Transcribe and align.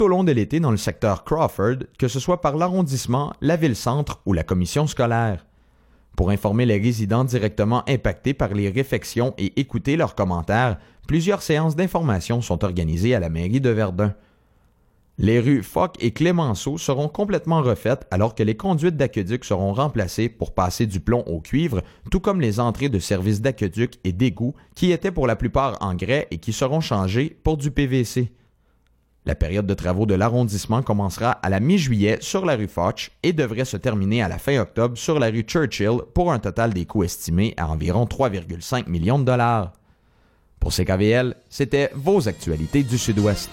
au 0.00 0.08
long 0.08 0.24
de 0.24 0.32
l'été 0.32 0.60
dans 0.60 0.70
le 0.70 0.76
secteur 0.76 1.24
Crawford, 1.24 1.84
que 1.98 2.08
ce 2.08 2.20
soit 2.20 2.40
par 2.40 2.56
l'arrondissement, 2.56 3.32
la 3.40 3.56
ville-centre 3.56 4.20
ou 4.26 4.32
la 4.32 4.42
commission 4.42 4.86
scolaire. 4.86 5.46
Pour 6.16 6.30
informer 6.30 6.66
les 6.66 6.78
résidents 6.78 7.24
directement 7.24 7.88
impactés 7.88 8.34
par 8.34 8.54
les 8.54 8.68
réfections 8.68 9.34
et 9.38 9.58
écouter 9.60 9.96
leurs 9.96 10.14
commentaires, 10.14 10.78
plusieurs 11.06 11.42
séances 11.42 11.76
d'information 11.76 12.40
sont 12.40 12.64
organisées 12.64 13.14
à 13.14 13.20
la 13.20 13.28
mairie 13.28 13.60
de 13.60 13.70
Verdun. 13.70 14.14
Les 15.18 15.38
rues 15.38 15.62
Foch 15.62 15.92
et 16.00 16.12
Clémenceau 16.12 16.78
seront 16.78 17.08
complètement 17.08 17.60
refaites 17.60 18.06
alors 18.10 18.34
que 18.34 18.42
les 18.42 18.56
conduites 18.56 18.96
d'aqueduc 18.96 19.44
seront 19.44 19.74
remplacées 19.74 20.30
pour 20.30 20.54
passer 20.54 20.86
du 20.86 21.00
plomb 21.00 21.24
au 21.26 21.40
cuivre, 21.40 21.82
tout 22.10 22.20
comme 22.20 22.40
les 22.40 22.58
entrées 22.58 22.88
de 22.88 22.98
services 22.98 23.42
d'aqueduc 23.42 23.98
et 24.04 24.12
d'égouts 24.12 24.54
qui 24.74 24.92
étaient 24.92 25.12
pour 25.12 25.26
la 25.26 25.36
plupart 25.36 25.76
en 25.82 25.94
grès 25.94 26.26
et 26.30 26.38
qui 26.38 26.54
seront 26.54 26.80
changées 26.80 27.36
pour 27.42 27.58
du 27.58 27.70
PVC. 27.70 28.32
La 29.26 29.34
période 29.34 29.66
de 29.66 29.74
travaux 29.74 30.06
de 30.06 30.14
l'arrondissement 30.14 30.82
commencera 30.82 31.32
à 31.32 31.50
la 31.50 31.60
mi-juillet 31.60 32.18
sur 32.20 32.46
la 32.46 32.56
rue 32.56 32.68
Foch 32.68 33.10
et 33.22 33.34
devrait 33.34 33.66
se 33.66 33.76
terminer 33.76 34.22
à 34.22 34.28
la 34.28 34.38
fin 34.38 34.58
octobre 34.58 34.96
sur 34.96 35.18
la 35.18 35.26
rue 35.26 35.42
Churchill 35.42 35.98
pour 36.14 36.32
un 36.32 36.38
total 36.38 36.72
des 36.72 36.86
coûts 36.86 37.04
estimés 37.04 37.52
à 37.58 37.68
environ 37.68 38.06
3,5 38.06 38.88
millions 38.88 39.18
de 39.18 39.24
dollars. 39.24 39.72
Pour 40.58 40.72
CKVL, 40.72 41.36
c'était 41.50 41.90
vos 41.94 42.28
actualités 42.28 42.82
du 42.82 42.96
Sud-Ouest. 42.96 43.50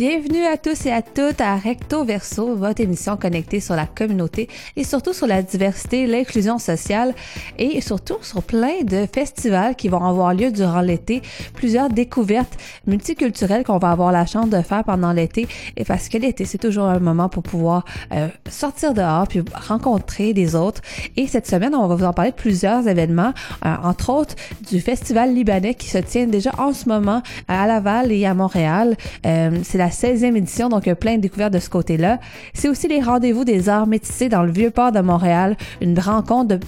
Bienvenue 0.00 0.46
à 0.46 0.56
tous 0.56 0.86
et 0.86 0.92
à 0.92 1.02
toutes 1.02 1.42
à 1.42 1.56
Recto 1.56 2.06
Verso, 2.06 2.54
votre 2.54 2.80
émission 2.80 3.18
connectée 3.18 3.60
sur 3.60 3.76
la 3.76 3.84
communauté 3.84 4.48
et 4.74 4.82
surtout 4.82 5.12
sur 5.12 5.26
la 5.26 5.42
diversité, 5.42 6.06
l'inclusion 6.06 6.58
sociale 6.58 7.14
et 7.58 7.82
surtout 7.82 8.16
sur 8.22 8.42
plein 8.42 8.80
de 8.82 9.06
festivals 9.14 9.76
qui 9.76 9.88
vont 9.88 10.02
avoir 10.02 10.32
lieu 10.32 10.52
durant 10.52 10.80
l'été, 10.80 11.20
plusieurs 11.52 11.90
découvertes 11.90 12.56
multiculturelles 12.86 13.62
qu'on 13.62 13.76
va 13.76 13.90
avoir 13.90 14.10
la 14.10 14.24
chance 14.24 14.48
de 14.48 14.62
faire 14.62 14.84
pendant 14.84 15.12
l'été 15.12 15.46
et 15.76 15.84
parce 15.84 16.08
que 16.08 16.16
l'été 16.16 16.46
c'est 16.46 16.56
toujours 16.56 16.86
un 16.86 16.98
moment 16.98 17.28
pour 17.28 17.42
pouvoir 17.42 17.84
euh, 18.14 18.28
sortir 18.48 18.94
dehors 18.94 19.28
puis 19.28 19.42
rencontrer 19.68 20.32
des 20.32 20.54
autres 20.54 20.80
et 21.18 21.26
cette 21.26 21.46
semaine 21.46 21.74
on 21.74 21.86
va 21.88 21.94
vous 21.94 22.06
en 22.06 22.14
parler 22.14 22.30
de 22.30 22.36
plusieurs 22.36 22.88
événements, 22.88 23.34
euh, 23.66 23.74
entre 23.84 24.08
autres 24.08 24.34
du 24.66 24.80
festival 24.80 25.34
libanais 25.34 25.74
qui 25.74 25.90
se 25.90 25.98
tient 25.98 26.26
déjà 26.26 26.52
en 26.56 26.72
ce 26.72 26.88
moment 26.88 27.22
à 27.48 27.66
Laval 27.66 28.10
et 28.12 28.24
à 28.24 28.32
Montréal. 28.32 28.96
Euh, 29.26 29.58
c'est 29.62 29.76
la 29.76 29.89
16e 29.90 30.36
édition, 30.36 30.68
donc 30.68 30.92
plein 30.94 31.16
de 31.16 31.20
découvertes 31.20 31.52
de 31.52 31.58
ce 31.58 31.70
côté-là. 31.70 32.18
C'est 32.54 32.68
aussi 32.68 32.88
les 32.88 33.00
rendez-vous 33.00 33.44
des 33.44 33.68
arts 33.68 33.86
métissés 33.86 34.28
dans 34.28 34.42
le 34.42 34.50
Vieux-Port 34.50 34.92
de 34.92 35.00
Montréal, 35.00 35.56
une 35.80 35.98
rencontre 35.98 36.58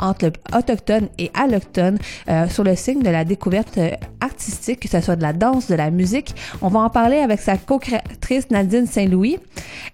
entre 0.00 0.30
autochtones 0.56 1.08
et 1.18 1.30
allochtones 1.34 1.98
euh, 2.28 2.48
sur 2.48 2.64
le 2.64 2.76
signe 2.76 3.02
de 3.02 3.10
la 3.10 3.24
découverte 3.24 3.78
euh, 3.78 3.90
artistique, 4.20 4.80
que 4.80 4.88
ce 4.88 5.00
soit 5.00 5.16
de 5.16 5.22
la 5.22 5.32
danse, 5.32 5.68
de 5.68 5.74
la 5.74 5.90
musique. 5.90 6.34
On 6.62 6.68
va 6.68 6.80
en 6.80 6.90
parler 6.90 7.18
avec 7.18 7.40
sa 7.40 7.56
co-créatrice 7.56 8.50
Nadine 8.50 8.86
Saint-Louis. 8.86 9.38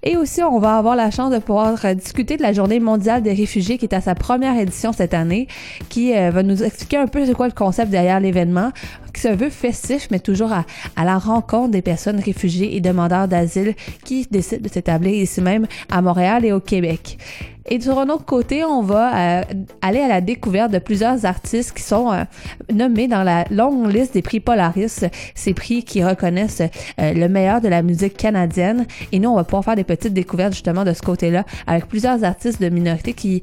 Et 0.02 0.16
aussi, 0.16 0.42
on 0.42 0.58
va 0.58 0.76
avoir 0.76 0.96
la 0.96 1.10
chance 1.10 1.32
de 1.32 1.38
pouvoir 1.38 1.84
euh, 1.84 1.94
discuter 1.94 2.36
de 2.36 2.42
la 2.42 2.52
Journée 2.52 2.80
mondiale 2.80 3.22
des 3.22 3.32
réfugiés 3.32 3.78
qui 3.78 3.86
est 3.86 3.94
à 3.94 4.00
sa 4.00 4.14
première 4.14 4.58
édition 4.58 4.92
cette 4.92 5.14
année, 5.14 5.48
qui 5.88 6.12
va 6.12 6.42
nous 6.42 6.62
expliquer 6.62 6.96
un 6.96 7.06
peu 7.06 7.24
c'est 7.24 7.34
quoi 7.34 7.46
le 7.46 7.52
concept 7.52 7.90
derrière 7.90 8.20
l'événement, 8.20 8.70
qui 9.12 9.20
se 9.20 9.28
veut 9.28 9.50
festif, 9.50 10.08
mais 10.10 10.20
toujours 10.20 10.52
à, 10.52 10.64
à 10.96 11.04
la 11.04 11.18
rencontre 11.18 11.70
des 11.70 11.82
personnes 11.82 12.20
réfugiées 12.20 12.76
et 12.76 12.80
demandeurs 12.80 13.28
d'asile 13.28 13.74
qui 14.04 14.26
décident 14.30 14.62
de 14.62 14.68
s'établir 14.68 15.14
ici 15.14 15.40
même 15.40 15.66
à 15.90 16.02
Montréal 16.02 16.44
et 16.44 16.52
au 16.52 16.60
Québec. 16.60 17.18
Et 17.66 17.80
sur 17.80 17.98
un 17.98 18.08
autre 18.08 18.24
côté, 18.24 18.64
on 18.64 18.82
va 18.82 19.40
euh, 19.40 19.42
aller 19.80 20.00
à 20.00 20.08
la 20.08 20.20
découverte 20.20 20.72
de 20.72 20.78
plusieurs 20.78 21.24
artistes 21.24 21.72
qui 21.72 21.82
sont 21.82 22.12
euh, 22.12 22.24
nommés 22.72 23.08
dans 23.08 23.22
la 23.22 23.44
longue 23.50 23.90
liste 23.90 24.14
des 24.14 24.22
prix 24.22 24.40
Polaris, 24.40 25.04
ces 25.34 25.54
prix 25.54 25.84
qui 25.84 26.02
reconnaissent 26.02 26.62
euh, 27.00 27.12
le 27.12 27.28
meilleur 27.28 27.60
de 27.60 27.68
la 27.68 27.82
musique 27.82 28.16
canadienne. 28.16 28.86
Et 29.12 29.18
nous, 29.18 29.30
on 29.30 29.36
va 29.36 29.44
pouvoir 29.44 29.64
faire 29.64 29.76
des 29.76 29.84
petites 29.84 30.12
découvertes 30.12 30.54
justement 30.54 30.84
de 30.84 30.92
ce 30.92 31.02
côté-là 31.02 31.44
avec 31.66 31.86
plusieurs 31.86 32.24
artistes 32.24 32.60
de 32.60 32.68
minorité 32.68 33.12
qui 33.12 33.42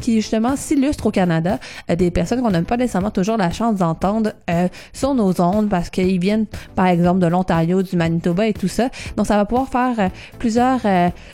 qui 0.00 0.20
justement 0.20 0.56
s'illustrent 0.56 1.06
au 1.06 1.10
Canada, 1.10 1.58
euh, 1.90 1.96
des 1.96 2.10
personnes 2.10 2.42
qu'on 2.42 2.50
n'a 2.50 2.62
pas 2.62 2.76
nécessairement 2.76 3.10
toujours 3.10 3.36
la 3.36 3.50
chance 3.50 3.76
d'entendre 3.76 4.32
euh, 4.50 4.68
sur 4.92 5.14
nos 5.14 5.40
ondes 5.40 5.68
parce 5.68 5.90
qu'ils 5.90 6.18
viennent 6.18 6.46
par 6.74 6.86
exemple 6.86 7.20
de 7.20 7.26
l'Ontario, 7.26 7.82
du 7.82 7.96
Manitoba 7.96 8.46
et 8.46 8.54
tout 8.54 8.68
ça. 8.68 8.88
Donc 9.16 9.26
ça 9.26 9.36
va 9.36 9.44
pouvoir 9.44 9.68
faire 9.68 9.94
euh, 9.98 10.08
plusieurs 10.38 10.80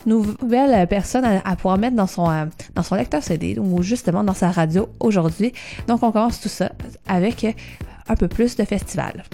nouvelles 0.06 0.86
personnes 0.86 1.24
à, 1.24 1.56
pouvoir 1.56 1.78
mettre 1.78 1.96
dans 1.96 2.06
son 2.06 2.28
dans 2.74 2.82
son 2.82 2.94
lecteur 2.94 3.22
CD 3.22 3.58
ou 3.58 3.82
justement 3.82 4.24
dans 4.24 4.34
sa 4.34 4.50
radio 4.50 4.88
aujourd'hui. 5.00 5.52
Donc 5.86 6.02
on 6.02 6.12
commence 6.12 6.40
tout 6.40 6.48
ça 6.48 6.72
avec 7.06 7.46
un 8.08 8.16
peu 8.16 8.28
plus 8.28 8.56
de 8.56 8.64
festival. 8.64 9.24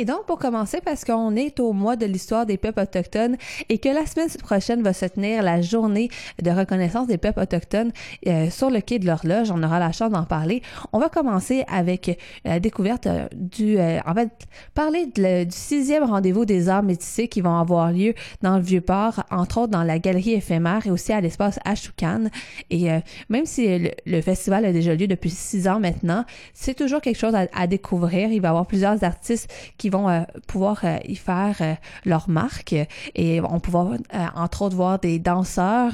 Et 0.00 0.06
donc, 0.06 0.24
pour 0.24 0.38
commencer, 0.38 0.78
parce 0.82 1.04
qu'on 1.04 1.36
est 1.36 1.60
au 1.60 1.74
mois 1.74 1.94
de 1.94 2.06
l'histoire 2.06 2.46
des 2.46 2.56
peuples 2.56 2.80
autochtones 2.80 3.36
et 3.68 3.76
que 3.76 3.90
la 3.90 4.06
semaine 4.06 4.30
prochaine 4.42 4.82
va 4.82 4.94
se 4.94 5.04
tenir 5.04 5.42
la 5.42 5.60
journée 5.60 6.08
de 6.40 6.50
reconnaissance 6.50 7.06
des 7.06 7.18
peuples 7.18 7.40
autochtones 7.40 7.92
euh, 8.26 8.48
sur 8.48 8.70
le 8.70 8.80
quai 8.80 8.98
de 8.98 9.04
l'horloge, 9.04 9.50
on 9.50 9.62
aura 9.62 9.78
la 9.78 9.92
chance 9.92 10.10
d'en 10.10 10.24
parler. 10.24 10.62
On 10.94 10.98
va 10.98 11.10
commencer 11.10 11.64
avec 11.68 12.18
la 12.46 12.60
découverte 12.60 13.08
euh, 13.08 13.28
du, 13.34 13.78
euh, 13.78 14.00
en 14.06 14.14
fait, 14.14 14.30
parler 14.74 15.04
du 15.04 15.50
sixième 15.50 16.04
rendez-vous 16.04 16.46
des 16.46 16.70
arts 16.70 16.82
métissés 16.82 17.28
qui 17.28 17.42
vont 17.42 17.58
avoir 17.58 17.92
lieu 17.92 18.14
dans 18.40 18.56
le 18.56 18.62
Vieux-Port, 18.62 19.24
entre 19.30 19.58
autres 19.58 19.72
dans 19.72 19.82
la 19.82 19.98
galerie 19.98 20.32
éphémère 20.32 20.86
et 20.86 20.90
aussi 20.90 21.12
à 21.12 21.20
l'espace 21.20 21.58
Ashoukan. 21.66 22.30
Et 22.70 22.88
même 23.28 23.44
si 23.44 23.90
le, 24.06 24.20
festival 24.22 24.64
a 24.64 24.72
déjà 24.72 24.94
lieu 24.94 25.06
depuis 25.06 25.28
six 25.28 25.68
ans 25.68 25.78
maintenant, 25.78 26.24
c'est 26.54 26.72
toujours 26.72 27.02
quelque 27.02 27.18
chose 27.18 27.34
à, 27.34 27.48
à 27.52 27.66
découvrir. 27.66 28.32
Il 28.32 28.40
va 28.40 28.48
y 28.48 28.50
avoir 28.50 28.66
plusieurs 28.66 29.04
artistes 29.04 29.52
qui 29.76 29.89
vont 29.90 30.08
euh, 30.08 30.22
pouvoir 30.46 30.80
euh, 30.84 30.98
y 31.06 31.16
faire 31.16 31.56
euh, 31.60 31.74
leur 32.04 32.28
marque 32.28 32.74
et 33.14 33.40
on 33.40 33.60
pouvoir 33.60 33.94
entre 34.34 34.62
autres 34.62 34.76
voir 34.76 34.98
des 34.98 35.18
danseurs 35.18 35.92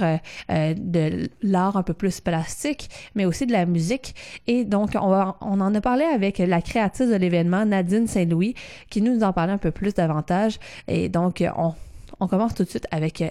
de 0.49 1.29
l'art 1.43 1.77
un 1.77 1.83
peu 1.83 1.95
plus 1.95 2.21
plastique, 2.21 2.89
mais 3.15 3.25
aussi 3.25 3.47
de 3.47 3.53
la 3.53 3.67
musique. 3.67 4.15
Et 4.47 4.65
donc 4.65 4.91
on, 5.01 5.09
va, 5.09 5.37
on 5.41 5.61
en 5.61 5.75
a 5.75 5.81
parlé 5.81 6.05
avec 6.05 6.39
la 6.39 6.63
créatrice 6.63 7.09
de 7.09 7.17
l'événement, 7.17 7.65
Nadine 7.65 8.07
Saint-Louis, 8.07 8.55
qui 8.91 9.03
nous 9.03 9.23
en 9.23 9.33
parlait 9.33 9.53
un 9.53 9.59
peu 9.59 9.71
plus 9.71 9.95
davantage. 9.95 10.59
Et 10.89 11.09
donc 11.09 11.43
on 11.57 11.75
on 12.19 12.29
commence 12.29 12.55
tout 12.55 12.65
de 12.65 12.69
suite 12.69 12.87
avec 12.91 13.23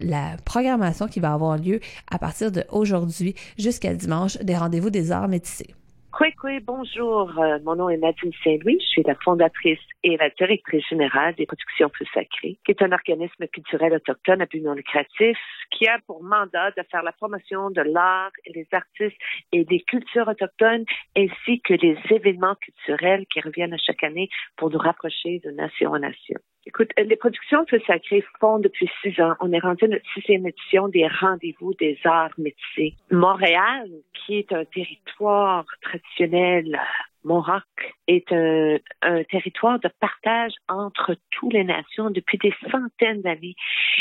la 0.00 0.36
programmation 0.44 1.06
qui 1.06 1.20
va 1.20 1.32
avoir 1.32 1.56
lieu 1.56 1.80
à 2.10 2.18
partir 2.18 2.52
d'aujourd'hui 2.52 3.34
jusqu'à 3.56 3.94
dimanche 3.94 4.36
des 4.38 4.56
rendez-vous 4.56 4.90
des 4.90 5.12
arts 5.12 5.28
métissés. 5.28 5.74
Oui, 6.20 6.60
bonjour. 6.60 7.38
Euh, 7.40 7.58
mon 7.64 7.74
nom 7.74 7.88
est 7.88 7.96
Nadine 7.96 8.32
Saint-Louis. 8.44 8.78
Je 8.80 8.86
suis 8.86 9.02
la 9.02 9.14
fondatrice 9.16 9.80
et 10.02 10.16
la 10.16 10.30
directrice 10.30 10.86
générale 10.88 11.34
des 11.34 11.46
Productions 11.46 11.88
Plus 11.88 12.06
Sacrées, 12.12 12.58
qui 12.64 12.70
est 12.70 12.82
un 12.82 12.92
organisme 12.92 13.46
culturel 13.48 13.94
autochtone 13.94 14.42
à 14.42 14.46
but 14.46 14.60
non 14.60 14.74
lucratif 14.74 15.38
qui 15.70 15.88
a 15.88 15.98
pour 16.06 16.22
mandat 16.22 16.70
de 16.72 16.82
faire 16.90 17.02
la 17.02 17.12
promotion 17.12 17.70
de 17.70 17.80
l'art 17.80 18.30
des 18.52 18.68
artistes 18.72 19.16
et 19.52 19.64
des 19.64 19.80
cultures 19.80 20.28
autochtones 20.28 20.84
ainsi 21.16 21.60
que 21.62 21.74
des 21.74 21.98
événements 22.10 22.56
culturels 22.56 23.24
qui 23.32 23.40
reviennent 23.40 23.74
à 23.74 23.78
chaque 23.78 24.04
année 24.04 24.28
pour 24.56 24.70
nous 24.70 24.78
rapprocher 24.78 25.40
de 25.44 25.50
nation 25.50 25.92
en 25.92 25.98
nation. 25.98 26.38
Écoute, 26.66 26.90
euh, 26.98 27.04
les 27.04 27.16
productions 27.16 27.66
Feu 27.68 27.80
Sacré 27.86 28.24
font 28.40 28.58
depuis 28.58 28.90
six 29.02 29.20
ans. 29.20 29.34
On 29.40 29.52
est 29.52 29.58
rendu 29.58 29.84
à 29.84 29.88
notre 29.88 30.06
sixième 30.14 30.46
édition 30.46 30.88
des 30.88 31.06
rendez-vous 31.06 31.74
des 31.74 31.98
arts 32.04 32.32
métissés. 32.38 32.94
Montréal, 33.10 33.90
qui 34.14 34.38
est 34.38 34.52
un 34.52 34.64
territoire 34.64 35.66
traditionnel 35.82 36.80
Montroc 37.24 37.64
est 38.06 38.30
un, 38.32 38.78
un, 39.02 39.24
territoire 39.24 39.80
de 39.80 39.88
partage 39.98 40.52
entre 40.68 41.16
toutes 41.30 41.54
les 41.54 41.64
nations 41.64 42.10
depuis 42.10 42.38
des 42.38 42.54
centaines 42.70 43.22
d'années. 43.22 43.56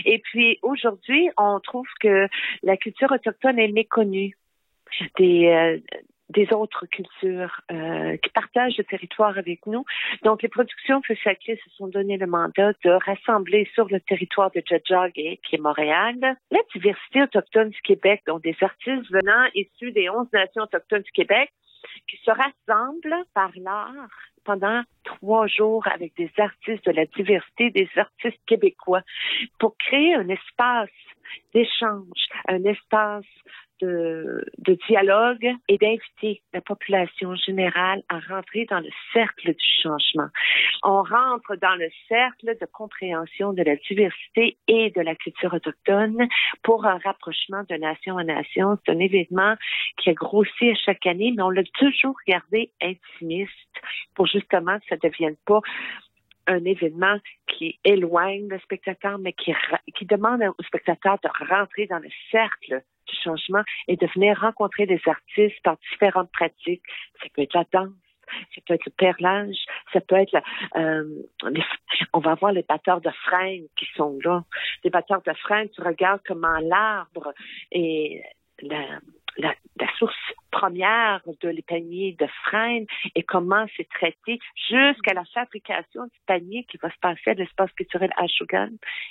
Et 0.05 0.19
puis 0.19 0.59
aujourd'hui, 0.61 1.29
on 1.37 1.59
trouve 1.61 1.87
que 2.01 2.27
la 2.63 2.77
culture 2.77 3.11
autochtone 3.11 3.59
est 3.59 3.71
méconnue. 3.71 4.37
Des, 5.17 5.47
euh, 5.47 5.79
des 6.33 6.51
autres 6.53 6.85
cultures 6.87 7.61
euh, 7.71 8.17
qui 8.17 8.29
partagent 8.29 8.77
le 8.77 8.83
territoire 8.83 9.37
avec 9.37 9.65
nous. 9.65 9.85
Donc, 10.23 10.41
les 10.41 10.49
productions 10.49 11.01
Feu 11.07 11.15
Sacré 11.23 11.59
se 11.63 11.69
sont 11.75 11.87
donné 11.87 12.17
le 12.17 12.27
mandat 12.27 12.73
de 12.83 12.91
rassembler 13.05 13.69
sur 13.73 13.87
le 13.89 13.99
territoire 13.99 14.51
de 14.51 14.61
Djadjagé, 14.65 15.39
qui 15.47 15.55
est 15.55 15.61
Montréal, 15.61 16.15
la 16.51 16.59
diversité 16.73 17.23
autochtone 17.23 17.69
du 17.69 17.81
Québec, 17.81 18.23
donc 18.27 18.41
des 18.43 18.55
artistes 18.61 19.09
venant 19.11 19.45
issus 19.55 19.91
des 19.91 20.09
11 20.09 20.27
nations 20.33 20.63
autochtones 20.63 21.03
du 21.03 21.11
Québec, 21.11 21.51
qui 22.07 22.17
se 22.17 22.31
rassemblent 22.31 23.23
par 23.33 23.51
l'art 23.55 24.09
pendant 24.45 24.81
trois 25.03 25.47
jours 25.47 25.87
avec 25.87 26.15
des 26.15 26.31
artistes 26.37 26.85
de 26.85 26.91
la 26.91 27.05
diversité, 27.05 27.69
des 27.69 27.89
artistes 27.95 28.39
québécois, 28.45 29.01
pour 29.59 29.77
créer 29.77 30.15
un 30.15 30.27
espace 30.27 30.89
d'échange, 31.53 32.27
un 32.47 32.63
espace 32.65 33.25
de, 33.81 34.45
dialogue 34.87 35.47
et 35.67 35.77
d'inviter 35.77 36.41
la 36.53 36.61
population 36.61 37.35
générale 37.35 38.01
à 38.09 38.19
rentrer 38.19 38.65
dans 38.69 38.79
le 38.79 38.89
cercle 39.11 39.53
du 39.53 39.81
changement. 39.81 40.29
On 40.83 41.03
rentre 41.03 41.55
dans 41.61 41.75
le 41.75 41.89
cercle 42.07 42.57
de 42.59 42.65
compréhension 42.71 43.53
de 43.53 43.63
la 43.63 43.75
diversité 43.75 44.57
et 44.67 44.91
de 44.91 45.01
la 45.01 45.15
culture 45.15 45.53
autochtone 45.53 46.27
pour 46.63 46.85
un 46.85 46.97
rapprochement 46.97 47.63
de 47.69 47.75
nation 47.75 48.17
à 48.17 48.23
nation. 48.23 48.77
C'est 48.85 48.91
un 48.91 48.99
événement 48.99 49.55
qui 49.97 50.09
a 50.09 50.13
grossi 50.13 50.69
à 50.69 50.75
chaque 50.75 51.05
année, 51.05 51.33
mais 51.35 51.43
on 51.43 51.49
l'a 51.49 51.63
toujours 51.79 52.15
gardé 52.27 52.71
intimiste 52.81 53.51
pour 54.15 54.27
justement 54.27 54.79
que 54.79 54.85
ça 54.89 54.95
ne 54.95 55.09
devienne 55.09 55.37
pas 55.45 55.61
un 56.47 56.63
événement 56.65 57.17
qui 57.47 57.79
éloigne 57.85 58.47
le 58.49 58.59
spectateur, 58.59 59.17
mais 59.17 59.33
qui 59.33 60.05
demande 60.05 60.41
au 60.41 60.63
spectateur 60.63 61.17
de 61.23 61.29
rentrer 61.47 61.87
dans 61.87 61.99
le 61.99 62.09
cercle 62.31 62.83
changement 63.13 63.63
et 63.87 63.95
de 63.95 64.07
venir 64.13 64.39
rencontrer 64.39 64.85
des 64.85 65.01
artistes 65.05 65.61
par 65.63 65.77
différentes 65.91 66.31
pratiques. 66.31 66.83
Ça 67.21 67.27
peut 67.33 67.41
être 67.41 67.53
la 67.53 67.65
danse, 67.71 67.93
ça 68.55 68.61
peut 68.65 68.73
être 68.73 68.85
le 68.85 68.91
perlage, 68.91 69.57
ça 69.91 70.01
peut 70.01 70.15
être 70.15 70.35
euh, 70.75 71.03
on 72.13 72.19
va 72.19 72.35
voir 72.35 72.51
les 72.51 72.63
batteurs 72.63 73.01
de 73.01 73.11
freins 73.25 73.59
qui 73.75 73.85
sont 73.95 74.17
là. 74.23 74.43
Les 74.83 74.89
batteurs 74.89 75.21
de 75.21 75.33
freins, 75.33 75.67
tu 75.67 75.81
regardes 75.81 76.21
comment 76.25 76.59
l'arbre 76.59 77.33
et 77.71 78.21
la, 78.61 78.99
source 79.97 80.15
première 80.53 81.21
de 81.41 81.49
les 81.49 81.63
paniers 81.63 82.15
de 82.19 82.27
freine 82.45 82.85
et 83.15 83.23
comment 83.23 83.65
c'est 83.75 83.89
traité 83.89 84.39
jusqu'à 84.69 85.13
la 85.13 85.25
fabrication 85.33 86.03
du 86.05 86.19
panier 86.27 86.65
qui 86.69 86.77
va 86.77 86.89
se 86.89 86.99
passer 87.01 87.31
à 87.31 87.33
l'espace 87.33 87.71
culturel 87.71 88.11
Ashugan. 88.17 88.69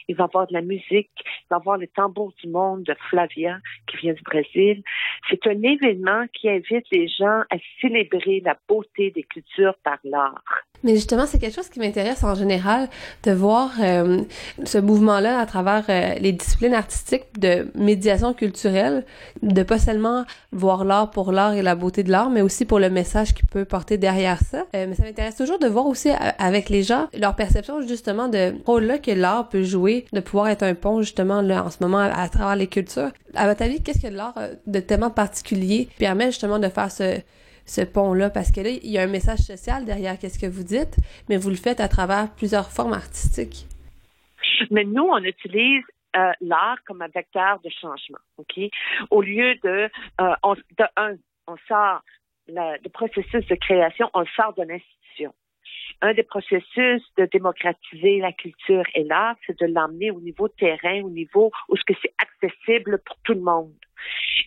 Il 0.08 0.14
va 0.16 0.24
y 0.24 0.26
avoir 0.26 0.46
de 0.46 0.52
la 0.52 0.62
musique, 0.62 1.10
il 1.24 1.46
va 1.50 1.56
y 1.56 1.60
avoir 1.60 1.78
le 1.78 1.88
tambour 1.88 2.32
du 2.42 2.48
monde 2.48 2.84
de 2.84 2.94
Flavia 3.10 3.58
qui 3.88 3.96
vient 3.96 4.14
du 4.14 4.22
Brésil. 4.22 4.82
C'est 5.28 5.46
un 5.46 5.60
événement 5.62 6.26
qui 6.32 6.48
invite 6.48 6.86
les 6.92 7.08
gens 7.08 7.42
à 7.50 7.56
célébrer 7.80 8.40
la 8.44 8.56
beauté 8.68 9.10
des 9.10 9.24
cultures 9.24 9.74
par 9.82 9.98
l'art. 10.04 10.44
Mais 10.84 10.94
justement, 10.94 11.26
c'est 11.26 11.38
quelque 11.38 11.54
chose 11.54 11.68
qui 11.68 11.78
m'intéresse 11.78 12.24
en 12.24 12.34
général 12.34 12.88
de 13.22 13.32
voir 13.32 13.70
euh, 13.80 14.22
ce 14.64 14.78
mouvement-là 14.78 15.38
à 15.38 15.46
travers 15.46 15.84
euh, 15.88 16.14
les 16.20 16.32
disciplines 16.32 16.74
artistiques 16.74 17.38
de 17.38 17.68
médiation 17.74 18.34
culturelle, 18.34 19.04
de 19.42 19.62
pas 19.62 19.78
seulement 19.78 20.24
voir 20.50 20.84
l'art 20.84 21.10
pour 21.10 21.32
l'art 21.32 21.54
et 21.54 21.62
la 21.62 21.74
beauté 21.74 22.02
de 22.02 22.10
l'art, 22.10 22.30
mais 22.30 22.42
aussi 22.42 22.64
pour 22.64 22.80
le 22.80 22.90
message 22.90 23.34
qui 23.34 23.44
peut 23.44 23.64
porter 23.64 23.96
derrière 23.96 24.38
ça. 24.40 24.64
Euh, 24.74 24.86
mais 24.88 24.94
ça 24.94 25.04
m'intéresse 25.04 25.36
toujours 25.36 25.58
de 25.58 25.68
voir 25.68 25.86
aussi 25.86 26.10
avec 26.38 26.68
les 26.68 26.82
gens 26.82 27.08
leur 27.18 27.36
perception 27.36 27.80
justement 27.82 28.28
de 28.28 28.54
rôle-là 28.66 28.98
que 28.98 29.12
l'art 29.12 29.48
peut 29.48 29.62
jouer, 29.62 30.06
de 30.12 30.20
pouvoir 30.20 30.48
être 30.48 30.62
un 30.62 30.74
pont 30.74 31.00
justement 31.00 31.42
là 31.42 31.64
en 31.64 31.70
ce 31.70 31.78
moment 31.80 31.98
à, 31.98 32.28
travers 32.28 32.56
les 32.56 32.66
cultures. 32.66 33.10
À 33.34 33.46
votre 33.46 33.62
avis, 33.62 33.82
qu'est-ce 33.82 34.00
que 34.00 34.12
l'art 34.12 34.34
de 34.66 34.80
tellement 34.80 35.10
particulier 35.10 35.88
permet 35.98 36.26
justement 36.26 36.58
de 36.58 36.68
faire 36.68 36.90
ce 36.90 37.20
ce 37.64 37.82
pont-là, 37.82 38.30
parce 38.30 38.50
que 38.50 38.60
là, 38.60 38.70
il 38.70 38.90
y 38.90 38.98
a 38.98 39.02
un 39.02 39.06
message 39.06 39.40
social 39.40 39.84
derrière 39.84 40.18
qu'est-ce 40.18 40.38
que 40.38 40.46
vous 40.50 40.64
dites, 40.64 40.96
mais 41.28 41.36
vous 41.36 41.50
le 41.50 41.56
faites 41.56 41.80
à 41.80 41.88
travers 41.88 42.32
plusieurs 42.34 42.70
formes 42.70 42.92
artistiques. 42.92 43.66
Mais 44.70 44.84
nous, 44.84 45.04
on 45.04 45.22
utilise 45.22 45.84
euh, 46.16 46.32
l'art 46.40 46.78
comme 46.86 47.02
un 47.02 47.08
vecteur 47.08 47.60
de 47.64 47.70
changement, 47.70 48.18
OK? 48.38 48.60
Au 49.10 49.22
lieu 49.22 49.54
de, 49.62 49.88
euh, 50.20 50.34
on, 50.42 50.54
de 50.54 50.84
un, 50.96 51.14
on 51.46 51.56
sort 51.68 52.02
le 52.48 52.88
processus 52.88 53.46
de 53.46 53.54
création, 53.54 54.10
on 54.14 54.24
sort 54.36 54.54
de 54.54 54.62
l'institution. 54.62 55.32
Un 56.02 56.14
des 56.14 56.24
processus 56.24 57.02
de 57.16 57.26
démocratiser 57.32 58.18
la 58.18 58.32
culture 58.32 58.82
et 58.94 59.04
l'art, 59.04 59.36
c'est 59.46 59.58
de 59.60 59.66
l'emmener 59.66 60.10
au 60.10 60.20
niveau 60.20 60.48
terrain, 60.48 61.00
au 61.02 61.10
niveau 61.10 61.52
où 61.68 61.76
ce 61.76 61.84
que 61.84 61.94
c'est 62.02 62.12
accessible 62.18 63.00
pour 63.06 63.16
tout 63.22 63.34
le 63.34 63.40
monde. 63.40 63.72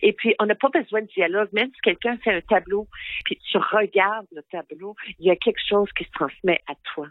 Et 0.02 0.12
puis, 0.12 0.34
on 0.38 0.44
n'a 0.44 0.54
pas 0.54 0.68
besoin 0.68 1.00
de 1.00 1.06
dialogue. 1.06 1.48
Même 1.52 1.70
si 1.74 1.80
quelqu'un 1.80 2.18
fait 2.18 2.34
un 2.34 2.42
tableau, 2.42 2.86
puis 3.24 3.38
tu 3.38 3.56
regardes 3.56 4.26
le 4.32 4.42
tableau, 4.42 4.94
il 5.18 5.26
y 5.26 5.30
a 5.30 5.36
quelque 5.36 5.62
chose 5.66 5.88
qui 5.96 6.04
se 6.04 6.10
transmet 6.10 6.60
à 6.68 6.74
toi. 6.94 7.08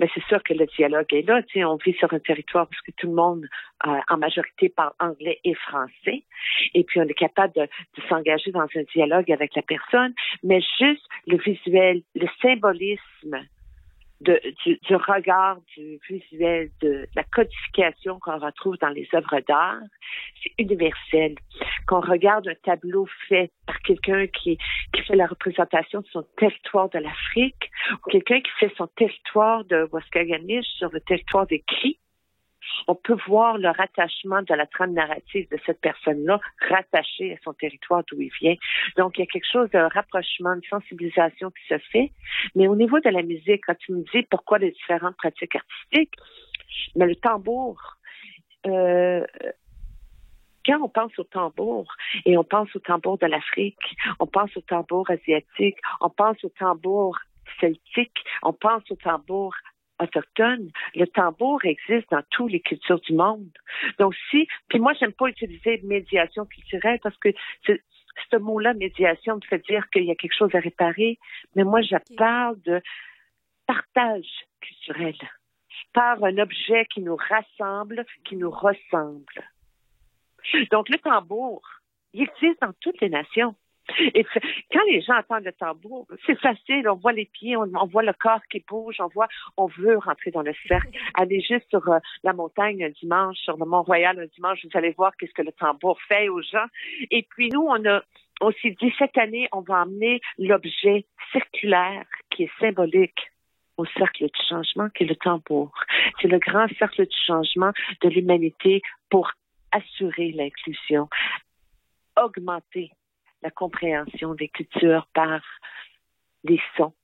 Mais 0.00 0.08
c'est 0.14 0.24
sûr 0.28 0.42
que 0.42 0.54
le 0.54 0.64
dialogue 0.78 1.12
est 1.12 1.28
là. 1.28 1.42
Tu 1.42 1.62
on 1.62 1.76
vit 1.76 1.92
sur 1.94 2.10
un 2.14 2.18
territoire 2.20 2.68
parce 2.68 2.80
que 2.80 2.92
tout 2.96 3.08
le 3.08 3.14
monde, 3.14 3.46
euh, 3.86 4.00
en 4.08 4.16
majorité, 4.16 4.70
parle 4.70 4.92
anglais 4.98 5.40
et 5.44 5.54
français. 5.54 6.24
Et 6.74 6.84
puis, 6.84 7.00
on 7.00 7.04
est 7.04 7.12
capable 7.12 7.52
de 7.52 7.68
s'engager 8.08 8.50
dans 8.50 8.62
un 8.62 8.82
dialogue 8.94 9.30
avec 9.30 9.54
la 9.54 9.62
personne. 9.62 10.14
Mais 10.42 10.60
juste 10.78 11.06
le 11.26 11.36
visuel, 11.36 12.02
le 12.14 12.28
symbolisme, 12.40 13.46
de, 14.20 14.40
du, 14.64 14.78
du, 14.82 14.96
regard, 14.96 15.58
du 15.76 15.98
visuel, 16.08 16.70
de, 16.80 17.06
la 17.14 17.22
codification 17.24 18.18
qu'on 18.18 18.38
retrouve 18.38 18.76
dans 18.78 18.88
les 18.88 19.08
œuvres 19.14 19.40
d'art, 19.46 19.80
c'est 20.42 20.52
universel. 20.58 21.36
Qu'on 21.86 22.00
regarde 22.00 22.48
un 22.48 22.54
tableau 22.62 23.06
fait 23.28 23.50
par 23.66 23.78
quelqu'un 23.80 24.26
qui, 24.26 24.58
qui 24.92 25.02
fait 25.02 25.16
la 25.16 25.26
représentation 25.26 26.00
de 26.00 26.06
son 26.08 26.24
territoire 26.36 26.88
de 26.90 26.98
l'Afrique, 26.98 27.70
ou 27.92 28.10
quelqu'un 28.10 28.40
qui 28.40 28.50
fait 28.58 28.72
son 28.76 28.88
territoire 28.88 29.64
de 29.64 29.88
Waskaganish 29.92 30.66
sur 30.78 30.90
le 30.90 31.00
territoire 31.00 31.46
des 31.46 31.60
cris, 31.60 31.98
on 32.86 32.94
peut 32.94 33.16
voir 33.26 33.58
le 33.58 33.68
rattachement 33.68 34.42
de 34.42 34.54
la 34.54 34.66
trame 34.66 34.92
narrative 34.92 35.48
de 35.50 35.58
cette 35.66 35.80
personne-là 35.80 36.40
rattachée 36.68 37.34
à 37.34 37.36
son 37.44 37.52
territoire 37.52 38.02
d'où 38.10 38.20
il 38.20 38.30
vient. 38.40 38.54
Donc, 38.96 39.18
il 39.18 39.20
y 39.20 39.24
a 39.24 39.26
quelque 39.26 39.50
chose 39.50 39.70
de 39.70 39.78
rapprochement, 39.78 40.56
de 40.56 40.62
sensibilisation 40.68 41.50
qui 41.50 41.66
se 41.68 41.78
fait. 41.90 42.12
Mais 42.54 42.68
au 42.68 42.76
niveau 42.76 43.00
de 43.00 43.10
la 43.10 43.22
musique, 43.22 43.62
quand 43.66 43.76
tu 43.78 43.92
me 43.92 44.04
dis 44.12 44.22
pourquoi 44.30 44.58
les 44.58 44.70
différentes 44.70 45.16
pratiques 45.16 45.56
artistiques, 45.56 46.14
mais 46.96 47.06
le 47.06 47.16
tambour, 47.16 47.80
euh, 48.66 49.24
quand 50.66 50.80
on 50.82 50.88
pense 50.88 51.18
au 51.18 51.24
tambour 51.24 51.86
et 52.26 52.36
on 52.36 52.44
pense 52.44 52.74
au 52.76 52.78
tambour 52.80 53.18
de 53.18 53.26
l'Afrique, 53.26 53.96
on 54.20 54.26
pense 54.26 54.54
au 54.56 54.60
tambour 54.60 55.10
asiatique, 55.10 55.78
on 56.00 56.10
pense 56.10 56.42
au 56.44 56.50
tambour 56.50 57.16
celtique, 57.60 58.18
on 58.42 58.52
pense 58.52 58.82
au 58.90 58.96
tambour 58.96 59.54
autochtone, 60.00 60.70
le 60.94 61.06
tambour 61.06 61.64
existe 61.64 62.10
dans 62.10 62.22
toutes 62.30 62.52
les 62.52 62.60
cultures 62.60 63.00
du 63.00 63.14
monde. 63.14 63.50
Donc 63.98 64.14
si, 64.30 64.46
puis 64.68 64.78
moi 64.78 64.92
j'aime 64.94 65.12
pas 65.12 65.28
utiliser 65.28 65.80
médiation 65.84 66.44
culturelle 66.46 66.98
parce 67.02 67.16
que 67.18 67.30
ce 68.30 68.36
mot-là, 68.36 68.74
médiation, 68.74 69.36
me 69.36 69.40
fait 69.40 69.64
dire 69.68 69.88
qu'il 69.90 70.04
y 70.04 70.10
a 70.10 70.14
quelque 70.14 70.36
chose 70.36 70.54
à 70.54 70.60
réparer, 70.60 71.18
mais 71.54 71.64
moi 71.64 71.82
je 71.82 71.96
parle 72.16 72.60
de 72.62 72.80
partage 73.66 74.28
culturel 74.60 75.16
par 75.92 76.22
un 76.24 76.38
objet 76.38 76.86
qui 76.86 77.00
nous 77.00 77.16
rassemble, 77.16 78.04
qui 78.24 78.36
nous 78.36 78.50
ressemble. 78.50 79.50
Donc 80.70 80.88
le 80.88 80.98
tambour, 80.98 81.62
il 82.12 82.22
existe 82.22 82.60
dans 82.60 82.72
toutes 82.80 83.00
les 83.00 83.10
nations. 83.10 83.54
Et 84.14 84.24
quand 84.72 84.84
les 84.86 85.00
gens 85.00 85.16
entendent 85.18 85.44
le 85.44 85.52
tambour, 85.52 86.06
c'est 86.26 86.38
facile. 86.38 86.88
On 86.88 86.96
voit 86.96 87.12
les 87.12 87.26
pieds, 87.26 87.56
on, 87.56 87.86
voit 87.86 88.02
le 88.02 88.12
corps 88.12 88.42
qui 88.50 88.64
bouge, 88.68 88.96
on 89.00 89.08
voit, 89.08 89.28
on 89.56 89.66
veut 89.66 89.98
rentrer 89.98 90.30
dans 90.30 90.42
le 90.42 90.52
cercle. 90.66 90.90
Aller 91.14 91.40
juste 91.40 91.68
sur 91.70 91.86
euh, 91.88 91.98
la 92.22 92.32
montagne 92.32 92.84
un 92.84 92.90
dimanche, 92.90 93.36
sur 93.38 93.56
le 93.56 93.64
Mont-Royal 93.64 94.18
un 94.18 94.26
dimanche, 94.26 94.64
vous 94.64 94.78
allez 94.78 94.90
voir 94.90 95.12
qu'est-ce 95.16 95.32
que 95.32 95.42
le 95.42 95.52
tambour 95.52 95.98
fait 96.08 96.28
aux 96.28 96.42
gens. 96.42 96.66
Et 97.10 97.26
puis 97.30 97.48
nous, 97.50 97.62
on 97.62 97.84
a, 97.86 98.02
on 98.40 98.52
s'est 98.52 98.76
dit 98.80 98.92
cette 98.98 99.16
année, 99.18 99.48
on 99.52 99.60
va 99.60 99.82
emmener 99.82 100.20
l'objet 100.38 101.06
circulaire 101.32 102.06
qui 102.30 102.44
est 102.44 102.50
symbolique 102.60 103.30
au 103.76 103.86
cercle 103.86 104.24
du 104.24 104.40
changement, 104.48 104.88
qui 104.90 105.04
est 105.04 105.06
le 105.06 105.16
tambour. 105.16 105.72
C'est 106.20 106.28
le 106.28 106.38
grand 106.38 106.66
cercle 106.78 107.06
du 107.06 107.16
changement 107.26 107.72
de 108.02 108.08
l'humanité 108.08 108.82
pour 109.08 109.30
assurer 109.72 110.32
l'inclusion, 110.32 111.08
augmenter 112.16 112.90
la 113.42 113.50
compréhension 113.50 114.34
des 114.34 114.48
cultures 114.48 115.06
par 115.14 115.40
les 116.44 116.60
sons, 116.76 116.94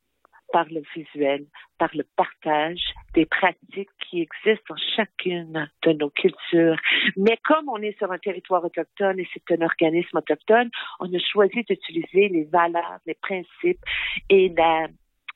par 0.52 0.66
le 0.70 0.82
visuel, 0.94 1.46
par 1.78 1.90
le 1.94 2.04
partage 2.16 2.80
des 3.14 3.26
pratiques 3.26 3.90
qui 4.00 4.20
existent 4.20 4.74
dans 4.74 4.80
chacune 4.96 5.68
de 5.82 5.92
nos 5.92 6.10
cultures. 6.10 6.76
Mais 7.16 7.38
comme 7.44 7.68
on 7.68 7.78
est 7.78 7.96
sur 7.98 8.12
un 8.12 8.18
territoire 8.18 8.64
autochtone 8.64 9.18
et 9.18 9.28
c'est 9.32 9.58
un 9.58 9.64
organisme 9.64 10.16
autochtone, 10.16 10.70
on 11.00 11.12
a 11.12 11.18
choisi 11.18 11.62
d'utiliser 11.64 12.28
les 12.28 12.44
valeurs, 12.44 12.98
les 13.06 13.14
principes 13.14 13.82
et 14.28 14.48
la, 14.56 14.86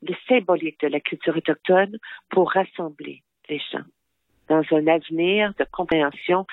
le 0.02 0.14
symbolique 0.28 0.81
de 0.81 0.88
la 0.88 1.00
culture 1.00 1.37
autochtone 1.37 1.97
pour 2.31 2.52
rassembler 2.52 3.23
les 3.49 3.61
gens 3.73 3.85
dans 4.49 4.62
un 4.71 4.87
avenir 4.87 5.52
de 5.59 5.64
compréhension 5.64 6.47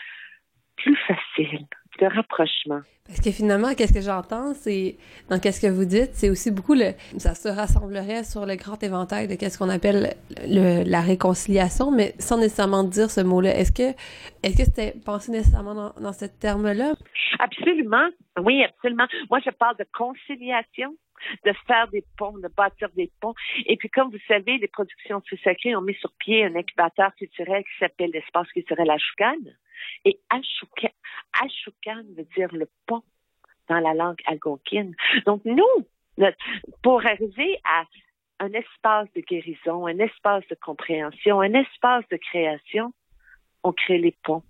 plus 0.78 0.98
facile 1.08 1.66
de 2.00 2.06
rapprochement. 2.08 2.82
Parce 3.08 3.22
que 3.22 3.32
finalement, 3.32 3.76
qu'est-ce 3.76 3.94
que 3.94 4.02
j'entends, 4.02 4.54
c'est 4.56 4.98
dans 5.30 5.40
qu'est-ce 5.40 5.62
que 5.62 5.72
vous 5.72 5.86
dites, 5.86 6.14
c'est 6.14 6.30
aussi 6.30 6.50
beaucoup 6.52 6.74
le, 6.74 6.94
ça 7.20 7.36
se 7.36 7.48
rassemblerait 7.48 8.24
sur 8.24 8.46
le 8.48 8.56
grand 8.56 8.82
éventail 8.82 9.28
de 9.28 9.36
qu'est-ce 9.36 9.60
qu'on 9.60 9.70
appelle 9.70 10.16
le, 10.42 10.84
la 10.90 11.02
réconciliation, 11.02 11.92
mais 11.92 12.16
sans 12.18 12.38
nécessairement 12.38 12.84
dire 12.84 13.12
ce 13.12 13.22
mot-là. 13.22 13.56
Est-ce 13.56 13.72
que, 13.72 13.96
est-ce 14.42 14.58
que 14.58 14.66
c'était 14.66 14.94
pensé 15.06 15.32
nécessairement 15.32 15.76
dans, 15.76 15.94
dans 16.02 16.14
ce 16.14 16.26
terme-là? 16.26 16.96
Absolument. 17.38 18.10
Oui, 18.42 18.64
absolument. 18.64 19.06
Moi, 19.30 19.40
je 19.46 19.52
parle 19.52 19.78
de 19.78 19.86
conciliation 19.94 20.96
de 21.46 21.54
faire 21.68 21.88
des 21.90 22.04
ponts, 22.18 22.38
de 22.40 22.50
bâtir 22.58 22.90
des 22.96 23.12
ponts. 23.22 23.36
Et 23.68 23.78
puis, 23.78 23.90
comme 23.90 24.10
vous 24.10 24.20
savez, 24.28 24.58
les 24.58 24.68
productions 24.68 25.20
de 25.32 25.38
sacré 25.44 25.76
ont 25.76 25.82
mis 25.82 25.96
sur 25.96 26.12
pied 26.20 26.44
un 26.44 26.56
incubateur 26.56 27.14
culturel 27.16 27.64
qui 27.64 27.78
s'appelle 27.80 28.12
l'espace 28.14 28.48
culturel 28.50 28.90
Ashoukan. 28.90 29.38
Et 30.06 30.20
Ashoukan, 30.30 32.04
veut 32.18 32.28
dire 32.36 32.54
le 32.54 32.70
pont 32.86 33.04
dans 33.70 33.80
la 33.80 33.94
langue 33.94 34.22
algonquine. 34.26 34.96
Donc, 35.26 35.44
nous, 35.46 35.86
pour 36.82 37.06
arriver 37.06 37.60
à 37.64 37.86
un 38.40 38.52
espace 38.54 39.08
de 39.16 39.22
guérison, 39.22 39.88
un 39.88 40.00
espace 40.00 40.46
de 40.50 40.56
compréhension, 40.56 41.42
un 41.42 41.54
espace 41.54 42.08
de 42.10 42.18
création, 42.18 42.94
on 43.64 43.72
crée 43.72 43.98
les 43.98 44.16
ponts. 44.24 44.44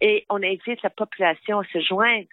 Et 0.00 0.24
on 0.28 0.42
invite 0.42 0.82
la 0.82 0.90
population 0.90 1.60
à 1.60 1.64
se 1.64 1.80
joindre 1.80 2.28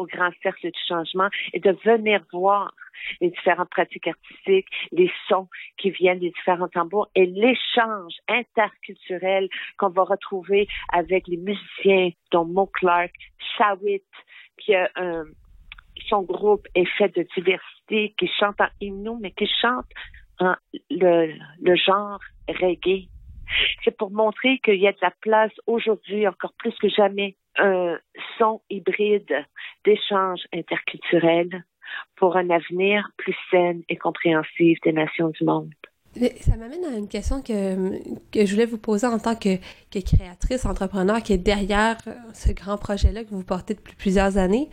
au 0.00 0.06
grand 0.06 0.30
cercle 0.42 0.70
du 0.70 0.80
changement 0.88 1.28
et 1.52 1.60
de 1.60 1.72
venir 1.84 2.22
voir 2.32 2.74
les 3.20 3.30
différentes 3.30 3.70
pratiques 3.70 4.06
artistiques, 4.06 4.68
les 4.92 5.10
sons 5.28 5.48
qui 5.76 5.90
viennent 5.90 6.18
des 6.18 6.30
différents 6.30 6.68
tambours 6.68 7.08
et 7.14 7.26
l'échange 7.26 8.14
interculturel 8.28 9.48
qu'on 9.78 9.90
va 9.90 10.02
retrouver 10.02 10.68
avec 10.92 11.28
les 11.28 11.36
musiciens 11.36 12.10
dont 12.32 12.44
Mo 12.44 12.66
Clark, 12.66 13.12
Shawit, 13.56 14.04
qui 14.58 14.74
a 14.74 14.90
un, 14.96 15.24
son 16.08 16.22
groupe 16.22 16.66
est 16.74 16.88
fait 16.96 17.14
de 17.14 17.26
diversité, 17.36 18.14
qui 18.18 18.28
chante 18.38 18.60
en 18.60 18.68
hymne, 18.80 19.18
mais 19.20 19.32
qui 19.32 19.48
chante 19.60 19.86
en 20.38 20.54
le 20.90 21.76
genre 21.76 22.20
reggae. 22.48 23.08
C'est 23.84 23.96
pour 23.96 24.10
montrer 24.10 24.58
qu'il 24.60 24.76
y 24.76 24.86
a 24.86 24.92
de 24.92 24.98
la 25.02 25.12
place 25.20 25.52
aujourd'hui, 25.66 26.26
encore 26.26 26.54
plus 26.56 26.74
que 26.78 26.88
jamais, 26.88 27.36
un 27.60 27.98
son 28.38 28.60
hybride 28.70 29.46
d'échanges 29.84 30.46
interculturels 30.52 31.64
pour 32.16 32.36
un 32.36 32.50
avenir 32.50 33.08
plus 33.16 33.36
sain 33.50 33.80
et 33.88 33.96
compréhensif 33.96 34.78
des 34.82 34.92
nations 34.92 35.28
du 35.28 35.44
monde. 35.44 35.72
Ça 36.16 36.56
m'amène 36.56 36.84
à 36.84 36.96
une 36.96 37.06
question 37.06 37.40
que, 37.40 38.00
je 38.34 38.50
voulais 38.50 38.66
vous 38.66 38.78
poser 38.78 39.06
en 39.06 39.20
tant 39.20 39.36
que, 39.36 39.58
créatrice, 39.92 40.64
entrepreneur 40.64 41.22
qui 41.22 41.34
est 41.34 41.38
derrière 41.38 41.98
ce 42.34 42.50
grand 42.50 42.78
projet-là 42.78 43.22
que 43.22 43.30
vous 43.30 43.44
portez 43.44 43.74
depuis 43.74 43.94
plusieurs 43.94 44.36
années. 44.36 44.68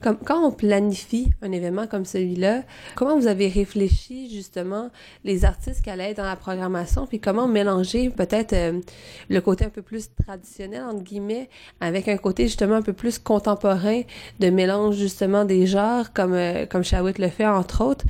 Comme, 0.00 0.16
quand 0.16 0.42
on 0.42 0.52
planifie 0.52 1.30
un 1.42 1.52
événement 1.52 1.86
comme 1.86 2.06
celui-là, 2.06 2.62
comment 2.94 3.18
vous 3.18 3.26
avez 3.26 3.48
réfléchi 3.48 4.30
justement 4.30 4.90
les 5.24 5.44
artistes 5.44 5.82
qui 5.82 5.90
allaient 5.90 6.12
être 6.12 6.16
dans 6.18 6.24
la 6.24 6.36
programmation, 6.36 7.06
puis 7.06 7.20
comment 7.20 7.46
mélanger 7.46 8.08
peut-être 8.08 8.54
euh, 8.54 8.80
le 9.28 9.40
côté 9.42 9.66
un 9.66 9.68
peu 9.68 9.82
plus 9.82 10.08
traditionnel, 10.24 10.84
entre 10.84 11.02
guillemets, 11.02 11.50
avec 11.80 12.08
un 12.08 12.16
côté 12.16 12.44
justement 12.44 12.76
un 12.76 12.82
peu 12.82 12.94
plus 12.94 13.18
contemporain 13.18 14.00
de 14.38 14.48
mélange 14.48 14.96
justement 14.96 15.44
des 15.44 15.66
genres, 15.66 16.14
comme, 16.14 16.32
euh, 16.32 16.64
le 16.72 17.28
fait 17.28 17.46
entre 17.46 17.84
autres? 17.84 18.06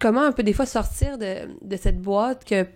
Comment 0.00 0.22
un 0.22 0.32
peu 0.32 0.42
des 0.42 0.52
fois 0.52 0.66
sortir 0.66 1.18
de, 1.18 1.48
de 1.62 1.76
cette 1.76 2.00
boîte 2.00 2.44
que 2.44 2.66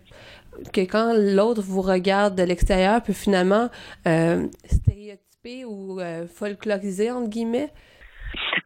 que 0.73 0.81
quand 0.81 1.15
l'autre 1.15 1.62
vous 1.62 1.83
regarde 1.83 2.37
de 2.37 2.43
l'extérieur 2.43 3.03
peut 3.03 3.12
finalement 3.12 3.71
euh, 4.07 4.47
stéréotyper 4.65 5.65
ou 5.65 6.00
euh, 6.00 6.27
folkloriser 6.27 7.11
entre 7.11 7.29
guillemets? 7.29 7.71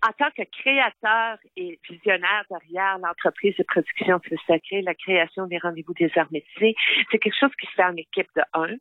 En 0.07 0.13
tant 0.19 0.31
que 0.37 0.43
créateur 0.61 1.39
et 1.57 1.79
visionnaire 1.89 2.45
derrière 2.51 2.99
l'entreprise 2.99 3.57
de 3.57 3.63
production 3.63 4.21
de 4.31 4.37
sacré, 4.47 4.83
la 4.83 4.95
création 4.95 5.47
des 5.47 5.57
rendez-vous 5.57 5.95
des 5.95 6.11
arts 6.17 6.29
c'est 6.31 6.75
quelque 7.19 7.39
chose 7.39 7.51
qui 7.59 7.67
se 7.67 7.73
fait 7.73 7.85
en 7.85 7.97
équipe 7.97 8.29
de 8.37 8.43
un. 8.53 8.77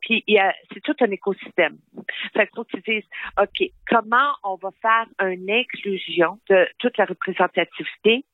Puis 0.00 0.24
c'est 0.72 0.82
tout 0.82 0.96
un 1.00 1.10
écosystème. 1.12 1.76
Fait 2.32 2.48
que 2.48 2.62
tu 2.68 2.80
dises, 2.80 3.08
OK, 3.40 3.70
comment 3.88 4.32
on 4.42 4.56
va 4.56 4.70
faire 4.82 5.06
une 5.28 5.48
inclusion 5.48 6.40
de 6.50 6.66
toute 6.78 6.98
la 6.98 7.04
représentativité? 7.04 8.24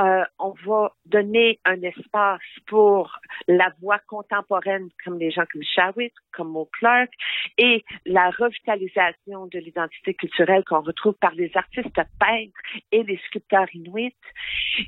Euh, 0.00 0.24
on 0.38 0.54
va 0.66 0.92
donner 1.06 1.58
un 1.64 1.80
espace 1.82 2.40
pour 2.66 3.18
la 3.48 3.72
voix 3.80 3.98
contemporaine 4.08 4.88
comme 5.04 5.18
des 5.18 5.30
gens 5.30 5.44
comme 5.52 5.62
Shawit, 5.62 6.12
comme 6.32 6.50
Mo 6.50 6.68
Clark, 6.72 7.10
et 7.58 7.84
la 8.06 8.30
revitalisation 8.30 9.46
de 9.46 9.58
l'identité 9.58 10.14
culturelle 10.14 10.64
qu'on 10.64 10.80
retrouve 10.80 11.14
par 11.14 11.32
les 11.34 11.50
artistes 11.54 12.00
peintres 12.18 12.60
et 12.92 13.02
les 13.02 13.18
sculpteurs 13.26 13.68
inuits. 13.74 14.16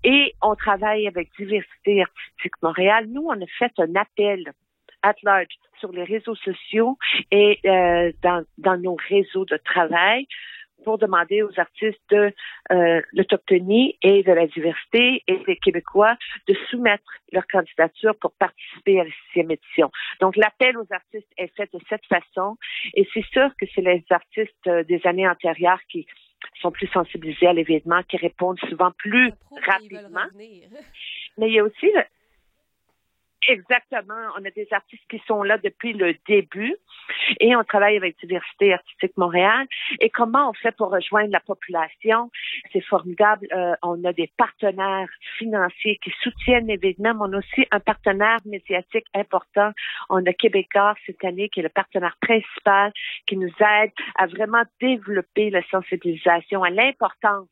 Et 0.04 0.35
on 0.40 0.54
travaille 0.54 1.07
avec 1.07 1.31
Diversité 1.38 2.02
Artistique 2.02 2.62
Montréal. 2.62 3.07
Nous, 3.09 3.26
on 3.26 3.40
a 3.40 3.47
fait 3.59 3.73
un 3.78 3.95
appel 3.97 4.52
at 5.02 5.14
large 5.23 5.54
sur 5.81 5.92
les 5.92 6.04
réseaux 6.04 6.37
sociaux 6.37 6.97
et 7.31 7.59
euh, 7.66 8.12
dans, 8.23 8.45
dans 8.59 8.76
nos 8.76 8.97
réseaux 9.09 9.45
de 9.45 9.57
travail 9.57 10.26
pour 10.85 10.99
demander 10.99 11.43
aux 11.43 11.59
artistes 11.59 12.01
de 12.11 12.33
euh, 12.71 13.01
l'autochtonie 13.12 13.97
et 14.03 14.23
de 14.23 14.33
la 14.33 14.47
diversité 14.47 15.23
et 15.27 15.39
des 15.47 15.57
Québécois 15.57 16.17
de 16.49 16.55
soumettre 16.71 17.05
leur 17.33 17.47
candidature 17.47 18.15
pour 18.21 18.33
participer 18.33 19.01
à 19.01 19.05
la 19.05 19.11
sixième 19.27 19.51
édition. 19.51 19.91
Donc, 20.21 20.37
l'appel 20.37 20.77
aux 20.77 20.87
artistes 20.91 21.33
est 21.37 21.55
fait 21.57 21.73
de 21.73 21.81
cette 21.89 22.05
façon 22.07 22.57
et 22.95 23.07
c'est 23.12 23.25
sûr 23.27 23.51
que 23.59 23.67
c'est 23.75 23.83
les 23.83 24.05
artistes 24.11 24.67
euh, 24.67 24.85
des 24.85 25.01
années 25.05 25.29
antérieures 25.29 25.81
qui 25.91 26.07
sont 26.61 26.71
plus 26.71 26.89
sensibilisés 26.89 27.47
à 27.47 27.53
l'événement, 27.53 28.03
qui 28.03 28.17
répondent 28.17 28.59
souvent 28.69 28.91
plus 28.99 29.33
rapidement. 29.67 30.27
Mais 31.39 31.49
il 31.49 31.55
y 31.55 31.59
a 31.59 31.65
aussi 31.65 31.87
le, 31.87 32.03
Exactement. 33.49 34.15
On 34.39 34.45
a 34.45 34.51
des 34.51 34.69
artistes 34.71 35.03
qui 35.11 35.21
sont 35.27 35.43
là 35.43 35.59
depuis 35.59 35.93
le 35.93 36.15
début 36.29 36.77
et 37.41 37.57
on 37.57 37.65
travaille 37.65 37.97
avec 37.97 38.17
Diversité 38.21 38.73
Artistique 38.73 39.17
Montréal. 39.17 39.67
Et 40.01 40.11
comment 40.11 40.51
on 40.51 40.53
fait 40.53 40.73
pour 40.77 40.91
rejoindre 40.91 41.31
la 41.33 41.41
population? 41.41 42.31
C'est 42.73 42.85
formidable. 42.85 43.49
Euh, 43.53 43.75
on 43.83 44.03
a 44.05 44.13
des 44.13 44.31
partenaires 44.37 45.09
financiers 45.39 45.99
qui 46.03 46.13
soutiennent 46.23 46.69
l'événement, 46.69 47.15
mais 47.15 47.21
on 47.21 47.33
a 47.33 47.39
aussi 47.39 47.67
un 47.71 47.81
partenaire 47.81 48.39
médiatique 48.45 49.07
important. 49.15 49.73
On 50.09 50.25
a 50.25 50.33
Québécois 50.33 50.95
cette 51.07 51.25
année 51.25 51.49
qui 51.49 51.61
est 51.61 51.65
le 51.65 51.69
partenaire 51.69 52.17
principal 52.21 52.93
qui 53.27 53.37
nous 53.37 53.53
aide 53.61 53.91
à 54.17 54.27
vraiment 54.27 54.63
développer 54.81 55.51
la 55.51 55.63
sensibilisation 55.71 56.63
à 56.63 56.71
l'importance 56.71 57.49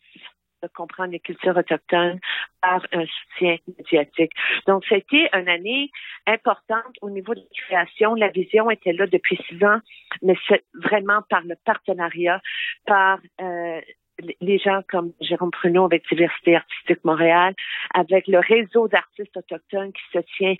de 0.62 0.68
comprendre 0.68 1.12
les 1.12 1.20
cultures 1.20 1.56
autochtones 1.56 2.20
par 2.60 2.86
un 2.92 3.04
soutien 3.06 3.56
médiatique. 3.78 4.32
Donc, 4.66 4.84
c'était 4.88 5.28
une 5.32 5.48
année 5.48 5.90
importante 6.26 6.96
au 7.00 7.10
niveau 7.10 7.34
de 7.34 7.40
la 7.40 7.64
création. 7.66 8.14
La 8.14 8.28
vision 8.28 8.70
était 8.70 8.92
là 8.92 9.06
depuis 9.06 9.38
six 9.48 9.62
ans, 9.64 9.80
mais 10.22 10.36
c'est 10.48 10.64
vraiment 10.74 11.22
par 11.28 11.42
le 11.42 11.56
partenariat, 11.64 12.40
par 12.86 13.18
euh, 13.40 13.80
les 14.40 14.58
gens 14.58 14.80
comme 14.88 15.12
Jérôme 15.20 15.50
Pruneau 15.50 15.84
avec 15.84 16.08
Diversité 16.08 16.56
Artistique 16.56 17.04
Montréal, 17.04 17.54
avec 17.94 18.26
le 18.26 18.38
réseau 18.38 18.88
d'artistes 18.88 19.36
autochtones 19.36 19.92
qui 19.92 20.02
se 20.12 20.18
tient 20.36 20.54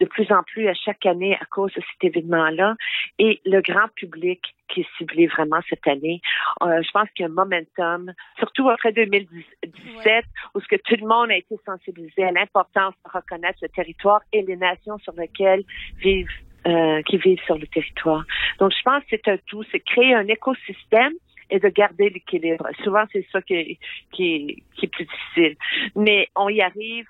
de 0.00 0.06
plus 0.06 0.32
en 0.32 0.42
plus 0.42 0.66
à 0.66 0.74
chaque 0.74 1.04
année 1.04 1.36
à 1.40 1.44
cause 1.44 1.72
de 1.74 1.82
cet 1.92 2.16
événement-là 2.16 2.74
et 3.18 3.40
le 3.44 3.60
grand 3.60 3.88
public 3.94 4.40
qui 4.68 4.80
est 4.80 4.86
ciblé 4.96 5.26
vraiment 5.26 5.60
cette 5.68 5.86
année. 5.86 6.20
Euh, 6.62 6.80
je 6.82 6.90
pense 6.92 7.08
qu'il 7.10 7.24
y 7.24 7.28
a 7.28 7.30
un 7.30 7.34
momentum, 7.34 8.12
surtout 8.38 8.70
après 8.70 8.92
2017, 8.92 10.24
où 10.54 10.60
ce 10.60 10.68
que 10.68 10.76
tout 10.76 10.96
le 10.98 11.06
monde 11.06 11.30
a 11.30 11.36
été 11.36 11.56
sensibilisé 11.66 12.24
à 12.24 12.32
l'importance 12.32 12.94
de 13.04 13.10
reconnaître 13.12 13.58
le 13.62 13.68
territoire 13.68 14.22
et 14.32 14.42
les 14.42 14.56
nations 14.56 14.98
sur 14.98 15.12
lesquelles 15.14 15.64
vivent 15.98 16.28
euh, 16.66 17.02
qui 17.02 17.16
vivent 17.16 17.42
sur 17.46 17.56
le 17.56 17.66
territoire. 17.66 18.24
Donc, 18.58 18.72
je 18.72 18.82
pense 18.82 19.02
que 19.04 19.08
c'est 19.10 19.28
un 19.28 19.38
tout, 19.46 19.62
c'est 19.70 19.80
créer 19.80 20.14
un 20.14 20.26
écosystème 20.28 21.12
et 21.50 21.58
de 21.58 21.68
garder 21.68 22.10
l'équilibre. 22.10 22.68
Souvent, 22.82 23.04
c'est 23.12 23.26
ça 23.32 23.42
qui 23.42 23.78
qui, 24.12 24.62
qui 24.76 24.86
est 24.86 24.88
plus 24.88 25.06
difficile. 25.06 25.56
Mais 25.96 26.28
on 26.36 26.48
y 26.48 26.60
arrive 26.60 27.06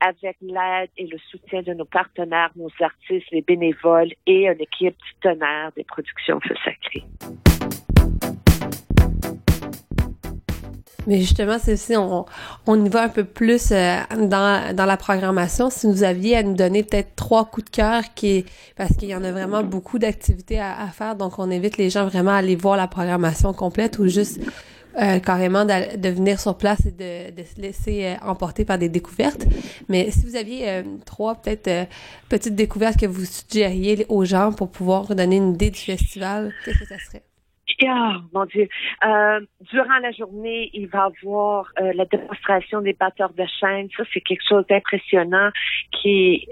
avec 0.00 0.36
l'aide 0.40 0.90
et 0.96 1.06
le 1.06 1.18
soutien 1.30 1.62
de 1.62 1.72
nos 1.74 1.84
partenaires, 1.84 2.50
nos 2.56 2.70
artistes, 2.80 3.30
les 3.30 3.42
bénévoles 3.42 4.12
et 4.26 4.48
une 4.48 4.60
équipe 4.60 4.96
tonnerre 5.20 5.70
des 5.76 5.84
productions 5.84 6.40
Feu 6.40 6.56
Sacré. 6.64 7.04
Mais 11.06 11.18
justement, 11.18 11.56
c'est 11.62 11.74
aussi, 11.74 11.96
on, 11.96 12.84
y 12.84 12.88
va 12.88 13.04
un 13.04 13.08
peu 13.08 13.24
plus 13.24 13.70
euh, 13.72 13.98
dans, 14.16 14.74
la 14.76 14.96
programmation. 14.96 15.70
Si 15.70 15.86
vous 15.86 16.02
aviez 16.02 16.36
à 16.36 16.42
nous 16.42 16.54
donner 16.54 16.82
peut-être 16.82 17.14
trois 17.16 17.44
coups 17.44 17.66
de 17.66 17.70
cœur, 17.70 18.02
qui 18.14 18.44
parce 18.76 18.96
qu'il 18.96 19.08
y 19.08 19.14
en 19.14 19.24
a 19.24 19.32
vraiment 19.32 19.62
beaucoup 19.62 19.98
d'activités 19.98 20.60
à, 20.60 20.86
faire, 20.88 21.16
donc 21.16 21.38
on 21.38 21.50
invite 21.50 21.76
les 21.76 21.90
gens 21.90 22.06
vraiment 22.06 22.32
à 22.32 22.36
aller 22.36 22.56
voir 22.56 22.76
la 22.76 22.88
programmation 22.88 23.52
complète 23.52 23.98
ou 23.98 24.06
juste 24.06 24.40
euh, 25.00 25.18
carrément 25.20 25.64
de 25.64 26.08
venir 26.08 26.38
sur 26.38 26.56
place 26.56 26.80
et 26.86 26.90
de, 26.90 27.34
de 27.34 27.44
se 27.46 27.60
laisser 27.60 28.04
euh, 28.04 28.14
emporter 28.26 28.64
par 28.64 28.78
des 28.78 28.88
découvertes. 28.88 29.44
Mais 29.88 30.10
si 30.10 30.24
vous 30.26 30.36
aviez 30.36 30.82
trois 31.06 31.34
peut-être 31.34 31.88
petites 32.28 32.54
découvertes 32.54 32.98
que 32.98 33.06
vous 33.06 33.24
suggériez 33.24 34.06
aux 34.08 34.24
gens 34.24 34.52
pour 34.52 34.70
pouvoir 34.70 35.14
donner 35.14 35.36
une 35.36 35.54
idée 35.54 35.70
du 35.70 35.80
festival, 35.80 36.52
qu'est-ce 36.64 36.78
que 36.78 36.86
ça 36.86 36.98
serait? 36.98 37.22
Oh, 37.84 38.12
mon 38.32 38.44
Dieu. 38.46 38.68
durant 39.02 39.98
la 40.02 40.12
journée, 40.12 40.70
il 40.72 40.88
va 40.88 41.04
avoir 41.04 41.72
la 41.78 42.04
démonstration 42.04 42.80
des 42.80 42.92
batteurs 42.92 43.32
de 43.32 43.44
chaîne. 43.60 43.88
Ça, 43.96 44.04
c'est 44.12 44.20
quelque 44.20 44.46
chose 44.48 44.64
d'impressionnant 44.68 45.50
qui, 45.90 46.46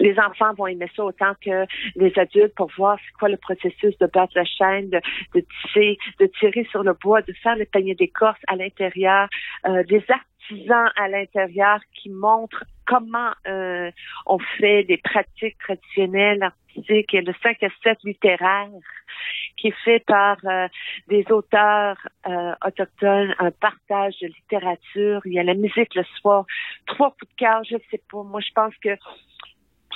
les 0.00 0.18
enfants 0.18 0.52
vont 0.54 0.66
aimer 0.66 0.90
ça 0.94 1.04
autant 1.04 1.32
que 1.40 1.66
les 1.96 2.12
adultes 2.18 2.54
pour 2.54 2.70
voir 2.76 2.98
c'est 3.04 3.12
quoi 3.18 3.28
le 3.28 3.36
processus 3.36 3.96
de 3.98 4.06
battre 4.06 4.32
la 4.34 4.44
chaîne, 4.44 4.90
de, 4.90 5.00
de 5.34 5.40
tisser, 5.40 5.98
de 6.20 6.26
tirer 6.38 6.66
sur 6.70 6.82
le 6.82 6.94
bois, 6.94 7.22
de 7.22 7.32
faire 7.42 7.56
le 7.56 7.64
panier 7.64 7.94
d'écorce 7.94 8.40
à 8.48 8.56
l'intérieur, 8.56 9.28
euh, 9.66 9.82
des 9.84 10.04
artisans 10.08 10.90
à 10.96 11.08
l'intérieur 11.08 11.80
qui 11.94 12.10
montrent 12.10 12.64
comment 12.86 13.32
euh, 13.46 13.90
on 14.26 14.38
fait 14.38 14.84
des 14.84 14.98
pratiques 14.98 15.58
traditionnelles 15.58 16.42
artistiques. 16.42 17.14
Et 17.14 17.20
le 17.22 17.34
5 17.42 17.62
à 17.62 17.68
7 17.82 17.98
littéraire 18.04 18.68
qui 19.56 19.68
est 19.68 19.84
fait 19.84 20.04
par 20.04 20.36
euh, 20.44 20.68
des 21.08 21.24
auteurs 21.30 21.96
euh, 22.26 22.54
autochtones, 22.64 23.34
un 23.38 23.50
partage 23.52 24.14
de 24.20 24.26
littérature, 24.26 25.20
il 25.24 25.34
y 25.34 25.38
a 25.38 25.44
la 25.44 25.54
musique 25.54 25.94
le 25.94 26.04
soir, 26.20 26.44
trois 26.86 27.10
coups 27.10 27.30
de 27.30 27.36
cœur, 27.36 27.62
je 27.64 27.76
sais 27.90 28.02
pas, 28.10 28.22
moi 28.22 28.40
je 28.40 28.52
pense 28.54 28.74
que 28.82 28.90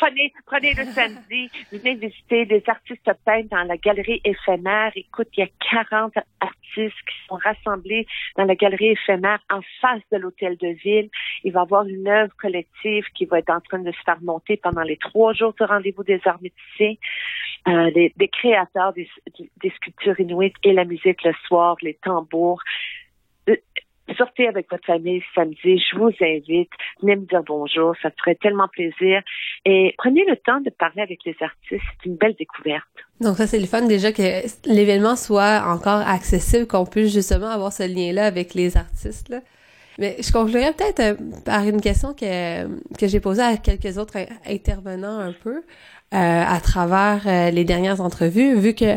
Prenez, 0.00 0.32
prenez 0.46 0.74
le 0.74 0.84
samedi, 0.84 1.50
venez 1.72 1.94
visiter 1.96 2.46
des 2.46 2.62
artistes 2.68 3.10
peintres 3.24 3.48
dans 3.50 3.64
la 3.64 3.76
galerie 3.76 4.20
éphémère. 4.24 4.92
Écoute, 4.94 5.26
il 5.36 5.40
y 5.40 5.42
a 5.42 5.48
40 5.90 6.14
artistes 6.40 6.96
qui 7.06 7.26
sont 7.28 7.34
rassemblés 7.34 8.06
dans 8.36 8.44
la 8.44 8.54
galerie 8.54 8.90
éphémère 8.90 9.40
en 9.50 9.60
face 9.80 10.02
de 10.12 10.18
l'hôtel 10.18 10.56
de 10.58 10.68
ville. 10.68 11.10
Il 11.42 11.52
va 11.52 11.60
y 11.60 11.62
avoir 11.62 11.84
une 11.84 12.06
œuvre 12.06 12.32
collective 12.36 13.04
qui 13.14 13.24
va 13.24 13.40
être 13.40 13.50
en 13.50 13.60
train 13.60 13.80
de 13.80 13.90
se 13.90 14.00
faire 14.04 14.22
monter 14.22 14.56
pendant 14.56 14.82
les 14.82 14.98
trois 14.98 15.32
jours 15.32 15.54
de 15.58 15.64
rendez-vous 15.64 16.04
des 16.04 16.20
arts 16.26 16.38
euh, 17.66 17.90
des, 17.90 18.28
créateurs 18.28 18.92
des, 18.92 19.08
des 19.60 19.70
sculptures 19.70 20.20
inuites 20.20 20.54
et 20.62 20.72
la 20.72 20.84
musique 20.84 21.24
le 21.24 21.32
soir, 21.46 21.76
les 21.82 21.94
tambours 21.94 22.62
sortez 24.14 24.48
avec 24.48 24.70
votre 24.70 24.84
famille 24.84 25.22
samedi, 25.34 25.78
je 25.78 25.96
vous 25.96 26.10
invite, 26.20 26.70
venez 27.02 27.16
me 27.16 27.26
dire 27.26 27.42
bonjour, 27.46 27.94
ça 28.02 28.08
me 28.08 28.14
ferait 28.18 28.36
tellement 28.36 28.68
plaisir. 28.68 29.22
Et 29.64 29.94
prenez 29.98 30.24
le 30.24 30.36
temps 30.36 30.60
de 30.60 30.70
parler 30.70 31.02
avec 31.02 31.20
les 31.24 31.36
artistes, 31.40 31.82
c'est 32.02 32.08
une 32.08 32.16
belle 32.16 32.34
découverte. 32.38 32.86
Donc 33.20 33.36
ça, 33.36 33.46
c'est 33.46 33.58
le 33.58 33.66
fun 33.66 33.82
déjà 33.86 34.12
que 34.12 34.46
l'événement 34.66 35.16
soit 35.16 35.62
encore 35.66 36.06
accessible, 36.06 36.66
qu'on 36.66 36.86
puisse 36.86 37.12
justement 37.12 37.48
avoir 37.48 37.72
ce 37.72 37.82
lien-là 37.82 38.26
avec 38.26 38.54
les 38.54 38.76
artistes. 38.76 39.28
Là. 39.28 39.40
Mais 39.98 40.16
je 40.20 40.30
conclurai 40.30 40.72
peut-être 40.72 41.00
euh, 41.00 41.14
par 41.44 41.64
une 41.64 41.80
question 41.80 42.14
que, 42.14 42.66
que 42.94 43.08
j'ai 43.08 43.18
posée 43.18 43.42
à 43.42 43.56
quelques 43.56 43.98
autres 43.98 44.16
intervenants 44.46 45.18
un 45.18 45.32
peu. 45.32 45.62
Euh, 46.14 46.16
à 46.16 46.58
travers 46.60 47.24
euh, 47.26 47.50
les 47.50 47.66
dernières 47.66 48.00
entrevues, 48.00 48.58
vu 48.58 48.72
que 48.72 48.96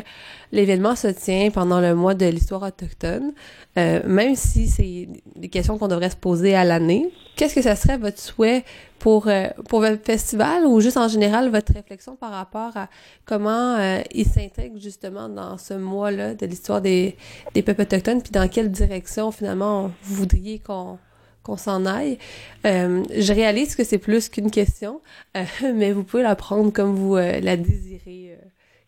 l'événement 0.53 0.95
se 0.95 1.09
tient 1.09 1.51
pendant 1.51 1.81
le 1.81 1.93
mois 1.93 2.13
de 2.13 2.25
l'histoire 2.25 2.63
autochtone, 2.63 3.33
euh, 3.77 3.99
même 4.05 4.37
si 4.37 4.67
c'est 4.67 5.09
des 5.35 5.49
questions 5.49 5.77
qu'on 5.77 5.89
devrait 5.89 6.09
se 6.09 6.15
poser 6.15 6.55
à 6.55 6.63
l'année, 6.63 7.11
qu'est-ce 7.35 7.53
que 7.53 7.61
ça 7.61 7.75
serait 7.75 7.97
votre 7.97 8.17
souhait 8.17 8.63
pour 8.97 9.27
pour 9.67 9.81
votre 9.81 10.01
festival 10.05 10.65
ou 10.65 10.79
juste 10.79 10.95
en 10.95 11.09
général 11.09 11.49
votre 11.49 11.73
réflexion 11.73 12.15
par 12.15 12.31
rapport 12.31 12.77
à 12.77 12.87
comment 13.25 13.77
il 14.13 14.25
s'intègre 14.25 14.79
justement 14.79 15.27
dans 15.27 15.57
ce 15.57 15.73
mois-là 15.73 16.33
de 16.35 16.45
l'histoire 16.45 16.79
des, 16.79 17.17
des 17.53 17.61
peuples 17.61 17.81
autochtones, 17.81 18.21
puis 18.21 18.31
dans 18.31 18.47
quelle 18.47 18.71
direction 18.71 19.31
finalement 19.31 19.91
vous 20.03 20.15
voudriez 20.15 20.59
qu'on 20.59 20.97
qu'on 21.43 21.57
s'en 21.57 21.85
aille. 21.85 22.17
Euh, 22.65 23.03
je 23.09 23.33
réalise 23.33 23.75
que 23.75 23.83
c'est 23.83 23.99
plus 23.99 24.29
qu'une 24.29 24.51
question, 24.51 25.01
euh, 25.37 25.43
mais 25.73 25.91
vous 25.91 26.03
pouvez 26.03 26.23
la 26.23 26.35
prendre 26.35 26.71
comme 26.71 26.95
vous 26.95 27.15
euh, 27.15 27.39
la 27.41 27.57
désirez. 27.57 28.37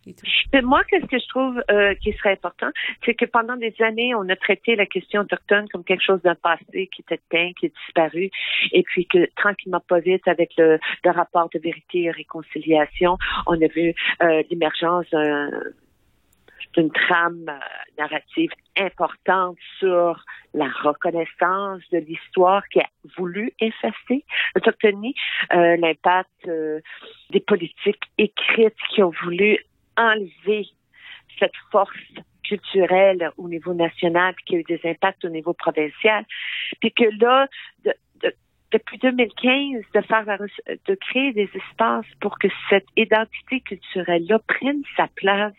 Et 0.06 0.14
tout. 0.14 0.26
Moi, 0.64 0.84
qu'est-ce 0.90 1.06
que 1.06 1.18
je 1.18 1.28
trouve 1.30 1.64
qui 2.02 2.12
serait 2.12 2.34
important, 2.34 2.68
c'est 3.06 3.14
que 3.14 3.24
pendant 3.24 3.56
des 3.56 3.74
années, 3.80 4.14
on 4.14 4.28
a 4.28 4.36
traité 4.36 4.76
la 4.76 4.86
question 4.86 5.22
autochtone 5.22 5.70
comme 5.70 5.86
quelque 5.86 6.04
chose 6.04 6.22
d'un 6.24 6.36
passé 6.36 6.90
qui 6.94 7.02
était 7.04 7.22
éteint, 7.32 7.52
qui 7.58 7.68
est 7.68 7.74
disparu, 7.86 8.30
et 8.74 8.84
puis 8.84 9.08
que 9.08 9.30
tranquillement, 9.38 9.80
pas 9.88 10.00
vite, 10.00 10.28
avec 10.28 10.52
le, 10.58 10.78
le 11.06 11.12
rapport 11.12 11.48
de 11.54 11.60
vérité 11.60 12.04
et 12.04 12.12
réconciliation, 12.12 13.18
on 13.48 13.54
a 13.54 13.68
vu 13.68 13.96
l'émergence 14.50 15.06
d'un 15.10 15.50
une 16.78 16.92
trame 16.92 17.46
euh, 17.48 17.60
narrative 17.98 18.52
importante 18.78 19.58
sur 19.80 20.24
la 20.54 20.70
reconnaissance 20.84 21.82
de 21.92 22.00
l'histoire 22.00 22.68
qui 22.70 22.80
a 22.80 22.90
voulu 23.18 23.52
effacer 23.60 24.26
l'autochtonie, 24.56 25.16
euh, 25.54 25.78
l'impact 25.78 26.30
euh, 26.48 26.80
des 27.30 27.40
politiques 27.40 28.04
écrites 28.18 28.76
qui 28.90 29.04
ont 29.04 29.14
voulu 29.24 29.58
enlever 29.98 30.68
cette 31.40 31.56
force 31.72 31.92
culturelle 32.44 33.32
au 33.38 33.48
niveau 33.48 33.74
national, 33.74 34.36
qui 34.46 34.56
a 34.56 34.60
eu 34.60 34.64
des 34.64 34.82
impacts 34.84 35.24
au 35.26 35.30
niveau 35.30 35.54
provincial, 35.54 36.26
puis 36.82 36.92
que 36.92 37.06
là, 37.20 37.48
depuis 38.72 38.98
2015, 38.98 39.84
de 39.94 40.02
faire 40.02 40.26
de 40.88 40.96
créer 40.96 41.32
des 41.32 41.50
espaces 41.54 42.06
pour 42.20 42.38
que 42.40 42.48
cette 42.70 42.88
identité 42.98 43.62
culturelle-là 43.62 44.40
prenne 44.48 44.82
sa 44.98 45.08
place 45.16 45.54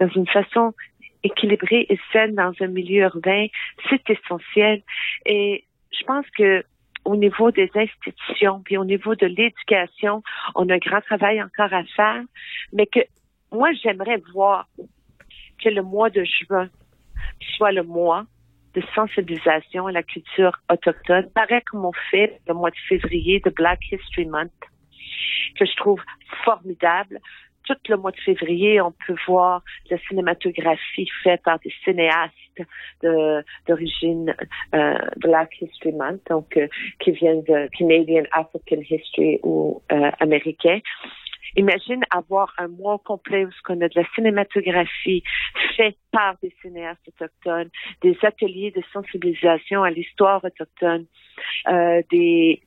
dans 0.00 0.08
une 0.08 0.26
façon 0.28 0.74
équilibrée 1.22 1.86
et 1.88 1.98
saine 2.12 2.34
dans 2.34 2.52
un 2.60 2.68
milieu 2.68 3.02
urbain, 3.02 3.46
c'est 3.88 4.08
essentiel. 4.10 4.82
Et 5.26 5.64
je 5.90 6.04
pense 6.04 6.26
que 6.36 6.64
au 7.04 7.16
niveau 7.16 7.50
des 7.50 7.70
institutions, 7.74 8.60
puis 8.64 8.76
au 8.76 8.84
niveau 8.84 9.14
de 9.14 9.26
l'éducation, 9.26 10.22
on 10.54 10.68
a 10.68 10.74
un 10.74 10.78
grand 10.78 11.00
travail 11.00 11.42
encore 11.42 11.72
à 11.72 11.84
faire, 11.96 12.22
mais 12.72 12.86
que 12.86 13.00
moi, 13.50 13.72
j'aimerais 13.82 14.20
voir 14.34 14.68
que 15.62 15.70
le 15.70 15.82
mois 15.82 16.10
de 16.10 16.24
juin 16.24 16.68
soit 17.56 17.72
le 17.72 17.82
mois 17.82 18.26
de 18.74 18.82
sensibilisation 18.94 19.86
à 19.86 19.92
la 19.92 20.02
culture 20.02 20.52
autochtone, 20.70 21.30
pareil 21.30 21.62
comme 21.70 21.84
on 21.84 21.92
fait 22.10 22.40
le 22.46 22.54
mois 22.54 22.70
de 22.70 22.76
février 22.88 23.40
de 23.40 23.50
Black 23.50 23.80
History 23.90 24.26
Month, 24.26 24.52
que 25.58 25.64
je 25.64 25.74
trouve 25.76 26.00
formidable 26.44 27.18
tout 27.74 27.92
le 27.92 27.96
mois 27.98 28.10
de 28.10 28.20
février, 28.20 28.80
on 28.80 28.92
peut 29.06 29.16
voir 29.26 29.62
la 29.90 29.98
cinématographie 29.98 31.08
faite 31.22 31.42
par 31.42 31.58
des 31.60 31.72
cinéastes 31.84 32.34
d'origine 33.66 34.34
euh, 34.74 34.98
Black 35.16 35.50
History 35.60 35.94
Month, 35.94 36.20
donc 36.28 36.56
euh, 36.56 36.66
qui 37.00 37.12
viennent 37.12 37.42
de 37.42 37.68
Canadian 37.76 38.24
African 38.32 38.80
History 38.88 39.38
ou 39.42 39.82
euh, 39.92 40.10
américain. 40.20 40.80
Imagine 41.56 42.04
avoir 42.10 42.52
un 42.58 42.68
mois 42.68 42.98
complet 43.04 43.44
où 43.44 43.50
on 43.68 43.80
a 43.80 43.88
de 43.88 44.00
la 44.00 44.06
cinématographie 44.14 45.22
faite 45.76 45.96
par 46.12 46.36
des 46.42 46.54
cinéastes 46.62 47.00
autochtones, 47.08 47.70
des 48.02 48.16
ateliers 48.22 48.70
de 48.70 48.82
sensibilisation 48.92 49.82
à 49.82 49.90
l'histoire 49.90 50.44
autochtone, 50.44 51.06
euh, 51.68 52.02
des, 52.10 52.62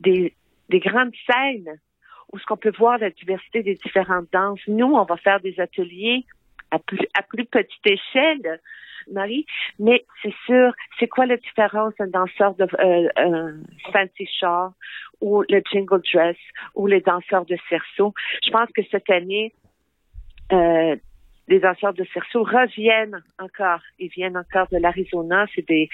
des, 0.00 0.34
des 0.68 0.80
grandes 0.80 1.14
scènes 1.26 1.78
où 2.34 2.38
ce 2.40 2.44
qu'on 2.46 2.56
peut 2.56 2.72
voir 2.76 2.98
la 2.98 3.10
diversité 3.10 3.62
des 3.62 3.76
différentes 3.76 4.26
danses. 4.32 4.60
Nous, 4.66 4.92
on 4.92 5.04
va 5.04 5.16
faire 5.16 5.40
des 5.40 5.58
ateliers 5.60 6.26
à 6.72 6.80
plus, 6.80 7.44
petite 7.44 7.86
échelle, 7.86 8.60
Marie, 9.12 9.46
mais 9.78 10.04
c'est 10.20 10.34
sûr, 10.44 10.72
c'est 10.98 11.06
quoi 11.06 11.26
la 11.26 11.36
différence 11.36 11.94
d'un 12.00 12.08
danseur 12.08 12.56
de 12.56 12.64
euh, 12.64 13.08
euh, 13.18 13.52
fancy 13.92 14.26
shaw 14.40 14.70
ou 15.20 15.44
le 15.48 15.62
jingle 15.70 16.02
dress 16.12 16.36
ou 16.74 16.88
les 16.88 17.00
danseurs 17.00 17.44
de 17.44 17.56
cerceau? 17.68 18.12
Je 18.44 18.50
pense 18.50 18.68
que 18.72 18.82
cette 18.90 19.08
année, 19.10 19.54
euh, 20.52 20.96
les 21.46 21.60
danseurs 21.60 21.94
de 21.94 22.04
cerceau 22.12 22.42
reviennent 22.42 23.22
encore. 23.38 23.82
Ils 24.00 24.08
viennent 24.08 24.36
encore 24.36 24.66
de 24.72 24.78
l'Arizona. 24.78 25.46
C'est 25.54 25.68
des, 25.68 25.88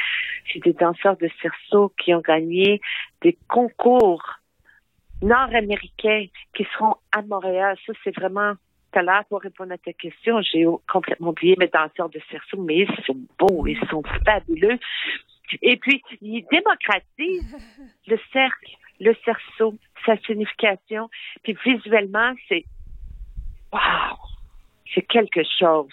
c'est 0.51 0.61
des 0.61 0.73
danseurs 0.73 1.19
de 1.19 1.29
cerceau 1.43 1.93
qui 1.99 2.15
ont 2.15 2.21
gagné 2.21 2.81
des 3.21 3.37
concours 3.49 4.40
nord-américains 5.23 6.27
qui 6.55 6.67
seront 6.73 6.97
à 7.13 7.23
Montréal. 7.23 7.77
Ça, 7.87 7.93
c'est 8.05 8.15
vraiment 8.15 8.55
tout 8.55 8.99
à 8.99 9.03
l'heure 9.03 9.25
pour 9.29 9.41
répondre 9.41 9.73
à 9.73 9.79
ta 9.79 9.93
question. 9.93 10.41
J'ai 10.43 10.67
complètement 10.91 11.31
oublié 11.31 11.57
mes 11.59 11.69
danseurs 11.69 12.09
de 12.09 12.21
cerceau, 12.31 12.61
mais 12.61 12.79
ils 12.79 13.05
sont 13.05 13.21
beaux, 13.39 13.67
ils 13.67 13.81
sont 13.89 14.03
fabuleux. 14.25 14.79
Et 15.63 15.77
puis, 15.77 16.03
ils 16.21 16.47
démocratisent 16.51 17.57
le 18.07 18.19
cercle, 18.33 18.71
le 19.01 19.15
cerceau, 19.25 19.75
sa 20.07 20.17
signification. 20.19 21.09
Puis 21.43 21.57
visuellement, 21.65 22.33
c'est 22.49 22.65
wow! 23.73 24.17
C'est 24.95 25.03
quelque 25.03 25.43
chose. 25.59 25.89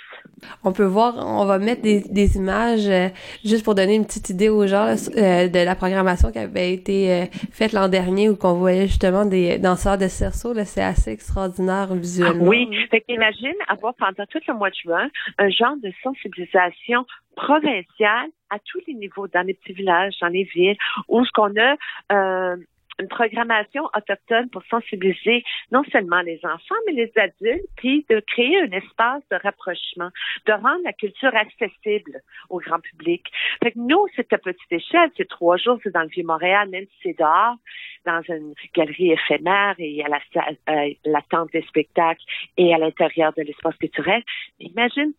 On 0.64 0.72
peut 0.72 0.86
voir, 0.86 1.16
on 1.18 1.46
va 1.46 1.58
mettre 1.58 1.82
des, 1.82 2.02
des 2.02 2.38
images 2.38 2.88
euh, 2.88 3.10
juste 3.44 3.64
pour 3.64 3.76
donner 3.76 3.96
une 3.96 4.06
petite 4.06 4.30
idée 4.30 4.50
aux 4.50 4.68
gens 4.68 4.96
euh, 5.16 5.48
de 5.48 5.66
la 5.66 5.76
programmation 5.76 6.32
qui 6.32 6.40
avait 6.40 6.74
été 6.74 7.12
euh, 7.12 7.26
faite 7.52 7.74
l'an 7.74 7.88
dernier 7.88 8.30
où 8.30 8.36
qu'on 8.36 8.54
voyait 8.54 8.88
justement 8.88 9.26
des 9.26 9.58
danseurs 9.58 9.98
de 9.98 10.08
cerceau. 10.08 10.54
C'est 10.66 10.84
assez 10.84 11.12
extraordinaire 11.12 11.94
visuellement. 11.94 12.46
Ah 12.46 12.50
oui, 12.50 12.70
fait 12.92 13.02
qu'imagine 13.02 13.56
avoir 13.68 13.94
pendant 13.96 14.26
tout 14.30 14.40
le 14.48 14.54
mois 14.54 14.70
de 14.70 14.76
juin 14.76 15.10
un 15.38 15.50
genre 15.50 15.76
de 15.82 15.92
sensibilisation 16.04 17.06
provinciale 17.36 18.30
à 18.50 18.58
tous 18.60 18.82
les 18.88 18.94
niveaux, 18.94 19.28
dans 19.28 19.46
les 19.46 19.54
petits 19.54 19.74
villages, 19.74 20.14
dans 20.22 20.28
les 20.28 20.44
villes, 20.44 20.78
où 21.08 21.24
ce 21.24 21.32
qu'on 21.32 21.54
a 21.60 22.56
une 23.00 23.08
programmation 23.08 23.84
autochtone 23.96 24.50
pour 24.50 24.64
sensibiliser 24.66 25.44
non 25.72 25.84
seulement 25.92 26.22
les 26.22 26.40
enfants, 26.44 26.76
mais 26.88 26.94
les 26.94 27.12
adultes, 27.16 27.66
puis 27.76 28.06
de 28.10 28.20
créer 28.20 28.60
un 28.62 28.72
espace 28.72 29.24
de 29.32 29.38
rapprochement, 29.42 30.10
de 30.46 30.54
rendre 30.54 30.82
la 30.84 30.94
culture 30.94 31.36
accessible 31.36 32.22
au 32.50 32.60
grand 32.60 32.80
public. 32.80 33.24
Fait 33.64 33.72
que 33.72 33.80
nous, 33.80 34.08
c'est 34.16 34.32
à 34.34 34.38
petite 34.38 34.72
échelle, 34.72 35.10
c'est 35.18 35.28
trois 35.28 35.58
jours, 35.58 35.80
c'est 35.84 35.94
dans 35.94 36.02
le 36.02 36.10
Vieux-Montréal, 36.10 36.70
même 36.70 36.86
si 36.86 36.98
c'est 37.04 37.18
dehors, 37.18 37.56
dans 38.06 38.22
une 38.30 38.54
galerie 38.74 39.12
éphémère 39.12 39.76
et 39.80 40.04
à 40.04 40.08
la, 40.08 40.20
euh, 40.70 40.94
la 41.06 41.22
tente 41.30 41.52
des 41.52 41.64
spectacles 41.64 42.24
et 42.58 42.74
à 42.74 42.78
l'intérieur 42.78 43.34
de 43.34 43.44
l'espace 43.44 43.76
culturel. 43.78 44.24
Imagine, 44.60 45.14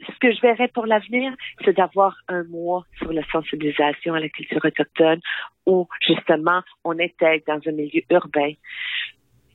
ce 0.00 0.18
que 0.20 0.32
je 0.32 0.40
verrais 0.40 0.68
pour 0.68 0.86
l'avenir, 0.86 1.32
c'est 1.64 1.76
d'avoir 1.76 2.16
un 2.28 2.44
mois 2.44 2.84
sur 2.98 3.12
la 3.12 3.24
sensibilisation 3.30 4.14
à 4.14 4.20
la 4.20 4.28
culture 4.28 4.64
autochtone 4.64 5.20
où 5.66 5.88
justement 6.06 6.62
on 6.84 6.98
intègre 6.98 7.44
dans 7.46 7.60
un 7.66 7.72
milieu 7.72 8.02
urbain 8.10 8.52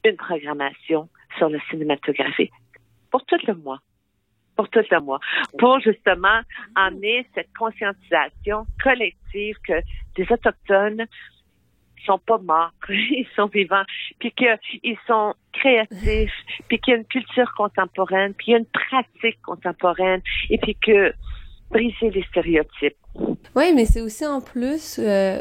une 0.04 0.18
programmation 0.18 1.10
sur 1.38 1.50
la 1.50 1.60
cinématographie 1.70 2.52
pour 3.10 3.26
tout 3.26 3.38
le 3.48 3.54
mois. 3.56 3.80
Pour 4.56 4.70
tout 4.70 4.84
le 4.92 5.00
mois. 5.00 5.20
Pour 5.58 5.80
justement 5.80 6.42
amener 6.76 7.26
cette 7.34 7.50
conscientisation 7.58 8.66
collective 8.84 9.56
que 9.66 9.82
des 10.16 10.32
Autochtones 10.32 11.06
sont 12.06 12.20
pas 12.20 12.38
morts, 12.38 12.72
ils 12.90 13.28
sont 13.36 13.48
vivants, 13.48 13.84
puis 14.20 14.32
qu'ils 14.32 14.98
sont 15.08 15.34
créatifs, 15.54 16.34
puis 16.68 16.80
qu'il 16.80 16.94
y 16.94 16.96
a 16.96 17.00
une 17.00 17.06
culture 17.06 17.52
contemporaine, 17.56 18.34
puis 18.34 18.48
il 18.48 18.52
y 18.52 18.56
a 18.56 18.60
une 18.60 18.66
pratique 18.66 19.42
contemporaine, 19.42 20.22
et 20.50 20.58
puis 20.58 20.76
que 20.76 21.14
briser 21.70 22.12
les 22.12 22.24
stéréotypes. 22.24 22.98
Oui, 23.56 23.72
mais 23.76 23.86
c'est 23.86 24.02
aussi 24.02 24.26
en 24.26 24.42
plus, 24.42 24.96
euh, 24.98 25.40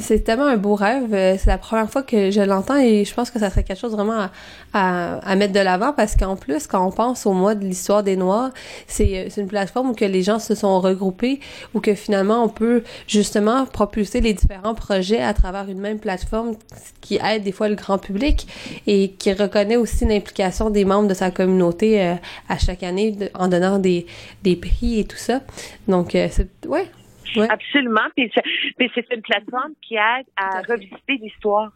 c'est 0.00 0.24
tellement 0.24 0.46
un 0.46 0.56
beau 0.56 0.74
rêve. 0.74 1.14
Euh, 1.14 1.36
c'est 1.38 1.46
la 1.46 1.58
première 1.58 1.88
fois 1.88 2.02
que 2.02 2.32
je 2.32 2.40
l'entends 2.40 2.76
et 2.76 3.04
je 3.04 3.14
pense 3.14 3.30
que 3.30 3.38
ça 3.38 3.50
serait 3.50 3.62
quelque 3.62 3.78
chose 3.78 3.92
vraiment 3.92 4.26
à, 4.72 5.36
mettre 5.36 5.52
de 5.52 5.60
l'avant 5.60 5.92
parce 5.92 6.16
qu'en 6.16 6.34
plus, 6.34 6.66
quand 6.66 6.84
on 6.84 6.90
pense 6.90 7.24
au 7.24 7.32
mois 7.32 7.54
de 7.54 7.64
l'histoire 7.64 8.02
des 8.02 8.16
Noirs, 8.16 8.50
c'est 8.88 9.26
euh, 9.26 9.40
une 9.40 9.46
plateforme 9.46 9.90
où 9.90 9.94
que 9.94 10.04
les 10.04 10.24
gens 10.24 10.40
se 10.40 10.56
sont 10.56 10.80
regroupés, 10.80 11.38
où 11.72 11.78
que 11.78 11.94
finalement 11.94 12.42
on 12.42 12.48
peut 12.48 12.82
justement 13.06 13.64
propulser 13.66 14.20
les 14.20 14.34
différents 14.34 14.74
projets 14.74 15.22
à 15.22 15.32
travers 15.32 15.68
une 15.68 15.78
même 15.78 16.00
plateforme 16.00 16.56
qui 17.00 17.20
aide 17.24 17.44
des 17.44 17.52
fois 17.52 17.68
le 17.68 17.76
grand 17.76 17.98
public 17.98 18.48
et 18.88 19.12
qui 19.12 19.32
reconnaît 19.32 19.76
aussi 19.76 20.04
l'implication 20.04 20.68
des 20.68 20.84
membres 20.84 21.06
de 21.06 21.14
sa 21.14 21.30
communauté 21.30 22.16
à 22.48 22.58
chaque 22.58 22.82
année 22.82 23.16
en 23.34 23.46
donnant 23.46 23.78
des, 23.78 24.06
des 24.42 24.56
prix 24.56 24.98
et 24.98 25.04
tout 25.04 25.16
ça. 25.16 25.42
Donc, 25.86 26.10
c'est, 26.12 26.48
ouais, 26.66 26.88
Absolument. 27.40 28.08
Puis 28.16 28.30
c'est 28.94 29.06
une 29.12 29.22
plateforme 29.22 29.74
qui 29.80 29.96
aide 29.96 30.26
à 30.36 30.60
revisiter 30.62 31.14
l'histoire, 31.14 31.72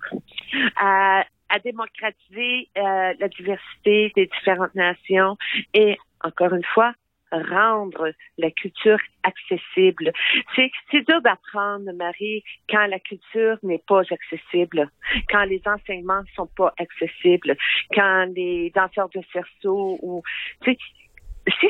à, 0.77 1.25
à 1.49 1.59
démocratiser 1.61 2.69
euh, 2.77 3.15
la 3.19 3.29
diversité 3.29 4.13
des 4.15 4.27
différentes 4.27 4.75
nations 4.75 5.37
et, 5.75 5.97
encore 6.23 6.53
une 6.55 6.65
fois, 6.65 6.93
rendre 7.33 8.13
la 8.39 8.51
culture 8.51 8.99
accessible. 9.25 10.13
C'est, 10.55 10.71
c'est 10.91 11.07
dur 11.07 11.21
d'apprendre, 11.23 11.91
Marie, 11.93 12.45
quand 12.71 12.87
la 12.87 13.01
culture 13.01 13.59
n'est 13.63 13.83
pas 13.87 14.03
accessible, 14.11 14.89
quand 15.29 15.45
les 15.45 15.61
enseignements 15.67 16.23
sont 16.35 16.49
pas 16.57 16.73
accessibles, 16.79 17.57
quand 17.93 18.27
les 18.35 18.71
danseurs 18.71 19.09
de 19.09 19.21
cerceau 19.33 19.99
ou, 20.03 20.23
si 20.65 20.79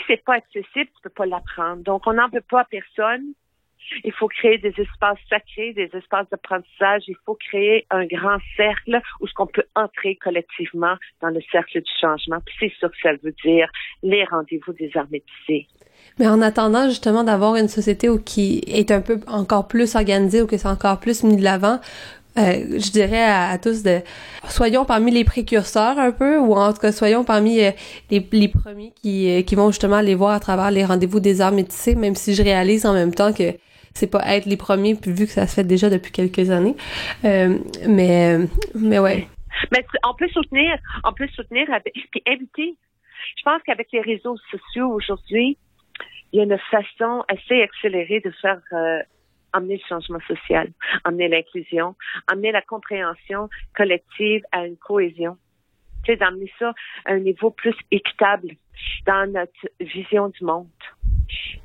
c'est 0.07 0.25
pas 0.25 0.35
accessible, 0.35 0.91
tu 0.95 1.03
peux 1.03 1.11
pas 1.11 1.27
l'apprendre. 1.27 1.83
Donc, 1.83 2.07
on 2.07 2.13
n'en 2.13 2.29
veut 2.29 2.45
pas 2.49 2.61
à 2.61 2.65
personne. 2.65 3.33
Il 4.05 4.13
faut 4.13 4.29
créer 4.29 4.59
des 4.59 4.75
espaces 4.79 5.19
sacrés, 5.29 5.73
des 5.73 5.91
espaces 5.95 6.29
d'apprentissage. 6.31 7.03
Il 7.09 7.17
faut 7.25 7.35
créer 7.35 7.87
un 7.91 8.07
grand 8.07 8.39
cercle 8.57 9.01
où 9.21 9.27
ce 9.27 9.35
qu'on 9.35 9.47
peut 9.47 9.65
entrer 9.75 10.17
collectivement 10.17 10.97
dans 11.21 11.31
le 11.31 11.41
cercle 11.53 11.81
du 11.81 11.91
changement. 12.01 12.39
Puis 12.45 12.55
c'est 12.61 12.79
sûr 12.79 12.91
que 12.91 12.97
ça 13.03 13.13
veut 13.23 13.35
dire 13.45 13.69
les 14.03 14.25
rendez-vous 14.25 14.73
des 14.73 14.91
armées 14.97 15.23
tissées. 15.47 15.67
Mais 16.19 16.27
en 16.29 16.41
attendant 16.41 16.89
justement 16.89 17.25
d'avoir 17.25 17.57
une 17.57 17.69
société 17.69 18.09
qui 18.25 18.63
est 18.67 18.91
un 18.91 19.01
peu 19.01 19.21
encore 19.27 19.69
plus 19.69 19.95
organisée, 19.97 20.43
ou 20.43 20.47
que 20.47 20.57
c'est 20.57 20.69
encore 20.69 21.01
plus 21.01 21.23
mis 21.25 21.37
de 21.37 21.43
l'avant, 21.43 21.81
euh, 22.39 22.79
je 22.79 22.91
dirais 22.91 23.23
à, 23.23 23.57
tous 23.57 23.83
de 23.83 24.01
soyons 24.49 24.85
parmi 24.85 25.11
les 25.11 25.25
précurseurs 25.25 25.99
un 25.99 26.13
peu 26.13 26.39
ou 26.39 26.55
en 26.55 26.71
tout 26.75 26.81
cas 26.81 26.93
soyons 26.93 27.25
parmi 27.25 27.63
euh, 27.63 27.71
les, 28.11 28.27
les, 28.31 28.49
premiers 28.49 28.93
qui, 29.03 29.31
euh, 29.31 29.41
qui 29.41 29.55
vont 29.55 29.71
justement 29.71 29.97
aller 29.97 30.15
voir 30.15 30.33
à 30.33 30.41
travers 30.41 30.71
les 30.71 30.85
rendez-vous 30.85 31.19
des 31.19 31.41
arts 31.41 31.53
métissés 31.53 31.95
même 31.95 32.15
si 32.15 32.35
je 32.35 32.43
réalise 32.43 32.85
en 32.85 32.93
même 32.93 33.15
temps 33.15 33.33
que 33.33 33.55
c'est 33.97 34.11
pas 34.11 34.23
être 34.27 34.45
les 34.45 34.59
premiers, 34.59 34.95
vu 34.95 35.25
que 35.25 35.33
ça 35.33 35.47
se 35.47 35.55
fait 35.55 35.65
déjà 35.65 35.89
depuis 35.89 36.13
quelques 36.13 36.51
années. 36.51 36.77
Euh, 37.25 37.59
mais, 37.89 38.39
mais 38.75 38.99
ouais. 38.99 39.27
Mais 39.73 39.85
on 40.07 40.15
peut 40.15 40.29
soutenir, 40.29 40.79
on 41.03 41.13
peut 41.13 41.29
soutenir, 41.29 41.67
puis 42.11 42.23
inviter. 42.27 42.77
Je 43.39 43.43
pense 43.43 43.63
qu'avec 43.63 43.89
les 43.93 44.03
réseaux 44.03 44.37
sociaux 44.51 44.91
aujourd'hui, 44.91 45.57
il 46.33 46.39
y 46.39 46.41
a 46.41 46.45
une 46.45 46.59
façon 46.71 47.25
assez 47.29 47.63
accélérée 47.63 48.21
de 48.21 48.31
faire 48.43 48.61
euh, 48.73 48.99
amener 49.55 49.77
le 49.77 49.89
changement 49.89 50.21
social, 50.29 50.69
amener 51.05 51.29
l'inclusion, 51.29 51.95
amener 52.27 52.53
la 52.53 52.61
compréhension 52.61 53.49
collective 53.75 54.43
à 54.53 54.67
une 54.67 54.77
cohésion. 54.77 55.39
Tu 56.05 56.13
sais, 56.13 56.17
d'amener 56.19 56.53
ça 56.59 56.75
à 57.07 57.13
un 57.13 57.21
niveau 57.21 57.51
plus 57.51 57.75
équitable 57.91 58.57
dans 59.07 59.33
notre 59.33 59.69
vision 59.81 60.29
du 60.29 60.45
monde. 60.45 60.69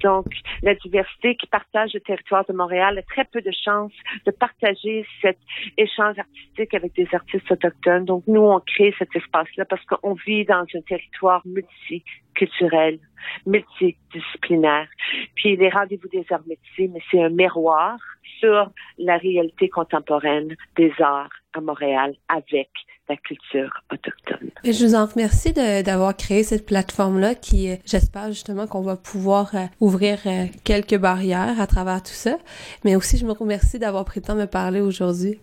Donc, 0.01 0.25
la 0.61 0.75
diversité 0.75 1.35
qui 1.35 1.47
partage 1.47 1.93
le 1.93 1.99
territoire 1.99 2.45
de 2.45 2.53
Montréal 2.53 2.97
a 2.97 3.01
très 3.03 3.25
peu 3.25 3.41
de 3.41 3.51
chances 3.51 3.93
de 4.25 4.31
partager 4.31 5.05
cet 5.21 5.37
échange 5.77 6.17
artistique 6.17 6.73
avec 6.73 6.93
des 6.95 7.07
artistes 7.13 7.51
autochtones. 7.51 8.05
Donc, 8.05 8.23
nous, 8.27 8.41
on 8.41 8.59
crée 8.59 8.93
cet 8.97 9.15
espace-là 9.15 9.65
parce 9.65 9.83
qu'on 9.85 10.13
vit 10.13 10.45
dans 10.45 10.65
un 10.73 10.81
territoire 10.87 11.41
multiculturel, 11.45 12.99
multidisciplinaire. 13.45 14.87
Puis, 15.35 15.55
les 15.55 15.69
rendez-vous 15.69 16.09
des 16.09 16.25
arts 16.31 16.47
métiers, 16.47 16.89
mais 16.93 17.01
c'est 17.09 17.21
un 17.21 17.29
miroir 17.29 17.97
sur 18.39 18.71
la 18.97 19.17
réalité 19.17 19.69
contemporaine 19.69 20.55
des 20.75 20.93
arts 20.99 21.40
à 21.53 21.61
Montréal 21.61 22.15
avec 22.27 22.69
la 23.09 23.17
culture 23.17 23.69
autochtone. 23.91 24.49
Et 24.63 24.73
je 24.73 24.85
vous 24.85 24.95
en 24.95 25.05
remercie 25.05 25.53
d'avoir 25.53 26.15
créé 26.15 26.43
cette 26.43 26.65
plateforme-là 26.65 27.35
qui, 27.35 27.69
euh, 27.69 27.75
j'espère 27.85 28.27
justement 28.27 28.67
qu'on 28.67 28.81
va 28.81 28.95
pouvoir 28.95 29.53
euh, 29.55 29.65
ouvrir 29.79 30.19
euh, 30.25 30.45
quelques 30.63 30.97
barrières 30.97 31.59
à 31.59 31.67
travers 31.67 32.01
tout 32.01 32.13
ça. 32.13 32.37
Mais 32.85 32.95
aussi, 32.95 33.17
je 33.17 33.25
me 33.25 33.33
remercie 33.33 33.79
d'avoir 33.79 34.05
pris 34.05 34.21
le 34.21 34.25
temps 34.25 34.35
de 34.35 34.41
me 34.41 34.47
parler 34.47 34.81
aujourd'hui. 34.81 35.39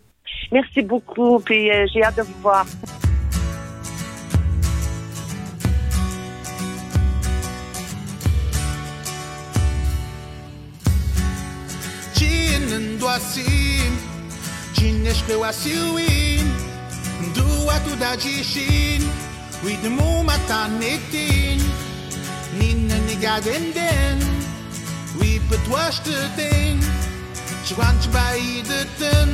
Merci 0.52 0.82
beaucoup, 0.82 1.40
puis 1.40 1.70
j'ai 1.92 2.02
hâte 2.02 2.16
de 2.16 2.22
vous 2.22 2.40
voir. 2.40 2.66
Cine 14.78 15.08
ești 15.08 15.30
eu 15.30 15.42
asiuin 15.42 16.46
Dua 17.34 17.76
da 17.98 18.12
gishin 18.22 19.02
With 19.64 19.80
the 19.82 19.88
muma 19.88 20.36
ta 20.48 20.60
netin. 20.80 21.60
Nina 22.58 22.96
ni 23.06 23.16
gaden 23.24 23.64
den 23.76 24.18
We 25.18 25.40
put 25.48 25.64
wash 25.72 25.98
the 26.06 26.18
thing 26.38 26.78
Chwan 27.66 27.96
chbai 28.02 28.62
the 28.70 28.80
ten 29.00 29.30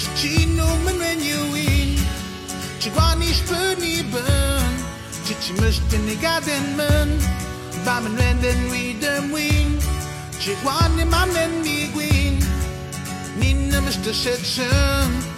Chichinu 0.00 0.68
men 0.84 0.96
when 1.02 1.20
you 1.28 1.42
in 1.70 1.90
Chwan 2.82 3.20
ish 3.30 3.42
ben 3.48 3.82
i 3.92 3.96
ben 4.12 4.72
Chichimish 5.26 5.80
ten 5.90 6.02
ni 6.06 6.16
gaden 6.24 6.66
men 6.78 7.08
Bamen 7.84 8.14
wenden 8.20 8.60
we 8.70 8.82
dem 9.02 9.24
wing 9.34 9.72
mamen 11.14 11.52
ni 11.64 11.78
Mr. 13.80 14.12
Section. 14.12 15.32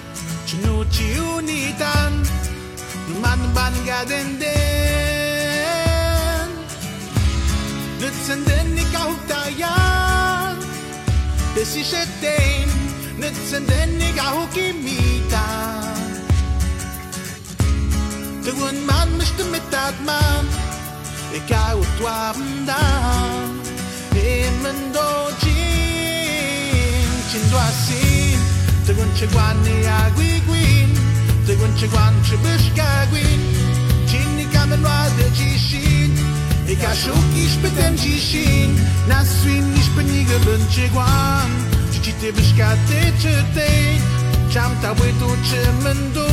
Chinuchi 0.46 1.18
unitan 1.36 2.12
Numan 3.08 3.40
ban 3.54 3.72
gaden 3.86 4.40
den 4.40 6.48
Netzenden 8.00 8.74
ni 8.76 8.84
kahutayan 8.92 10.56
Desi 11.56 11.84
shetem 11.84 12.68
Netzenden 13.18 13.98
ni 13.98 14.12
kahukimitan 14.12 15.96
Tegun 18.44 18.76
man 18.84 19.08
Mr. 19.16 19.44
Mitadman 19.48 20.44
Ikaw 21.32 21.80
tuabendan 21.96 23.48
Emendojin 24.12 25.56
Chindo 27.32 27.58
assim 27.58 28.13
Te 28.84 28.92
gonce 28.92 29.26
guanni 29.28 29.86
a 29.86 30.10
guiguin, 30.10 30.90
te 31.46 31.56
gonce 31.56 31.86
guance 31.88 32.36
bëshka 32.42 33.06
guin, 33.10 33.40
qini 34.04 34.44
kamen 34.52 34.84
rade 34.84 35.30
gjishin, 35.32 36.12
e 36.68 36.76
ka 36.76 36.92
shuk 36.92 37.30
ish 37.32 37.56
për 37.62 37.72
tem 37.78 37.96
gjishin, 37.96 38.76
na 39.08 39.22
swim 39.24 39.70
ish 39.80 39.88
për 39.96 40.04
një 40.10 40.20
gëbën 40.28 40.66
që 40.74 40.88
guan, 40.92 41.56
që 41.94 42.02
që 42.04 42.12
te 42.20 42.32
bëshka 42.36 42.70
te 42.90 43.00
që 43.24 43.34
te, 43.56 43.70
qam 44.52 44.76
ta 44.84 44.92
vëjtu 45.00 45.32
që 45.48 45.62
mëndu, 45.80 46.28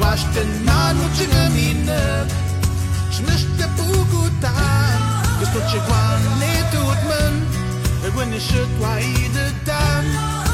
washtë 0.00 0.46
nanu 0.64 1.10
që 1.18 1.26
në 1.34 1.44
minët, 1.58 2.38
që 3.12 3.26
nështë 3.28 3.58
të 3.60 3.68
bugu 3.82 4.30
tan, 4.40 5.10
kësë 5.42 5.52
për 5.58 5.84
guan 5.90 6.30
le 6.40 6.54
të 6.72 6.86
utmën, 6.94 7.42
e 8.00 8.14
gënë 8.16 8.40
i 8.40 8.46
shëtë 8.48 8.80
wa 8.80 8.96
i 8.96 9.28
dë 9.36 9.50
tanë, 9.68 10.51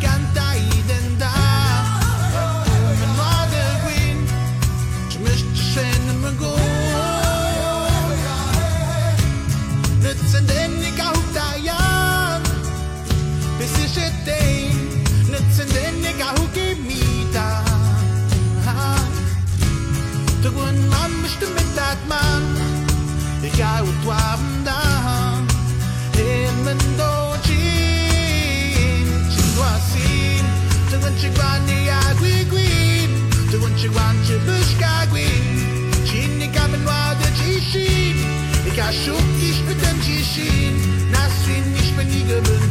Canta 0.00 0.55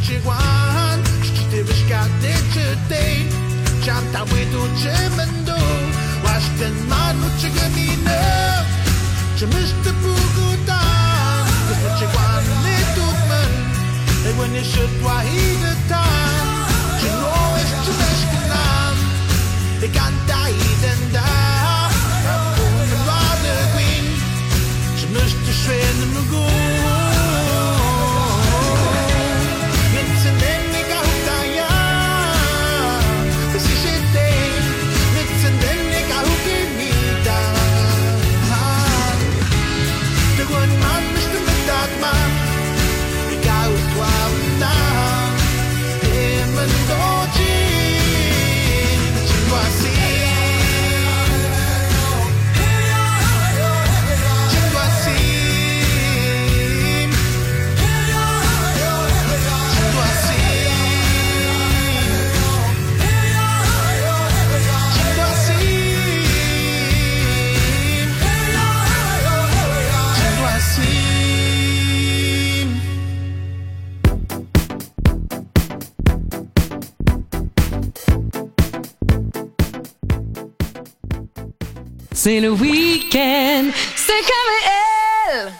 what 0.06 0.14
you 0.14 0.20
want 0.20 1.06
Szczęśliwy 1.24 1.74
świat 1.74 2.08
liczy 2.22 2.76
dzień 2.88 3.28
Żartały 3.84 4.46
tu 4.52 4.60
czy 4.82 5.16
będą 5.16 5.52
Właśnie 6.22 6.70
na 6.88 7.12
ludzie 7.12 7.50
gminę 7.50 8.64
Czy 9.36 9.46
myślę 9.46 9.92
pogoda 10.02 10.80
Wystarczy 11.68 12.04
ładny 12.04 12.76
dupmy 12.96 13.42
I 14.30 14.34
when 14.38 14.54
you 14.54 14.64
should 14.64 14.90
why 15.02 15.24
the 15.62 15.74
time 15.88 16.66
Czy 17.00 17.06
no 17.06 17.58
jeszcze 17.58 17.92
mieszka 17.92 18.48
nam 18.48 18.96
I 19.84 19.88
ganta 19.88 20.48
jeden 20.48 21.12
da 21.12 21.26
Tam 22.24 22.54
pójdę 22.54 22.96
młody 22.96 23.54
gwin. 23.74 24.20
Czy 25.00 25.06
myślę 25.06 25.52
świetnym 25.54 26.28
gór 26.30 26.55
C'est 82.26 82.40
le 82.40 82.50
week-end, 82.50 83.66
c'est 83.94 84.12
comme 84.12 84.72
elle. 85.30 85.52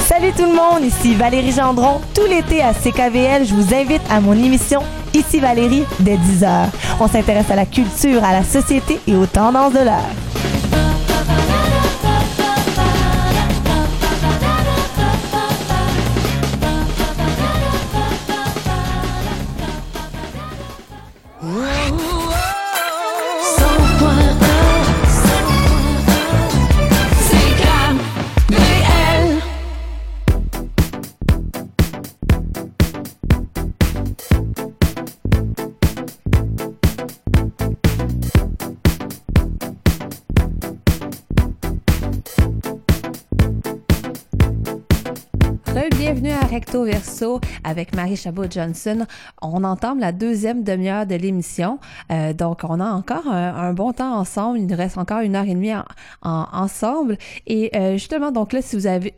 Salut 0.00 0.32
tout 0.36 0.46
le 0.46 0.54
monde, 0.54 0.84
ici 0.84 1.14
Valérie 1.14 1.52
Gendron. 1.52 2.00
Tout 2.12 2.26
l'été 2.28 2.62
à 2.62 2.74
CKVL, 2.74 3.46
je 3.46 3.54
vous 3.54 3.72
invite 3.72 4.02
à 4.10 4.20
mon 4.20 4.32
émission 4.32 4.82
Ici 5.14 5.38
Valérie 5.40 5.84
dès 6.00 6.16
10h. 6.16 6.66
On 7.00 7.08
s'intéresse 7.08 7.50
à 7.50 7.56
la 7.56 7.66
culture, 7.66 8.22
à 8.24 8.32
la 8.32 8.44
société 8.44 9.00
et 9.06 9.16
aux 9.16 9.26
tendances 9.26 9.72
de 9.72 9.78
l'heure. 9.78 10.49
Verso 46.78 47.40
avec 47.64 47.94
Marie 47.96 48.16
Chabot-Johnson. 48.16 49.06
On 49.42 49.64
entame 49.64 49.98
la 49.98 50.12
deuxième 50.12 50.62
demi-heure 50.62 51.04
de 51.04 51.16
l'émission. 51.16 51.78
Euh, 52.12 52.32
donc, 52.32 52.60
on 52.62 52.78
a 52.78 52.90
encore 52.90 53.26
un, 53.26 53.72
bon 53.72 53.92
temps 53.92 54.14
ensemble. 54.14 54.58
Il 54.58 54.66
nous 54.66 54.76
reste 54.76 54.96
encore 54.96 55.20
une 55.20 55.34
heure 55.34 55.44
et 55.44 55.54
demie 55.54 55.74
en, 55.74 55.84
en, 56.22 56.46
ensemble. 56.52 57.18
Et 57.46 57.70
euh, 57.74 57.94
justement, 57.94 58.30
donc 58.30 58.52
là, 58.52 58.62
si 58.62 58.76
vous 58.76 58.86
avez 58.86 59.14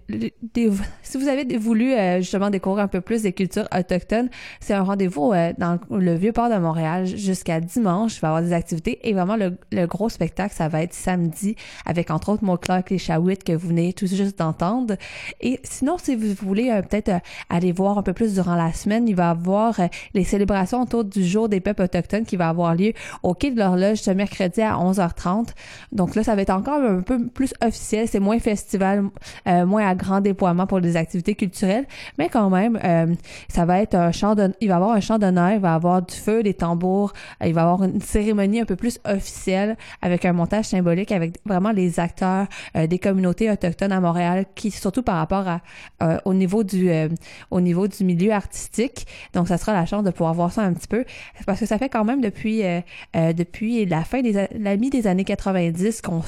si 1.02 1.18
vous 1.18 1.28
avez 1.28 1.44
voulu 1.56 1.92
euh, 1.92 2.18
justement 2.18 2.50
découvrir 2.50 2.84
un 2.84 2.88
peu 2.88 3.00
plus 3.00 3.22
des 3.22 3.32
cultures 3.32 3.68
autochtones, 3.76 4.28
c'est 4.60 4.74
un 4.74 4.82
rendez-vous 4.82 5.32
euh, 5.32 5.52
dans 5.58 5.78
le 5.90 6.14
Vieux-Port 6.14 6.48
de 6.48 6.56
Montréal 6.56 7.06
jusqu'à 7.06 7.60
dimanche. 7.60 8.16
Il 8.16 8.20
va 8.20 8.28
y 8.28 8.30
avoir 8.30 8.42
des 8.42 8.52
activités. 8.52 9.08
Et 9.08 9.12
vraiment, 9.12 9.36
le, 9.36 9.58
le, 9.72 9.86
gros 9.86 10.08
spectacle, 10.08 10.54
ça 10.54 10.68
va 10.68 10.82
être 10.82 10.94
samedi 10.94 11.56
avec 11.84 12.10
entre 12.10 12.30
autres 12.30 12.44
mon 12.44 12.56
Clark 12.56 12.90
Les 12.90 12.98
Chawit 12.98 13.38
que 13.38 13.52
vous 13.52 13.68
venez 13.68 13.92
tout 13.92 14.06
juste 14.06 14.38
d'entendre. 14.38 14.96
Et 15.40 15.60
sinon, 15.64 15.96
si 15.98 16.16
vous 16.16 16.34
voulez 16.46 16.70
euh, 16.70 16.82
peut-être 16.82 17.08
euh, 17.08 17.18
aller 17.48 17.72
voir 17.72 17.98
un 17.98 18.02
peu 18.02 18.12
plus 18.12 18.34
durant 18.34 18.54
la 18.54 18.72
semaine, 18.72 19.08
il 19.08 19.14
va 19.14 19.30
avoir 19.30 19.80
euh, 19.80 19.86
les 20.14 20.24
célébrations 20.24 20.82
autour 20.82 21.04
du 21.04 21.24
jour 21.24 21.48
des 21.48 21.60
peuples 21.60 21.82
autochtones 21.82 22.24
qui 22.24 22.36
va 22.36 22.48
avoir 22.48 22.74
lieu 22.74 22.92
au 23.22 23.34
Quai 23.34 23.50
de 23.50 23.58
l'Horloge 23.58 23.98
ce 23.98 24.10
mercredi 24.10 24.62
à 24.62 24.74
11h30. 24.74 25.48
Donc 25.92 26.14
là, 26.14 26.24
ça 26.24 26.34
va 26.34 26.42
être 26.42 26.50
encore 26.50 26.80
un 26.80 27.00
peu 27.00 27.26
plus 27.26 27.54
officiel. 27.62 28.08
C'est 28.08 28.20
moins 28.20 28.38
festival, 28.38 29.04
euh, 29.46 29.66
moins 29.66 29.86
à 29.86 29.94
grand 29.94 30.20
déploiement 30.20 30.66
pour 30.66 30.80
des 30.80 30.96
activités 30.96 31.34
culturelles, 31.34 31.86
mais 32.18 32.28
quand 32.28 32.50
même, 32.50 32.78
euh, 32.84 33.14
ça 33.48 33.64
va 33.64 33.80
être 33.80 33.94
un 33.94 34.12
chant 34.12 34.34
de, 34.34 34.52
il 34.60 34.68
va 34.68 34.76
avoir 34.76 34.92
un 34.92 35.00
chant 35.00 35.18
d'honneur, 35.18 35.52
il 35.52 35.60
va 35.60 35.74
avoir 35.74 36.02
du 36.02 36.14
feu, 36.14 36.42
des 36.42 36.54
tambours, 36.54 37.12
euh, 37.42 37.46
il 37.46 37.54
va 37.54 37.62
avoir 37.62 37.82
une 37.84 38.00
cérémonie 38.00 38.60
un 38.60 38.64
peu 38.64 38.76
plus 38.76 38.98
officielle 39.04 39.76
avec 40.00 40.24
un 40.24 40.32
montage 40.32 40.66
symbolique 40.66 41.12
avec 41.12 41.38
vraiment 41.46 41.72
les 41.72 42.00
acteurs 42.00 42.46
euh, 42.76 42.86
des 42.86 42.98
communautés 42.98 43.50
autochtones 43.50 43.92
à 43.92 44.00
Montréal 44.00 44.46
qui, 44.54 44.70
surtout 44.70 45.02
par 45.02 45.16
rapport 45.16 45.46
à, 45.48 45.60
au 46.24 46.34
niveau 46.34 46.64
du 46.64 46.90
au 47.50 47.60
niveau 47.60 47.88
du 47.88 48.04
milieu 48.04 48.32
artistique. 48.32 49.06
Donc, 49.34 49.48
ça 49.48 49.58
sera 49.58 49.72
la 49.72 49.86
chance 49.86 50.04
de 50.04 50.10
pouvoir 50.10 50.34
voir 50.34 50.52
ça 50.52 50.62
un 50.62 50.72
petit 50.72 50.88
peu 50.88 51.04
parce 51.46 51.60
que 51.60 51.66
ça 51.66 51.78
fait 51.78 51.88
quand 51.88 52.04
même 52.04 52.20
depuis 52.20 52.64
euh, 52.64 52.80
euh, 53.16 53.32
depuis 53.32 53.84
la 53.86 54.04
fin 54.04 54.22
des 54.22 54.32
la 54.32 54.76
mi 54.76 54.90
des 54.90 55.06
années 55.06 55.24
90 55.24 56.02
qu'on 56.02 56.22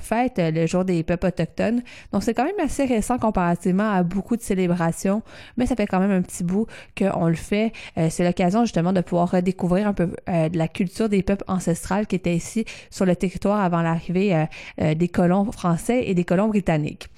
fête 0.00 0.34
le 0.38 0.66
jour 0.66 0.84
des 0.84 1.02
peuples 1.02 1.26
autochtones. 1.26 1.82
Donc, 2.12 2.22
c'est 2.22 2.34
quand 2.34 2.44
même 2.44 2.60
assez 2.62 2.84
récent 2.84 3.18
comparativement 3.18 3.90
à 3.90 4.02
beaucoup 4.02 4.36
de 4.36 4.42
célébrations, 4.42 5.22
mais 5.56 5.66
ça 5.66 5.76
fait 5.76 5.86
quand 5.86 6.00
même 6.00 6.10
un 6.10 6.22
petit 6.22 6.44
bout 6.44 6.66
qu'on 6.96 7.26
le 7.26 7.34
fait. 7.34 7.72
c'est 8.10 8.24
l'occasion 8.24 8.64
justement 8.64 8.92
de 8.92 9.00
pouvoir 9.00 9.30
redécouvrir 9.30 9.88
un 9.88 9.92
peu 9.92 10.06
de 10.26 10.58
la 10.58 10.68
culture 10.68 11.08
des 11.08 11.22
peuples 11.22 11.44
ancestrales 11.48 12.06
qui 12.06 12.16
étaient 12.16 12.34
ici 12.34 12.64
sur 12.90 13.06
le 13.06 13.16
territoire 13.16 13.60
avant 13.60 13.82
l'arrivée 13.82 14.46
des 14.78 15.08
colons 15.08 15.50
français 15.52 16.04
et 16.06 16.14
des 16.14 16.24
colons 16.24 16.48
britanniques. 16.48 17.08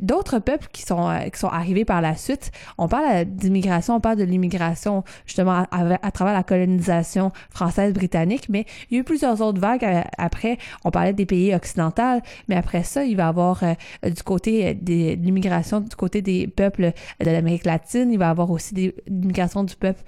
D'autres 0.00 0.38
peuples 0.38 0.68
qui 0.72 0.82
sont 0.82 1.12
qui 1.32 1.38
sont 1.38 1.48
arrivés 1.48 1.84
par 1.84 2.00
la 2.00 2.16
suite. 2.16 2.41
On 2.78 2.88
parle 2.88 3.24
d'immigration, 3.24 3.96
on 3.96 4.00
parle 4.00 4.16
de 4.16 4.24
l'immigration 4.24 5.04
justement 5.26 5.64
à, 5.70 6.10
travers 6.10 6.34
la 6.34 6.42
colonisation 6.42 7.32
française-britannique, 7.50 8.48
mais 8.48 8.66
il 8.90 8.94
y 8.94 8.96
a 8.98 9.00
eu 9.00 9.04
plusieurs 9.04 9.40
autres 9.40 9.60
vagues 9.60 9.84
euh, 9.84 10.02
après. 10.18 10.58
On 10.84 10.90
parlait 10.90 11.12
des 11.12 11.26
pays 11.26 11.54
occidentaux, 11.54 12.20
mais 12.48 12.56
après 12.56 12.82
ça, 12.82 13.04
il 13.04 13.16
va 13.16 13.24
y 13.24 13.26
avoir 13.26 13.62
euh, 13.62 14.10
du 14.10 14.22
côté 14.22 14.68
euh, 14.68 14.74
de 14.74 15.14
l'immigration 15.22 15.80
du 15.80 15.94
côté 15.96 16.22
des 16.22 16.46
peuples 16.46 16.92
de 17.20 17.30
l'Amérique 17.30 17.64
latine, 17.64 18.10
il 18.12 18.18
va 18.18 18.26
y 18.26 18.30
avoir 18.30 18.50
aussi 18.50 18.74
des 18.74 18.94
l'immigration 19.06 19.64
du 19.64 19.76
peuple 19.76 20.02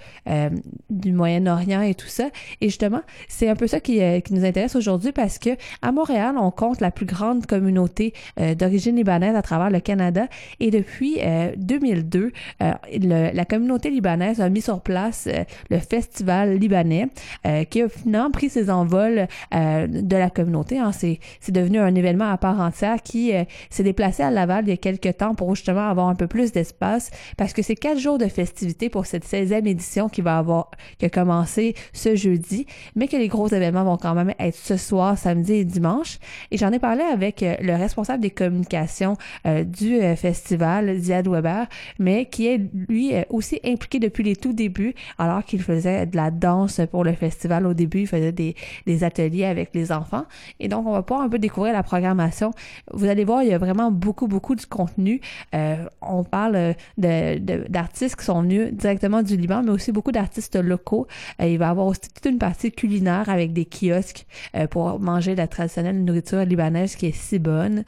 du 0.90 1.12
Moyen-Orient 1.12 1.82
et 1.82 1.94
tout 1.94 2.08
ça. 2.08 2.28
Et 2.60 2.68
justement, 2.68 3.02
c'est 3.28 3.48
un 3.48 3.56
peu 3.56 3.66
ça 3.66 3.80
qui, 3.80 4.00
qui 4.22 4.34
nous 4.34 4.44
intéresse 4.44 4.76
aujourd'hui 4.76 5.12
parce 5.12 5.38
que 5.38 5.50
à 5.82 5.92
Montréal, 5.92 6.36
on 6.38 6.50
compte 6.50 6.80
la 6.80 6.90
plus 6.90 7.06
grande 7.06 7.46
communauté 7.46 8.12
d'origine 8.58 8.96
libanaise 8.96 9.36
à 9.36 9.42
travers 9.42 9.70
le 9.70 9.80
Canada 9.80 10.26
et 10.60 10.70
depuis 10.70 11.18
2002, 11.56 12.23
euh, 12.62 13.30
la 13.32 13.44
communauté 13.44 13.90
libanaise 13.90 14.40
a 14.40 14.48
mis 14.48 14.60
sur 14.60 14.80
place 14.80 15.28
euh, 15.30 15.44
le 15.70 15.78
festival 15.78 16.56
libanais 16.56 17.08
euh, 17.46 17.64
qui 17.64 17.82
a 17.82 17.88
finalement 17.88 18.30
pris 18.30 18.48
ses 18.48 18.70
envols 18.70 19.26
de 19.52 20.16
la 20.16 20.30
communauté. 20.30 20.78
Hein. 20.78 20.92
C'est, 20.92 21.18
devenu 21.48 21.78
un 21.78 21.94
événement 21.94 22.30
à 22.30 22.36
part 22.36 22.60
entière 22.60 23.02
qui 23.02 23.32
s'est 23.70 23.84
déplacé 23.84 24.22
à 24.24 24.30
Laval 24.30 24.64
il 24.66 24.70
y 24.70 24.72
a 24.72 24.76
quelques 24.76 25.18
temps 25.18 25.34
pour 25.34 25.54
justement 25.54 25.88
avoir 25.88 26.08
un 26.08 26.16
peu 26.16 26.26
plus 26.26 26.50
d'espace 26.50 27.10
parce 27.36 27.52
que 27.52 27.62
c'est 27.62 27.76
quatre 27.76 27.98
jours 27.98 28.18
de 28.18 28.26
festivités 28.26 28.88
pour 28.88 29.06
cette 29.06 29.24
16e 29.24 29.66
édition 29.66 30.08
qui 30.08 30.20
va 30.20 30.38
avoir 30.38 30.70
qui 30.98 31.04
a 31.04 31.10
commencé 31.10 31.74
ce 31.92 32.16
jeudi, 32.16 32.66
mais 32.96 33.06
que 33.06 33.16
les 33.16 33.28
gros 33.28 33.46
événements 33.46 33.84
vont 33.84 33.96
quand 33.96 34.14
même 34.14 34.34
être 34.40 34.56
ce 34.56 34.76
soir, 34.76 35.16
samedi 35.16 35.52
et 35.54 35.64
dimanche. 35.64 36.18
Et 36.50 36.56
j'en 36.56 36.72
ai 36.72 36.80
parlé 36.80 37.02
avec 37.02 37.44
le 37.44 37.74
responsable 37.74 38.22
des 38.22 38.30
communications 38.30 39.16
du 39.44 40.00
festival, 40.16 40.98
Ziad 40.98 41.28
Weber, 41.28 41.66
mais 41.98 42.13
qui 42.30 42.46
est 42.46 42.60
lui 42.88 43.12
aussi 43.30 43.60
impliqué 43.64 43.98
depuis 43.98 44.24
les 44.24 44.36
tout 44.36 44.52
débuts, 44.52 44.94
alors 45.18 45.44
qu'il 45.44 45.62
faisait 45.62 46.06
de 46.06 46.16
la 46.16 46.30
danse 46.30 46.80
pour 46.90 47.04
le 47.04 47.12
festival 47.12 47.66
au 47.66 47.74
début, 47.74 48.00
il 48.00 48.06
faisait 48.06 48.32
des, 48.32 48.54
des 48.86 49.04
ateliers 49.04 49.44
avec 49.44 49.70
les 49.74 49.92
enfants. 49.92 50.24
Et 50.60 50.68
donc, 50.68 50.86
on 50.86 50.92
va 50.92 51.02
pouvoir 51.02 51.24
un 51.24 51.28
peu 51.28 51.38
découvrir 51.38 51.72
la 51.72 51.82
programmation. 51.82 52.52
Vous 52.92 53.06
allez 53.06 53.24
voir, 53.24 53.42
il 53.42 53.48
y 53.50 53.52
a 53.52 53.58
vraiment 53.58 53.90
beaucoup, 53.90 54.26
beaucoup 54.26 54.54
de 54.54 54.64
contenu. 54.64 55.20
Euh, 55.54 55.76
on 56.00 56.24
parle 56.24 56.74
de, 56.98 57.68
d'artistes 57.68 58.16
qui 58.16 58.24
sont 58.24 58.42
venus 58.42 58.72
directement 58.72 59.22
du 59.22 59.36
Liban, 59.36 59.62
mais 59.62 59.70
aussi 59.70 59.92
beaucoup 59.92 60.12
d'artistes 60.12 60.56
locaux. 60.56 61.06
Euh, 61.40 61.46
il 61.46 61.58
va 61.58 61.66
y 61.66 61.68
avoir 61.68 61.86
aussi 61.86 62.00
toute 62.00 62.26
une 62.26 62.38
partie 62.38 62.72
culinaire 62.72 63.28
avec 63.28 63.52
des 63.52 63.64
kiosques 63.66 64.26
euh, 64.56 64.66
pour 64.66 65.00
manger 65.00 65.34
la 65.34 65.46
traditionnelle 65.46 66.04
nourriture 66.04 66.44
libanaise 66.44 66.96
qui 66.96 67.06
est 67.06 67.16
si 67.16 67.38
bonne, 67.38 67.84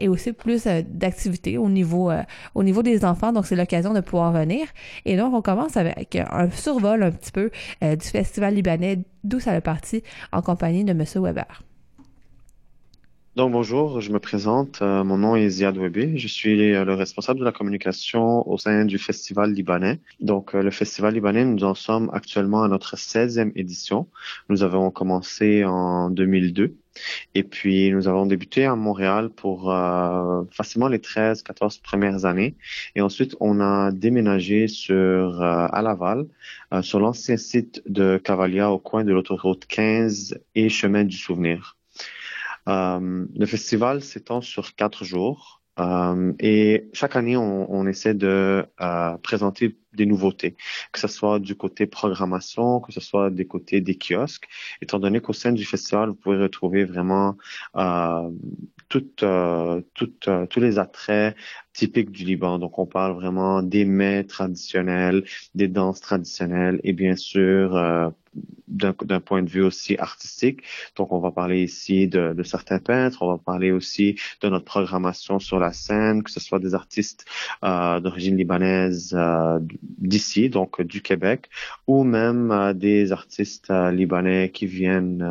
et 0.00 0.08
aussi 0.08 0.32
plus 0.32 0.66
d'activités 0.88 1.58
au 1.58 1.68
niveau, 1.68 2.10
au 2.54 2.62
niveau 2.62 2.82
des 2.82 3.04
enfants. 3.04 3.32
Donc, 3.32 3.46
c'est 3.46 3.56
l'occasion 3.58 3.92
de 3.92 4.00
pouvoir 4.00 4.32
venir. 4.32 4.66
Et 5.04 5.16
donc, 5.16 5.34
on 5.34 5.42
commence 5.42 5.76
avec 5.76 6.16
un 6.16 6.50
survol 6.50 7.02
un 7.02 7.10
petit 7.10 7.32
peu 7.32 7.50
euh, 7.82 7.96
du 7.96 8.06
Festival 8.06 8.54
libanais, 8.54 9.00
d'où 9.24 9.40
ça 9.40 9.54
le 9.54 9.60
parti, 9.60 10.02
en 10.32 10.42
compagnie 10.42 10.84
de 10.84 10.92
M. 10.92 11.04
Weber. 11.16 11.67
Donc 13.38 13.52
bonjour, 13.52 14.00
je 14.00 14.10
me 14.10 14.18
présente. 14.18 14.82
Euh, 14.82 15.04
mon 15.04 15.18
nom 15.18 15.36
est 15.36 15.48
Ziad 15.48 15.76
Webé. 15.78 16.18
Je 16.18 16.26
suis 16.26 16.74
euh, 16.74 16.84
le 16.84 16.94
responsable 16.94 17.38
de 17.38 17.44
la 17.44 17.52
communication 17.52 18.44
au 18.48 18.58
sein 18.58 18.84
du 18.84 18.98
Festival 18.98 19.52
libanais. 19.52 20.00
Donc 20.18 20.54
le 20.54 20.72
Festival 20.72 21.14
libanais, 21.14 21.44
nous 21.44 21.62
en 21.62 21.76
sommes 21.76 22.10
actuellement 22.12 22.64
à 22.64 22.68
notre 22.68 22.96
16e 22.96 23.52
édition. 23.54 24.08
Nous 24.48 24.64
avons 24.64 24.90
commencé 24.90 25.64
en 25.64 26.10
2002 26.10 26.74
et 27.34 27.42
puis, 27.42 27.90
nous 27.92 28.08
avons 28.08 28.26
débuté 28.26 28.64
à 28.64 28.74
Montréal 28.74 29.30
pour 29.30 29.72
euh, 29.72 30.42
facilement 30.50 30.88
les 30.88 31.00
13, 31.00 31.42
14 31.42 31.78
premières 31.78 32.24
années. 32.24 32.56
Et 32.94 33.00
ensuite, 33.00 33.36
on 33.40 33.60
a 33.60 33.92
déménagé 33.92 34.68
sur 34.68 34.94
euh, 34.94 35.66
à 35.70 35.82
Laval, 35.82 36.26
euh, 36.72 36.82
sur 36.82 37.00
l'ancien 37.00 37.36
site 37.36 37.82
de 37.86 38.18
Cavalia 38.18 38.70
au 38.70 38.78
coin 38.78 39.04
de 39.04 39.12
l'autoroute 39.12 39.66
15 39.66 40.38
et 40.54 40.68
chemin 40.68 41.04
du 41.04 41.16
souvenir. 41.16 41.77
Le 42.68 43.46
festival 43.46 44.02
s'étend 44.02 44.40
sur 44.40 44.74
quatre 44.74 45.04
jours. 45.04 45.58
Euh, 45.78 46.32
et 46.40 46.90
chaque 46.92 47.16
année, 47.16 47.36
on, 47.36 47.72
on 47.72 47.86
essaie 47.86 48.14
de 48.14 48.66
euh, 48.80 49.16
présenter 49.18 49.78
des 49.92 50.06
nouveautés, 50.06 50.56
que 50.92 51.00
ce 51.00 51.08
soit 51.08 51.38
du 51.38 51.54
côté 51.56 51.86
programmation, 51.86 52.80
que 52.80 52.92
ce 52.92 53.00
soit 53.00 53.30
des 53.30 53.46
côtés 53.46 53.80
des 53.80 53.96
kiosques, 53.96 54.48
étant 54.82 54.98
donné 54.98 55.20
qu'au 55.20 55.32
sein 55.32 55.52
du 55.52 55.64
festival, 55.64 56.10
vous 56.10 56.14
pouvez 56.14 56.38
retrouver 56.38 56.84
vraiment 56.84 57.36
euh, 57.76 58.30
toutes, 58.88 59.22
euh, 59.22 59.80
toutes, 59.94 60.28
euh, 60.28 60.46
tous 60.46 60.60
les 60.60 60.78
attraits 60.78 61.36
typiques 61.72 62.10
du 62.10 62.24
Liban. 62.24 62.58
Donc, 62.58 62.78
on 62.78 62.86
parle 62.86 63.14
vraiment 63.14 63.62
des 63.62 63.84
mets 63.84 64.24
traditionnels, 64.24 65.24
des 65.54 65.68
danses 65.68 66.00
traditionnelles 66.00 66.80
et 66.84 66.92
bien 66.92 67.16
sûr 67.16 68.12
d'un 68.68 69.20
point 69.20 69.42
de 69.42 69.48
vue 69.48 69.62
aussi 69.62 69.96
artistique. 69.98 70.62
Donc, 70.96 71.12
on 71.12 71.20
va 71.20 71.30
parler 71.30 71.62
ici 71.62 72.08
de, 72.08 72.34
de, 72.34 72.42
certains 72.42 72.78
peintres, 72.78 73.22
on 73.22 73.32
va 73.32 73.38
parler 73.38 73.70
aussi 73.70 74.16
de 74.42 74.48
notre 74.48 74.64
programmation 74.64 75.38
sur 75.38 75.58
la 75.58 75.72
scène, 75.72 76.22
que 76.22 76.30
ce 76.30 76.40
soit 76.40 76.58
des 76.58 76.74
artistes 76.74 77.24
euh, 77.64 78.00
d'origine 78.00 78.36
libanaise 78.36 79.14
euh, 79.16 79.58
d'ici, 79.82 80.48
donc 80.48 80.82
du 80.82 81.02
Québec, 81.02 81.48
ou 81.86 82.04
même 82.04 82.50
euh, 82.50 82.72
des 82.72 83.12
artistes 83.12 83.70
euh, 83.70 83.90
libanais 83.90 84.50
qui 84.50 84.66
viennent 84.66 85.22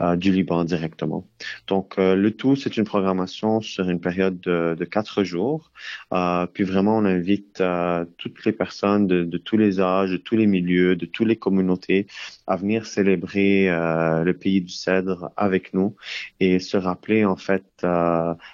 euh, 0.00 0.16
du 0.16 0.32
Liban 0.32 0.64
directement. 0.64 1.26
Donc, 1.66 1.96
le 1.98 2.30
tout, 2.30 2.56
c'est 2.56 2.76
une 2.76 2.84
programmation 2.84 3.60
sur 3.60 3.88
une 3.88 4.00
période 4.00 4.40
de, 4.40 4.84
quatre 4.84 5.24
jours. 5.24 5.70
puis 6.52 6.64
vraiment, 6.64 6.96
on 6.98 7.04
invite 7.04 7.62
toutes 8.18 8.44
les 8.44 8.52
personnes 8.52 9.06
de, 9.06 9.38
tous 9.38 9.56
les 9.56 9.80
âges, 9.80 10.10
de 10.10 10.16
tous 10.16 10.36
les 10.36 10.46
milieux, 10.46 10.96
de 10.96 11.06
toutes 11.06 11.26
les 11.26 11.36
communautés 11.36 12.06
à 12.46 12.56
venir 12.56 12.86
célébrer 12.86 13.66
le 13.68 14.32
pays 14.32 14.60
du 14.60 14.72
cèdre 14.72 15.30
avec 15.36 15.74
nous 15.74 15.96
et 16.40 16.58
se 16.58 16.76
rappeler 16.76 17.24
en 17.24 17.36
fait 17.36 17.86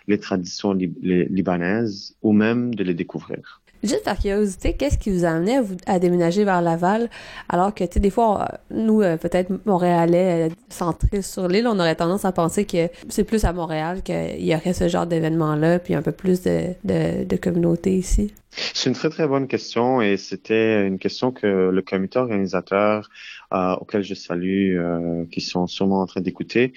les 0.06 0.18
traditions 0.18 0.72
libanaises 0.72 2.16
ou 2.22 2.32
même 2.32 2.74
de 2.74 2.84
les 2.84 2.94
découvrir. 2.94 3.61
Juste 3.82 4.04
par 4.04 4.18
curiosité, 4.18 4.74
qu'est-ce 4.74 4.96
qui 4.96 5.10
vous 5.10 5.24
a 5.24 5.30
amené 5.30 5.60
à, 5.86 5.98
déménager 5.98 6.44
vers 6.44 6.62
Laval? 6.62 7.10
Alors 7.48 7.74
que, 7.74 7.84
tu 7.84 7.94
sais, 7.94 8.00
des 8.00 8.10
fois, 8.10 8.48
nous, 8.70 9.02
euh, 9.02 9.16
peut-être 9.16 9.50
Montréalais 9.66 10.50
centrés 10.68 11.22
sur 11.22 11.48
l'île, 11.48 11.66
on 11.66 11.78
aurait 11.78 11.96
tendance 11.96 12.24
à 12.24 12.32
penser 12.32 12.64
que 12.64 12.88
c'est 13.08 13.24
plus 13.24 13.44
à 13.44 13.52
Montréal 13.52 14.02
qu'il 14.02 14.44
y 14.44 14.54
aurait 14.54 14.72
ce 14.72 14.88
genre 14.88 15.06
d'événement-là, 15.06 15.80
puis 15.80 15.94
un 15.94 16.02
peu 16.02 16.12
plus 16.12 16.42
de, 16.42 16.74
de, 16.84 17.24
de 17.24 17.36
communauté 17.36 17.94
ici. 17.96 18.32
C'est 18.52 18.90
une 18.90 18.94
très 18.94 19.08
très 19.08 19.26
bonne 19.26 19.48
question 19.48 20.02
et 20.02 20.18
c'était 20.18 20.86
une 20.86 20.98
question 20.98 21.32
que 21.32 21.70
le 21.70 21.82
comité 21.82 22.18
organisateur 22.18 23.08
euh, 23.52 23.74
auquel 23.76 24.02
je 24.02 24.14
salue, 24.14 24.76
euh, 24.76 25.24
qui 25.30 25.40
sont 25.40 25.66
sûrement 25.66 26.02
en 26.02 26.06
train 26.06 26.20
d'écouter, 26.20 26.74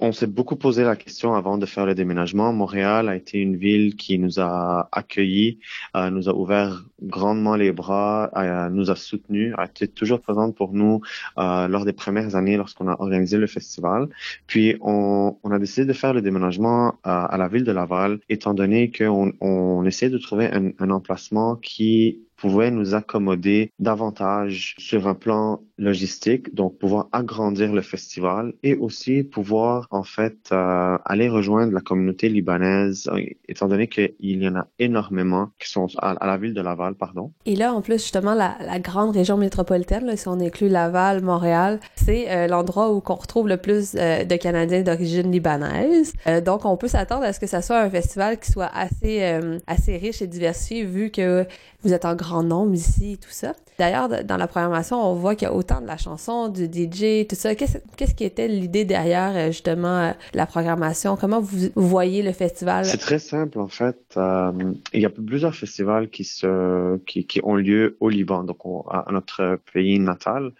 on 0.00 0.12
s'est 0.12 0.26
beaucoup 0.26 0.56
posé 0.56 0.84
la 0.84 0.96
question 0.96 1.34
avant 1.34 1.58
de 1.58 1.66
faire 1.66 1.84
le 1.84 1.94
déménagement. 1.94 2.52
Montréal 2.52 3.08
a 3.08 3.16
été 3.16 3.38
une 3.38 3.56
ville 3.56 3.96
qui 3.96 4.18
nous 4.18 4.38
a 4.38 4.88
accueillis, 4.92 5.58
euh, 5.96 6.10
nous 6.10 6.28
a 6.28 6.34
ouvert 6.34 6.84
grandement 7.02 7.56
les 7.56 7.72
bras, 7.72 8.30
euh, 8.36 8.68
nous 8.70 8.90
a 8.90 8.96
soutenus, 8.96 9.54
a 9.58 9.64
été 9.64 9.88
toujours 9.88 10.20
présente 10.20 10.54
pour 10.54 10.72
nous 10.72 11.00
euh, 11.38 11.66
lors 11.68 11.84
des 11.84 11.92
premières 11.92 12.36
années 12.36 12.56
lorsqu'on 12.56 12.88
a 12.88 12.96
organisé 13.00 13.38
le 13.38 13.46
festival. 13.46 14.08
Puis 14.46 14.76
on, 14.80 15.36
on, 15.42 15.50
a 15.50 15.58
décidé 15.58 15.86
de 15.86 15.92
faire 15.92 16.14
le 16.14 16.22
déménagement 16.22 16.94
à 17.02 17.36
la 17.36 17.48
ville 17.48 17.64
de 17.64 17.72
Laval, 17.72 18.20
étant 18.28 18.54
donné 18.54 18.90
qu'on 18.90 19.32
on 19.40 19.84
essaie 19.84 20.10
de 20.10 20.18
trouver 20.18 20.46
un, 20.46 20.70
un 20.78 20.90
emplacement 20.90 21.56
qui 21.56 22.20
pouvait 22.38 22.70
nous 22.70 22.94
accommoder 22.94 23.70
davantage 23.78 24.74
sur 24.78 25.06
un 25.06 25.14
plan 25.14 25.60
logistique, 25.76 26.54
donc 26.54 26.78
pouvoir 26.78 27.08
agrandir 27.12 27.72
le 27.72 27.82
festival 27.82 28.52
et 28.62 28.74
aussi 28.74 29.22
pouvoir 29.22 29.86
en 29.90 30.02
fait 30.02 30.36
euh, 30.52 30.98
aller 31.04 31.28
rejoindre 31.28 31.72
la 31.72 31.80
communauté 31.80 32.28
libanaise, 32.28 33.08
euh, 33.12 33.20
étant 33.48 33.68
donné 33.68 33.88
qu'il 33.88 34.14
y 34.20 34.48
en 34.48 34.56
a 34.56 34.66
énormément 34.78 35.50
qui 35.58 35.68
sont 35.68 35.88
à, 35.98 36.12
à, 36.12 36.26
la 36.26 36.36
ville 36.36 36.54
de 36.54 36.60
Laval, 36.60 36.94
pardon. 36.94 37.32
Et 37.46 37.56
là, 37.56 37.74
en 37.74 37.82
plus, 37.82 37.94
justement, 38.02 38.34
la, 38.34 38.56
la 38.64 38.78
grande 38.78 39.14
région 39.14 39.36
métropolitaine, 39.36 40.06
là, 40.06 40.16
si 40.16 40.28
on 40.28 40.40
inclut 40.40 40.68
Laval, 40.68 41.22
Montréal, 41.22 41.80
c'est 41.96 42.30
euh, 42.30 42.46
l'endroit 42.46 42.92
où 42.92 43.02
on 43.06 43.14
retrouve 43.14 43.48
le 43.48 43.56
plus 43.56 43.94
euh, 43.94 44.24
de 44.24 44.36
Canadiens 44.36 44.82
d'origine 44.82 45.30
libanaise. 45.30 46.12
Euh, 46.26 46.40
donc, 46.40 46.64
on 46.64 46.76
peut 46.76 46.88
s'attendre 46.88 47.24
à 47.24 47.32
ce 47.32 47.40
que 47.40 47.46
ça 47.46 47.62
soit 47.62 47.80
un 47.80 47.90
festival 47.90 48.38
qui 48.38 48.50
soit 48.50 48.70
assez, 48.74 49.22
assez 49.66 49.96
riche 49.96 50.22
et 50.22 50.26
diversifié, 50.26 50.84
vu 50.84 51.10
que 51.10 51.46
vous 51.82 51.92
êtes 51.92 52.04
en 52.04 52.14
grand 52.28 52.42
nombre 52.42 52.74
ici 52.74 53.12
et 53.12 53.16
tout 53.16 53.30
ça. 53.30 53.54
D'ailleurs, 53.78 54.08
dans 54.24 54.36
la 54.36 54.48
programmation, 54.48 55.00
on 55.00 55.14
voit 55.14 55.36
qu'il 55.36 55.46
y 55.46 55.50
a 55.50 55.54
autant 55.54 55.80
de 55.80 55.86
la 55.86 55.96
chanson, 55.96 56.48
du 56.48 56.64
DJ, 56.64 57.28
tout 57.28 57.36
ça. 57.36 57.54
Qu'est-ce, 57.54 58.14
qui 58.14 58.24
était 58.24 58.48
l'idée 58.48 58.84
derrière, 58.84 59.36
euh, 59.36 59.46
justement, 59.52 59.98
euh, 60.00 60.10
la 60.34 60.46
programmation? 60.46 61.16
Comment 61.16 61.40
vous 61.40 61.70
voyez 61.76 62.24
le 62.24 62.32
festival? 62.32 62.84
C'est 62.84 62.98
très 62.98 63.20
simple, 63.20 63.60
en 63.60 63.68
fait. 63.68 64.00
Euh, 64.16 64.50
il 64.92 65.00
y 65.00 65.06
a 65.06 65.10
plusieurs 65.10 65.54
festivals 65.54 66.10
qui, 66.10 66.24
se, 66.24 66.96
qui, 67.06 67.40
ont 67.44 67.54
lieu 67.54 67.96
au 68.00 68.08
Liban, 68.08 68.42
donc 68.42 68.58
à 68.90 69.06
notre 69.12 69.60
pays 69.72 70.00
natal. 70.00 70.50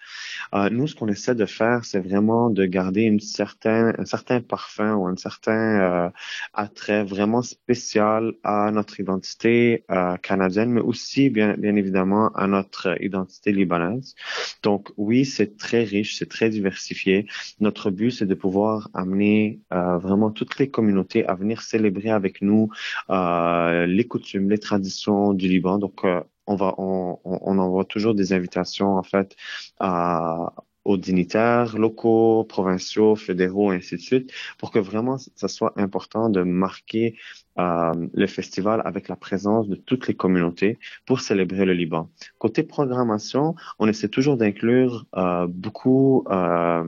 Nous, 0.70 0.86
ce 0.86 0.94
qu'on 0.94 1.08
essaie 1.08 1.34
de 1.34 1.46
faire, 1.46 1.84
c'est 1.84 2.00
vraiment 2.00 2.50
de 2.50 2.64
garder 2.66 3.02
une 3.02 3.20
certaine, 3.20 3.94
un 3.98 4.04
certain 4.04 4.40
parfum 4.40 4.94
ou 4.94 5.06
un 5.06 5.16
certain 5.16 6.12
attrait 6.54 7.02
vraiment 7.02 7.42
spécial 7.42 8.34
à 8.44 8.70
notre 8.70 9.00
identité 9.00 9.84
canadienne, 10.22 10.70
mais 10.70 10.80
aussi, 10.80 11.30
bien, 11.30 11.56
bien 11.58 11.76
évidemment, 11.76 12.28
à 12.34 12.46
notre 12.46 12.96
identité 13.02 13.52
libanaise. 13.52 14.14
Donc 14.62 14.90
oui, 14.96 15.24
c'est 15.24 15.56
très 15.56 15.84
riche, 15.84 16.16
c'est 16.18 16.28
très 16.28 16.50
diversifié. 16.50 17.26
Notre 17.60 17.90
but, 17.90 18.10
c'est 18.10 18.26
de 18.26 18.34
pouvoir 18.34 18.88
amener 18.94 19.60
euh, 19.72 19.98
vraiment 19.98 20.30
toutes 20.30 20.58
les 20.58 20.70
communautés 20.70 21.26
à 21.26 21.34
venir 21.34 21.62
célébrer 21.62 22.10
avec 22.10 22.42
nous 22.42 22.70
euh, 23.10 23.86
les 23.86 24.06
coutumes, 24.06 24.50
les 24.50 24.58
traditions 24.58 25.34
du 25.34 25.48
Liban. 25.48 25.78
Donc 25.78 26.04
euh, 26.04 26.20
on 26.46 26.56
va, 26.56 26.74
on, 26.78 27.18
on, 27.24 27.58
envoie 27.58 27.84
toujours 27.84 28.14
des 28.14 28.32
invitations 28.32 28.96
en 28.96 29.02
fait 29.02 29.36
à, 29.78 30.54
aux 30.88 30.96
dignitaires 30.96 31.76
locaux, 31.76 32.44
provinciaux, 32.44 33.14
fédéraux, 33.14 33.70
ainsi 33.70 33.96
de 33.96 34.00
suite, 34.00 34.32
pour 34.56 34.70
que 34.70 34.78
vraiment 34.78 35.18
ça 35.18 35.46
soit 35.46 35.74
important 35.76 36.30
de 36.30 36.42
marquer 36.42 37.16
euh, 37.58 37.92
le 38.14 38.26
festival 38.26 38.80
avec 38.86 39.08
la 39.08 39.16
présence 39.16 39.68
de 39.68 39.76
toutes 39.76 40.08
les 40.08 40.14
communautés 40.14 40.78
pour 41.04 41.20
célébrer 41.20 41.66
le 41.66 41.74
Liban. 41.74 42.08
Côté 42.38 42.62
programmation, 42.62 43.54
on 43.78 43.86
essaie 43.86 44.08
toujours 44.08 44.38
d'inclure 44.38 45.04
euh, 45.14 45.46
beaucoup 45.46 46.24
euh, 46.30 46.84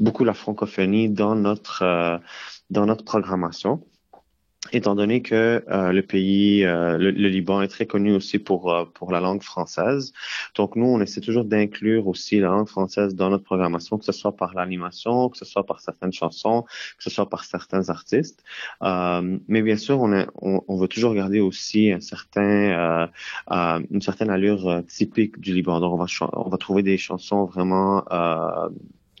beaucoup 0.00 0.24
la 0.24 0.34
francophonie 0.34 1.08
dans 1.08 1.36
notre 1.36 1.82
euh, 1.82 2.18
dans 2.70 2.86
notre 2.86 3.04
programmation 3.04 3.84
étant 4.72 4.94
donné 4.94 5.22
que 5.22 5.64
euh, 5.70 5.92
le 5.92 6.02
pays, 6.02 6.64
euh, 6.64 6.98
le, 6.98 7.10
Liban 7.10 7.62
est 7.62 7.68
très 7.68 7.86
connu 7.86 8.12
aussi 8.12 8.38
pour 8.38 8.72
euh, 8.72 8.84
pour 8.92 9.10
la 9.10 9.20
langue 9.20 9.42
française. 9.42 10.12
Donc 10.54 10.76
nous, 10.76 10.86
on 10.86 11.00
essaie 11.00 11.20
toujours 11.20 11.44
d'inclure 11.44 12.06
aussi 12.06 12.40
la 12.40 12.48
langue 12.48 12.68
française 12.68 13.14
dans 13.14 13.30
notre 13.30 13.44
programmation, 13.44 13.98
que 13.98 14.04
ce 14.04 14.12
soit 14.12 14.36
par 14.36 14.54
l'animation, 14.54 15.30
que 15.30 15.38
ce 15.38 15.44
soit 15.44 15.64
par 15.64 15.80
certaines 15.80 16.12
chansons, 16.12 16.64
que 16.98 17.04
ce 17.04 17.10
soit 17.10 17.28
par 17.28 17.44
certains 17.44 17.88
artistes. 17.88 18.44
mais 18.82 19.62
bien 19.62 19.76
sûr, 19.76 20.00
on, 20.00 20.12
est, 20.12 20.26
on, 20.42 20.62
on, 20.68 20.76
veut 20.78 20.88
toujours 20.88 21.14
garder 21.14 21.40
aussi 21.40 21.92
un 21.92 22.00
certain 22.00 23.08
une 23.50 24.02
certaine 24.02 24.30
allure 24.30 24.82
typique 24.86 25.40
du 25.40 25.54
Liban. 25.54 25.80
Donc 25.80 25.94
on 25.94 25.96
va 25.96 26.06
on 26.34 26.48
va 26.50 26.58
trouver 26.58 26.82
des 26.82 26.98
chansons 26.98 27.44
vraiment 27.46 28.04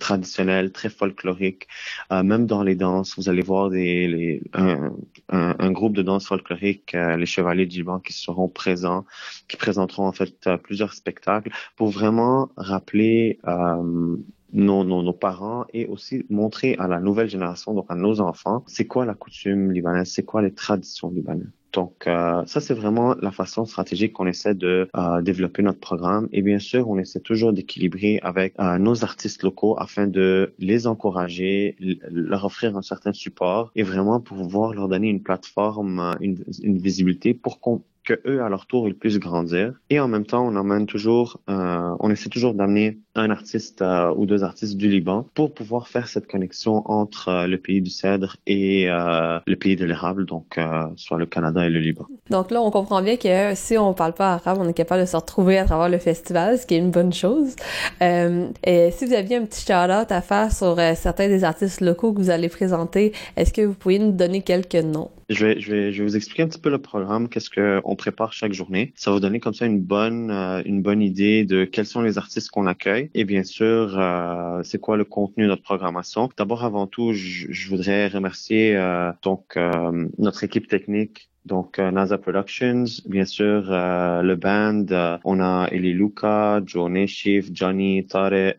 traditionnel, 0.00 0.72
très 0.72 0.88
folklorique. 0.88 1.68
Euh, 2.12 2.24
même 2.24 2.46
dans 2.46 2.64
les 2.64 2.74
danses, 2.74 3.16
vous 3.16 3.28
allez 3.28 3.42
voir 3.42 3.70
des, 3.70 4.08
les, 4.08 4.42
un, 4.54 4.92
un, 5.28 5.70
groupe 5.70 5.94
de 5.94 6.02
danse 6.02 6.26
folklorique, 6.26 6.94
euh, 6.94 7.16
les 7.16 7.26
Chevaliers 7.26 7.66
du 7.66 7.78
Liban, 7.78 8.00
qui 8.00 8.12
seront 8.12 8.48
présents, 8.48 9.04
qui 9.46 9.56
présenteront 9.56 10.06
en 10.06 10.12
fait 10.12 10.34
euh, 10.46 10.56
plusieurs 10.56 10.94
spectacles 10.94 11.52
pour 11.76 11.90
vraiment 11.90 12.50
rappeler 12.56 13.38
euh, 13.46 14.16
nos, 14.52 14.84
nos, 14.84 15.02
nos, 15.02 15.12
parents 15.12 15.66
et 15.72 15.86
aussi 15.86 16.24
montrer 16.28 16.74
à 16.78 16.88
la 16.88 16.98
nouvelle 16.98 17.30
génération, 17.30 17.74
donc 17.74 17.86
à 17.88 17.94
nos 17.94 18.20
enfants, 18.20 18.64
c'est 18.66 18.86
quoi 18.86 19.04
la 19.04 19.14
coutume 19.14 19.70
libanaise, 19.70 20.10
c'est 20.10 20.24
quoi 20.24 20.42
les 20.42 20.52
traditions 20.52 21.10
libanaises. 21.10 21.59
Donc, 21.72 22.06
euh, 22.06 22.44
ça, 22.46 22.60
c'est 22.60 22.74
vraiment 22.74 23.14
la 23.20 23.30
façon 23.30 23.64
stratégique 23.64 24.12
qu'on 24.12 24.26
essaie 24.26 24.54
de 24.54 24.88
euh, 24.96 25.22
développer 25.22 25.62
notre 25.62 25.78
programme. 25.78 26.28
Et 26.32 26.42
bien 26.42 26.58
sûr, 26.58 26.88
on 26.88 26.98
essaie 26.98 27.20
toujours 27.20 27.52
d'équilibrer 27.52 28.18
avec 28.22 28.54
euh, 28.58 28.78
nos 28.78 29.04
artistes 29.04 29.42
locaux 29.42 29.76
afin 29.78 30.06
de 30.06 30.54
les 30.58 30.86
encourager, 30.86 31.76
leur 32.10 32.44
offrir 32.44 32.76
un 32.76 32.82
certain 32.82 33.12
support 33.12 33.70
et 33.76 33.82
vraiment 33.82 34.20
pouvoir 34.20 34.74
leur 34.74 34.88
donner 34.88 35.08
une 35.08 35.22
plateforme, 35.22 36.16
une, 36.20 36.42
une 36.62 36.78
visibilité 36.78 37.34
pour 37.34 37.60
qu'on 37.60 37.82
que 38.10 38.28
eux, 38.28 38.42
à 38.42 38.48
leur 38.48 38.66
tour, 38.66 38.88
ils 38.88 38.94
puissent 38.94 39.18
grandir. 39.18 39.74
Et 39.88 40.00
en 40.00 40.08
même 40.08 40.26
temps, 40.26 40.44
on 40.44 40.56
emmène 40.56 40.86
toujours, 40.86 41.40
euh, 41.48 41.94
on 42.00 42.10
essaie 42.10 42.28
toujours 42.28 42.54
d'amener 42.54 42.98
un 43.14 43.30
artiste 43.30 43.82
euh, 43.82 44.12
ou 44.16 44.26
deux 44.26 44.42
artistes 44.42 44.76
du 44.76 44.88
Liban 44.88 45.26
pour 45.34 45.52
pouvoir 45.52 45.88
faire 45.88 46.08
cette 46.08 46.26
connexion 46.26 46.82
entre 46.90 47.28
euh, 47.28 47.46
le 47.46 47.58
pays 47.58 47.80
du 47.80 47.90
cèdre 47.90 48.36
et 48.46 48.86
le 48.90 49.54
pays 49.54 49.76
de 49.76 49.84
l'érable, 49.84 50.26
donc 50.26 50.58
soit 50.96 51.18
le 51.18 51.26
Canada 51.26 51.66
et 51.66 51.70
le 51.70 51.78
Liban. 51.78 52.06
Donc 52.30 52.50
là, 52.50 52.60
on 52.62 52.70
comprend 52.70 53.02
bien 53.02 53.16
que 53.16 53.54
si 53.54 53.78
on 53.78 53.94
parle 53.94 54.14
pas 54.14 54.34
arabe, 54.34 54.58
on 54.60 54.68
est 54.68 54.74
capable 54.74 55.02
de 55.02 55.06
se 55.06 55.16
retrouver 55.16 55.58
à 55.58 55.64
travers 55.64 55.88
le 55.88 55.98
festival, 55.98 56.58
ce 56.58 56.66
qui 56.66 56.74
est 56.74 56.78
une 56.78 56.90
bonne 56.90 57.12
chose. 57.12 57.54
et 58.00 58.90
si 58.92 59.06
vous 59.06 59.12
aviez 59.12 59.36
un 59.36 59.44
petit 59.44 59.60
shout-out 59.60 60.10
à 60.10 60.20
faire 60.20 60.52
sur 60.52 60.76
certains 60.96 61.28
des 61.28 61.44
artistes 61.44 61.80
locaux 61.80 62.12
que 62.12 62.20
vous 62.20 62.30
allez 62.30 62.48
présenter, 62.48 63.12
est-ce 63.36 63.52
que 63.52 63.62
vous 63.62 63.74
pourriez 63.74 63.98
nous 63.98 64.12
donner 64.12 64.42
quelques 64.42 64.74
noms? 64.74 65.10
Je 65.28 65.46
vais, 65.46 65.60
je 65.60 65.70
vais, 65.70 65.92
je 65.92 65.98
vais 66.02 66.08
vous 66.08 66.16
expliquer 66.16 66.42
un 66.42 66.48
petit 66.48 66.58
peu 66.58 66.70
le 66.70 66.78
programme, 66.78 67.28
qu'est-ce 67.28 67.50
qu'on 67.50 67.94
prépare 68.00 68.32
chaque 68.32 68.52
journée. 68.52 68.92
Ça 68.96 69.10
va 69.10 69.16
vous 69.16 69.20
donner 69.20 69.40
comme 69.40 69.54
ça 69.54 69.66
une 69.66 69.80
bonne, 69.80 70.30
euh, 70.30 70.62
une 70.64 70.80
bonne 70.82 71.02
idée 71.02 71.44
de 71.44 71.64
quels 71.64 71.86
sont 71.86 72.00
les 72.00 72.16
artistes 72.18 72.50
qu'on 72.50 72.66
accueille 72.66 73.10
et 73.14 73.24
bien 73.24 73.44
sûr, 73.44 73.98
euh, 73.98 74.62
c'est 74.64 74.80
quoi 74.80 74.96
le 74.96 75.04
contenu 75.04 75.44
de 75.44 75.48
notre 75.48 75.62
programmation. 75.62 76.30
D'abord, 76.36 76.64
avant 76.64 76.86
tout, 76.86 77.12
je, 77.12 77.68
voudrais 77.68 78.08
remercier 78.08 78.76
euh, 78.76 79.12
donc 79.22 79.56
euh, 79.56 80.08
notre 80.18 80.42
équipe 80.44 80.66
technique 80.66 81.30
donc, 81.46 81.78
euh, 81.78 81.90
NASA 81.90 82.18
Productions, 82.18 82.84
bien 83.06 83.24
sûr, 83.24 83.72
euh, 83.72 84.20
le 84.22 84.36
band, 84.36 84.84
euh, 84.90 85.16
on 85.24 85.40
a 85.40 85.68
Eli 85.72 85.94
Luca, 85.94 86.60
Joe 86.66 86.90
Neshif, 86.90 87.48
Johnny, 87.52 88.06
Tare. 88.06 88.54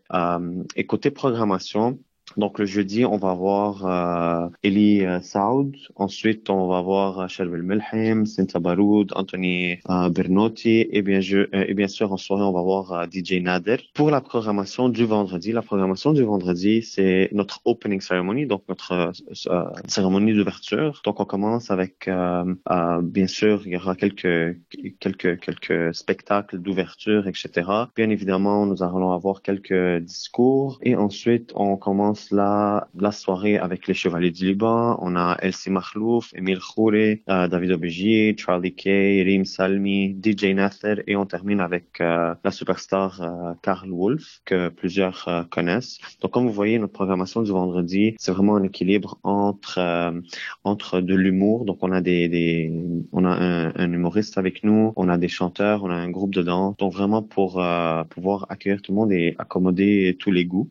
et 0.76 0.86
côté 0.88 1.12
programmation, 1.12 2.00
donc 2.38 2.60
le 2.60 2.66
jeudi, 2.66 3.06
on 3.06 3.18
va 3.18 3.34
voir 3.34 3.86
euh, 3.86 4.50
Eli 4.64 5.06
euh, 5.06 5.22
Saoud. 5.22 5.76
Ensuite, 5.96 6.50
on 6.50 6.68
va 6.68 6.82
voir 6.82 7.30
Sherwell 7.30 7.64
Melhem, 7.64 8.26
Sinta 8.26 8.60
Baroud, 8.60 9.12
Anthony 9.16 9.80
euh, 9.90 10.10
Bernotti 10.10 10.88
et 10.90 11.02
bien, 11.02 11.22
je, 11.22 11.38
euh, 11.38 11.66
et 11.68 11.74
bien 11.74 11.88
sûr 11.88 12.12
en 12.12 12.18
soirée, 12.18 12.44
on 12.44 12.52
va 12.52 12.62
voir 12.62 12.94
euh, 12.94 13.06
DJ 13.12 13.42
Nader. 13.42 13.78
Pour 13.94 14.12
la 14.12 14.22
programmation 14.22 14.90
du 14.90 15.06
vendredi, 15.06 15.52
la 15.52 15.62
programmation 15.62 16.14
du 16.14 16.24
vendredi, 16.24 16.82
c'est 16.84 17.30
notre 17.32 17.62
opening 17.66 18.02
ceremony, 18.02 18.46
donc 18.46 18.64
notre 18.70 19.12
cérémonie 19.88 20.34
d'ouverture. 20.34 21.02
Donc 21.06 21.20
on 21.20 21.26
commence 21.26 21.72
avec, 21.72 22.10
bien 23.02 23.28
sûr, 23.28 23.62
il 23.66 23.74
y 23.74 23.76
aura 23.76 23.96
quelques 23.96 24.58
quelques 25.00 25.40
quelques 25.40 25.94
spectacles 25.96 26.60
d'ouverture, 26.60 27.28
etc. 27.28 27.70
Bien 27.96 28.10
évidemment, 28.10 28.66
nous 28.66 28.84
allons 28.84 29.12
avoir 29.12 29.42
quelques 29.42 30.00
discours 30.00 30.80
et 30.82 30.96
ensuite 30.96 31.52
on 31.56 31.78
commence 31.78 32.21
la, 32.32 32.88
soirée 33.12 33.58
avec 33.58 33.88
les 33.88 33.94
Chevaliers 33.94 34.32
du 34.32 34.46
Liban. 34.46 34.98
On 35.02 35.16
a 35.16 35.38
Elsie 35.42 35.70
Mahlouf, 35.70 36.32
Emile 36.36 36.60
Khouri, 36.60 37.22
euh, 37.30 37.48
David 37.48 37.72
Obegier, 37.72 38.36
Charlie 38.38 38.74
Kay, 38.74 39.24
Rim 39.24 39.46
Salmi, 39.46 40.16
DJ 40.24 40.54
Nather 40.54 41.04
et 41.08 41.16
on 41.16 41.26
termine 41.26 41.60
avec 41.60 42.00
euh, 42.02 42.36
la 42.44 42.52
superstar 42.52 43.22
euh, 43.22 43.54
Carl 43.62 43.90
Wolf 43.90 44.42
que 44.46 44.70
plusieurs 44.70 45.28
euh, 45.28 45.44
connaissent. 45.44 46.00
Donc 46.22 46.32
comme 46.32 46.46
vous 46.46 46.54
voyez, 46.54 46.80
notre 46.80 46.94
programmation 46.94 47.42
du 47.42 47.52
vendredi, 47.52 48.16
c'est 48.20 48.32
vraiment 48.32 48.56
un 48.56 48.64
équilibre 48.64 49.20
entre 49.24 49.80
entre 50.64 51.02
de 51.02 51.16
l'humour. 51.16 51.66
Donc 51.66 51.80
on 51.82 51.92
a 51.92 52.02
des, 52.02 52.72
on 53.12 53.26
a 53.26 53.30
un, 53.30 53.74
un, 53.76 53.92
humoriste 53.92 54.38
avec 54.38 54.64
nous, 54.64 54.94
on 54.96 55.10
a 55.10 55.18
des 55.18 55.28
chanteurs, 55.28 55.84
on 55.84 55.90
a 55.90 55.96
un 55.96 56.10
groupe 56.10 56.34
de 56.34 56.42
danse. 56.42 56.76
Donc 56.78 56.94
vraiment 56.94 57.22
pour 57.24 57.64
pouvoir 58.10 58.46
accueillir 58.50 58.82
tout 58.82 58.92
le 58.92 58.98
monde 58.98 59.12
et 59.12 59.36
accommoder 59.38 60.16
tous 60.20 60.32
les 60.32 60.46
goûts. 60.46 60.70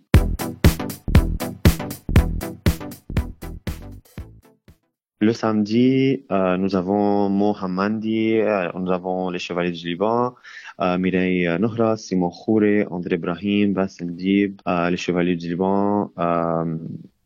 Le 5.22 5.32
samedi, 5.34 6.24
euh, 6.30 6.56
nous 6.56 6.76
avons 6.76 7.28
Mohammadi, 7.28 8.38
euh, 8.38 8.70
nous 8.74 8.90
avons 8.90 9.28
les 9.28 9.38
Chevaliers 9.38 9.70
du 9.72 9.86
Liban, 9.88 10.34
euh, 10.80 10.96
Mireille 10.96 11.46
Nohra, 11.58 11.96
Simon 11.98 12.30
Khoure, 12.30 12.86
André 12.90 13.16
Ibrahim, 13.16 13.74
Bassem 13.74 14.16
Dib, 14.16 14.60
euh, 14.66 14.88
les 14.88 14.96
Chevaliers 14.96 15.36
du 15.36 15.48
Liban, 15.48 16.10
euh, 16.18 16.76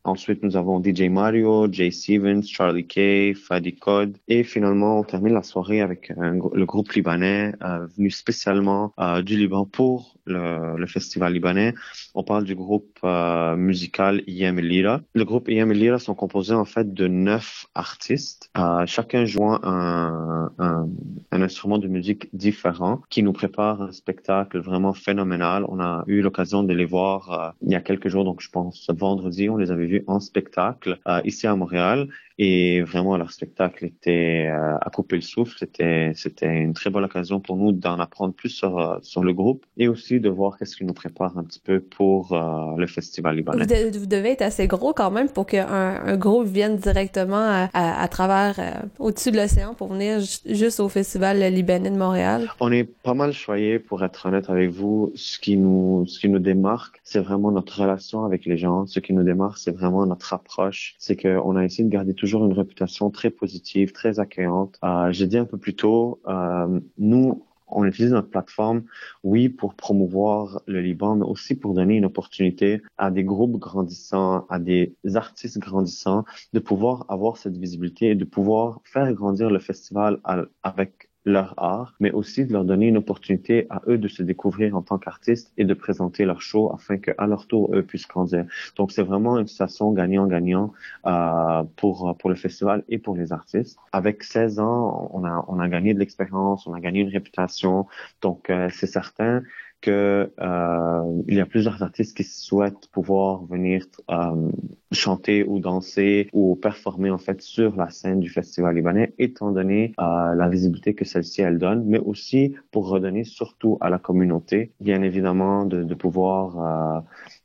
Ensuite, 0.04 0.42
nous 0.42 0.56
avons 0.56 0.82
DJ 0.82 1.08
Mario, 1.08 1.66
Jay 1.72 1.90
Stevens, 1.90 2.42
Charlie 2.42 2.86
K, 2.86 3.34
Fadi 3.34 3.74
Code. 3.74 4.18
Et 4.28 4.44
finalement, 4.44 4.98
on 5.00 5.02
termine 5.02 5.32
la 5.32 5.42
soirée 5.42 5.80
avec 5.80 6.10
gr- 6.10 6.54
le 6.54 6.66
groupe 6.66 6.92
libanais 6.92 7.54
euh, 7.62 7.86
venu 7.96 8.10
spécialement 8.10 8.92
euh, 8.98 9.22
du 9.22 9.36
Liban 9.38 9.64
pour 9.64 10.14
le, 10.26 10.86
festival 10.86 11.32
libanais. 11.32 11.74
On 12.14 12.22
parle 12.22 12.44
du 12.44 12.54
groupe 12.54 12.98
euh, 13.04 13.56
musical 13.56 14.22
IM 14.26 14.60
Lira. 14.60 15.00
Le 15.14 15.24
groupe 15.24 15.48
IM 15.48 15.72
Lira 15.72 15.98
sont 15.98 16.14
composés 16.14 16.54
en 16.54 16.64
fait 16.64 16.92
de 16.92 17.08
neuf 17.08 17.66
artistes, 17.74 18.50
euh, 18.56 18.84
chacun 18.86 19.24
jouant 19.24 19.60
un, 19.62 20.50
un, 20.58 20.88
instrument 21.30 21.78
de 21.78 21.88
musique 21.88 22.28
différent 22.32 23.02
qui 23.10 23.22
nous 23.22 23.32
prépare 23.32 23.82
un 23.82 23.92
spectacle 23.92 24.58
vraiment 24.60 24.94
phénoménal. 24.94 25.64
On 25.68 25.80
a 25.80 26.04
eu 26.06 26.22
l'occasion 26.22 26.62
de 26.62 26.72
les 26.72 26.84
voir 26.84 27.32
euh, 27.32 27.50
il 27.62 27.72
y 27.72 27.74
a 27.74 27.80
quelques 27.80 28.08
jours, 28.08 28.24
donc 28.24 28.40
je 28.40 28.48
pense 28.50 28.86
vendredi, 28.90 29.48
on 29.50 29.56
les 29.56 29.70
avait 29.70 29.86
vus 29.86 29.93
en 30.06 30.20
spectacle 30.20 30.98
euh, 31.06 31.20
ici 31.24 31.46
à 31.46 31.54
Montréal 31.54 32.08
et 32.38 32.82
vraiment 32.82 33.16
leur 33.16 33.30
spectacle 33.30 33.84
était 33.84 34.48
euh, 34.50 34.76
à 34.80 34.90
couper 34.90 35.16
le 35.16 35.22
souffle. 35.22 35.56
C'était 35.58 36.12
c'était 36.14 36.46
une 36.52 36.72
très 36.74 36.90
bonne 36.90 37.04
occasion 37.04 37.38
pour 37.40 37.56
nous 37.56 37.72
d'en 37.72 37.98
apprendre 38.00 38.34
plus 38.34 38.48
sur 38.50 38.78
euh, 38.78 38.98
sur 39.02 39.22
le 39.22 39.32
groupe 39.32 39.64
et 39.76 39.86
aussi 39.88 40.20
de 40.20 40.28
voir 40.28 40.58
qu'est-ce 40.58 40.76
qui 40.76 40.84
nous 40.84 40.94
prépare 40.94 41.36
un 41.38 41.44
petit 41.44 41.60
peu 41.60 41.80
pour 41.80 42.32
euh, 42.32 42.76
le 42.76 42.86
festival 42.86 43.36
libanais. 43.36 43.62
Vous, 43.64 43.90
de- 43.90 43.98
vous 43.98 44.06
devez 44.06 44.30
être 44.32 44.42
assez 44.42 44.66
gros 44.66 44.92
quand 44.92 45.10
même 45.10 45.28
pour 45.28 45.46
qu'un 45.46 45.66
un 45.68 46.16
groupe 46.16 46.46
vienne 46.46 46.76
directement 46.76 47.36
à, 47.36 47.68
à- 47.72 48.02
à 48.02 48.08
travers, 48.08 48.56
euh, 48.58 48.86
au-dessus 48.98 49.30
de 49.30 49.36
l'océan 49.36 49.74
pour 49.74 49.88
venir 49.92 50.20
ju- 50.20 50.38
juste 50.54 50.80
au 50.80 50.88
Festival 50.88 51.38
libanais 51.52 51.90
de 51.90 51.96
Montréal. 51.96 52.48
On 52.60 52.72
est 52.72 52.84
pas 52.84 53.14
mal 53.14 53.32
choyé, 53.32 53.78
pour 53.78 54.02
être 54.04 54.26
honnête 54.26 54.50
avec 54.50 54.70
vous. 54.70 55.12
Ce 55.14 55.38
qui 55.38 55.56
nous, 55.56 56.04
ce 56.06 56.18
qui 56.18 56.28
nous 56.28 56.38
démarque, 56.38 57.00
c'est 57.04 57.20
vraiment 57.20 57.50
notre 57.52 57.80
relation 57.80 58.24
avec 58.24 58.44
les 58.44 58.56
gens. 58.58 58.86
Ce 58.86 58.98
qui 59.00 59.12
nous 59.12 59.22
démarque, 59.22 59.58
c'est 59.58 59.70
vraiment 59.70 60.04
notre 60.06 60.32
approche. 60.34 60.94
C'est 60.98 61.16
qu'on 61.20 61.56
a 61.56 61.64
essayé 61.64 61.84
de 61.84 61.90
garder 61.92 62.14
toujours 62.24 62.46
une 62.46 62.54
réputation 62.54 63.10
très 63.10 63.30
positive, 63.30 63.92
très 63.92 64.18
accueillante. 64.18 64.78
Euh, 64.82 65.12
J'ai 65.12 65.26
dit 65.26 65.36
un 65.36 65.44
peu 65.44 65.58
plus 65.58 65.76
tôt, 65.76 66.20
euh, 66.26 66.80
nous, 66.96 67.44
on 67.66 67.84
utilise 67.84 68.12
notre 68.12 68.30
plateforme, 68.30 68.84
oui, 69.22 69.50
pour 69.50 69.74
promouvoir 69.74 70.62
le 70.66 70.80
Liban, 70.80 71.16
mais 71.16 71.26
aussi 71.26 71.54
pour 71.54 71.74
donner 71.74 71.96
une 71.96 72.06
opportunité 72.06 72.80
à 72.96 73.10
des 73.10 73.24
groupes 73.24 73.58
grandissants, 73.58 74.46
à 74.48 74.58
des 74.58 74.94
artistes 75.14 75.58
grandissants, 75.58 76.24
de 76.54 76.60
pouvoir 76.60 77.04
avoir 77.10 77.36
cette 77.36 77.58
visibilité 77.58 78.10
et 78.10 78.14
de 78.14 78.24
pouvoir 78.24 78.80
faire 78.84 79.12
grandir 79.12 79.50
le 79.50 79.58
festival 79.58 80.18
avec 80.62 81.10
leur 81.24 81.54
art, 81.56 81.94
mais 82.00 82.10
aussi 82.12 82.44
de 82.44 82.52
leur 82.52 82.64
donner 82.64 82.88
une 82.88 82.98
opportunité 82.98 83.66
à 83.70 83.82
eux 83.88 83.98
de 83.98 84.08
se 84.08 84.22
découvrir 84.22 84.76
en 84.76 84.82
tant 84.82 84.98
qu'artistes 84.98 85.52
et 85.56 85.64
de 85.64 85.74
présenter 85.74 86.24
leur 86.24 86.42
show 86.42 86.72
afin 86.72 86.98
qu'à 86.98 87.26
leur 87.26 87.46
tour, 87.46 87.74
eux 87.74 87.82
puissent 87.82 88.06
grandir. 88.08 88.44
Donc, 88.76 88.92
c'est 88.92 89.02
vraiment 89.02 89.38
une 89.38 89.46
situation 89.46 89.92
gagnant-gagnant 89.92 90.72
euh, 91.06 91.62
pour, 91.76 92.16
pour 92.18 92.30
le 92.30 92.36
festival 92.36 92.84
et 92.88 92.98
pour 92.98 93.16
les 93.16 93.32
artistes. 93.32 93.78
Avec 93.92 94.22
16 94.22 94.58
ans, 94.58 95.10
on 95.12 95.24
a, 95.24 95.44
on 95.48 95.58
a 95.60 95.68
gagné 95.68 95.94
de 95.94 95.98
l'expérience, 95.98 96.66
on 96.66 96.74
a 96.74 96.80
gagné 96.80 97.00
une 97.00 97.08
réputation. 97.08 97.86
Donc, 98.20 98.50
euh, 98.50 98.68
c'est 98.72 98.86
certain 98.86 99.42
que 99.84 100.32
euh, 100.40 101.22
il 101.28 101.34
y 101.34 101.40
a 101.40 101.46
plusieurs 101.46 101.82
artistes 101.82 102.16
qui 102.16 102.24
souhaitent 102.24 102.88
pouvoir 102.90 103.44
venir 103.44 103.84
euh, 104.10 104.50
chanter 104.94 105.44
ou 105.44 105.58
danser 105.58 106.28
ou 106.32 106.56
performer 106.56 107.10
en 107.10 107.18
fait 107.18 107.40
sur 107.42 107.76
la 107.76 107.90
scène 107.90 108.20
du 108.20 108.30
festival 108.30 108.74
libanais, 108.74 109.14
étant 109.18 109.50
donné 109.50 109.92
euh, 110.00 110.34
la 110.34 110.48
visibilité 110.48 110.94
que 110.94 111.04
celle-ci 111.04 111.42
elle 111.42 111.58
donne, 111.58 111.84
mais 111.86 111.98
aussi 111.98 112.54
pour 112.70 112.88
redonner 112.88 113.24
surtout 113.24 113.78
à 113.80 113.90
la 113.90 113.98
communauté, 113.98 114.72
bien 114.80 115.02
évidemment, 115.02 115.64
de, 115.66 115.94
pouvoir 115.94 117.04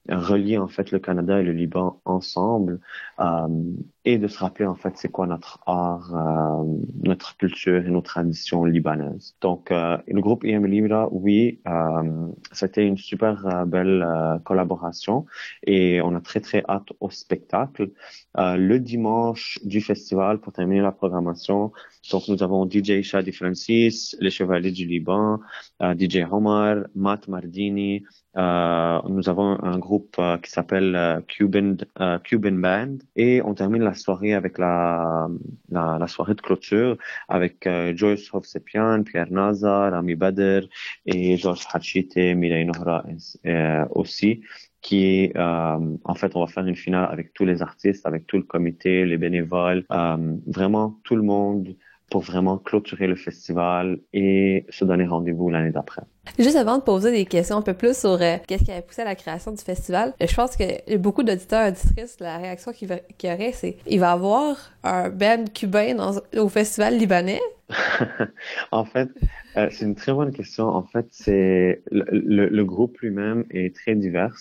euh, 0.10 0.16
relier 0.16 0.58
en 0.58 0.68
fait 0.68 0.92
le 0.92 1.00
Canada 1.00 1.40
et 1.40 1.44
le 1.44 1.52
Liban 1.52 2.02
ensemble 2.04 2.80
euh, 3.20 3.48
et 4.06 4.18
de 4.18 4.28
se 4.28 4.40
rappeler 4.40 4.66
en 4.66 4.76
fait 4.76 4.98
c'est 4.98 5.10
quoi 5.10 5.28
notre 5.28 5.60
art, 5.68 6.16
notre 7.04 7.38
culture 7.38 7.86
et 7.86 7.92
nos 7.92 8.02
traditions 8.02 8.66
libanaises. 8.66 9.36
Donc 9.42 9.70
le 9.70 10.20
groupe 10.20 10.44
IM 10.44 10.66
Libra, 10.66 11.08
oui, 11.12 11.62
c'était 12.52 12.88
une 12.88 12.98
super 12.98 13.68
belle 13.68 14.04
collaboration 14.46 15.28
et 15.64 16.02
on 16.02 16.16
a 16.16 16.22
très 16.22 16.40
très 16.40 16.64
hâte 16.68 16.90
au 17.00 17.12
spectacle. 17.12 17.39
Euh, 18.38 18.56
le 18.58 18.80
dimanche 18.80 19.60
du 19.64 19.82
festival 19.82 20.40
pour 20.40 20.54
terminer 20.54 20.82
la 20.82 20.92
programmation, 20.92 21.72
donc 22.12 22.28
nous 22.28 22.44
avons 22.44 22.70
DJ 22.70 23.02
Shadi 23.02 23.32
Francis, 23.32 24.16
les 24.20 24.30
Chevaliers 24.30 24.72
du 24.72 24.86
Liban, 24.86 25.40
euh, 25.82 25.96
DJ 25.98 26.26
Omar, 26.32 26.86
Matt 26.96 27.28
Mardini. 27.28 28.04
Euh, 28.38 29.00
nous 29.10 29.28
avons 29.28 29.62
un 29.64 29.80
groupe 29.80 30.22
qui 30.44 30.52
s'appelle 30.52 31.24
Cuban 31.28 31.76
Band 32.52 32.98
et 33.16 33.42
on 33.44 33.54
termine 33.56 33.84
la 33.84 33.96
soirée 33.96 34.34
avec 34.34 34.58
la 34.60 35.28
la, 35.70 36.08
soirée 36.08 36.36
de 36.36 36.42
clôture 36.42 36.96
avec 37.28 37.68
Joyce 37.96 38.32
Hovsepian, 38.34 39.04
Pierre 39.04 39.32
Nazar, 39.32 39.92
Rami 39.92 40.16
Bader 40.16 40.62
et 41.06 41.38
Georges 41.38 41.68
Hachite, 41.74 42.16
Mireille 42.16 42.66
Nohra 42.66 43.04
aussi 43.92 44.42
qui 44.82 45.06
est, 45.06 45.38
euh, 45.38 45.96
en 46.04 46.16
fait, 46.16 46.36
on 46.36 46.42
va 46.42 46.48
faire 46.48 46.66
une 46.66 46.76
finale 46.76 47.10
avec 47.12 47.34
tous 47.34 47.46
les 47.46 47.62
artistes, 47.62 48.06
avec 48.06 48.28
tout 48.28 48.38
le 48.38 48.44
comité, 48.44 49.06
les 49.06 49.18
bénévoles, 49.18 49.86
euh, 49.92 50.36
vraiment 50.48 50.96
tout 51.04 51.16
le 51.16 51.24
monde 51.24 51.76
pour 52.10 52.22
vraiment 52.22 52.58
clôturer 52.58 53.06
le 53.06 53.16
festival 53.16 54.00
et 54.14 54.66
se 54.70 54.84
donner 54.84 55.06
rendez-vous 55.06 55.50
l'année 55.50 55.70
d'après. 55.72 56.02
Juste 56.40 56.56
avant 56.56 56.78
de 56.78 56.84
poser 56.84 57.12
des 57.12 57.26
questions 57.26 57.58
un 57.58 57.62
peu 57.62 57.74
plus 57.74 57.96
sur 57.96 58.20
euh, 58.22 58.38
qu'est-ce 58.48 58.64
qui 58.64 58.72
a 58.72 58.82
poussé 58.82 59.04
à 59.04 59.06
la 59.06 59.16
création 59.16 59.52
du 59.52 59.62
festival, 59.62 60.14
je 60.20 60.34
pense 60.34 60.56
que 60.56 60.98
beaucoup 60.98 61.24
d'auditeurs 61.24 61.68
et 61.68 61.70
auditrices, 61.70 62.20
la 62.20 62.38
réaction 62.38 62.72
qu'il 62.72 62.90
y 62.90 63.32
aurait, 63.32 63.52
c'est 63.52 63.78
il 63.88 64.00
va 64.00 64.10
y 64.10 64.14
avoir 64.14 64.56
un 64.84 65.10
band 65.10 65.46
cubain 65.54 65.98
au 66.38 66.50
festival 66.50 66.98
libanais. 66.98 67.42
en 68.72 68.84
fait, 68.84 69.10
euh, 69.58 69.68
c'est 69.72 69.86
une 69.86 69.94
très 69.96 70.12
bonne 70.12 70.32
question. 70.32 70.66
En 70.68 70.84
fait, 70.84 71.06
c'est 71.12 71.84
le, 71.92 72.04
le, 72.12 72.48
le 72.50 72.66
groupe 72.66 72.98
lui-même 73.00 73.46
est 73.52 73.76
très 73.76 73.94
divers, 73.96 74.36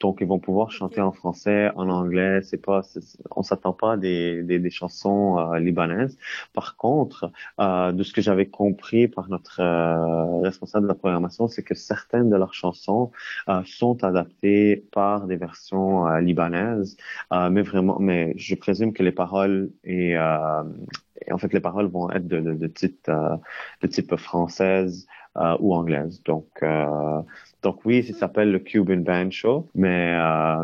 donc 0.00 0.18
ils 0.22 0.26
vont 0.26 0.38
pouvoir 0.38 0.70
chanter 0.70 1.00
en 1.02 1.12
français, 1.12 1.70
en 1.76 1.90
anglais. 1.90 2.40
C'est 2.42 2.56
pas, 2.64 2.82
c'est- 2.82 3.00
on 3.36 3.42
s'attend 3.42 3.74
pas 3.74 3.92
à 3.94 3.96
des, 3.98 4.42
des, 4.42 4.58
des 4.58 4.70
chansons 4.70 5.38
euh, 5.38 5.58
libanaises. 5.58 6.16
Par 6.54 6.76
contre, 6.76 7.30
euh, 7.60 7.92
de 7.92 8.02
ce 8.02 8.12
que 8.14 8.22
j'avais 8.22 8.46
compris 8.46 9.08
par 9.08 9.28
notre 9.28 9.60
euh, 9.60 10.40
responsable 10.40 10.84
de 10.84 10.88
la 10.88 10.94
programmation, 10.94 11.48
c'est 11.48 11.62
que 11.62 11.74
certaines 11.74 12.30
de 12.30 12.36
leurs 12.36 12.54
chansons 12.54 13.10
euh, 13.48 13.60
sont 13.66 14.02
adaptées 14.04 14.86
par 14.92 15.26
des 15.26 15.36
versions 15.36 16.06
euh, 16.06 16.20
libanaises, 16.20 16.96
euh, 17.34 17.50
mais 17.50 17.60
vraiment, 17.62 17.98
mais 18.00 18.32
je 18.36 18.54
présume 18.54 18.92
que 18.94 19.02
les 19.02 19.12
paroles 19.12 19.70
et 19.84 20.16
euh, 20.16 20.62
et 21.26 21.32
en 21.32 21.38
fait, 21.38 21.52
les 21.52 21.60
paroles 21.60 21.86
vont 21.86 22.10
être 22.10 22.26
de, 22.26 22.40
de, 22.40 22.54
de 22.54 22.66
type, 22.66 23.08
euh, 23.08 23.36
de 23.82 23.86
type 23.86 24.14
française 24.16 25.06
euh, 25.36 25.56
ou 25.60 25.74
anglaise. 25.74 26.22
Donc, 26.24 26.48
euh, 26.62 27.22
donc 27.62 27.84
oui, 27.84 28.02
ça 28.02 28.14
s'appelle 28.14 28.50
le 28.52 28.58
Cuban 28.58 28.98
Band 28.98 29.30
Show, 29.30 29.68
mais, 29.74 30.16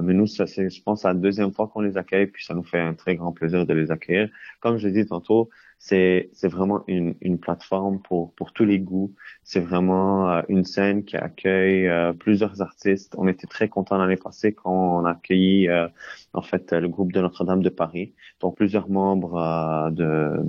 mais 0.02 0.14
nous, 0.14 0.26
ça, 0.26 0.46
c'est, 0.46 0.70
je 0.70 0.82
pense, 0.82 1.04
la 1.04 1.14
deuxième 1.14 1.52
fois 1.52 1.68
qu'on 1.68 1.82
les 1.82 1.96
accueille, 1.96 2.26
puis 2.26 2.44
ça 2.44 2.54
nous 2.54 2.64
fait 2.64 2.80
un 2.80 2.94
très 2.94 3.16
grand 3.16 3.32
plaisir 3.32 3.66
de 3.66 3.74
les 3.74 3.90
accueillir. 3.90 4.30
Comme 4.60 4.78
je 4.78 4.88
l'ai 4.88 5.02
dit 5.02 5.08
tantôt, 5.08 5.50
c'est, 5.78 6.30
c'est 6.32 6.48
vraiment 6.48 6.82
une, 6.88 7.14
une 7.20 7.38
plateforme 7.38 8.00
pour, 8.00 8.34
pour 8.34 8.52
tous 8.52 8.64
les 8.64 8.78
goûts. 8.78 9.14
C'est 9.44 9.60
vraiment 9.60 10.30
euh, 10.30 10.42
une 10.48 10.64
scène 10.64 11.04
qui 11.04 11.16
accueille 11.16 11.86
euh, 11.88 12.12
plusieurs 12.12 12.60
artistes. 12.62 13.14
On 13.18 13.28
était 13.28 13.46
très 13.46 13.68
contents 13.68 13.98
l'année 13.98 14.16
passée 14.16 14.52
quand 14.52 15.00
on 15.00 15.04
a 15.04 15.12
accueilli 15.12 15.68
euh, 15.68 15.88
en 16.32 16.42
fait 16.42 16.72
le 16.72 16.88
groupe 16.88 17.12
de 17.12 17.20
Notre-Dame 17.20 17.62
de 17.62 17.68
Paris, 17.68 18.14
donc 18.40 18.56
plusieurs 18.56 18.88
membres 18.88 19.36
euh, 19.36 19.90
de, 19.90 20.42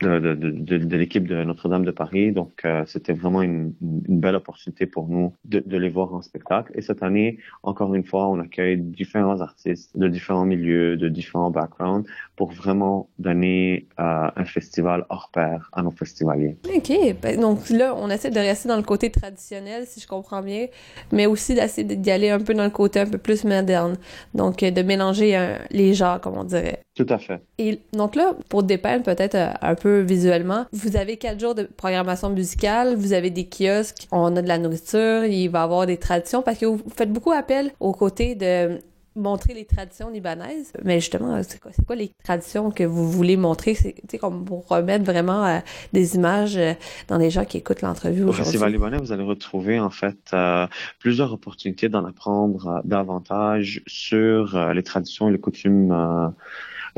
de, 0.00 0.18
de, 0.18 0.34
de, 0.34 0.78
de, 0.78 0.96
l'équipe 0.96 1.28
de 1.28 1.42
Notre-Dame 1.44 1.84
de 1.84 1.90
Paris. 1.90 2.32
Donc 2.32 2.64
euh, 2.64 2.84
c'était 2.86 3.12
vraiment 3.12 3.42
une, 3.42 3.74
une 3.80 4.20
belle 4.20 4.36
opportunité 4.36 4.86
pour 4.86 5.08
nous 5.08 5.34
de 5.44 5.76
les 5.76 5.88
voir 5.88 6.12
en 6.14 6.22
spectacle. 6.22 6.72
Et 6.74 6.82
cette 6.82 7.02
année, 7.02 7.38
encore 7.62 7.94
une 7.94 8.04
fois, 8.04 8.28
on 8.28 8.40
accueille 8.40 8.78
différents 8.78 9.40
artistes 9.40 9.96
de 9.96 10.08
différents 10.08 10.44
milieux, 10.44 10.96
de 10.96 11.08
différents 11.08 11.50
backgrounds, 11.50 12.08
pour 12.42 12.50
vraiment 12.50 13.08
donner 13.20 13.86
euh, 14.00 14.28
un 14.34 14.44
festival 14.44 15.06
hors 15.10 15.30
pair 15.32 15.70
à 15.72 15.80
nos 15.80 15.92
festivaliers. 15.92 16.56
OK. 16.74 16.92
Ben, 17.22 17.40
donc 17.40 17.70
là, 17.70 17.94
on 17.96 18.10
essaie 18.10 18.32
de 18.32 18.40
rester 18.40 18.68
dans 18.68 18.76
le 18.76 18.82
côté 18.82 19.10
traditionnel, 19.10 19.84
si 19.86 20.00
je 20.00 20.08
comprends 20.08 20.42
bien, 20.42 20.66
mais 21.12 21.26
aussi 21.26 21.54
d'essayer 21.54 21.84
d'y 21.84 22.10
aller 22.10 22.30
un 22.30 22.40
peu 22.40 22.52
dans 22.52 22.64
le 22.64 22.70
côté 22.70 22.98
un 22.98 23.06
peu 23.06 23.18
plus 23.18 23.44
moderne. 23.44 23.94
Donc, 24.34 24.64
euh, 24.64 24.72
de 24.72 24.82
mélanger 24.82 25.36
euh, 25.36 25.56
les 25.70 25.94
genres, 25.94 26.20
comme 26.20 26.36
on 26.36 26.42
dirait. 26.42 26.80
Tout 26.96 27.06
à 27.10 27.18
fait. 27.18 27.40
Et 27.58 27.78
donc 27.92 28.16
là, 28.16 28.34
pour 28.48 28.64
dépeindre 28.64 29.04
peut-être 29.04 29.36
un 29.62 29.74
peu 29.76 30.00
visuellement, 30.00 30.66
vous 30.72 30.96
avez 30.96 31.18
quatre 31.18 31.38
jours 31.38 31.54
de 31.54 31.62
programmation 31.62 32.28
musicale, 32.28 32.96
vous 32.96 33.12
avez 33.12 33.30
des 33.30 33.48
kiosques, 33.48 34.08
on 34.10 34.34
a 34.34 34.42
de 34.42 34.48
la 34.48 34.58
nourriture, 34.58 35.24
il 35.24 35.46
va 35.46 35.60
y 35.60 35.62
avoir 35.62 35.86
des 35.86 35.96
traditions, 35.96 36.42
parce 36.42 36.58
que 36.58 36.66
vous 36.66 36.82
faites 36.94 37.12
beaucoup 37.12 37.30
appel 37.30 37.70
aux 37.78 37.92
côtés 37.92 38.34
de 38.34 38.80
montrer 39.14 39.54
les 39.54 39.64
traditions 39.64 40.10
libanaises. 40.10 40.72
Mais 40.84 41.00
justement, 41.00 41.42
c'est 41.42 41.60
quoi, 41.60 41.70
c'est 41.72 41.84
quoi 41.84 41.96
les 41.96 42.12
traditions 42.24 42.70
que 42.70 42.84
vous 42.84 43.10
voulez 43.10 43.36
montrer? 43.36 43.74
C'est, 43.74 43.94
tu 43.94 44.02
sais, 44.10 44.18
comme 44.18 44.44
pour 44.44 44.66
remettre 44.68 45.04
vraiment 45.04 45.44
euh, 45.44 45.58
des 45.92 46.16
images 46.16 46.56
euh, 46.56 46.74
dans 47.08 47.18
les 47.18 47.30
gens 47.30 47.44
qui 47.44 47.58
écoutent 47.58 47.82
l'entrevue 47.82 48.24
Au. 48.24 48.32
Festival 48.32 48.72
libanais, 48.72 48.98
vous 48.98 49.12
allez 49.12 49.22
retrouver 49.24 49.78
en 49.78 49.90
fait 49.90 50.18
euh, 50.32 50.66
plusieurs 50.98 51.32
opportunités 51.32 51.88
d'en 51.88 52.04
apprendre 52.04 52.68
euh, 52.68 52.80
davantage 52.84 53.82
sur 53.86 54.72
les 54.72 54.82
traditions 54.82 55.28
et 55.28 55.32
les 55.32 55.38
coutumes, 55.40 55.92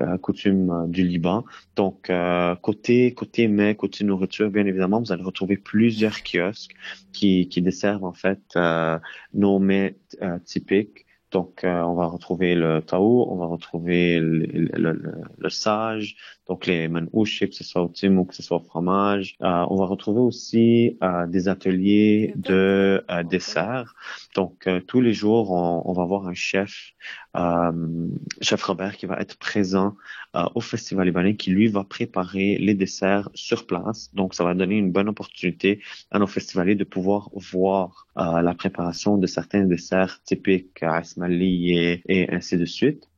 euh, 0.01 0.17
coutumes 0.19 0.87
du 0.89 1.05
Liban. 1.05 1.45
Donc 1.77 2.11
euh, 2.11 2.55
côté 2.57 3.13
côté 3.15 3.49
mets, 3.49 3.75
côté 3.75 4.05
nourriture, 4.05 4.51
bien 4.51 4.67
évidemment, 4.67 5.01
vous 5.01 5.13
allez 5.13 5.23
retrouver 5.23 5.57
plusieurs 5.57 6.23
kiosques 6.23 6.75
qui 7.13 7.49
qui 7.49 7.63
desservent 7.63 8.05
en 8.05 8.13
fait 8.13 8.41
euh, 8.57 8.99
nos 9.33 9.59
mets 9.59 9.97
euh, 10.23 10.39
typiques. 10.45 11.04
Donc, 11.35 11.65
euh, 11.65 11.83
on 11.83 11.95
va 11.95 12.07
retrouver 12.07 12.55
le 12.55 12.81
taou, 12.81 13.27
on 13.29 13.37
va 13.37 13.47
retrouver 13.47 14.21
le 14.21 15.49
sage, 15.49 16.17
donc 16.49 16.67
les 16.67 16.89
manouches, 16.89 17.41
que 17.41 17.55
ce 17.55 17.65
soit 17.65 17.83
au 17.83 17.89
tim 17.89 18.17
ou 18.19 18.25
que 18.25 18.35
ce 18.35 18.43
soit 18.43 18.59
au 18.59 18.61
fromage. 18.61 19.37
Euh, 19.43 19.65
on 19.71 19.77
va 19.77 19.87
retrouver 19.87 20.21
aussi 20.21 20.99
euh, 21.03 21.27
des 21.27 21.49
ateliers 21.49 22.35
de 22.37 23.03
euh, 23.11 23.23
dessert. 23.23 23.95
Donc, 24.35 24.67
euh, 24.67 24.81
tous 24.81 25.01
les 25.01 25.15
jours, 25.15 25.53
on, 25.53 25.83
on 25.87 25.93
va 25.93 26.03
avoir 26.03 26.27
un 26.27 26.35
chef, 26.35 26.93
euh, 27.37 28.09
chef 28.43 28.63
Robert, 28.63 28.97
qui 28.97 29.07
va 29.07 29.19
être 29.21 29.39
présent 29.39 29.97
euh, 30.37 30.45
au 30.55 30.61
Festival 30.61 31.07
libanais, 31.07 31.37
qui 31.37 31.51
lui 31.51 31.69
va 31.69 31.85
préparer 31.85 32.59
les 32.59 32.75
desserts 32.75 33.31
sur 33.35 33.67
place. 33.67 34.11
Donc, 34.15 34.35
ça 34.35 34.45
va 34.45 34.55
donner 34.55 34.77
une 34.77 34.93
bonne 34.93 35.09
opportunité 35.09 35.81
à 36.11 36.19
nos 36.19 36.27
festivaliers 36.27 36.75
de 36.75 36.85
pouvoir 36.85 37.31
voir 37.35 38.07
euh, 38.19 38.43
la 38.43 38.55
préparation 38.55 39.17
de 39.17 39.27
certains 39.27 39.65
desserts 39.65 40.21
typiques 40.25 40.83
à 40.83 41.01
Ismaili 41.01 41.79
et, 41.79 42.03
et 42.07 42.31
ainsi 42.35 42.59
de 42.59 42.67
suite. 42.67 43.09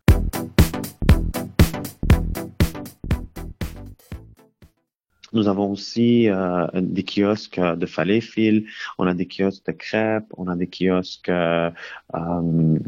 Nous 5.33 5.49
avons 5.49 5.70
aussi 5.70 6.29
euh, 6.29 6.66
des 6.74 7.05
kiosques 7.05 7.61
de 7.61 7.87
falafel, 7.87 8.64
on 8.99 9.07
a 9.07 9.14
des 9.14 9.27
kiosques 9.27 9.66
de 9.66 9.72
crêpes, 9.72 10.33
on 10.37 10.49
a 10.49 10.57
des 10.57 10.68
kiosques 10.68 11.29
euh, 11.29 11.70
euh, 12.14 12.79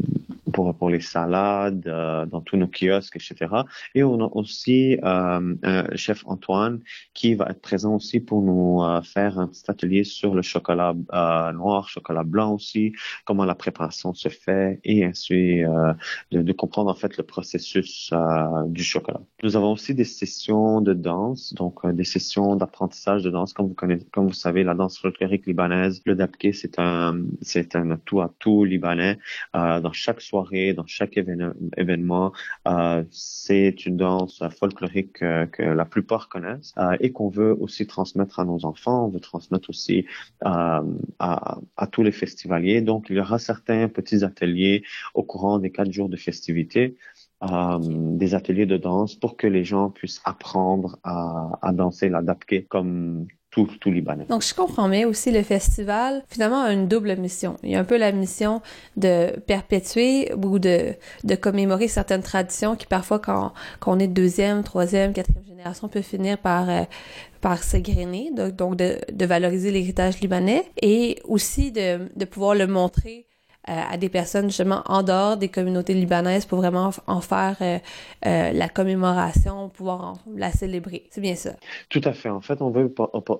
pour, 0.51 0.73
pour 0.75 0.89
les 0.89 1.01
salades 1.01 1.87
euh, 1.87 2.25
dans 2.25 2.41
tous 2.41 2.57
nos 2.57 2.67
kiosques, 2.67 3.15
etc. 3.15 3.63
Et 3.95 4.03
on 4.03 4.21
a 4.21 4.29
aussi 4.33 4.97
euh, 5.03 5.55
un 5.63 5.95
chef 5.95 6.23
Antoine 6.25 6.79
qui 7.13 7.35
va 7.35 7.47
être 7.49 7.61
présent 7.61 7.95
aussi 7.95 8.19
pour 8.19 8.41
nous 8.41 8.83
euh, 8.83 9.01
faire 9.01 9.39
un 9.39 9.47
petit 9.47 9.63
atelier 9.67 10.03
sur 10.03 10.33
le 10.33 10.41
chocolat 10.41 10.93
noir, 11.53 11.89
chocolat 11.89 12.23
blanc 12.23 12.53
aussi, 12.53 12.93
comment 13.25 13.45
la 13.45 13.55
préparation 13.55 14.13
se 14.13 14.29
fait 14.29 14.79
et 14.83 15.03
ainsi 15.03 15.61
de, 16.31 16.41
de 16.41 16.53
comprendre 16.53 16.89
en 16.89 16.95
fait 16.95 17.17
le 17.17 17.23
processus 17.23 18.13
du 18.67 18.83
chocolat. 18.83 19.21
Nous 19.43 19.55
avons 19.55 19.73
aussi 19.73 19.93
des 19.93 20.03
sessions 20.03 20.81
de 20.81 20.93
danse, 20.93 21.53
donc 21.53 21.85
des 21.85 22.03
sessions 22.03 22.28
d'apprentissage 22.35 23.23
de 23.23 23.29
danse. 23.29 23.53
Comme 23.53 23.67
vous 23.67 23.73
connaissez, 23.73 24.05
comme 24.11 24.27
vous 24.27 24.33
savez, 24.33 24.63
la 24.63 24.73
danse 24.73 24.99
folklorique 24.99 25.45
libanaise, 25.45 26.01
le 26.05 26.15
dabke, 26.15 26.49
c'est 26.53 26.79
un, 26.79 27.21
c'est 27.41 27.75
un 27.75 27.97
tout 28.05 28.21
à 28.21 28.33
tout 28.39 28.63
libanais. 28.63 29.17
Euh, 29.55 29.79
dans 29.79 29.91
chaque 29.91 30.21
soirée, 30.21 30.73
dans 30.73 30.85
chaque 30.85 31.15
évén- 31.17 31.53
événement, 31.77 32.31
euh, 32.67 33.03
c'est 33.11 33.85
une 33.85 33.97
danse 33.97 34.43
folklorique 34.59 35.21
euh, 35.21 35.45
que 35.45 35.63
la 35.63 35.85
plupart 35.85 36.29
connaissent 36.29 36.73
euh, 36.77 36.95
et 36.99 37.11
qu'on 37.11 37.29
veut 37.29 37.55
aussi 37.59 37.87
transmettre 37.87 38.39
à 38.39 38.45
nos 38.45 38.65
enfants. 38.65 39.05
On 39.05 39.09
veut 39.09 39.19
transmettre 39.19 39.69
aussi 39.69 40.05
euh, 40.45 40.81
à, 41.19 41.57
à 41.77 41.87
tous 41.87 42.03
les 42.03 42.11
festivaliers. 42.11 42.81
Donc, 42.81 43.07
il 43.09 43.15
y 43.17 43.19
aura 43.19 43.39
certains 43.39 43.87
petits 43.87 44.23
ateliers 44.23 44.83
au 45.13 45.23
courant 45.23 45.59
des 45.59 45.71
quatre 45.71 45.91
jours 45.91 46.09
de 46.09 46.17
festivités 46.17 46.95
euh, 47.43 47.77
des 47.81 48.35
ateliers 48.35 48.65
de 48.65 48.77
danse 48.77 49.15
pour 49.15 49.37
que 49.37 49.47
les 49.47 49.63
gens 49.63 49.89
puissent 49.89 50.21
apprendre 50.25 50.97
à, 51.03 51.57
à 51.61 51.71
danser 51.71 52.09
la 52.09 52.21
comme 52.69 53.27
tout, 53.51 53.67
tout 53.79 53.91
Libanais. 53.91 54.25
Donc, 54.29 54.43
je 54.43 54.53
comprends 54.53 54.89
bien 54.89 55.07
aussi 55.07 55.31
le 55.31 55.41
festival, 55.41 56.23
finalement, 56.27 56.61
a 56.61 56.71
une 56.71 56.87
double 56.87 57.15
mission. 57.15 57.57
Il 57.63 57.71
y 57.71 57.75
a 57.75 57.79
un 57.79 57.83
peu 57.83 57.97
la 57.97 58.11
mission 58.11 58.61
de 58.97 59.39
perpétuer 59.47 60.31
ou 60.35 60.59
de, 60.59 60.93
de 61.23 61.35
commémorer 61.35 61.87
certaines 61.87 62.21
traditions 62.21 62.75
qui, 62.75 62.85
parfois, 62.85 63.19
quand, 63.19 63.53
quand 63.79 63.95
on 63.95 63.99
est 63.99 64.07
de 64.07 64.13
deuxième, 64.13 64.63
troisième, 64.63 65.13
quatrième 65.13 65.45
génération, 65.45 65.87
peut 65.87 66.01
finir 66.01 66.37
par, 66.37 66.69
euh, 66.69 66.83
par 67.41 67.63
s'égrener. 67.63 68.31
Donc, 68.35 68.55
donc 68.55 68.75
de, 68.75 68.99
de 69.11 69.25
valoriser 69.25 69.71
l'héritage 69.71 70.19
libanais 70.19 70.65
et 70.81 71.19
aussi 71.23 71.71
de, 71.71 72.09
de 72.15 72.25
pouvoir 72.25 72.53
le 72.53 72.67
montrer 72.67 73.25
à 73.69 73.97
des 73.97 74.09
personnes 74.09 74.47
justement 74.47 74.81
en 74.85 75.03
dehors 75.03 75.37
des 75.37 75.49
communautés 75.49 75.93
libanaises 75.93 76.45
pour 76.45 76.59
vraiment 76.59 76.91
en 77.07 77.21
faire 77.21 77.57
euh, 77.61 77.77
euh, 78.25 78.51
la 78.51 78.69
commémoration, 78.69 79.69
pouvoir 79.69 80.15
la 80.35 80.51
célébrer. 80.51 81.03
C'est 81.09 81.21
bien 81.21 81.35
ça. 81.35 81.51
Tout 81.89 82.01
à 82.03 82.13
fait. 82.13 82.29
En 82.29 82.41
fait, 82.41 82.61
on 82.61 82.69
veut 82.69 82.93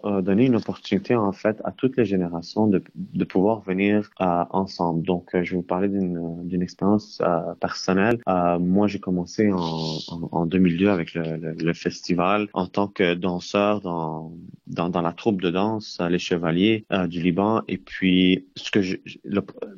euh, 0.05 0.21
donner 0.21 0.45
une 0.45 0.55
opportunité 0.55 1.15
en 1.15 1.31
fait 1.31 1.61
à 1.63 1.71
toutes 1.71 1.97
les 1.97 2.05
générations 2.05 2.67
de, 2.67 2.81
pouvoir 3.25 3.61
venir 3.61 4.09
euh, 4.21 4.43
ensemble. 4.49 5.05
Donc, 5.05 5.35
euh, 5.35 5.43
je 5.43 5.51
vais 5.51 5.57
vous 5.57 5.63
parler 5.63 5.87
d'une 5.87 6.61
expérience 6.61 7.19
euh, 7.21 7.53
personnelle. 7.59 8.19
Euh, 8.27 8.57
moi, 8.59 8.87
j'ai 8.87 8.99
commencé 8.99 9.51
en, 9.51 9.57
en, 9.57 10.29
en 10.31 10.45
2002 10.45 10.89
avec 10.89 11.13
le, 11.13 11.73
festival 11.73 12.47
en 12.53 12.65
tant 12.65 12.87
que 12.87 13.13
danseur 13.13 13.81
dans 13.81 14.31
dans, 14.69 15.01
la 15.01 15.13
troupe 15.13 15.41
de 15.41 15.49
danse 15.49 15.97
euh, 15.99 16.09
Les 16.09 16.19
Chevaliers 16.19 16.85
euh, 16.91 17.07
du 17.07 17.21
Liban. 17.21 17.63
Et 17.67 17.77
puis, 17.77 18.45
ce 18.55 18.71
que 18.71 18.81
je, 18.81 18.97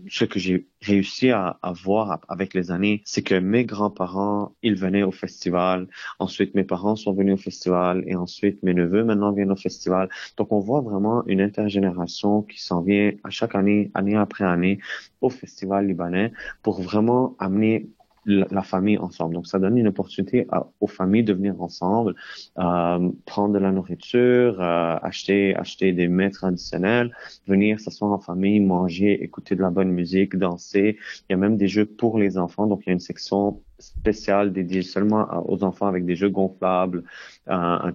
ce 0.10 0.26
que 0.26 0.39
j'ai 0.41 0.67
réussi 0.81 1.29
à, 1.31 1.59
voir 1.83 2.19
avec 2.27 2.53
les 2.53 2.71
années, 2.71 3.01
c'est 3.05 3.21
que 3.21 3.35
mes 3.35 3.65
grands-parents, 3.65 4.55
ils 4.63 4.75
venaient 4.75 5.03
au 5.03 5.11
festival. 5.11 5.87
Ensuite, 6.19 6.55
mes 6.55 6.63
parents 6.63 6.95
sont 6.95 7.13
venus 7.13 7.35
au 7.35 7.37
festival 7.37 8.03
et 8.07 8.15
ensuite 8.15 8.61
mes 8.63 8.73
neveux 8.73 9.03
maintenant 9.03 9.31
viennent 9.31 9.51
au 9.51 9.55
festival. 9.55 10.09
Donc, 10.37 10.51
on 10.51 10.59
voit 10.59 10.81
vraiment 10.81 11.23
une 11.27 11.41
intergénération 11.41 12.41
qui 12.41 12.61
s'en 12.61 12.81
vient 12.81 13.11
à 13.23 13.29
chaque 13.29 13.55
année, 13.55 13.91
année 13.93 14.15
après 14.15 14.43
année, 14.43 14.79
au 15.21 15.29
festival 15.29 15.87
libanais 15.87 16.33
pour 16.63 16.81
vraiment 16.81 17.35
amener 17.39 17.87
la, 18.26 18.61
famille 18.61 18.97
ensemble. 18.97 19.34
Donc, 19.34 19.47
ça 19.47 19.59
donne 19.59 19.78
une 19.78 19.88
opportunité 19.88 20.47
aux 20.80 20.88
familles 20.88 21.24
de 21.24 21.34
venir 21.34 21.61
ensemble, 21.61 22.15
euh, 22.59 23.09
prendre 23.26 23.53
de 23.53 23.59
la 23.59 23.72
nourriture, 23.72 24.61
euh, 24.61 24.97
acheter, 25.01 25.55
acheter 25.55 25.93
des 25.93 26.07
mets 26.07 26.30
traditionnels, 26.30 27.15
venir 27.47 27.80
s'asseoir 27.80 28.11
en 28.11 28.19
famille, 28.19 28.59
manger, 28.59 29.24
écouter 29.24 29.55
de 29.55 29.61
la 29.61 29.69
bonne 29.69 29.91
musique, 29.91 30.36
danser. 30.36 30.97
Il 31.30 31.34
y 31.34 31.34
a 31.34 31.38
même 31.38 31.57
des 31.57 31.67
jeux 31.67 31.86
pour 31.86 32.17
les 32.17 32.38
enfants. 32.38 32.67
Donc, 32.67 32.84
il 32.86 32.88
y 32.88 32.89
a 32.91 32.93
une 32.93 32.99
section 32.99 33.61
spéciale 33.82 34.53
dédiée 34.53 34.82
seulement 34.82 35.27
aux 35.47 35.63
enfants 35.63 35.88
avec 35.88 36.05
des 36.05 36.15
jeux 36.15 36.29
gonflables, 36.29 37.03
un, 37.47 37.91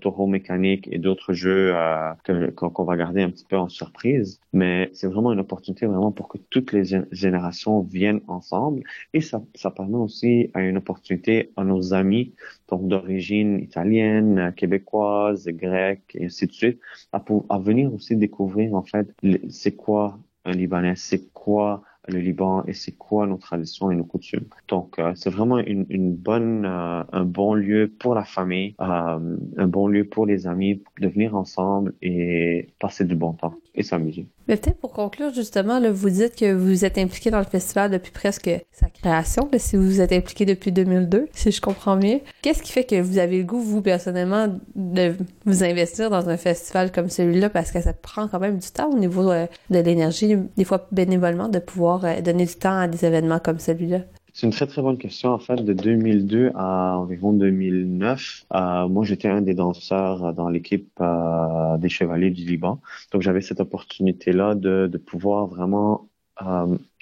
taureau 0.00 0.26
mécanique 0.26 0.88
et 0.90 0.98
d'autres 0.98 1.32
jeux 1.32 1.72
euh, 1.74 2.50
qu'on 2.54 2.84
va 2.84 2.96
garder 2.96 3.22
un 3.22 3.30
petit 3.30 3.44
peu 3.44 3.56
en 3.56 3.68
surprise. 3.68 4.40
Mais 4.52 4.90
c'est 4.92 5.06
vraiment 5.06 5.32
une 5.32 5.40
opportunité 5.40 5.86
vraiment 5.86 6.12
pour 6.12 6.28
que 6.28 6.38
toutes 6.50 6.72
les 6.72 6.82
gén- 6.82 7.06
générations 7.12 7.80
viennent 7.82 8.20
ensemble 8.26 8.82
et 9.12 9.20
ça, 9.20 9.40
permet 9.74 9.96
aussi 9.96 10.50
à 10.54 10.62
une 10.62 10.78
opportunité 10.78 11.52
à 11.56 11.64
nos 11.64 11.94
amis 11.94 12.34
d'origine 12.70 13.58
italienne, 13.60 14.52
québécoise, 14.56 15.46
grecque 15.48 16.14
et 16.14 16.26
ainsi 16.26 16.46
de 16.46 16.52
suite 16.52 16.80
à, 17.12 17.22
venir 17.58 17.92
aussi 17.92 18.16
découvrir 18.16 18.74
en 18.74 18.82
fait 18.82 19.14
c'est 19.48 19.76
quoi 19.76 20.18
un 20.44 20.52
Libanais, 20.52 20.96
c'est 20.96 21.30
quoi 21.32 21.82
le 22.08 22.18
Liban 22.18 22.64
et 22.66 22.72
c'est 22.72 22.92
quoi 22.92 23.26
nos 23.26 23.36
traditions 23.36 23.90
et 23.90 23.96
nos 23.96 24.04
coutumes. 24.04 24.46
Donc 24.68 24.98
euh, 24.98 25.12
c'est 25.14 25.30
vraiment 25.30 25.58
une, 25.58 26.14
bonne 26.14 26.64
euh, 26.64 27.02
un 27.12 27.24
bon 27.24 27.54
lieu 27.54 27.92
pour 27.98 28.14
la 28.14 28.24
famille, 28.24 28.74
euh, 28.80 29.36
un 29.56 29.66
bon 29.66 29.88
lieu 29.88 30.04
pour 30.04 30.26
les 30.26 30.46
amis 30.46 30.82
de 31.00 31.08
venir 31.08 31.34
ensemble 31.34 31.94
et 32.02 32.68
passer 32.78 33.04
du 33.04 33.14
bon 33.14 33.32
temps 33.32 33.54
et 33.74 33.82
s'amuser. 33.82 34.26
Mais 34.48 34.56
peut-être 34.56 34.78
pour 34.78 34.92
conclure, 34.92 35.32
justement, 35.32 35.78
vous 35.92 36.10
dites 36.10 36.34
que 36.34 36.52
vous 36.52 36.84
êtes 36.84 36.96
impliqué 36.96 37.30
dans 37.30 37.38
le 37.38 37.44
festival 37.44 37.90
depuis 37.90 38.10
presque 38.10 38.50
sa 38.72 38.88
création, 38.88 39.48
là, 39.52 39.58
si 39.58 39.76
vous 39.76 40.00
êtes 40.00 40.12
impliqué 40.12 40.46
depuis 40.46 40.72
2002, 40.72 41.28
si 41.32 41.52
je 41.52 41.60
comprends 41.60 41.96
mieux. 41.96 42.20
Qu'est-ce 42.40 42.62
qui 42.62 42.72
fait 42.72 42.84
que 42.84 42.98
vous 43.00 43.18
avez 43.18 43.38
le 43.38 43.44
goût, 43.44 43.60
vous, 43.60 43.82
personnellement, 43.82 44.48
de 44.74 45.14
vous 45.44 45.64
investir 45.64 46.08
dans 46.08 46.30
un 46.30 46.38
festival 46.38 46.90
comme 46.90 47.10
celui-là, 47.10 47.50
parce 47.50 47.70
que 47.70 47.80
ça 47.82 47.92
prend 47.92 48.26
quand 48.26 48.40
même 48.40 48.58
du 48.58 48.70
temps 48.70 48.90
au 48.90 48.98
niveau 48.98 49.30
de 49.30 49.78
l'énergie, 49.78 50.34
des 50.56 50.64
fois 50.64 50.88
bénévolement, 50.92 51.48
de 51.48 51.58
pouvoir 51.58 51.97
euh, 52.04 52.20
donner 52.20 52.46
du 52.46 52.54
temps 52.54 52.78
à 52.78 52.88
des 52.88 53.04
événements 53.04 53.38
comme 53.38 53.58
celui-là? 53.58 54.00
C'est 54.32 54.46
une 54.46 54.52
très 54.52 54.66
très 54.66 54.82
bonne 54.82 54.98
question. 54.98 55.30
En 55.30 55.38
fait, 55.38 55.56
de 55.56 55.72
2002 55.72 56.52
à 56.54 56.96
environ 56.98 57.32
2009, 57.32 58.46
euh, 58.54 58.88
moi 58.88 59.04
j'étais 59.04 59.28
un 59.28 59.42
des 59.42 59.54
danseurs 59.54 60.32
dans 60.34 60.48
l'équipe 60.48 60.90
euh, 61.00 61.76
des 61.78 61.88
Chevaliers 61.88 62.30
du 62.30 62.44
Liban. 62.44 62.80
Donc 63.12 63.22
j'avais 63.22 63.40
cette 63.40 63.60
opportunité-là 63.60 64.54
de, 64.54 64.86
de 64.86 64.98
pouvoir 64.98 65.46
vraiment 65.46 66.08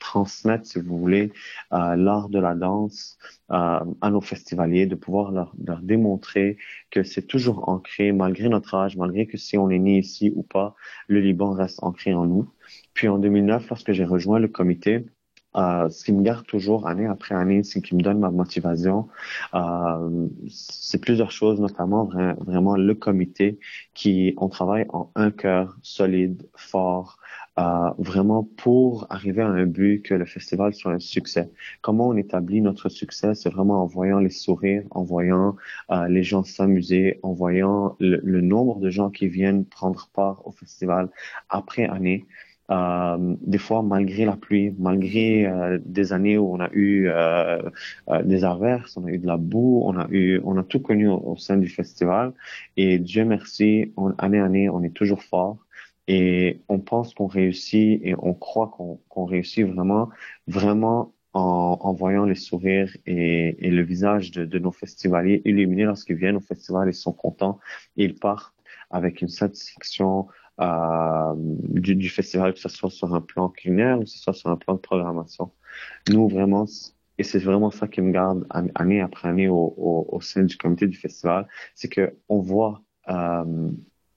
transmettre, 0.01 0.65
si 0.65 0.81
vous 0.81 0.97
voulez, 0.97 1.31
l'art 1.71 2.31
de 2.31 2.39
la 2.39 2.55
danse 2.55 3.19
à 3.51 4.11
nos 4.11 4.23
festivaliers, 4.23 4.87
de 4.87 4.95
pouvoir 4.95 5.31
leur, 5.31 5.53
leur 5.63 5.83
démontrer 5.83 6.57
que 6.91 7.03
c'est 7.03 7.27
toujours 7.27 7.69
ancré, 7.69 8.13
malgré 8.13 8.49
notre 8.49 8.75
âge, 8.75 8.97
malgré 8.97 9.27
que 9.27 9.37
si 9.37 9.59
on 9.59 9.69
est 9.69 9.79
né 9.79 9.99
ici 9.99 10.33
ou 10.35 10.43
pas, 10.43 10.75
le 11.07 11.21
Liban 11.21 11.53
reste 11.53 11.83
ancré 11.83 12.15
en 12.15 12.25
nous. 12.25 12.49
Puis 12.97 13.09
en 13.09 13.19
2009, 13.19 13.69
lorsque 13.71 13.93
j'ai 13.93 14.05
rejoint 14.05 14.41
le 14.41 14.49
comité, 14.49 15.07
euh, 15.57 15.89
ce 15.91 16.05
qui 16.05 16.13
me 16.13 16.23
garde 16.23 16.47
toujours 16.47 16.87
année 16.89 17.07
après 17.07 17.35
année, 17.35 17.63
ce 17.63 17.79
qui 17.79 17.95
me 17.95 18.03
donne 18.03 18.19
ma 18.19 18.31
motivation, 18.31 19.09
euh, 19.55 20.29
c'est 20.51 21.01
plusieurs 21.01 21.31
choses, 21.31 21.61
notamment 21.61 22.07
vra- 22.07 22.37
vraiment 22.45 22.77
le 22.77 22.95
comité 22.95 23.59
qui, 23.95 24.35
on 24.39 24.49
travaille 24.49 24.87
en 24.91 25.11
un 25.15 25.31
cœur 25.31 25.79
solide, 25.83 26.49
fort, 26.57 27.19
euh, 27.59 27.91
vraiment 27.99 28.45
pour 28.45 29.07
arriver 29.11 29.43
à 29.43 29.49
un 29.49 29.67
but 29.67 30.03
que 30.03 30.15
le 30.15 30.27
festival 30.27 30.75
soit 30.75 30.93
un 30.93 30.99
succès. 30.99 31.51
Comment 31.83 32.09
on 32.09 32.17
établit 32.17 32.61
notre 32.61 32.91
succès, 32.91 33.35
c'est 33.35 33.51
vraiment 33.51 33.83
en 33.83 33.87
voyant 33.87 34.19
les 34.19 34.31
sourires, 34.31 34.85
en 34.91 35.05
voyant 35.05 35.57
euh, 35.91 36.07
les 36.09 36.23
gens 36.23 36.45
s'amuser, 36.45 37.19
en 37.23 37.33
voyant 37.33 37.97
le, 38.01 38.21
le 38.23 38.41
nombre 38.43 38.79
de 38.81 38.91
gens 38.91 39.11
qui 39.11 39.29
viennent 39.29 39.65
prendre 39.67 40.11
part 40.15 40.47
au 40.47 40.53
festival 40.53 41.11
après 41.49 41.87
année. 41.87 42.27
Euh, 42.71 43.37
des 43.43 43.59
fois, 43.59 43.83
malgré 43.83 44.25
la 44.25 44.37
pluie, 44.37 44.75
malgré 44.79 45.47
euh, 45.47 45.79
des 45.85 46.13
années 46.13 46.37
où 46.39 46.53
on 46.53 46.61
a 46.61 46.69
eu 46.73 47.09
euh, 47.09 47.63
euh, 48.09 48.23
des 48.25 48.45
averses, 48.45 48.97
on 48.97 49.05
a 49.05 49.11
eu 49.11 49.19
de 49.19 49.27
la 49.27 49.37
boue, 49.37 49.83
on 49.85 49.97
a 49.97 50.09
eu, 50.11 50.41
on 50.45 50.57
a 50.59 50.65
tout 50.65 50.81
connu 50.81 51.09
au, 51.09 51.37
sein 51.37 51.57
du 51.59 51.69
festival. 51.69 52.33
Et 52.77 52.99
Dieu 52.99 53.25
merci, 53.25 53.93
on, 53.97 54.11
année 54.19 54.41
à 54.41 54.45
année, 54.45 54.69
on 54.69 54.83
est 54.83 54.91
toujours 54.95 55.23
fort. 55.23 55.59
Et 56.09 56.63
on 56.69 56.79
pense 56.79 57.15
qu'on 57.15 57.27
réussit 57.27 58.01
et 58.05 58.15
on 58.19 58.33
croit 58.35 58.69
qu'on 58.69 59.01
qu'on 59.09 59.25
réussit 59.25 59.67
vraiment, 59.67 60.09
vraiment 60.47 61.13
en, 61.35 61.79
en 61.81 61.93
voyant 61.95 62.25
les 62.25 62.37
sourires 62.37 62.97
et, 63.07 63.67
et 63.67 63.71
le 63.71 63.83
visage 63.83 64.31
de, 64.31 64.45
de 64.45 64.59
nos 64.59 64.71
festivaliers 64.73 65.43
illuminés 65.45 65.85
lorsqu'ils 65.85 66.17
viennent 66.17 66.37
au 66.37 66.41
festival, 66.41 66.89
ils 66.89 66.95
sont 66.95 67.13
contents 67.13 67.59
et 67.97 68.05
ils 68.05 68.15
partent 68.15 68.55
avec 68.91 69.21
une 69.21 69.29
satisfaction 69.29 70.29
euh, 70.61 71.35
du, 71.37 71.95
du 71.97 72.09
festival, 72.09 72.55
que 72.55 72.59
ce 72.61 72.69
soit 72.69 72.91
sur 72.91 73.15
un 73.15 73.21
plan 73.21 73.49
culinaire 73.49 73.99
ou 73.99 74.03
que 74.05 74.09
ce 74.09 74.19
soit 74.19 74.33
sur 74.33 74.51
un 74.51 74.57
plan 74.57 74.75
de 74.75 74.81
programmation. 74.81 75.51
Nous, 76.09 76.29
vraiment, 76.29 76.67
et 77.19 77.23
c'est 77.23 77.39
vraiment 77.39 77.71
ça 77.71 77.89
qui 77.89 78.01
me 78.01 78.13
garde 78.13 78.47
an- 78.51 78.69
année 78.75 79.01
après 79.01 79.29
année 79.29 79.49
au, 79.49 79.75
au, 79.77 80.07
au 80.11 80.21
sein 80.21 80.45
du 80.45 80.57
comité 80.57 80.87
du 80.87 80.97
festival, 80.97 81.47
c'est 81.75 81.89
que 81.89 82.15
on 82.29 82.41
voit 82.41 82.83
euh, 83.09 83.71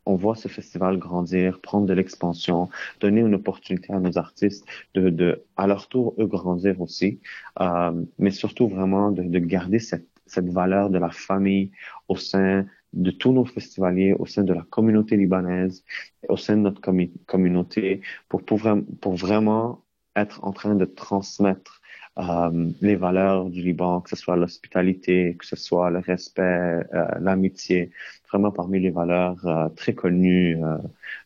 on 0.06 0.16
voit 0.16 0.36
ce 0.36 0.48
festival 0.48 0.98
grandir, 0.98 1.62
prendre 1.62 1.86
de 1.86 1.94
l'expansion, 1.94 2.70
donner 3.00 3.22
une 3.22 3.36
opportunité 3.36 3.94
à 3.94 4.00
nos 4.00 4.18
artistes 4.18 4.66
de, 4.96 5.12
de 5.12 5.44
à 5.56 5.68
leur 5.68 5.88
tour, 5.88 6.16
eux 6.18 6.26
grandir 6.26 6.82
aussi, 6.82 7.20
euh, 7.62 7.92
mais 8.18 8.32
surtout 8.32 8.68
vraiment 8.68 9.12
de, 9.12 9.22
de 9.22 9.40
garder 9.40 9.78
cette, 9.78 10.08
cette 10.26 10.50
valeur 10.50 10.90
de 10.90 10.98
la 10.98 11.12
famille 11.12 11.72
au 12.08 12.16
sein 12.16 12.66
de 12.94 13.12
tous 13.12 13.32
nos 13.32 13.46
festivaliers, 13.46 14.14
au 14.14 14.26
sein 14.26 14.44
de 14.44 14.54
la 14.54 14.64
communauté 14.70 15.16
libanaise, 15.18 15.84
au 16.28 16.38
sein 16.38 16.58
de 16.58 16.62
notre 16.62 16.82
commu- 16.82 17.12
communauté, 17.28 18.02
pour, 18.28 18.44
pour, 18.44 18.60
pour 19.02 19.14
vraiment 19.16 19.84
être 20.16 20.44
en 20.44 20.52
train 20.52 20.76
de 20.76 20.86
transmettre 20.86 21.82
euh, 22.18 22.70
les 22.82 22.96
valeurs 22.96 23.50
du 23.50 23.62
Liban, 23.62 24.02
que 24.02 24.10
ce 24.10 24.16
soit 24.16 24.36
l'hospitalité, 24.36 25.38
que 25.40 25.46
ce 25.46 25.56
soit 25.56 25.90
le 25.90 26.00
respect, 26.00 26.42
euh, 26.42 27.06
l'amitié, 27.22 27.92
vraiment 28.30 28.52
parmi 28.52 28.80
les 28.80 28.90
valeurs 28.90 29.46
euh, 29.46 29.70
très 29.70 29.94
connues 29.94 30.58
euh, 30.62 30.78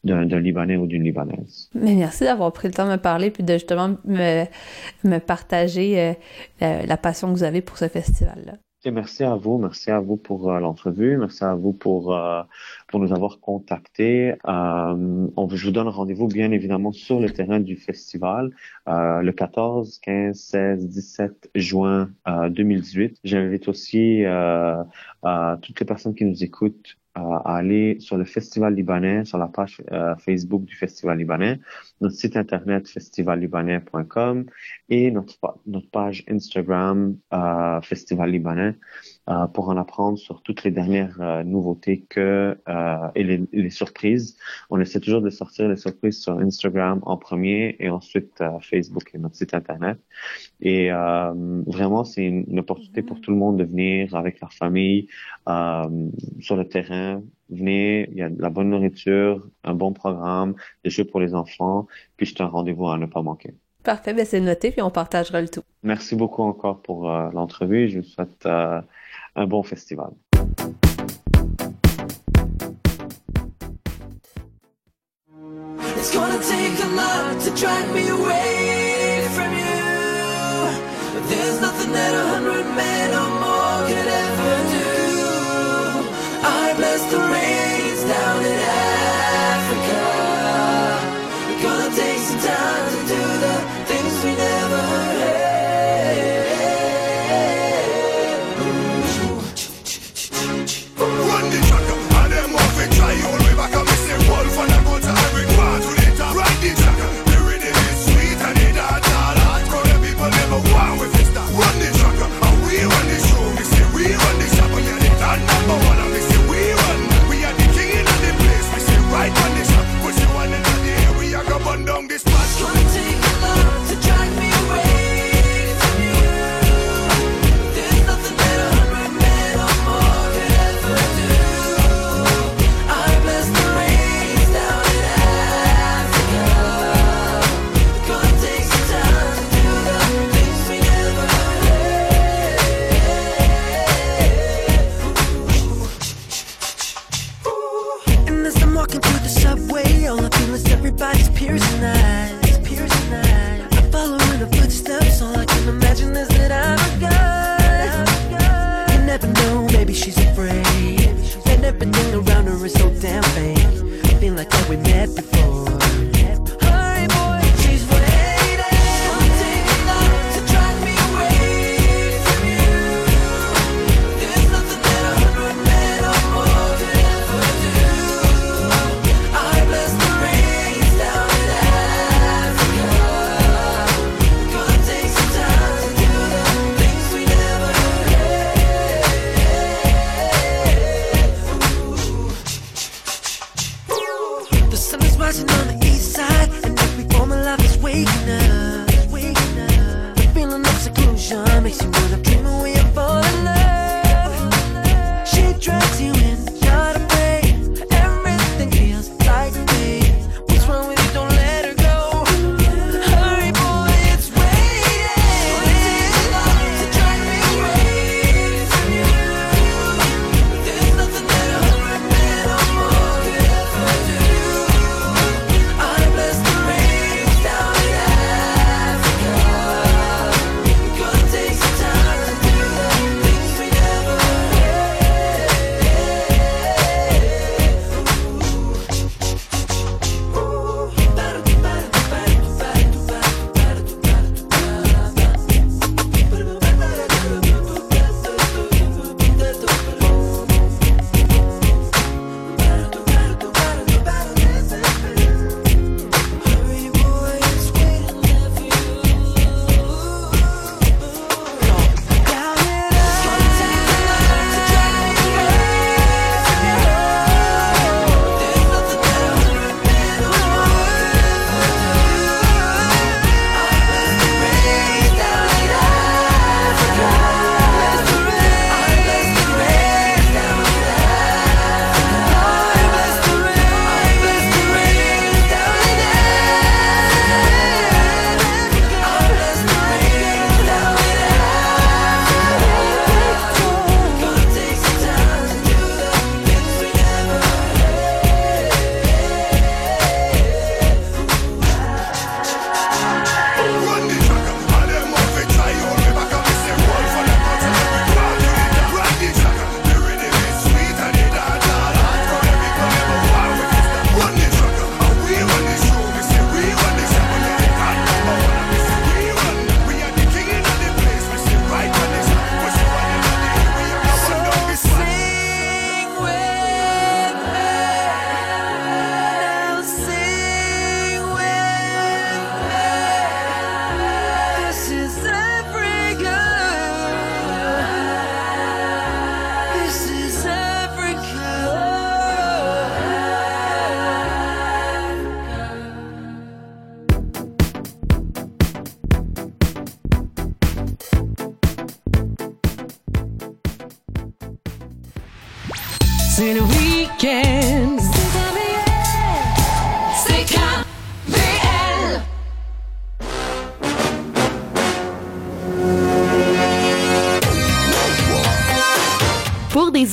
d'un 0.03 0.39
Libanais 0.39 0.77
ou 0.77 0.85
d'une 0.85 1.03
Libanaise. 1.03 1.69
Mais 1.73 1.95
merci 1.95 2.25
d'avoir 2.25 2.51
pris 2.53 2.67
le 2.67 2.73
temps 2.73 2.85
de 2.85 2.91
me 2.91 2.97
parler 2.97 3.31
puis 3.31 3.43
de 3.43 3.53
justement 3.53 3.97
me, 4.05 4.45
me 5.03 5.17
partager 5.17 5.99
euh, 5.99 6.13
la, 6.59 6.85
la 6.85 6.97
passion 6.97 7.29
que 7.29 7.37
vous 7.37 7.43
avez 7.43 7.61
pour 7.61 7.77
ce 7.77 7.87
festival-là. 7.87 8.53
Merci 8.91 9.23
à 9.23 9.35
vous, 9.35 9.57
merci 9.57 9.91
à 9.91 9.99
vous 10.01 10.17
pour 10.17 10.51
euh, 10.51 10.59
l'entrevue, 10.59 11.15
merci 11.17 11.43
à 11.45 11.55
vous 11.55 11.71
pour 11.71 12.13
euh, 12.13 12.43
pour 12.87 12.99
nous 12.99 13.13
avoir 13.13 13.39
contactés. 13.39 14.33
Euh, 14.45 15.27
je 15.51 15.65
vous 15.65 15.71
donne 15.71 15.87
rendez-vous 15.87 16.27
bien 16.27 16.51
évidemment 16.51 16.91
sur 16.91 17.19
le 17.21 17.29
terrain 17.29 17.61
du 17.61 17.77
festival 17.77 18.51
euh, 18.89 19.21
le 19.21 19.31
14, 19.31 19.99
15, 19.99 20.37
16, 20.37 20.87
17 20.87 21.51
juin 21.55 22.11
euh, 22.27 22.49
2018. 22.49 23.19
J'invite 23.23 23.69
aussi 23.69 24.25
euh, 24.25 24.83
euh, 25.25 25.55
toutes 25.61 25.79
les 25.79 25.85
personnes 25.85 26.15
qui 26.15 26.25
nous 26.25 26.43
écoutent 26.43 26.97
euh, 26.97 27.02
à 27.15 27.57
aller 27.57 27.99
sur 27.99 28.17
le 28.17 28.25
Festival 28.25 28.73
libanais, 28.73 29.25
sur 29.25 29.37
la 29.37 29.47
page 29.47 29.81
euh, 29.91 30.15
Facebook 30.17 30.65
du 30.65 30.75
Festival 30.75 31.17
libanais, 31.17 31.59
notre 32.01 32.15
site 32.15 32.35
internet 32.37 32.87
festivallibanais.com 32.87 34.45
et 34.89 35.11
notre, 35.11 35.37
notre 35.67 35.89
page 35.89 36.23
Instagram 36.29 37.17
euh, 37.33 37.81
Festival 37.81 38.31
libanais 38.31 38.75
euh, 39.29 39.47
pour 39.47 39.69
en 39.69 39.77
apprendre 39.77 40.17
sur 40.17 40.41
toutes 40.41 40.63
les 40.63 40.71
dernières 40.71 41.17
euh, 41.21 41.43
nouveautés 41.43 42.01
que 42.09 42.57
euh, 42.67 42.97
et 43.15 43.23
les, 43.23 43.43
les 43.53 43.69
surprises. 43.69 44.37
On 44.69 44.79
essaie 44.79 44.99
toujours 44.99 45.21
de 45.21 45.29
sortir 45.29 45.69
les 45.69 45.77
surprises 45.77 46.21
sur 46.21 46.37
Instagram 46.39 46.99
en 47.03 47.17
premier 47.17 47.75
et 47.79 47.89
ensuite 47.89 48.41
euh, 48.41 48.59
Facebook 48.59 49.11
et 49.13 49.17
notre 49.17 49.35
site 49.35 49.53
internet. 49.53 49.97
Et 50.61 50.91
euh, 50.91 51.33
vraiment, 51.67 52.03
c'est 52.03 52.25
une, 52.25 52.45
une 52.49 52.59
opportunité 52.59 53.01
pour 53.01 53.21
tout 53.21 53.31
le 53.31 53.37
monde 53.37 53.57
de 53.57 53.63
venir 53.63 54.13
avec 54.15 54.41
leur 54.41 54.53
famille 54.53 55.07
euh, 55.47 56.09
sur 56.39 56.55
le 56.55 56.67
terrain. 56.67 57.21
Venez, 57.49 58.09
il 58.11 58.17
y 58.17 58.21
a 58.21 58.29
de 58.29 58.41
la 58.41 58.49
bonne 58.49 58.69
nourriture, 58.69 59.47
un 59.63 59.75
bon 59.75 59.93
programme, 59.93 60.55
des 60.83 60.89
jeux 60.89 61.05
pour 61.05 61.19
les 61.19 61.35
enfants, 61.35 61.87
puis 62.17 62.25
c'est 62.25 62.41
un 62.41 62.47
rendez-vous 62.47 62.87
à 62.87 62.97
ne 62.97 63.05
pas 63.05 63.21
manquer. 63.21 63.53
Parfait, 63.83 64.13
ben 64.13 64.25
c'est 64.25 64.39
noté 64.39 64.71
puis 64.71 64.81
on 64.81 64.89
partagera 64.89 65.41
le 65.41 65.49
tout. 65.49 65.61
Merci 65.83 66.15
beaucoup 66.15 66.41
encore 66.41 66.81
pour 66.81 67.09
euh, 67.09 67.29
l'entrevue. 67.31 67.89
Je 67.89 67.99
vous 67.99 68.05
souhaite 68.05 68.45
euh, 68.45 68.81
un 69.35 69.47
bon 69.47 69.63
festival. 69.63 70.13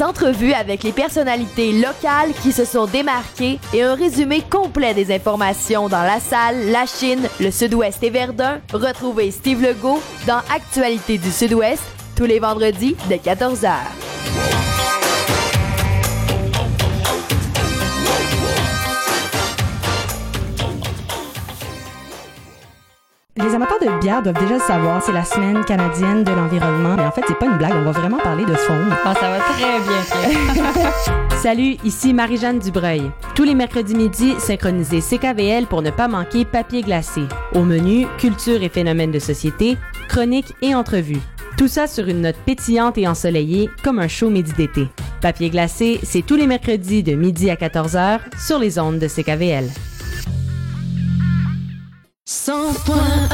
Entrevues 0.03 0.53
avec 0.53 0.83
les 0.83 0.93
personnalités 0.93 1.73
locales 1.73 2.33
qui 2.43 2.53
se 2.53 2.65
sont 2.65 2.87
démarquées 2.87 3.59
et 3.73 3.83
un 3.83 3.95
résumé 3.95 4.43
complet 4.49 4.95
des 4.95 5.15
informations 5.15 5.89
dans 5.89 6.03
la 6.03 6.21
salle, 6.21 6.71
la 6.71 6.87
Chine, 6.87 7.29
le 7.41 7.51
Sud-Ouest 7.51 8.03
et 8.03 8.11
Verdun. 8.11 8.61
Retrouvez 8.73 9.31
Steve 9.31 9.63
Legault 9.63 10.03
dans 10.27 10.41
Actualité 10.55 11.19
du 11.19 11.31
Sud-Ouest 11.31 11.83
tous 12.17 12.25
les 12.25 12.39
vendredis 12.39 12.97
de 13.09 13.15
14h. 13.15 14.00
Les 24.03 24.09
amateurs 24.09 24.23
de 24.23 24.33
bière 24.33 24.33
doivent 24.33 24.49
déjà 24.49 24.55
le 24.55 24.61
savoir, 24.61 25.03
c'est 25.03 25.13
la 25.13 25.25
semaine 25.25 25.65
canadienne 25.65 26.25
de 26.25 26.31
l'environnement. 26.31 26.97
Mais 26.97 27.05
en 27.05 27.11
fait, 27.11 27.23
c'est 27.27 27.39
pas 27.39 27.47
une 27.47 27.59
blague, 27.59 27.75
on 27.75 27.83
va 27.83 27.93
vraiment 27.93 28.19
parler 28.19 28.45
de 28.45 28.55
faune. 28.55 28.91
Ah, 29.05 29.15
ça 29.15 29.31
va 29.31 29.39
très 29.39 29.81
bien. 29.81 30.73
Salut, 31.43 31.77
ici 31.85 32.13
Marie-Jeanne 32.13 32.59
Dubreuil. 32.59 33.11
Tous 33.35 33.45
les 33.45 33.55
mercredis 33.55 33.95
midi, 33.95 34.35
synchronisez 34.39 35.01
CKVL 35.01 35.67
pour 35.67 35.83
ne 35.83 35.91
pas 35.91 36.09
manquer 36.09 36.45
Papier 36.45 36.83
glacé. 36.83 37.23
Au 37.55 37.63
menu, 37.63 38.07
culture 38.19 38.63
et 38.63 38.69
phénomènes 38.69 39.13
de 39.13 39.19
société, 39.19 39.77
chroniques 40.09 40.55
et 40.63 40.75
entrevues. 40.75 41.21
Tout 41.57 41.69
ça 41.69 41.87
sur 41.87 42.09
une 42.09 42.23
note 42.23 42.37
pétillante 42.47 42.99
et 42.99 43.09
ensoleillée, 43.09 43.71
comme 43.83 43.99
un 43.99 44.09
chaud 44.09 44.31
midi 44.31 44.53
d'été. 44.57 44.89
Papier 45.21 45.51
glacé, 45.51 46.01
c'est 46.03 46.23
tous 46.23 46.37
les 46.37 46.47
mercredis 46.47 47.03
de 47.03 47.15
midi 47.15 47.51
à 47.51 47.57
14h 47.57 48.21
sur 48.39 48.59
les 48.59 48.79
ondes 48.79 48.99
de 48.99 49.09
CKVL. 49.09 49.69
100.1 52.51 53.31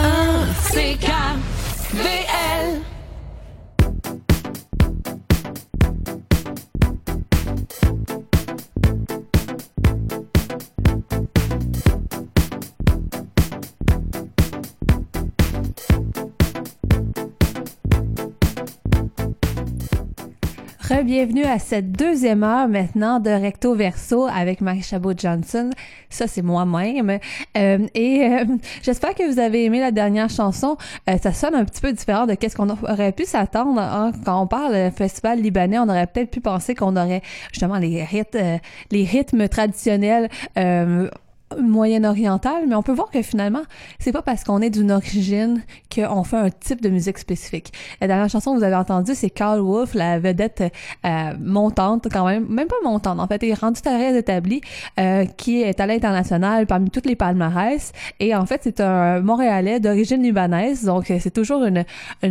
CKVL 0.74 2.26
Bienvenue 21.04 21.44
à 21.44 21.58
cette 21.58 21.92
deuxième 21.92 22.42
heure 22.42 22.68
maintenant 22.68 23.20
de 23.20 23.28
Recto 23.28 23.74
Verso 23.74 24.26
avec 24.26 24.62
Marie 24.62 24.82
Chabot-Johnson. 24.82 25.68
Ça, 26.08 26.26
c'est 26.26 26.40
moi-même. 26.40 27.18
Euh, 27.56 27.86
et 27.94 28.24
euh, 28.24 28.44
j'espère 28.82 29.14
que 29.14 29.30
vous 29.30 29.38
avez 29.38 29.66
aimé 29.66 29.78
la 29.78 29.90
dernière 29.90 30.30
chanson. 30.30 30.78
Euh, 31.10 31.18
ça 31.22 31.34
sonne 31.34 31.54
un 31.54 31.66
petit 31.66 31.82
peu 31.82 31.92
différent 31.92 32.26
de 32.26 32.32
qu'est-ce 32.32 32.56
qu'on 32.56 32.70
aurait 32.70 33.12
pu 33.12 33.26
s'attendre. 33.26 33.78
Hein. 33.78 34.12
Quand 34.24 34.40
on 34.40 34.46
parle 34.46 34.90
festival 34.90 35.40
libanais, 35.40 35.78
on 35.78 35.88
aurait 35.88 36.06
peut-être 36.06 36.30
pu 36.30 36.40
penser 36.40 36.74
qu'on 36.74 36.96
aurait 36.96 37.20
justement 37.52 37.76
les 37.76 38.02
rythmes, 38.02 38.58
les 38.90 39.04
rythmes 39.04 39.48
traditionnels 39.48 40.30
moyen-orientale, 41.60 42.64
mais 42.68 42.74
on 42.74 42.82
peut 42.82 42.92
voir 42.92 43.10
que 43.10 43.22
finalement, 43.22 43.62
c'est 43.98 44.12
pas 44.12 44.22
parce 44.22 44.44
qu'on 44.44 44.60
est 44.60 44.70
d'une 44.70 44.92
origine 44.92 45.62
qu'on 45.94 46.24
fait 46.24 46.36
un 46.36 46.50
type 46.50 46.80
de 46.82 46.88
musique 46.88 47.18
spécifique. 47.18 47.72
La 48.00 48.06
dernière 48.06 48.28
chanson 48.28 48.52
que 48.52 48.58
vous 48.58 48.64
avez 48.64 48.76
entendue, 48.76 49.14
c'est 49.14 49.30
Carl 49.30 49.60
Wolf, 49.60 49.94
la 49.94 50.18
vedette 50.18 50.62
euh, 51.04 51.32
montante 51.40 52.08
quand 52.12 52.26
même, 52.26 52.46
même 52.48 52.68
pas 52.68 52.76
montante, 52.84 53.20
en 53.20 53.26
fait, 53.26 53.42
il 53.42 53.50
est 53.50 53.54
rendu 53.54 53.80
très 53.80 54.16
établi, 54.18 54.60
euh, 54.98 55.24
qui 55.24 55.62
est 55.62 55.80
à 55.80 55.86
l'international 55.86 56.66
parmi 56.66 56.90
toutes 56.90 57.06
les 57.06 57.16
palmarès, 57.16 57.92
et 58.20 58.34
en 58.34 58.46
fait, 58.46 58.60
c'est 58.64 58.80
un 58.80 59.20
Montréalais 59.20 59.80
d'origine 59.80 60.22
libanaise, 60.22 60.84
donc 60.84 61.06
c'est 61.06 61.32
toujours 61.32 61.64
une, 61.64 61.84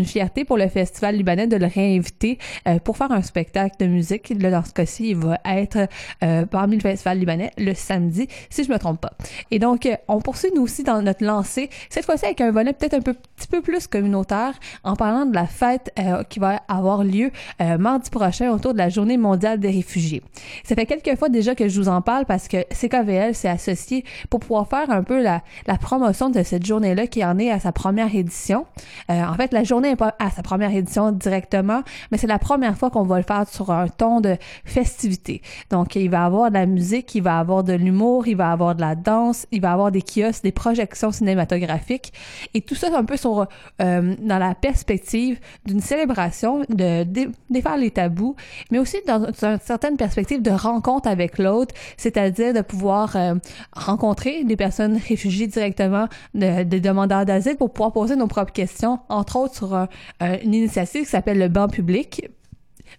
fierté 0.05 0.45
pour 0.45 0.57
le 0.57 0.67
festival 0.67 1.15
libanais 1.15 1.47
de 1.47 1.55
le 1.57 1.67
réinviter 1.67 2.37
euh, 2.67 2.79
pour 2.79 2.97
faire 2.97 3.11
un 3.11 3.21
spectacle 3.21 3.75
de 3.79 3.87
musique. 3.87 4.37
Dans 4.37 4.63
ce 4.63 4.73
cas-ci, 4.73 5.09
il 5.09 5.17
va 5.17 5.37
être 5.45 5.87
euh, 6.23 6.45
parmi 6.45 6.75
le 6.75 6.81
festival 6.81 7.19
libanais 7.19 7.51
le 7.57 7.73
samedi, 7.73 8.27
si 8.49 8.63
je 8.63 8.71
me 8.71 8.77
trompe 8.77 9.01
pas. 9.01 9.14
Et 9.51 9.59
donc, 9.59 9.85
euh, 9.85 9.95
on 10.07 10.19
poursuit 10.19 10.49
nous 10.55 10.63
aussi 10.63 10.83
dans 10.83 11.01
notre 11.01 11.23
lancée, 11.23 11.69
cette 11.89 12.05
fois-ci 12.05 12.25
avec 12.25 12.41
un 12.41 12.51
volet 12.51 12.73
peut-être 12.73 12.95
un 12.95 13.01
peu, 13.01 13.13
petit 13.13 13.47
peu 13.47 13.61
plus 13.61 13.87
communautaire, 13.87 14.53
en 14.83 14.95
parlant 14.95 15.25
de 15.25 15.35
la 15.35 15.47
fête 15.47 15.91
euh, 15.99 16.23
qui 16.23 16.39
va 16.39 16.61
avoir 16.67 17.03
lieu 17.03 17.31
euh, 17.61 17.77
mardi 17.77 18.09
prochain 18.09 18.51
autour 18.51 18.73
de 18.73 18.77
la 18.77 18.89
Journée 18.89 19.17
mondiale 19.17 19.59
des 19.59 19.71
réfugiés. 19.71 20.21
Ça 20.63 20.75
fait 20.75 20.85
quelques 20.85 21.17
fois 21.17 21.29
déjà 21.29 21.55
que 21.55 21.67
je 21.67 21.79
vous 21.79 21.89
en 21.89 22.01
parle 22.01 22.25
parce 22.25 22.47
que 22.47 22.57
CKVL 22.73 23.35
s'est 23.35 23.49
associé 23.49 24.03
pour 24.29 24.39
pouvoir 24.39 24.67
faire 24.67 24.89
un 24.89 25.03
peu 25.03 25.21
la, 25.21 25.41
promotion 25.81 26.29
de 26.29 26.41
cette 26.41 26.65
journée-là 26.65 27.05
qui 27.07 27.23
en 27.23 27.37
est 27.37 27.51
à 27.51 27.59
sa 27.59 27.71
première 27.71 28.13
édition. 28.15 28.65
en 29.09 29.33
fait, 29.35 29.53
la 29.53 29.63
journée 29.63 29.89
n'est 29.89 29.95
pas 29.95 30.15
à 30.19 30.31
sa 30.31 30.41
première 30.41 30.73
édition 30.73 31.11
directement, 31.11 31.83
mais 32.11 32.17
c'est 32.17 32.27
la 32.27 32.39
première 32.39 32.77
fois 32.77 32.89
qu'on 32.89 33.03
va 33.03 33.17
le 33.17 33.23
faire 33.23 33.47
sur 33.47 33.71
un 33.71 33.87
ton 33.87 34.21
de 34.21 34.37
festivité. 34.63 35.41
Donc, 35.69 35.95
il 35.95 36.09
va 36.09 36.19
y 36.19 36.21
avoir 36.21 36.49
de 36.49 36.55
la 36.55 36.65
musique, 36.65 37.13
il 37.15 37.21
va 37.21 37.37
y 37.37 37.39
avoir 37.39 37.63
de 37.63 37.73
l'humour, 37.73 38.27
il 38.27 38.35
va 38.35 38.49
y 38.49 38.53
avoir 38.53 38.75
de 38.75 38.81
la 38.81 38.94
danse, 38.95 39.45
il 39.51 39.61
va 39.61 39.71
avoir 39.71 39.91
des 39.91 40.01
kiosques, 40.01 40.43
des 40.43 40.51
projections 40.51 41.11
cinématographiques. 41.11 42.13
Et 42.53 42.61
tout 42.61 42.75
ça 42.75 42.87
un 42.95 43.05
peu 43.05 43.17
sur 43.17 43.47
euh, 43.81 44.15
dans 44.19 44.37
la 44.37 44.55
perspective 44.55 45.39
d'une 45.65 45.81
célébration 45.81 46.61
de, 46.69 47.05
défaire 47.49 47.77
les 47.77 47.91
tabous, 47.91 48.35
mais 48.71 48.79
aussi 48.79 48.97
dans 49.07 49.25
une 49.25 49.59
certaine 49.59 49.97
perspective 49.97 50.41
de 50.41 50.51
rencontre 50.51 51.07
avec 51.07 51.37
l'autre, 51.37 51.73
c'est-à-dire 51.97 52.53
de 52.53 52.61
pouvoir 52.61 53.15
euh, 53.15 53.35
rencontrer 53.73 54.43
des 54.43 54.55
personnes 54.55 54.97
réfugiées 54.97 55.47
directement, 55.47 56.07
des 56.33 56.79
demandeurs 56.79 57.25
d'asile 57.25 57.57
pour 57.57 57.71
pouvoir 57.71 57.91
poser 57.91 58.15
nos 58.15 58.27
propres 58.27 58.53
questions, 58.53 58.99
entre 59.09 59.37
autres 59.37 59.55
sur 59.55 59.87
une 60.21 60.53
initiative 60.53 61.03
qui 61.03 61.09
s'appelle 61.09 61.39
le 61.39 61.47
banc 61.47 61.67
public 61.67 62.29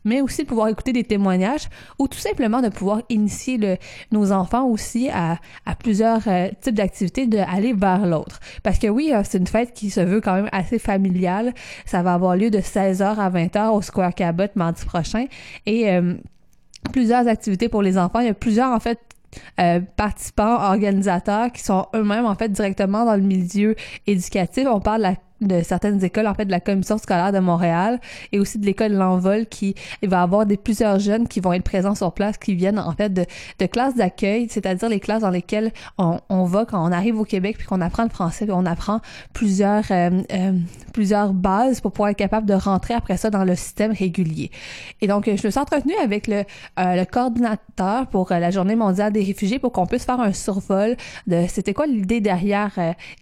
mais 0.06 0.22
aussi 0.22 0.44
de 0.44 0.48
pouvoir 0.48 0.68
écouter 0.68 0.94
des 0.94 1.04
témoignages 1.04 1.68
ou 1.98 2.08
tout 2.08 2.18
simplement 2.18 2.62
de 2.62 2.70
pouvoir 2.70 3.02
initier 3.10 3.78
nos 4.12 4.32
enfants 4.32 4.64
aussi 4.66 5.10
à, 5.10 5.38
à 5.66 5.74
plusieurs 5.74 6.26
euh, 6.28 6.48
types 6.60 6.74
d'activités, 6.74 7.26
d'aller 7.26 7.74
vers 7.74 8.06
l'autre. 8.06 8.40
Parce 8.62 8.78
que 8.78 8.86
oui, 8.86 9.10
euh, 9.12 9.22
c'est 9.24 9.38
une 9.38 9.46
fête 9.46 9.74
qui 9.74 9.90
se 9.90 10.00
veut 10.00 10.20
quand 10.20 10.34
même 10.34 10.48
assez 10.52 10.78
familiale. 10.78 11.52
Ça 11.84 12.02
va 12.02 12.14
avoir 12.14 12.36
lieu 12.36 12.50
de 12.50 12.60
16h 12.60 13.02
à 13.02 13.30
20h 13.30 13.70
au 13.70 13.82
Square 13.82 14.14
Cabot 14.14 14.44
mardi 14.54 14.84
prochain 14.84 15.26
et 15.66 15.90
euh, 15.90 16.14
plusieurs 16.92 17.26
activités 17.26 17.68
pour 17.68 17.82
les 17.82 17.98
enfants. 17.98 18.20
Il 18.20 18.26
y 18.26 18.30
a 18.30 18.34
plusieurs 18.34 18.70
en 18.72 18.80
fait 18.80 19.00
participants, 19.96 20.62
organisateurs 20.62 21.52
qui 21.52 21.62
sont 21.62 21.86
eux-mêmes 21.94 22.24
en 22.24 22.36
fait 22.36 22.48
directement 22.48 23.04
dans 23.04 23.16
le 23.16 23.22
milieu 23.22 23.74
éducatif. 24.06 24.66
On 24.70 24.80
parle 24.80 24.98
de 24.98 25.02
la 25.08 25.14
de 25.40 25.62
certaines 25.62 26.02
écoles, 26.02 26.26
en 26.26 26.34
fait, 26.34 26.46
de 26.46 26.50
la 26.50 26.60
commission 26.60 26.98
scolaire 26.98 27.32
de 27.32 27.38
Montréal 27.38 28.00
et 28.32 28.38
aussi 28.38 28.58
de 28.58 28.66
l'école 28.66 28.92
L'Envol 28.92 29.46
qui 29.46 29.74
il 30.02 30.08
va 30.08 30.22
avoir 30.22 30.46
des 30.46 30.56
plusieurs 30.56 30.98
jeunes 30.98 31.28
qui 31.28 31.40
vont 31.40 31.52
être 31.52 31.62
présents 31.62 31.94
sur 31.94 32.12
place, 32.12 32.38
qui 32.38 32.54
viennent 32.54 32.78
en 32.78 32.92
fait 32.92 33.12
de, 33.12 33.24
de 33.58 33.66
classes 33.66 33.94
d'accueil, 33.94 34.48
c'est-à-dire 34.50 34.88
les 34.88 35.00
classes 35.00 35.22
dans 35.22 35.30
lesquelles 35.30 35.72
on, 35.98 36.18
on, 36.28 36.44
va 36.44 36.64
quand 36.64 36.82
on 36.86 36.92
arrive 36.92 37.18
au 37.18 37.24
Québec 37.24 37.56
puis 37.58 37.66
qu'on 37.66 37.80
apprend 37.80 38.04
le 38.04 38.08
français, 38.08 38.46
puis 38.46 38.54
on 38.56 38.66
apprend 38.66 39.00
plusieurs 39.32 39.84
euh, 39.90 40.22
euh, 40.32 40.52
plusieurs 40.92 41.32
bases 41.34 41.80
pour 41.80 41.92
pouvoir 41.92 42.10
être 42.10 42.16
capable 42.16 42.46
de 42.46 42.54
rentrer 42.54 42.94
après 42.94 43.16
ça 43.16 43.30
dans 43.30 43.44
le 43.44 43.54
système 43.54 43.92
régulier. 43.92 44.50
Et 45.02 45.06
donc, 45.06 45.26
je 45.26 45.32
me 45.32 45.50
suis 45.50 45.58
entretenue 45.58 45.94
avec 46.02 46.26
le, 46.26 46.44
euh, 46.78 46.94
le 46.94 47.04
coordinateur 47.04 48.06
pour 48.06 48.28
la 48.30 48.50
Journée 48.50 48.76
mondiale 48.76 49.12
des 49.12 49.22
réfugiés 49.22 49.58
pour 49.58 49.72
qu'on 49.72 49.86
puisse 49.86 50.04
faire 50.04 50.20
un 50.20 50.32
survol 50.32 50.96
de 51.26 51.44
c'était 51.48 51.74
quoi 51.74 51.86
l'idée 51.86 52.20
derrière 52.20 52.72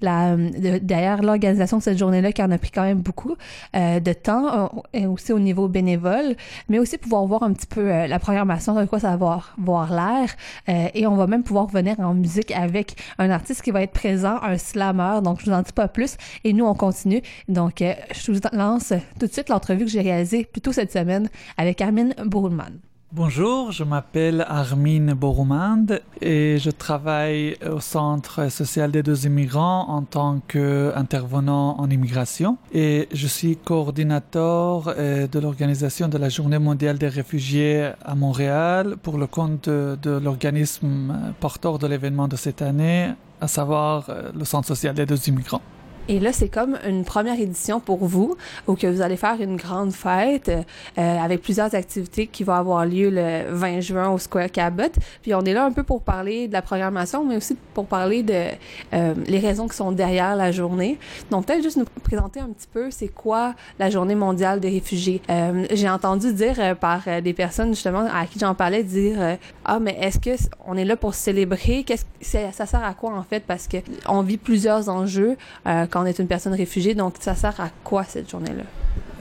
la 0.01 0.37
de, 0.37 0.79
derrière 0.79 1.23
l'organisation 1.23 1.79
de 1.79 1.83
cette 1.83 1.99
journée 1.99 2.04
journée-là 2.05 2.33
qui 2.33 2.43
en 2.43 2.51
a 2.51 2.59
pris 2.59 2.71
quand 2.71 2.83
même 2.83 3.01
beaucoup 3.01 3.37
euh, 3.75 4.01
de 4.01 4.13
temps, 4.13 4.65
euh, 4.65 4.81
et 4.93 5.07
aussi 5.07 5.33
au 5.33 5.39
niveau 5.39 5.69
bénévole, 5.69 6.37
mais 6.69 6.79
aussi 6.79 6.99
pouvoir 6.99 7.25
voir 7.27 7.43
un 7.43 7.53
petit 7.53 7.67
peu 7.67 7.81
euh, 7.81 8.07
la 8.07 8.19
programmation, 8.19 8.75
de 8.75 8.85
quoi 8.85 9.01
ça 9.01 9.17
va 9.17 9.41
voir, 9.59 9.91
l'air. 9.91 10.37
et 10.95 11.07
on 11.07 11.17
va 11.17 11.27
même 11.27 11.43
pouvoir 11.43 11.67
venir 11.67 11.99
en 12.01 12.15
musique 12.15 12.51
avec 12.51 12.97
un 13.19 13.31
artiste 13.31 13.63
qui 13.63 13.71
va 13.71 13.83
être 13.83 13.93
présent, 13.93 14.39
un 14.43 14.59
slammer. 14.59 15.21
Donc, 15.23 15.41
je 15.41 15.47
vous 15.47 15.53
en 15.53 15.63
dis 15.63 15.73
pas 15.73 15.89
plus. 15.89 16.17
Et 16.45 16.53
nous, 16.53 16.65
on 16.65 16.75
continue. 16.75 17.23
Donc, 17.49 17.79
je 17.81 18.33
vous 18.33 18.41
lance 18.53 18.93
tout 19.19 19.27
de 19.27 19.33
suite 19.33 19.49
l'entrevue 19.49 19.85
que 19.85 19.91
j'ai 19.91 20.01
réalisée 20.01 20.45
plus 20.45 20.61
tôt 20.61 20.73
cette 20.73 20.93
semaine 20.93 21.29
avec 21.57 21.81
Armin 21.81 22.11
Bourlman. 22.25 22.94
Bonjour, 23.13 23.71
je 23.71 23.85
m'appelle 23.85 24.45
Armin 24.49 25.15
Borumand 25.15 25.87
et 26.21 26.59
je 26.59 26.71
travaille 26.71 27.57
au 27.65 27.79
Centre 27.79 28.51
social 28.51 28.91
des 28.91 29.05
deux 29.05 29.27
immigrants 29.27 29.89
en 29.89 30.03
tant 30.03 30.41
qu'intervenant 30.49 31.79
en 31.79 31.89
immigration 31.91 32.59
et 32.73 33.09
je 33.13 33.27
suis 33.29 33.57
coordinateur 33.57 34.93
euh, 34.99 35.29
de 35.29 35.39
l'organisation 35.39 36.09
de 36.09 36.19
la 36.19 36.29
Journée 36.29 36.59
mondiale 36.59 36.99
des 36.99 37.07
réfugiés 37.09 37.93
à 38.05 38.17
Montréal 38.17 38.97
pour 39.01 39.17
le 39.17 39.29
compte 39.29 39.69
de, 39.69 40.19
l'organisme 40.19 41.15
porteur 41.39 41.79
de 41.79 41.87
l'événement 41.87 42.27
de 42.27 42.37
cette 42.37 42.63
année, 42.63 43.13
à 43.41 43.47
savoir 43.47 44.07
euh, 44.09 44.33
le 44.37 44.45
Centre 44.45 44.67
social 44.67 44.95
des 44.95 45.07
deux 45.07 45.29
immigrants. 45.29 45.63
Et 46.09 46.21
là, 46.21 46.33
c'est 46.33 46.49
comme 46.49 46.79
une 46.87 47.05
première 47.05 47.39
édition 47.39 47.81
pour 47.81 48.05
vous, 48.05 48.37
où 48.67 48.75
que 48.75 48.87
vous 48.87 49.01
allez 49.01 49.17
faire 49.17 49.41
une 49.41 49.57
grande 49.57 49.93
fête 49.93 50.49
euh, 50.49 51.19
avec 51.19 51.43
plusieurs 51.43 51.75
activités 51.75 52.27
qui 52.27 52.45
vont 52.45 52.55
avoir 52.55 52.85
lieu 52.87 53.11
le 53.11 53.45
20 53.51 53.81
juin 53.81 54.11
au 54.11 54.19
Square 54.19 54.51
Cabot. 54.51 54.83
Puis 55.23 55.35
on 55.35 55.43
est 55.43 55.53
là 55.53 55.65
un 55.65 55.73
peu 55.73 55.83
pour 55.83 56.03
parler 56.03 56.49
de 56.49 56.53
la 56.53 56.63
programmation, 56.63 57.25
mais 57.25 57.37
aussi 57.37 57.57
pour 57.73 57.87
parler 57.87 58.23
de 58.23 58.49
euh, 58.93 59.15
les 59.27 59.39
raisons 59.39 59.69
qui 59.69 59.77
sont 59.77 59.93
derrière 59.93 60.37
la 60.37 60.53
journée. 60.53 60.99
Donc 61.31 61.47
peut-être 61.47 61.63
juste 61.63 61.77
nous 61.77 61.85
présenter 62.03 62.41
un 62.41 62.49
petit 62.49 62.69
peu 62.73 62.91
c'est 62.91 63.09
quoi 63.09 63.55
la 63.79 63.91
journée 63.91 64.15
mondiale 64.15 64.61
des 64.61 64.71
réfugiés? 64.71 65.23
Euh, 65.31 65.65
J'ai 65.71 65.89
entendu 65.89 66.33
dire 66.33 66.57
euh, 66.59 66.75
par 66.75 67.03
euh, 67.07 67.21
des 67.21 67.33
personnes 67.33 67.71
justement 67.71 68.07
à 68.13 68.27
qui 68.27 68.39
j'en 68.39 68.55
parlais 68.55 68.83
dire 68.83 69.17
euh, 69.21 69.37
ah 69.65 69.79
mais 69.79 69.97
est-ce 70.01 70.19
que 70.19 70.31
on 70.67 70.77
est 70.77 70.85
là 70.85 70.97
pour 70.97 71.15
célébrer? 71.15 71.85
Qu'est-ce 71.85 72.05
ça 72.21 72.67
sert 72.67 72.85
à 72.85 72.95
quoi 72.95 73.13
en 73.15 73.23
fait 73.23 73.45
parce 73.47 73.69
que 73.69 73.77
on 74.09 74.23
vit 74.23 74.39
plusieurs 74.39 74.89
enjeux 74.89 75.37
quand 75.95 76.03
on 76.03 76.07
est 76.07 76.19
une 76.19 76.27
personne 76.27 76.55
réfugiée. 76.55 76.97
Donc 76.97 77.15
ça 77.21 77.37
sert 77.37 77.59
à 77.61 77.71
quoi 77.85 78.03
cette 78.03 78.29
journée-là? 78.29 78.65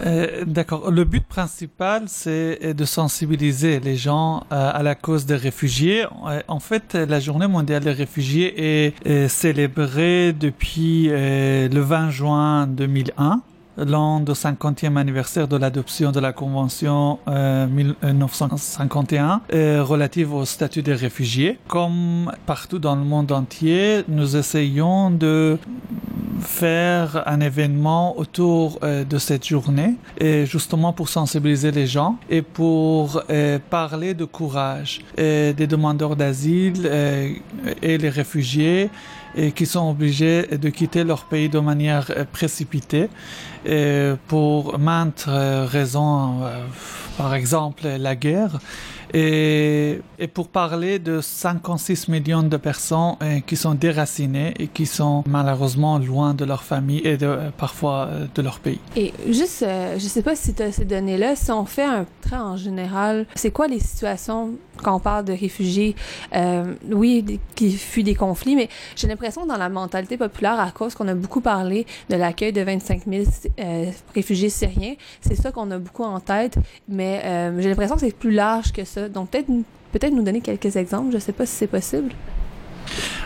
Euh, 0.07 0.43
D'accord. 0.45 0.89
Le 0.89 1.03
but 1.03 1.23
principal, 1.23 2.05
c'est 2.07 2.73
de 2.73 2.85
sensibiliser 2.85 3.79
les 3.79 3.95
gens 3.95 4.43
euh, 4.51 4.71
à 4.73 4.81
la 4.81 4.95
cause 4.95 5.27
des 5.27 5.35
réfugiés. 5.35 6.05
Euh, 6.27 6.41
En 6.47 6.59
fait, 6.59 6.95
la 6.95 7.19
Journée 7.19 7.47
mondiale 7.47 7.83
des 7.83 7.91
réfugiés 7.91 8.89
est, 9.05 9.27
célébrée 9.27 10.33
depuis 10.33 11.09
le 11.09 11.79
20 11.79 12.09
juin 12.09 12.67
2001 12.67 13.41
l'an 13.77 14.19
de 14.19 14.33
50e 14.33 14.97
anniversaire 14.97 15.47
de 15.47 15.57
l'adoption 15.57 16.11
de 16.11 16.19
la 16.19 16.33
Convention 16.33 17.19
euh, 17.27 17.67
1951 17.67 19.41
euh, 19.53 19.83
relative 19.83 20.33
au 20.33 20.45
statut 20.45 20.81
des 20.81 20.93
réfugiés. 20.93 21.59
Comme 21.67 22.31
partout 22.45 22.79
dans 22.79 22.95
le 22.95 23.03
monde 23.03 23.31
entier, 23.31 24.03
nous 24.07 24.35
essayons 24.35 25.11
de 25.11 25.57
faire 26.39 27.23
un 27.25 27.39
événement 27.39 28.17
autour 28.17 28.79
euh, 28.83 29.03
de 29.03 29.17
cette 29.17 29.45
journée, 29.45 29.95
justement 30.45 30.93
pour 30.93 31.09
sensibiliser 31.09 31.71
les 31.71 31.87
gens 31.87 32.17
et 32.29 32.41
pour 32.41 33.21
euh, 33.29 33.59
parler 33.69 34.13
de 34.13 34.25
courage 34.25 35.01
euh, 35.19 35.53
des 35.53 35.67
demandeurs 35.67 36.15
d'asile 36.15 36.83
euh, 36.85 37.33
et 37.81 37.97
les 37.97 38.09
réfugiés 38.09 38.89
et 39.35 39.51
qui 39.51 39.65
sont 39.65 39.89
obligés 39.89 40.47
de 40.47 40.69
quitter 40.69 41.03
leur 41.03 41.25
pays 41.25 41.49
de 41.49 41.59
manière 41.59 42.11
euh, 42.15 42.25
précipitée 42.31 43.09
pour 44.27 44.77
maintes 44.77 45.25
euh, 45.29 45.65
raisons, 45.65 46.43
euh, 46.43 46.65
par 47.17 47.33
exemple 47.33 47.87
la 47.87 48.15
guerre. 48.15 48.59
Et, 49.15 50.01
pour 50.33 50.47
parler 50.47 50.97
de 50.97 51.21
56 51.21 52.07
millions 52.07 52.41
de 52.41 52.57
personnes 52.57 53.15
qui 53.45 53.55
sont 53.55 53.75
déracinées 53.75 54.55
et 54.57 54.67
qui 54.67 54.87
sont 54.87 55.23
malheureusement 55.27 55.99
loin 55.99 56.33
de 56.33 56.45
leur 56.45 56.63
famille 56.63 57.01
et 57.05 57.17
parfois 57.55 58.09
de 58.33 58.41
leur 58.41 58.57
pays. 58.59 58.79
Et 58.95 59.13
juste, 59.29 59.63
je 59.97 60.07
sais 60.07 60.23
pas 60.23 60.35
si 60.35 60.55
tu 60.55 60.63
as 60.63 60.71
ces 60.71 60.85
données-là, 60.85 61.35
si 61.35 61.51
on 61.51 61.65
fait 61.65 61.83
un 61.83 62.07
trait 62.21 62.37
en 62.37 62.57
général, 62.57 63.27
c'est 63.35 63.51
quoi 63.51 63.67
les 63.67 63.79
situations 63.79 64.53
quand 64.81 64.95
on 64.95 64.99
parle 64.99 65.25
de 65.25 65.33
réfugiés, 65.33 65.95
euh, 66.35 66.73
oui, 66.91 67.39
qui 67.55 67.71
fuient 67.71 68.03
des 68.03 68.15
conflits, 68.15 68.55
mais 68.55 68.69
j'ai 68.95 69.07
l'impression 69.07 69.45
dans 69.45 69.57
la 69.57 69.69
mentalité 69.69 70.17
populaire, 70.17 70.59
à 70.59 70.71
cause 70.71 70.95
qu'on 70.95 71.07
a 71.07 71.15
beaucoup 71.15 71.41
parlé 71.41 71.85
de 72.09 72.15
l'accueil 72.15 72.53
de 72.53 72.61
25 72.61 73.03
000 73.07 73.23
euh, 73.59 73.85
réfugiés 74.15 74.49
syriens, 74.49 74.95
c'est 75.21 75.35
ça 75.35 75.51
qu'on 75.51 75.69
a 75.71 75.77
beaucoup 75.77 76.03
en 76.03 76.19
tête, 76.19 76.57
mais 76.87 77.21
euh, 77.23 77.61
j'ai 77.61 77.69
l'impression 77.69 77.95
que 77.95 78.01
c'est 78.01 78.15
plus 78.15 78.31
large 78.31 78.71
que 78.71 78.83
ça. 78.83 79.09
Donc 79.09 79.29
peut-être 79.29 79.47
peut-être 79.91 80.13
nous 80.13 80.23
donner 80.23 80.41
quelques 80.41 80.75
exemples, 80.75 81.13
je 81.13 81.19
sais 81.19 81.33
pas 81.33 81.45
si 81.45 81.55
c'est 81.55 81.67
possible. 81.67 82.11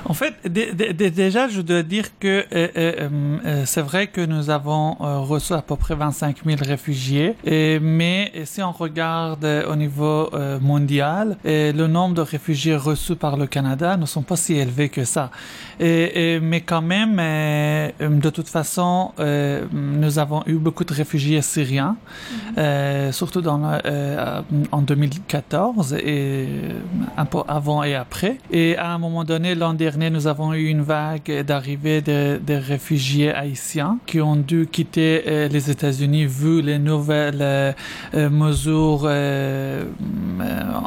En 0.05 0.13
fait, 0.13 0.33
dé- 0.45 0.71
dé- 0.73 0.93
dé- 0.93 1.11
déjà, 1.11 1.47
je 1.49 1.61
dois 1.61 1.83
dire 1.83 2.05
que 2.19 2.27
euh, 2.27 2.67
euh, 2.77 3.09
euh, 3.45 3.63
c'est 3.65 3.81
vrai 3.81 4.07
que 4.07 4.21
nous 4.21 4.49
avons 4.49 4.93
reçu 5.25 5.53
à 5.53 5.61
peu 5.61 5.75
près 5.75 5.95
25 5.95 6.37
000 6.45 6.57
réfugiés, 6.61 7.35
et, 7.45 7.79
mais 7.79 8.31
si 8.45 8.61
on 8.61 8.71
regarde 8.71 9.45
au 9.69 9.75
niveau 9.75 10.29
mondial, 10.61 11.37
le 11.43 11.87
nombre 11.87 12.15
de 12.15 12.21
réfugiés 12.21 12.75
reçus 12.75 13.15
par 13.15 13.35
le 13.37 13.47
Canada 13.47 13.97
ne 13.97 14.05
sont 14.05 14.21
pas 14.21 14.35
si 14.37 14.53
élevés 14.55 14.89
que 14.89 15.03
ça. 15.03 15.29
Et, 15.79 16.35
et- 16.35 16.39
mais 16.39 16.61
quand 16.61 16.81
même, 16.81 17.17
de 17.17 18.29
toute 18.29 18.47
façon, 18.47 19.11
nous 19.73 20.19
avons 20.19 20.43
eu 20.47 20.55
beaucoup 20.55 20.83
de 20.85 20.93
réfugiés 20.93 21.41
syriens, 21.41 21.97
euh, 22.57 23.11
surtout 23.11 23.41
dans 23.41 23.57
en 24.71 24.81
2014 24.81 25.93
et 25.93 26.47
un 27.17 27.25
peu 27.25 27.39
avant 27.47 27.83
et 27.83 27.95
après. 27.95 28.37
Et 28.51 28.77
à 28.77 28.91
un 28.91 28.97
moment 28.97 29.23
donné, 29.23 29.55
l'an 29.57 29.73
dernier, 29.73 30.09
nous 30.09 30.27
avons 30.27 30.53
eu 30.53 30.67
une 30.67 30.81
vague 30.81 31.43
d'arrivée 31.45 32.01
de, 32.01 32.39
réfugiés 32.53 33.33
haïtiens 33.33 33.97
qui 34.05 34.21
ont 34.21 34.35
dû 34.35 34.67
quitter 34.71 35.23
euh, 35.27 35.47
les 35.47 35.69
États-Unis 35.69 36.25
vu 36.25 36.61
les 36.61 36.79
nouvelles 36.79 37.41
euh, 37.41 37.73
euh, 38.13 38.29
mesures 38.29 39.05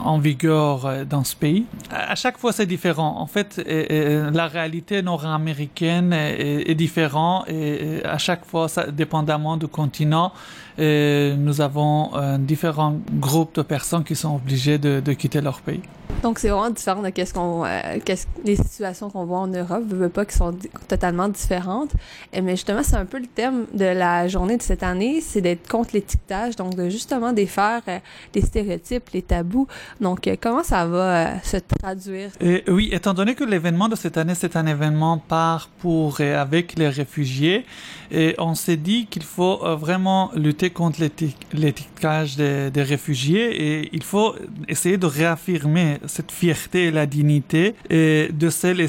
en 0.05 0.19
vigueur 0.19 1.05
dans 1.09 1.25
ce 1.25 1.37
pays. 1.37 1.67
À 1.91 2.15
chaque 2.15 2.39
fois, 2.39 2.53
c'est 2.53 2.67
différent. 2.67 3.17
En 3.19 3.27
fait, 3.27 3.61
la 3.67 4.47
réalité 4.47 5.03
nord-américaine 5.03 6.13
est, 6.13 6.75
différente 6.75 7.49
et 7.49 8.03
à 8.05 8.19
chaque 8.19 8.45
fois, 8.45 8.69
dépendamment 8.93 9.57
du 9.57 9.67
continent, 9.67 10.33
euh, 10.81 11.37
nous 11.37 11.61
avons 11.61 12.11
euh, 12.15 12.39
différents 12.39 12.97
groupes 13.13 13.55
de 13.55 13.63
personnes 13.63 14.05
qui 14.05 14.17
sont 14.17 14.37
obligées 14.37 14.79
de, 14.79 15.01
de 15.01 15.13
quitter 15.13 15.41
leur 15.41 15.61
pays. 15.61 15.83
Donc 16.23 16.39
c'est 16.39 16.49
vraiment 16.49 16.71
différent 16.71 17.03
de 17.03 17.09
qu'est-ce 17.11 17.33
qu'on, 17.33 17.65
euh, 17.65 17.99
qu'est-ce 18.05 18.27
les 18.45 18.57
situations 18.57 19.09
qu'on 19.11 19.25
voit 19.25 19.39
en 19.39 19.47
Europe, 19.47 19.85
je 19.89 19.95
veux 19.95 20.09
pas 20.09 20.25
qui 20.25 20.37
sont 20.37 20.55
totalement 20.89 21.29
différentes. 21.29 21.93
Mais 22.35 22.51
justement, 22.51 22.83
c'est 22.83 22.97
un 22.97 23.07
peu 23.07 23.19
le 23.19 23.27
thème 23.27 23.67
de 23.73 23.85
la 23.85 24.29
journée 24.29 24.57
de 24.57 24.63
cette 24.63 24.83
année, 24.83 25.21
c'est 25.21 25.41
d'être 25.41 25.69
contre 25.69 25.91
l'étiquetage, 25.95 26.57
donc 26.57 26.75
de 26.75 26.89
justement 26.89 27.33
défaire 27.33 27.83
euh, 27.89 27.99
les 28.35 28.43
stéréotypes, 28.43 29.09
les 29.15 29.23
tabous. 29.23 29.67
Donc 30.01 30.29
comment 30.41 30.63
ça 30.63 30.85
va 30.85 31.41
se 31.43 31.59
traduire? 31.59 32.31
Et 32.41 32.65
oui, 32.69 32.91
étant 32.93 33.15
donné 33.15 33.35
que 33.35 33.45
l'événement 33.45 33.89
de 33.89 33.97
cette 33.97 34.17
année, 34.17 34.35
c'est 34.35 34.57
un 34.57 34.67
événement 34.67 35.19
par, 35.19 35.69
pour 35.79 36.21
et 36.21 36.35
avec 36.35 36.79
les 36.79 36.89
réfugiés, 36.89 37.65
et 38.11 38.35
on 38.39 38.55
s'est 38.55 38.77
dit 38.77 39.07
qu'il 39.07 39.23
faut 39.23 39.59
vraiment 39.77 40.31
lutter 40.35 40.70
contre 40.71 41.01
l'éti- 41.01 41.37
l'étiquetage 41.53 42.37
des, 42.37 42.71
réfugiés 42.83 43.81
et 43.83 43.91
il 43.93 44.03
faut 44.03 44.35
essayer 44.69 44.97
de 44.97 45.07
réaffirmer 45.07 45.99
cette 46.07 46.33
fierté 46.33 46.87
et 46.87 46.91
la 46.91 47.07
dignité 47.07 47.75
de 47.91 48.51
celles 48.51 48.81
et 48.81 48.89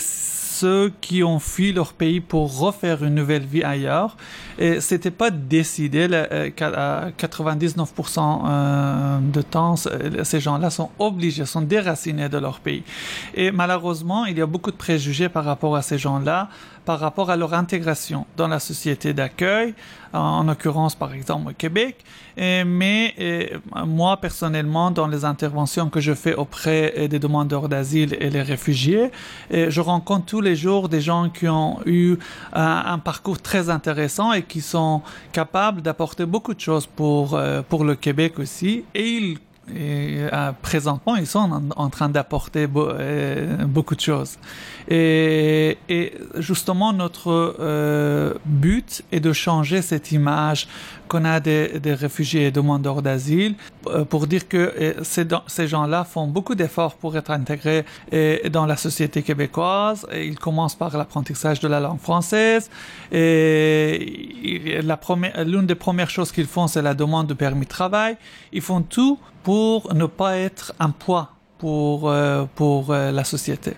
ceux 0.61 0.91
qui 1.01 1.23
ont 1.23 1.39
fui 1.39 1.73
leur 1.73 1.93
pays 1.93 2.19
pour 2.21 2.59
refaire 2.59 3.03
une 3.03 3.15
nouvelle 3.15 3.45
vie 3.45 3.63
ailleurs. 3.63 4.15
Et 4.59 4.79
c'était 4.79 5.09
pas 5.09 5.31
décidé, 5.31 6.07
euh, 6.11 6.49
à 6.59 7.09
99% 7.17 8.41
euh, 8.45 9.19
de 9.19 9.41
temps, 9.41 9.75
ces 9.75 10.39
gens-là 10.39 10.69
sont 10.69 10.91
obligés, 10.99 11.45
sont 11.45 11.61
déracinés 11.61 12.29
de 12.29 12.37
leur 12.37 12.59
pays. 12.59 12.83
Et 13.33 13.51
malheureusement, 13.51 14.25
il 14.25 14.37
y 14.37 14.41
a 14.41 14.45
beaucoup 14.45 14.71
de 14.71 14.75
préjugés 14.75 15.29
par 15.29 15.45
rapport 15.45 15.75
à 15.75 15.81
ces 15.81 15.97
gens-là, 15.97 16.49
par 16.85 16.99
rapport 16.99 17.29
à 17.29 17.37
leur 17.37 17.53
intégration 17.53 18.25
dans 18.37 18.47
la 18.47 18.59
société 18.59 19.13
d'accueil, 19.13 19.73
en, 20.13 20.19
en 20.19 20.43
l'occurrence 20.43 20.95
par 20.95 21.13
exemple 21.13 21.51
au 21.51 21.53
Québec. 21.53 22.03
Mais 22.37 23.13
euh, 23.19 23.45
moi 23.85 24.17
personnellement, 24.17 24.91
dans 24.91 25.07
les 25.07 25.25
interventions 25.25 25.89
que 25.89 25.99
je 25.99 26.13
fais 26.13 26.33
auprès 26.33 26.93
euh, 26.97 27.07
des 27.07 27.19
demandeurs 27.19 27.69
d'asile 27.69 28.17
et 28.19 28.29
les 28.29 28.41
réfugiés, 28.41 29.11
euh, 29.53 29.69
je 29.69 29.81
rencontre 29.81 30.25
tous 30.25 30.41
les 30.41 30.55
jours 30.55 30.89
des 30.89 31.01
gens 31.01 31.29
qui 31.29 31.47
ont 31.47 31.79
eu 31.85 32.15
un, 32.53 32.83
un 32.87 32.99
parcours 32.99 33.41
très 33.41 33.69
intéressant 33.69 34.33
et 34.33 34.43
qui 34.43 34.61
sont 34.61 35.01
capables 35.31 35.81
d'apporter 35.81 36.25
beaucoup 36.25 36.53
de 36.53 36.59
choses 36.59 36.87
pour, 36.87 37.35
euh, 37.35 37.61
pour 37.67 37.83
le 37.83 37.95
Québec 37.95 38.39
aussi. 38.39 38.85
Et 38.95 39.07
ils 39.07 39.37
et 39.75 40.27
euh, 40.31 40.51
présentement, 40.61 41.15
ils 41.15 41.27
sont 41.27 41.71
en, 41.75 41.89
train 41.89 42.09
d'apporter 42.09 42.67
euh, 42.75 43.65
beaucoup 43.65 43.95
de 43.95 44.01
choses. 44.01 44.37
Et, 44.89 45.77
et 45.89 46.13
justement, 46.37 46.93
notre 46.93 47.55
euh, 47.59 48.33
but 48.45 49.03
est 49.11 49.19
de 49.19 49.33
changer 49.33 49.81
cette 49.81 50.11
image 50.11 50.67
qu'on 51.11 51.25
a 51.25 51.41
des, 51.41 51.93
réfugiés 51.93 52.47
et 52.47 52.51
demandeurs 52.51 53.01
d'asile 53.01 53.55
euh, 53.87 54.05
pour 54.05 54.27
dire 54.27 54.47
que 54.47 54.57
euh, 54.57 54.93
ces, 55.47 55.67
gens-là 55.67 56.05
font 56.05 56.25
beaucoup 56.25 56.55
d'efforts 56.55 56.95
pour 56.95 57.17
être 57.17 57.31
intégrés 57.31 57.83
euh, 58.13 58.49
dans 58.49 58.65
la 58.65 58.77
société 58.77 59.21
québécoise. 59.21 60.07
Ils 60.13 60.39
commencent 60.39 60.75
par 60.75 60.95
l'apprentissage 60.97 61.59
de 61.59 61.67
la 61.67 61.81
langue 61.81 61.99
française. 61.99 62.69
Et 63.11 64.79
l'une 64.81 65.65
des 65.65 65.75
premières 65.75 66.09
choses 66.09 66.31
qu'ils 66.31 66.47
font, 66.47 66.67
c'est 66.67 66.81
la 66.81 66.93
demande 66.93 67.27
de 67.27 67.33
permis 67.33 67.65
de 67.65 67.71
travail. 67.71 68.15
Ils 68.53 68.61
font 68.61 68.81
tout 68.81 69.19
pour 69.43 69.93
ne 69.93 70.05
pas 70.05 70.37
être 70.37 70.73
un 70.79 70.91
poids 70.91 71.31
pour, 71.57 72.13
pour 72.55 72.93
la 72.93 73.23
société. 73.25 73.73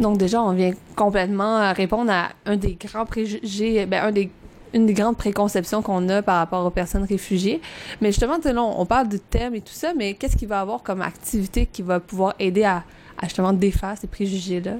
Donc 0.00 0.18
déjà, 0.18 0.42
on 0.42 0.52
vient 0.52 0.72
complètement 0.96 1.72
répondre 1.72 2.10
à 2.10 2.30
un 2.44 2.56
des 2.56 2.74
grands 2.74 3.06
préjugés, 3.06 3.86
ben, 3.86 4.04
un 4.04 4.12
des 4.12 4.30
une 4.76 4.86
des 4.86 4.92
grandes 4.92 5.16
préconceptions 5.16 5.82
qu'on 5.82 6.08
a 6.10 6.22
par 6.22 6.36
rapport 6.36 6.64
aux 6.64 6.70
personnes 6.70 7.04
réfugiées. 7.04 7.60
Mais 8.00 8.12
justement, 8.12 8.36
là, 8.44 8.62
on 8.62 8.86
parle 8.86 9.08
du 9.08 9.18
thème 9.18 9.54
et 9.54 9.60
tout 9.60 9.72
ça, 9.72 9.92
mais 9.96 10.14
qu'est-ce 10.14 10.36
qu'il 10.36 10.48
va 10.48 10.60
avoir 10.60 10.82
comme 10.82 11.02
activité 11.02 11.66
qui 11.66 11.82
va 11.82 11.98
pouvoir 11.98 12.34
aider 12.38 12.64
à, 12.64 12.84
justement 13.22 13.54
défaire 13.54 13.94
ces 13.98 14.06
préjugés-là? 14.06 14.74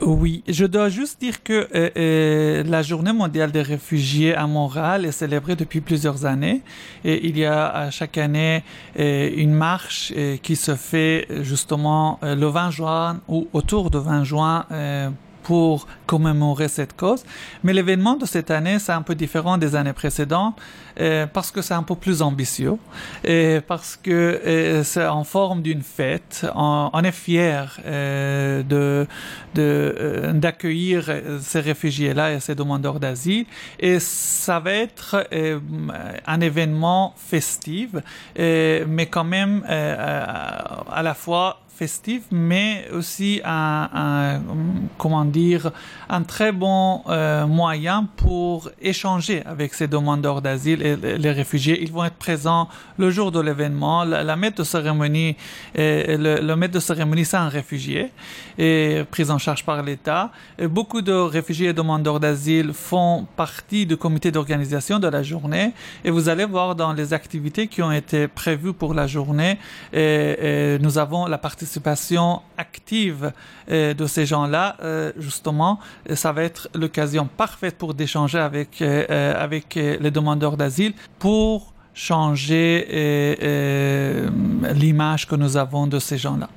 Oui, 0.00 0.42
je 0.48 0.64
dois 0.64 0.88
juste 0.88 1.20
dire 1.20 1.42
que 1.42 1.68
euh, 1.74 1.90
euh, 1.96 2.62
la 2.64 2.82
Journée 2.82 3.12
mondiale 3.12 3.52
des 3.52 3.62
réfugiés 3.62 4.34
à 4.34 4.46
Montréal 4.46 5.04
est 5.04 5.12
célébrée 5.12 5.54
depuis 5.54 5.80
plusieurs 5.80 6.24
années. 6.24 6.62
Et 7.04 7.28
il 7.28 7.38
y 7.38 7.44
a 7.44 7.68
à 7.68 7.90
chaque 7.90 8.16
année 8.16 8.64
euh, 8.98 9.30
une 9.36 9.52
marche 9.52 10.12
qui 10.42 10.56
se 10.56 10.74
fait 10.76 11.26
justement 11.42 12.18
le 12.22 12.46
20 12.46 12.70
juin 12.70 13.20
ou 13.28 13.48
autour 13.52 13.90
du 13.90 13.98
20 13.98 14.24
juin 14.24 14.66
pour 15.44 15.86
commémorer 16.06 16.68
cette 16.68 16.96
cause. 16.96 17.22
Mais 17.62 17.72
l'événement 17.72 18.16
de 18.16 18.26
cette 18.26 18.50
année, 18.50 18.78
c'est 18.78 18.92
un 18.92 19.02
peu 19.02 19.14
différent 19.14 19.58
des 19.58 19.76
années 19.76 19.92
précédentes 19.92 20.56
euh, 21.00 21.26
parce 21.26 21.50
que 21.50 21.60
c'est 21.62 21.74
un 21.74 21.82
peu 21.82 21.96
plus 21.96 22.22
ambitieux 22.22 22.76
et 23.24 23.60
parce 23.66 23.96
que 23.96 24.10
euh, 24.10 24.84
c'est 24.84 25.06
en 25.06 25.24
forme 25.24 25.62
d'une 25.62 25.82
fête. 25.82 26.46
On, 26.54 27.02
est 27.04 27.12
fier 27.12 27.80
euh, 27.84 28.62
de 28.62 29.06
euh, 29.58 30.32
d'accueillir 30.32 31.10
ces 31.40 31.60
réfugiés-là 31.60 32.32
et 32.32 32.40
ces 32.40 32.54
demandeurs 32.54 32.98
d'asile 32.98 33.46
et 33.78 33.98
ça 34.00 34.60
va 34.60 34.72
être 34.72 35.26
euh, 35.32 35.60
un 36.26 36.40
événement 36.40 37.14
festif, 37.16 37.90
mais 38.36 39.06
quand 39.10 39.24
même 39.24 39.62
à 39.68 41.02
la 41.02 41.14
fois 41.14 41.63
festif, 41.74 42.22
mais 42.30 42.86
aussi 42.92 43.40
un, 43.44 44.40
comment 44.96 45.24
dire, 45.24 45.72
un 46.08 46.22
très 46.22 46.52
bon 46.52 47.02
euh, 47.08 47.46
moyen 47.46 48.08
pour 48.16 48.70
échanger 48.80 49.42
avec 49.44 49.74
ces 49.74 49.88
demandeurs 49.88 50.40
d'asile 50.40 50.82
et 50.82 50.96
les, 50.96 51.32
réfugiés. 51.32 51.82
Ils 51.82 51.90
vont 51.90 52.04
être 52.04 52.14
présents 52.14 52.68
le 52.96 53.10
jour 53.10 53.32
de 53.32 53.40
l'événement. 53.40 54.04
La, 54.04 54.22
la 54.22 54.36
maître 54.36 54.58
de 54.58 54.64
cérémonie, 54.64 55.36
euh, 55.78 56.16
le, 56.16 56.46
le 56.46 56.56
maître 56.56 56.74
de 56.74 56.80
cérémonie, 56.80 57.24
c'est 57.24 57.36
un 57.36 57.48
réfugié 57.48 58.12
et 58.56 59.02
pris 59.10 59.30
en 59.30 59.38
charge 59.38 59.64
par 59.64 59.82
l'État. 59.82 60.30
Beaucoup 60.62 61.02
de 61.02 61.12
réfugiés 61.12 61.70
et 61.70 61.72
demandeurs 61.72 62.20
d'asile 62.20 62.72
font 62.72 63.26
partie 63.36 63.84
du 63.84 63.96
comité 63.96 64.30
d'organisation 64.30 65.00
de 65.00 65.08
la 65.08 65.22
journée 65.24 65.72
et 66.04 66.10
vous 66.10 66.28
allez 66.28 66.44
voir 66.44 66.76
dans 66.76 66.92
les 66.92 67.12
activités 67.12 67.66
qui 67.66 67.82
ont 67.82 67.90
été 67.90 68.28
prévues 68.28 68.72
pour 68.72 68.94
la 68.94 69.06
journée, 69.08 69.58
nous 69.92 70.98
avons 70.98 71.26
la 71.26 71.38
participation 71.38 71.63
active 72.56 73.32
euh, 73.70 73.94
de 73.94 74.06
ces 74.06 74.26
gens-là. 74.26 74.76
Euh, 74.82 75.12
justement, 75.18 75.78
ça 76.14 76.32
va 76.32 76.42
être 76.42 76.68
l'occasion 76.74 77.26
parfaite 77.26 77.76
pour 77.76 77.94
d'échanger 77.94 78.38
avec, 78.38 78.80
euh, 78.82 79.04
euh, 79.10 79.42
avec 79.42 79.76
euh, 79.76 79.96
les 80.00 80.10
demandeurs 80.10 80.56
d'asile 80.56 80.94
pour 81.18 81.72
changer 81.94 82.86
euh, 82.92 83.34
euh, 83.42 84.30
l'image 84.74 85.26
que 85.28 85.36
nous 85.36 85.56
avons 85.56 85.86
de 85.86 85.98
ces 85.98 86.18
gens-là. 86.18 86.48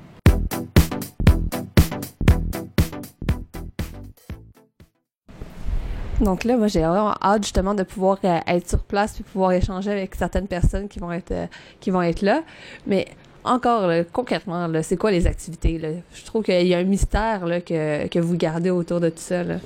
Donc 6.20 6.42
là, 6.42 6.56
moi, 6.56 6.66
j'ai 6.66 6.80
vraiment 6.80 7.14
hâte 7.22 7.44
justement 7.44 7.74
de 7.74 7.84
pouvoir 7.84 8.18
euh, 8.24 8.40
être 8.48 8.68
sur 8.68 8.82
place 8.82 9.12
puis 9.12 9.22
pouvoir 9.22 9.52
échanger 9.52 9.92
avec 9.92 10.16
certaines 10.16 10.48
personnes 10.48 10.88
qui 10.88 10.98
vont 10.98 11.12
être, 11.12 11.30
euh, 11.30 11.46
qui 11.78 11.92
vont 11.92 12.02
être 12.02 12.22
là. 12.22 12.42
Mais 12.88 13.06
encore, 13.44 13.86
là, 13.86 14.04
concrètement, 14.04 14.66
là, 14.66 14.82
c'est 14.82 14.96
quoi 14.96 15.10
les 15.10 15.26
activités? 15.26 15.78
Là? 15.78 15.88
Je 16.12 16.24
trouve 16.24 16.42
qu'il 16.42 16.66
y 16.66 16.74
a 16.74 16.78
un 16.78 16.84
mystère 16.84 17.46
là, 17.46 17.60
que, 17.60 18.06
que 18.08 18.18
vous 18.18 18.36
gardez 18.36 18.70
autour 18.70 19.00
de 19.00 19.08
tout 19.08 19.16
ça. 19.18 19.42
Là. 19.42 19.56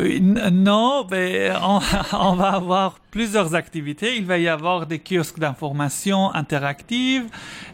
Euh, 0.00 0.18
Non, 0.50 1.06
mais 1.10 1.50
on, 1.62 1.80
on 2.12 2.34
va 2.34 2.50
avoir 2.52 3.00
plusieurs 3.10 3.54
activités. 3.54 4.16
Il 4.16 4.24
va 4.24 4.38
y 4.38 4.48
avoir 4.48 4.86
des 4.86 4.98
kiosques 4.98 5.38
d'information 5.38 6.32
interactives. 6.34 7.24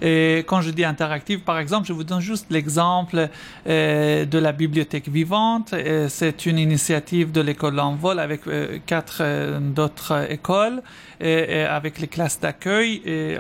Et 0.03 0.39
quand 0.47 0.61
je 0.61 0.71
dis 0.71 0.85
interactive, 0.85 1.41
par 1.41 1.59
exemple, 1.59 1.87
je 1.87 1.93
vous 1.93 2.05
donne 2.05 2.21
juste 2.21 2.47
l'exemple 2.51 3.29
euh, 3.67 4.25
de 4.25 4.39
la 4.39 4.53
bibliothèque 4.53 5.09
vivante. 5.09 5.73
Euh, 5.73 6.09
C'est 6.09 6.47
une 6.47 6.59
initiative 6.59 7.33
de 7.33 7.41
l'école 7.41 7.75
L'Envol 7.75 8.19
avec 8.19 8.47
euh, 8.47 8.79
quatre 8.87 9.19
euh, 9.21 9.59
d'autres 9.61 10.31
écoles 10.31 10.83
et, 11.21 11.63
avec 11.63 11.99
les 11.99 12.09
classes 12.09 12.41
d'accueil. 12.41 13.01
Et 13.07 13.39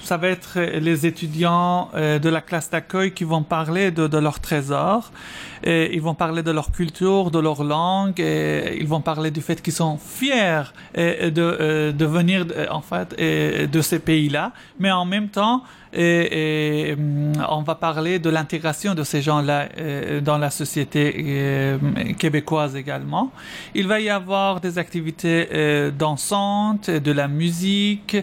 ça 0.00 0.16
va 0.16 0.28
être 0.28 0.58
les 0.58 1.06
étudiants 1.06 1.90
de 1.94 2.28
la 2.30 2.40
classe 2.40 2.70
d'accueil 2.70 3.12
qui 3.12 3.24
vont 3.24 3.42
parler 3.42 3.90
de, 3.90 4.06
de 4.06 4.16
leur 4.18 4.40
trésor. 4.40 5.12
Et 5.62 5.94
ils 5.94 6.00
vont 6.00 6.14
parler 6.14 6.42
de 6.42 6.50
leur 6.50 6.72
culture, 6.72 7.30
de 7.30 7.38
leur 7.38 7.62
langue. 7.62 8.19
Ils 8.20 8.86
vont 8.86 9.00
parler 9.00 9.30
du 9.30 9.40
fait 9.40 9.60
qu'ils 9.60 9.72
sont 9.72 9.98
fiers 9.98 10.72
euh, 10.96 11.30
de, 11.30 11.42
euh, 11.42 11.92
de 11.92 12.04
venir 12.04 12.46
euh, 12.56 12.66
en 12.70 12.80
fait 12.80 13.14
de 13.18 13.80
ces 13.80 13.98
pays-là. 13.98 14.52
Mais 14.78 14.90
en 14.90 15.04
même 15.04 15.28
temps, 15.28 15.62
et, 15.92 16.94
hum, 16.96 17.32
on 17.48 17.62
va 17.62 17.74
parler 17.74 18.18
de 18.18 18.30
l'intégration 18.30 18.94
de 18.94 19.02
ces 19.02 19.22
gens-là 19.22 19.68
euh, 19.78 20.20
dans 20.20 20.38
la 20.38 20.50
société 20.50 21.14
euh, 21.18 21.78
québécoise 22.18 22.76
également. 22.76 23.32
Il 23.74 23.88
va 23.88 24.00
y 24.00 24.08
avoir 24.08 24.60
des 24.60 24.78
activités 24.78 25.48
euh, 25.52 25.90
dansantes, 25.90 26.90
de 26.90 27.12
la 27.12 27.28
musique. 27.28 28.16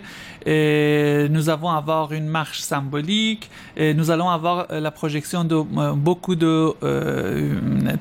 Et 0.46 1.28
nous 1.30 1.50
allons 1.50 1.70
avoir 1.70 2.14
une 2.14 2.28
marche 2.28 2.60
symbolique. 2.60 3.50
Et 3.76 3.94
nous 3.94 4.12
allons 4.12 4.30
avoir 4.30 4.68
la 4.70 4.92
projection 4.92 5.44
de 5.44 5.58
beaucoup 5.94 6.36
de 6.36 6.74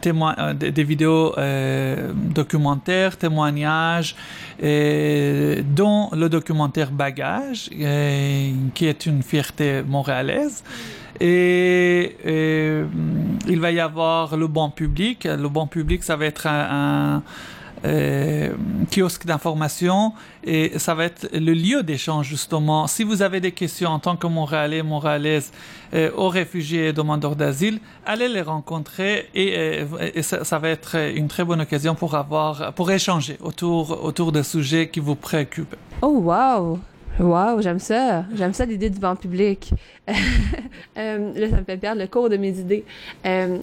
témoins, 0.01 0.55
des, 0.55 0.84
vidéos 0.84 1.34
documentaires, 2.14 3.16
témoignages, 3.16 4.14
et, 4.62 5.62
dont 5.65 6.09
le 6.12 6.28
documentaire 6.28 6.91
Bagage, 6.91 7.70
qui 8.74 8.87
est 8.87 9.07
une 9.07 9.23
fierté 9.23 9.83
montréalaise. 9.83 10.62
Et, 11.20 12.16
et, 12.24 12.83
il 13.49 13.61
va 13.61 13.70
y 13.73 13.81
avoir 13.81 14.37
le 14.37 14.47
bon 14.47 14.70
public. 14.70 15.24
Le 15.24 15.49
bon 15.49 15.66
public, 15.66 16.05
ça 16.05 16.16
va 16.16 16.27
être 16.27 16.47
un, 16.47 17.16
un 17.16 17.23
kiosque 17.82 19.27
d'information 19.27 20.12
et 20.44 20.78
ça 20.78 20.94
va 20.94 21.05
être 21.05 21.28
le 21.32 21.53
lieu 21.53 21.82
d'échange 21.82 22.27
justement. 22.28 22.86
Si 22.86 23.05
vous 23.05 23.23
avez 23.23 23.40
des 23.40 23.53
questions 23.53 23.90
en 23.90 23.98
tant 23.98 24.16
que 24.16 24.27
Montréalais, 24.27 24.82
Montréalaises 24.82 25.53
euh, 25.94 26.11
aux 26.16 26.28
réfugiés 26.28 26.89
et 26.89 26.93
demandeurs 26.93 27.36
d'asile, 27.36 27.81
allez 28.05 28.28
les 28.28 28.43
rencontrer 28.43 29.28
et, 29.35 29.55
euh, 29.57 30.23
ça, 30.23 30.59
va 30.59 30.69
être 30.70 30.97
une 31.15 31.28
très 31.28 31.44
bonne 31.44 31.61
occasion 31.61 31.94
pour 31.94 32.15
avoir, 32.15 32.73
pour 32.73 32.90
échanger 32.90 33.36
autour 33.40 34.05
autour 34.05 34.32
des 34.32 34.43
sujets 34.43 34.89
qui 34.89 35.01
vous 35.01 35.15
préoccupent. 35.15 35.77
Oh 36.03 36.20
wow! 36.24 36.78
Wow, 37.18 37.62
j'aime 37.62 37.78
ça. 37.78 38.24
J'aime 38.34 38.52
ça 38.52 38.66
l'idée 38.66 38.90
du 38.90 38.98
banc 38.98 39.16
public. 39.16 39.72
euh, 40.09 41.32
là, 41.34 41.51
ça 41.51 41.56
me 41.56 41.64
fait 41.64 41.78
perdre 41.78 42.01
le 42.01 42.06
cours 42.09 42.28
de 42.28 42.36
mes 42.36 42.59
idées. 42.59 42.84
Euh, 43.24 43.59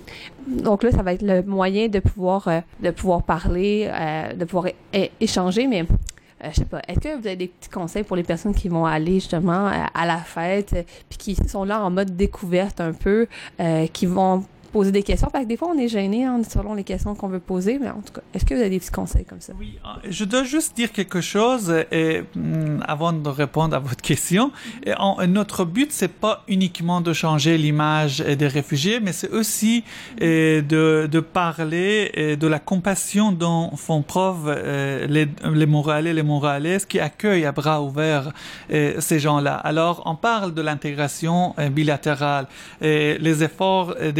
donc 0.48 0.84
là, 0.84 0.92
ça 0.92 1.04
va 1.04 1.14
être 1.14 1.22
le 1.22 1.44
moyen 1.44 1.88
de 1.88 2.00
pouvoir, 2.00 2.48
euh, 2.48 2.62
de 2.82 2.90
pouvoir 2.90 3.24
parler, 3.24 3.92
de 4.36 4.46
pouvoir 4.46 4.68
échanger, 5.20 5.68
mais 5.68 5.86
je 6.44 6.56
sais 6.56 6.66
pas, 6.66 6.82
est-ce 6.88 7.00
que 7.00 7.20
vous 7.20 7.28
avez 7.28 7.36
des 7.36 7.48
petits 7.48 7.70
conseils 7.70 8.04
pour 8.04 8.18
les 8.18 8.24
personnes 8.24 8.54
qui 8.54 8.70
vont 8.70 8.86
aller 8.86 9.16
justement 9.16 9.70
à, 9.94 10.06
la 10.06 10.18
fête, 10.18 10.86
puis 11.08 11.18
qui 11.18 11.36
sont 11.48 11.64
là 11.64 11.82
en 11.82 11.90
mode 11.90 12.18
découverte 12.18 12.82
un 12.82 12.92
peu, 12.92 13.28
qui 13.94 14.06
vont 14.06 14.44
poser 14.74 14.92
des 14.92 15.04
questions. 15.04 15.30
Parce 15.32 15.46
que 15.46 15.50
des 15.50 15.58
fois, 15.58 15.70
on 15.74 15.78
est 15.78 15.88
gêné 15.88 16.26
hein, 16.26 16.42
selon 16.48 16.74
les 16.74 16.84
questions 16.84 17.16
qu'on 17.16 17.30
veut 17.30 17.40
poser, 17.40 17.80
mais 17.80 17.90
en 17.90 18.02
tout 18.02 18.14
cas, 18.14 18.22
est-ce 18.34 18.44
que 18.44 18.54
vous 18.54 18.60
avez 18.60 18.72
des 18.72 18.80
petits 18.80 18.92
conseils 18.92 19.24
comme 19.24 19.40
ça? 19.40 19.54
Oui, 19.60 19.78
je 20.10 20.26
dois 20.26 20.44
juste 20.44 20.76
dire 20.76 20.92
quelque 20.92 21.22
chose 21.22 21.74
et, 21.92 22.24
mm, 22.36 22.84
avant 22.86 23.14
de 23.14 23.30
répondre 23.30 23.76
à 23.76 23.80
votre 23.80 24.02
question. 24.02 24.52
Et 24.86 24.94
en, 24.98 25.26
notre 25.28 25.64
but, 25.64 25.92
c'est 25.92 26.16
pas 26.26 26.44
uniquement 26.48 27.00
de 27.02 27.14
changer 27.14 27.58
l'image 27.58 28.18
des 28.20 28.48
réfugiés, 28.48 29.00
mais 29.00 29.14
c'est 29.14 29.30
aussi 29.30 29.84
et, 30.20 30.62
de, 30.62 31.08
de 31.10 31.20
parler 31.20 32.12
et, 32.16 32.36
de 32.36 32.48
la 32.48 32.60
compassion 32.60 33.32
dont 33.32 33.76
font 33.76 34.02
preuve 34.02 34.46
euh, 34.48 35.08
les, 35.08 35.28
les 35.54 35.66
Montréalais 35.66 36.10
et 36.10 36.14
les 36.14 36.24
Montréalaises 36.24 36.86
qui 36.86 37.00
accueillent 37.00 37.46
à 37.46 37.52
bras 37.52 37.82
ouverts 37.82 38.32
euh, 38.72 38.96
ces 39.00 39.20
gens-là. 39.20 39.56
Alors, 39.56 40.02
on 40.06 40.16
parle 40.16 40.54
de 40.54 40.62
l'intégration 40.62 41.54
euh, 41.60 41.70
bilatérale 41.70 42.48
et 42.82 43.18
les 43.20 43.44
efforts 43.44 43.94
euh, 44.02 44.12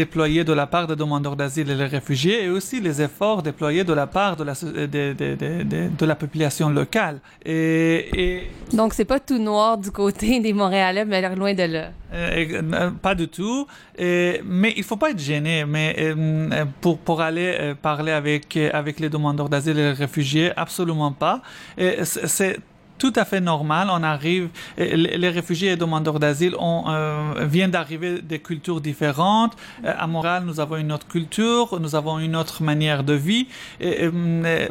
déployés 0.44 0.52
de 0.52 0.52
la 0.52 0.66
part 0.66 0.86
des 0.86 0.96
demandeurs 0.96 1.36
d'asile 1.36 1.70
et 1.70 1.74
les 1.74 1.86
réfugiés 1.86 2.44
et 2.44 2.48
aussi 2.50 2.80
les 2.80 3.00
efforts 3.00 3.42
déployés 3.42 3.84
de 3.84 3.92
la 3.94 4.06
part 4.06 4.36
de 4.36 4.44
la, 4.44 4.52
de, 4.52 4.86
de, 4.86 5.34
de, 5.34 5.90
de 5.98 6.06
la 6.06 6.14
population 6.14 6.68
locale. 6.70 7.18
Et, 7.44 8.08
et 8.22 8.50
Donc, 8.72 8.94
c'est 8.94 9.04
pas 9.06 9.20
tout 9.20 9.38
noir 9.38 9.78
du 9.78 9.90
côté 9.90 10.40
des 10.40 10.52
Montréalais, 10.52 11.04
mais 11.04 11.20
loin 11.34 11.54
de 11.54 11.62
là. 11.64 11.90
Euh, 12.12 12.90
pas 13.02 13.14
du 13.14 13.28
tout. 13.28 13.66
Et, 13.98 14.40
mais 14.44 14.72
il 14.76 14.84
faut 14.84 14.96
pas 14.96 15.10
être 15.10 15.18
gêné. 15.18 15.64
Mais 15.66 15.94
euh, 15.98 16.64
pour 16.80 16.98
pour 16.98 17.20
aller 17.20 17.50
euh, 17.58 17.74
parler 17.74 18.12
avec 18.12 18.56
avec 18.72 19.00
les 19.00 19.08
demandeurs 19.08 19.48
d'asile 19.48 19.78
et 19.78 19.88
les 19.90 19.92
réfugiés, 19.92 20.52
absolument 20.56 21.12
pas. 21.12 21.40
C'est 22.04 22.58
tout 22.98 23.12
à 23.16 23.24
fait 23.24 23.40
normal. 23.40 23.88
On 23.90 24.02
arrive, 24.02 24.48
les 24.78 25.28
réfugiés 25.28 25.72
et 25.72 25.76
demandeurs 25.76 26.20
d'asile 26.20 26.56
euh, 26.60 27.46
viennent 27.46 27.70
d'arriver 27.70 28.22
des 28.22 28.38
cultures 28.38 28.80
différentes. 28.80 29.56
Euh, 29.84 29.92
à 29.98 30.06
Montréal, 30.06 30.44
nous 30.46 30.60
avons 30.60 30.76
une 30.76 30.92
autre 30.92 31.06
culture, 31.06 31.78
nous 31.80 31.94
avons 31.94 32.18
une 32.18 32.36
autre 32.36 32.62
manière 32.62 33.04
de 33.04 33.14
vie. 33.14 33.48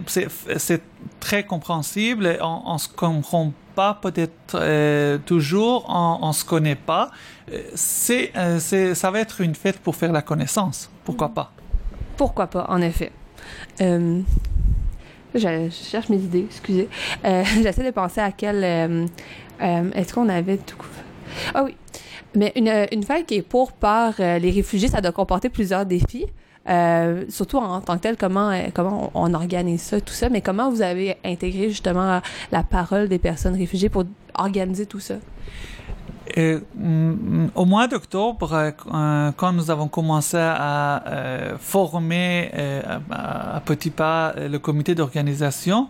C'est 0.08 0.82
très 1.20 1.44
compréhensible. 1.44 2.28
Et 2.28 2.38
on, 2.42 2.72
on 2.72 2.78
se 2.78 2.88
comprend 2.88 3.52
pas 3.76 3.96
peut-être 3.96 4.56
euh, 4.56 5.18
toujours, 5.26 5.86
on, 5.90 6.28
ne 6.28 6.34
se 6.34 6.46
connaît 6.46 6.76
pas. 6.76 7.10
C'est, 7.76 8.32
ça 8.94 9.12
va 9.12 9.20
être 9.20 9.42
une 9.42 9.56
fête 9.56 9.80
pour 9.80 9.96
faire 9.96 10.12
la 10.12 10.22
connaissance. 10.22 10.90
Pourquoi 11.04 11.30
pas? 11.30 11.52
Pourquoi 12.16 12.48
pas, 12.48 12.66
en 12.70 12.82
effet. 12.82 13.12
Je, 15.36 15.70
cherche 15.72 16.10
mes 16.10 16.18
idées, 16.18 16.46
excusez. 16.50 16.90
j'essaie 17.24 17.84
de 17.84 17.92
penser 17.92 18.22
à 18.22 18.32
quel. 18.32 18.64
est-ce 19.60 20.14
qu'on 20.14 20.30
avait 20.30 20.58
tout. 20.58 20.78
Ah 21.54 21.64
oui. 21.64 21.76
Mais 22.36 22.52
une, 22.56 22.88
une 22.92 23.04
fête 23.04 23.28
qui 23.28 23.36
est 23.36 23.42
pour 23.42 23.74
par 23.74 24.16
les 24.18 24.52
réfugiés, 24.52 24.88
ça 24.88 25.02
doit 25.02 25.12
comporter 25.12 25.50
plusieurs 25.50 25.86
défis. 25.86 26.26
Euh, 26.70 27.26
surtout 27.28 27.58
en 27.58 27.82
tant 27.82 27.98
que 27.98 28.04
tel, 28.04 28.16
comment, 28.16 28.50
euh, 28.50 28.68
comment 28.74 29.12
on 29.16 29.34
organise 29.34 29.82
ça, 29.82 30.00
tout 30.00 30.14
ça, 30.14 30.30
mais 30.30 30.42
comment 30.42 30.70
vous 30.70 30.82
avez 30.82 31.18
intégré 31.26 31.70
justement 31.70 32.22
la 32.52 32.64
parole 32.64 33.10
des 33.10 33.20
personnes 33.20 33.56
réfugiées 33.56 33.90
pour 33.90 34.06
organiser 34.36 34.86
tout 34.86 35.02
ça? 35.02 35.16
Et, 36.36 36.58
mm, 36.76 37.50
au 37.56 37.66
mois 37.66 37.88
d'octobre, 37.88 38.54
euh, 38.54 39.32
quand 39.38 39.54
nous 39.54 39.70
avons 39.70 39.88
commencé 39.88 40.38
à 40.38 41.04
former 41.60 42.52
à, 43.12 43.62
petits 43.66 43.92
pas 43.92 44.34
le 44.38 44.58
comité 44.60 44.96
d'organisation, 44.96 45.88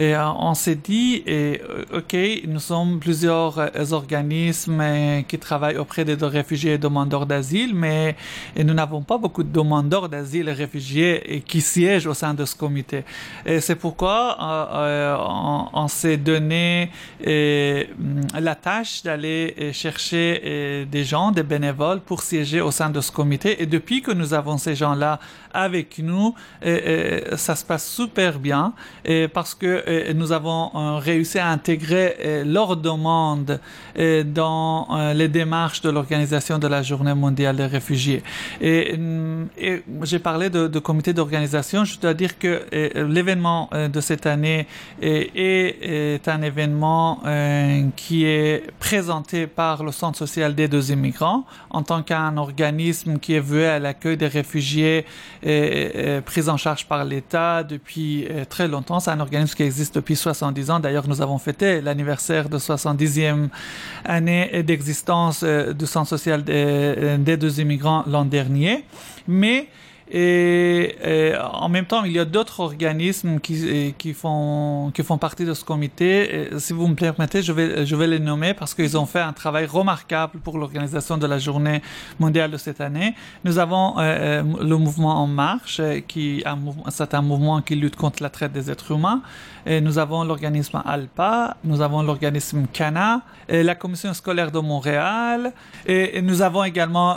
euh, 0.00 0.16
on 0.38 0.54
s'est 0.54 0.76
dit, 0.76 1.22
euh, 1.28 1.56
OK, 1.92 2.16
nous 2.48 2.60
sommes 2.60 2.98
plusieurs 2.98 3.58
euh, 3.58 3.68
organismes 3.92 4.82
qui 5.28 5.38
travaillent 5.38 5.76
auprès 5.76 6.04
des 6.04 6.14
réfugiés 6.14 6.74
et 6.74 6.78
demandeurs 6.78 7.26
d'asile, 7.26 7.74
mais 7.74 8.16
nous 8.56 8.72
n'avons 8.72 9.02
pas 9.02 9.18
beaucoup 9.18 9.42
de 9.42 9.52
demandeurs 9.52 10.08
d'asile 10.08 10.48
et 10.48 10.52
réfugiés 10.52 11.42
qui 11.46 11.60
siègent 11.60 12.06
au 12.06 12.14
sein 12.14 12.32
de 12.32 12.44
ce 12.44 12.56
comité. 12.56 13.04
Et 13.44 13.60
c'est 13.60 13.76
pourquoi 13.76 14.36
on, 14.40 15.68
on 15.72 15.88
s'est 15.88 16.16
donné 16.16 16.90
la 17.24 18.54
tâche 18.54 19.02
d'aller 19.02 19.72
des 19.90 21.04
gens, 21.04 21.32
des 21.32 21.42
bénévoles, 21.42 22.00
pour 22.00 22.22
siéger 22.22 22.60
au 22.60 22.70
sein 22.70 22.90
de 22.90 23.00
ce 23.00 23.10
comité. 23.12 23.62
Et 23.62 23.66
depuis 23.66 24.02
que 24.02 24.12
nous 24.12 24.34
avons 24.34 24.58
ces 24.58 24.74
gens-là 24.74 25.18
avec 25.52 25.98
nous, 25.98 26.34
ça 26.62 27.56
se 27.56 27.64
passe 27.64 27.88
super 27.88 28.38
bien, 28.38 28.72
et 29.04 29.28
parce 29.28 29.54
que 29.54 29.82
euh, 29.86 30.12
nous 30.14 30.32
avons 30.32 30.70
euh, 30.74 30.98
réussi 30.98 31.38
à 31.38 31.48
intégrer 31.48 32.16
euh, 32.24 32.44
leurs 32.44 32.76
demandes 32.76 33.60
dans 34.24 35.12
les 35.14 35.28
démarches 35.28 35.82
de 35.82 35.90
l'organisation 35.90 36.58
de 36.58 36.66
la 36.66 36.82
Journée 36.82 37.14
mondiale 37.14 37.56
des 37.56 37.66
réfugiés. 37.66 38.22
Et, 38.60 38.98
j'ai 40.02 40.18
parlé 40.18 40.48
de, 40.48 40.78
comité 40.78 41.12
d'organisation. 41.12 41.84
Je 41.84 41.98
dois 41.98 42.14
dire 42.14 42.38
que 42.38 42.62
l'événement 42.94 43.68
de 43.72 44.00
cette 44.00 44.24
année 44.26 44.66
est, 45.02 46.26
un 46.26 46.42
événement 46.42 47.22
qui 47.96 48.24
est 48.24 48.64
présenté 48.78 49.46
par 49.46 49.84
le 49.84 49.92
Centre 49.92 50.18
social 50.18 50.54
des 50.54 50.68
deux 50.68 50.90
immigrants 50.90 51.44
en 51.70 51.82
tant 51.82 52.02
qu'un 52.02 52.36
organisme 52.38 53.18
qui 53.18 53.34
est 53.34 53.40
voué 53.40 53.66
à 53.66 53.78
l'accueil 53.78 54.16
des 54.16 54.26
réfugiés 54.26 55.04
pris 55.42 56.48
en 56.48 56.56
charge 56.56 56.86
par 56.86 57.04
l'État 57.04 57.62
depuis 57.62 58.28
très 58.48 58.68
longtemps. 58.68 59.00
C'est 59.00 59.10
un 59.10 59.20
organisme 59.20 59.54
qui 59.54 59.62
existe 59.62 59.94
depuis 59.96 60.16
70 60.16 60.70
ans. 60.70 60.80
D'ailleurs, 60.80 61.08
nous 61.08 61.20
avons 61.20 61.38
fêté 61.38 61.80
l'anniversaire 61.80 62.48
de 62.48 62.58
70e 62.58 63.48
année 64.04 64.62
d'existence 64.62 65.42
euh, 65.42 65.72
du 65.72 65.86
Centre 65.86 66.08
social 66.08 66.44
des, 66.44 67.16
des 67.18 67.36
deux 67.36 67.60
immigrants 67.60 68.04
l'an 68.06 68.24
dernier. 68.24 68.84
Mais 69.28 69.68
et, 70.14 71.34
en 71.52 71.68
même 71.68 71.86
temps, 71.86 72.04
il 72.04 72.12
y 72.12 72.18
a 72.18 72.24
d'autres 72.24 72.60
organismes 72.60 73.40
qui, 73.40 73.94
qui, 73.96 74.12
font, 74.12 74.90
qui 74.94 75.02
font 75.02 75.18
partie 75.18 75.44
de 75.44 75.54
ce 75.54 75.64
comité. 75.64 76.50
si 76.58 76.72
vous 76.72 76.86
me 76.86 76.94
permettez, 76.94 77.42
je 77.42 77.52
vais, 77.52 77.86
je 77.86 77.96
vais 77.96 78.06
les 78.06 78.18
nommer 78.18 78.54
parce 78.54 78.74
qu'ils 78.74 78.96
ont 78.98 79.06
fait 79.06 79.20
un 79.20 79.32
travail 79.32 79.66
remarquable 79.66 80.38
pour 80.40 80.58
l'organisation 80.58 81.16
de 81.16 81.26
la 81.26 81.38
journée 81.38 81.82
mondiale 82.18 82.50
de 82.50 82.56
cette 82.56 82.80
année. 82.80 83.14
Nous 83.44 83.58
avons 83.58 83.98
euh, 83.98 84.02
euh, 84.02 84.42
le 84.60 84.76
mouvement 84.76 85.22
En 85.22 85.26
Marche, 85.26 85.80
euh, 85.80 86.00
qui 86.00 86.44
c'est 86.88 87.14
un 87.14 87.22
mouvement 87.22 87.60
qui 87.60 87.74
lutte 87.74 87.96
contre 87.96 88.22
la 88.22 88.30
traite 88.30 88.52
des 88.52 88.70
êtres 88.70 88.92
humains. 88.92 89.22
Et 89.64 89.80
nous 89.80 89.98
avons 89.98 90.24
l'organisme 90.24 90.82
ALPA, 90.84 91.56
nous 91.62 91.80
avons 91.82 92.02
l'organisme 92.02 92.66
CANA, 92.72 93.22
et 93.48 93.62
la 93.62 93.76
commission 93.76 94.12
scolaire 94.12 94.50
de 94.50 94.58
Montréal, 94.58 95.52
et, 95.86 96.20
nous 96.20 96.42
avons 96.42 96.64
également 96.64 97.16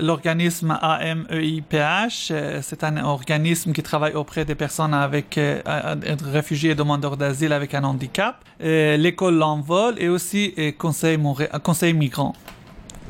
l'organisme 0.00 0.76
AMEIPH, 0.82 2.32
euh, 2.33 2.33
c'est 2.62 2.84
un 2.84 2.96
organisme 3.04 3.72
qui 3.72 3.82
travaille 3.82 4.14
auprès 4.14 4.44
des 4.44 4.54
personnes 4.54 4.94
avec 4.94 5.38
euh, 5.38 5.60
réfugiés 6.24 6.70
et 6.70 6.74
demandeurs 6.74 7.16
d'asile 7.16 7.52
avec 7.52 7.74
un 7.74 7.84
handicap. 7.84 8.36
Euh, 8.62 8.96
l'école 8.96 9.36
L'Envol 9.36 9.94
et 9.98 10.08
aussi 10.08 10.54
Conseil, 10.78 11.18
Conseil 11.62 11.94
Migrant. 11.94 12.34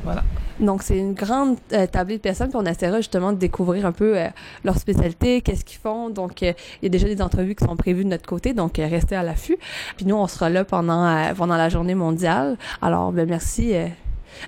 Voilà. 0.03 0.23
Donc, 0.59 0.83
c'est 0.83 0.97
une 0.97 1.13
grande 1.13 1.57
euh, 1.73 1.85
tablée 1.85 2.15
de 2.15 2.21
personnes, 2.21 2.47
puis 2.47 2.57
on 2.61 2.65
essaiera 2.65 2.97
justement 2.97 3.33
de 3.33 3.37
découvrir 3.37 3.85
un 3.85 3.91
peu 3.91 4.15
leur 4.63 4.77
spécialité, 4.77 5.41
qu'est-ce 5.41 5.65
qu'ils 5.65 5.79
font. 5.79 6.09
Donc, 6.09 6.41
il 6.41 6.55
y 6.81 6.85
a 6.85 6.89
déjà 6.89 7.07
des 7.07 7.21
entrevues 7.21 7.55
qui 7.55 7.65
sont 7.65 7.75
prévues 7.75 8.05
de 8.05 8.09
notre 8.09 8.25
côté, 8.25 8.53
donc 8.53 8.77
restez 8.77 9.15
à 9.15 9.23
l'affût. 9.23 9.57
Puis 9.97 10.05
nous, 10.05 10.15
on 10.15 10.27
sera 10.27 10.49
là 10.49 10.63
pendant, 10.63 11.33
pendant 11.35 11.57
la 11.57 11.67
journée 11.67 11.95
mondiale. 11.95 12.57
Alors, 12.81 13.11
ben, 13.11 13.27
merci 13.27 13.73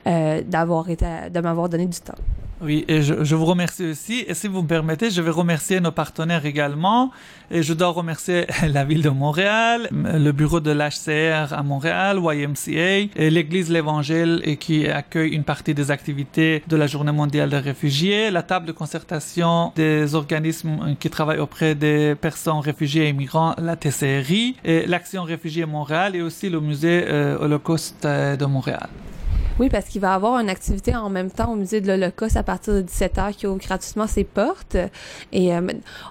d'avoir 0.05 0.89
été, 0.89 1.05
de 1.33 1.39
m'avoir 1.41 1.67
donné 1.67 1.87
du 1.87 1.99
temps. 1.99 2.15
Oui, 2.59 2.85
et 2.87 3.03
je, 3.03 3.23
je, 3.23 3.35
vous 3.35 3.45
remercie 3.45 3.85
aussi. 3.85 4.25
Et 4.27 4.33
si 4.33 4.47
vous 4.47 4.63
me 4.63 4.67
permettez, 4.67 5.11
je 5.11 5.21
vais 5.21 5.29
remercier 5.29 5.79
nos 5.79 5.91
partenaires 5.91 6.45
également. 6.45 7.11
Et 7.51 7.61
je 7.61 7.73
dois 7.73 7.89
remercier 7.89 8.47
la 8.67 8.83
ville 8.83 9.03
de 9.03 9.09
Montréal, 9.09 9.87
le 9.91 10.31
bureau 10.31 10.59
de 10.59 10.71
l'HCR 10.71 11.53
à 11.53 11.63
Montréal, 11.63 12.19
YMCA, 12.19 13.11
et 13.15 13.29
l'Église 13.29 13.69
l'Évangile 13.69 14.57
qui 14.59 14.87
accueille 14.87 15.31
une 15.31 15.43
partie 15.43 15.75
des 15.75 15.91
activités 15.91 16.63
de 16.67 16.75
la 16.75 16.87
Journée 16.87 17.11
mondiale 17.11 17.51
des 17.51 17.59
réfugiés, 17.59 18.31
la 18.31 18.41
table 18.41 18.65
de 18.65 18.71
concertation 18.71 19.71
des 19.75 20.15
organismes 20.15 20.95
qui 20.99 21.09
travaillent 21.11 21.39
auprès 21.39 21.75
des 21.75 22.15
personnes 22.15 22.59
réfugiées 22.59 23.07
et 23.07 23.13
migrants, 23.13 23.53
la 23.59 23.75
TCRI, 23.75 24.55
et 24.65 24.85
l'Action 24.87 25.23
Réfugiés 25.23 25.65
Montréal 25.65 26.15
et 26.15 26.21
aussi 26.21 26.49
le 26.49 26.59
musée 26.59 27.05
euh, 27.07 27.37
Holocauste 27.39 28.05
euh, 28.05 28.35
de 28.35 28.45
Montréal. 28.45 28.89
Oui, 29.59 29.69
parce 29.69 29.85
qu'il 29.85 30.01
va 30.01 30.13
avoir 30.13 30.39
une 30.39 30.49
activité 30.49 30.95
en 30.95 31.09
même 31.09 31.31
temps 31.31 31.53
au 31.53 31.55
musée 31.55 31.81
de 31.81 31.87
l'Holocauste 31.87 32.37
à 32.37 32.43
partir 32.43 32.75
de 32.75 32.81
17h 32.81 33.33
qui 33.33 33.47
ouvre 33.47 33.57
gratuitement 33.57 34.05
ses 34.05 34.23
portes. 34.23 34.77
Et 35.31 35.55
euh, 35.55 35.61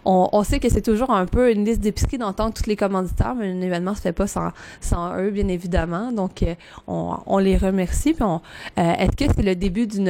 on, 0.04 0.42
sait 0.42 0.58
que 0.58 0.68
c'est 0.68 0.82
toujours 0.82 1.10
un 1.10 1.26
peu 1.26 1.52
une 1.52 1.64
liste 1.64 1.80
d'épicerie 1.80 2.18
d'entendre 2.18 2.54
tous 2.54 2.66
les 2.66 2.76
commanditaires, 2.76 3.34
mais 3.36 3.50
un 3.50 3.60
événement 3.60 3.94
se 3.94 4.00
fait 4.00 4.12
pas 4.12 4.26
sans, 4.26 4.50
sans 4.80 5.16
eux, 5.18 5.30
bien 5.30 5.48
évidemment. 5.48 6.10
Donc, 6.10 6.42
euh, 6.42 6.54
on, 6.88 7.16
on, 7.26 7.38
les 7.38 7.56
remercie. 7.56 8.16
Euh, 8.20 8.38
est-ce 8.76 9.16
que 9.16 9.32
c'est 9.32 9.42
le 9.42 9.54
début 9.54 9.86
d'une 9.86 10.08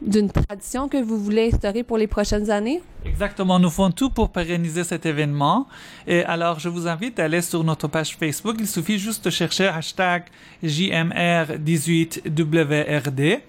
d'une 0.00 0.30
tradition 0.30 0.88
que 0.88 1.02
vous 1.02 1.18
voulez 1.18 1.50
instaurer 1.52 1.82
pour 1.82 1.98
les 1.98 2.06
prochaines 2.06 2.48
années? 2.50 2.80
Exactement, 3.04 3.58
nous 3.58 3.70
faisons 3.70 3.90
tout 3.90 4.10
pour 4.10 4.30
pérenniser 4.30 4.84
cet 4.84 5.06
événement. 5.06 5.66
Et 6.06 6.22
alors, 6.24 6.60
je 6.60 6.68
vous 6.68 6.86
invite 6.86 7.18
à 7.18 7.24
aller 7.24 7.42
sur 7.42 7.64
notre 7.64 7.88
page 7.88 8.16
Facebook. 8.16 8.54
Il 8.60 8.68
suffit 8.68 8.98
juste 8.98 9.24
de 9.24 9.30
chercher 9.30 9.66
hashtag 9.66 10.22
JMR18WRD. 10.62 13.40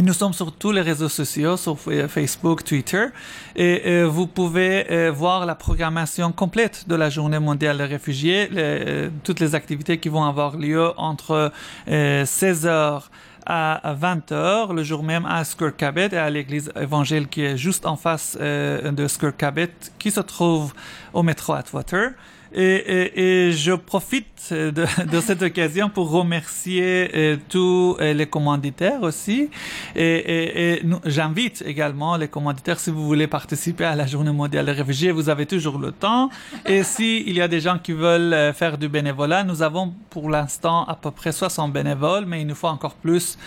Nous 0.00 0.14
sommes 0.14 0.32
sur 0.32 0.52
tous 0.52 0.72
les 0.72 0.80
réseaux 0.80 1.10
sociaux, 1.10 1.58
sur 1.58 1.78
Facebook, 1.78 2.64
Twitter, 2.64 3.08
et 3.54 3.82
euh, 3.84 4.06
vous 4.06 4.26
pouvez 4.26 4.90
euh, 4.90 5.12
voir 5.12 5.44
la 5.44 5.54
programmation 5.54 6.32
complète 6.32 6.88
de 6.88 6.94
la 6.94 7.10
Journée 7.10 7.38
mondiale 7.38 7.76
des 7.76 7.84
réfugiés, 7.84 8.48
euh, 8.56 9.10
toutes 9.22 9.38
les 9.38 9.54
activités 9.54 9.98
qui 9.98 10.08
vont 10.08 10.24
avoir 10.24 10.56
lieu 10.56 10.92
entre 10.96 11.52
16 11.86 12.66
heures 12.66 13.10
à 13.46 13.94
20h 14.00 14.74
le 14.74 14.82
jour 14.82 15.02
même 15.02 15.26
à 15.26 15.44
Skirkabet 15.44 16.10
et 16.12 16.16
à 16.16 16.30
l'église 16.30 16.72
évangile 16.80 17.28
qui 17.28 17.42
est 17.42 17.56
juste 17.56 17.86
en 17.86 17.96
face 17.96 18.36
euh, 18.40 18.90
de 18.90 19.06
Skirkabet 19.06 19.70
qui 19.98 20.10
se 20.10 20.20
trouve 20.20 20.74
au 21.12 21.22
métro 21.22 21.52
Atwater. 21.52 22.12
Et, 22.54 23.48
et, 23.48 23.52
je 23.52 23.72
profite 23.72 24.52
de, 24.52 24.70
de, 25.10 25.20
cette 25.20 25.42
occasion 25.42 25.88
pour 25.88 26.10
remercier 26.10 27.10
euh, 27.14 27.36
tous 27.48 27.96
euh, 28.00 28.12
les 28.12 28.26
commanditaires 28.26 29.02
aussi. 29.02 29.48
Et, 29.96 30.74
et 30.74 30.82
j'invite 31.06 31.62
également 31.66 32.16
les 32.16 32.28
commanditaires, 32.28 32.78
si 32.78 32.90
vous 32.90 33.06
voulez 33.06 33.26
participer 33.26 33.84
à 33.84 33.96
la 33.96 34.06
Journée 34.06 34.32
mondiale 34.32 34.66
des 34.66 34.72
réfugiés, 34.72 35.12
vous 35.12 35.28
avez 35.28 35.46
toujours 35.46 35.78
le 35.78 35.92
temps. 35.92 36.28
Et 36.66 36.82
s'il 36.92 37.28
il 37.28 37.36
y 37.36 37.40
a 37.40 37.48
des 37.48 37.60
gens 37.60 37.78
qui 37.78 37.92
veulent 37.92 38.34
euh, 38.34 38.52
faire 38.52 38.76
du 38.76 38.88
bénévolat, 38.88 39.44
nous 39.44 39.62
avons 39.62 39.94
pour 40.10 40.28
l'instant 40.28 40.84
à 40.84 40.94
peu 40.94 41.10
près 41.10 41.32
60 41.32 41.72
bénévoles, 41.72 42.26
mais 42.26 42.42
il 42.42 42.46
nous 42.46 42.54
faut 42.54 42.68
encore 42.68 42.94
plus 42.94 43.38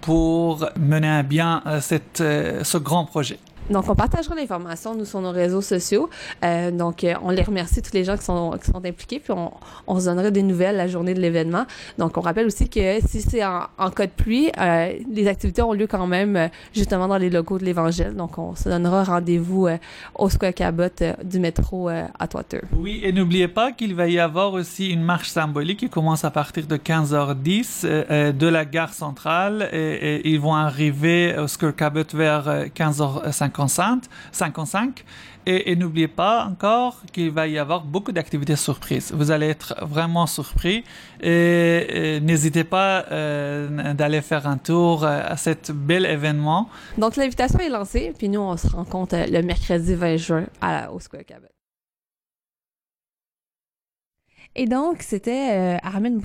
pour 0.00 0.68
mener 0.78 1.08
à 1.08 1.22
bien 1.22 1.62
cette, 1.80 2.18
ce 2.18 2.78
grand 2.78 3.06
projet. 3.06 3.38
Donc, 3.70 3.88
on 3.88 3.94
partagera 3.94 4.34
l'information, 4.34 4.96
nous, 4.96 5.04
sur 5.04 5.20
nos 5.20 5.30
réseaux 5.30 5.60
sociaux. 5.60 6.10
Euh, 6.44 6.72
donc, 6.72 7.04
euh, 7.04 7.14
on 7.22 7.30
les 7.30 7.42
remercie, 7.42 7.80
tous 7.80 7.92
les 7.94 8.02
gens 8.02 8.16
qui 8.16 8.24
sont, 8.24 8.58
qui 8.62 8.68
sont 8.68 8.84
impliqués, 8.84 9.20
puis 9.20 9.32
on, 9.32 9.52
on 9.86 10.00
se 10.00 10.06
donnera 10.06 10.30
des 10.30 10.42
nouvelles 10.42 10.76
la 10.76 10.88
journée 10.88 11.14
de 11.14 11.20
l'événement. 11.20 11.66
Donc, 11.96 12.16
on 12.16 12.20
rappelle 12.20 12.46
aussi 12.46 12.68
que 12.68 13.00
si 13.06 13.20
c'est 13.20 13.44
en, 13.44 13.62
en, 13.78 13.90
cas 13.90 14.06
de 14.06 14.12
pluie, 14.12 14.50
euh, 14.58 14.92
les 15.08 15.28
activités 15.28 15.62
ont 15.62 15.72
lieu 15.72 15.86
quand 15.86 16.06
même 16.06 16.36
euh, 16.36 16.48
justement 16.74 17.06
dans 17.06 17.16
les 17.16 17.30
locaux 17.30 17.58
de 17.58 17.64
l'Évangile. 17.64 18.14
Donc, 18.16 18.38
on 18.38 18.56
se 18.56 18.68
donnera 18.68 19.04
rendez-vous 19.04 19.68
euh, 19.68 19.76
au 20.16 20.28
Square 20.28 20.54
Cabot 20.54 20.88
du 21.22 21.38
métro 21.38 21.88
à 21.88 22.26
Twitter. 22.28 22.60
Oui, 22.76 23.00
et 23.04 23.12
n'oubliez 23.12 23.48
pas 23.48 23.70
qu'il 23.70 23.94
va 23.94 24.08
y 24.08 24.18
avoir 24.18 24.52
aussi 24.52 24.90
une 24.90 25.02
marche 25.02 25.28
symbolique 25.28 25.80
qui 25.80 25.88
commence 25.88 26.24
à 26.24 26.30
partir 26.30 26.66
de 26.66 26.76
15h10 26.76 28.32
de 28.32 28.46
la 28.48 28.64
gare 28.64 28.92
centrale 28.92 29.68
et, 29.72 29.76
et 29.76 30.28
ils 30.28 30.40
vont 30.40 30.54
arriver 30.54 31.36
au 31.38 31.46
Square 31.46 31.76
Cabot 31.76 32.04
vers 32.12 32.66
15h50 32.74 33.59
55. 33.68 35.04
Et, 35.46 35.72
et 35.72 35.76
n'oubliez 35.76 36.08
pas 36.08 36.44
encore 36.44 37.00
qu'il 37.12 37.30
va 37.30 37.46
y 37.46 37.58
avoir 37.58 37.82
beaucoup 37.82 38.12
d'activités 38.12 38.56
surprises. 38.56 39.12
Vous 39.14 39.30
allez 39.30 39.48
être 39.48 39.74
vraiment 39.82 40.26
surpris 40.26 40.84
et, 41.22 42.20
n'hésitez 42.22 42.64
pas 42.64 43.06
euh, 43.10 43.94
d'aller 43.94 44.20
faire 44.20 44.46
un 44.46 44.58
tour 44.58 45.04
à 45.04 45.36
cet 45.36 45.70
bel 45.70 46.04
événement. 46.04 46.68
Donc 46.98 47.16
l'invitation 47.16 47.58
est 47.58 47.70
lancée, 47.70 48.12
puis 48.16 48.28
nous 48.28 48.40
on 48.40 48.56
se 48.56 48.68
rencontre 48.68 49.16
le 49.16 49.42
mercredi 49.42 49.94
20 49.94 50.16
juin 50.16 50.44
à, 50.60 50.92
au 50.92 51.00
Square. 51.00 51.20
Et 54.60 54.66
donc, 54.66 55.00
c'était 55.00 55.52
euh, 55.52 55.78
Armin 55.82 56.18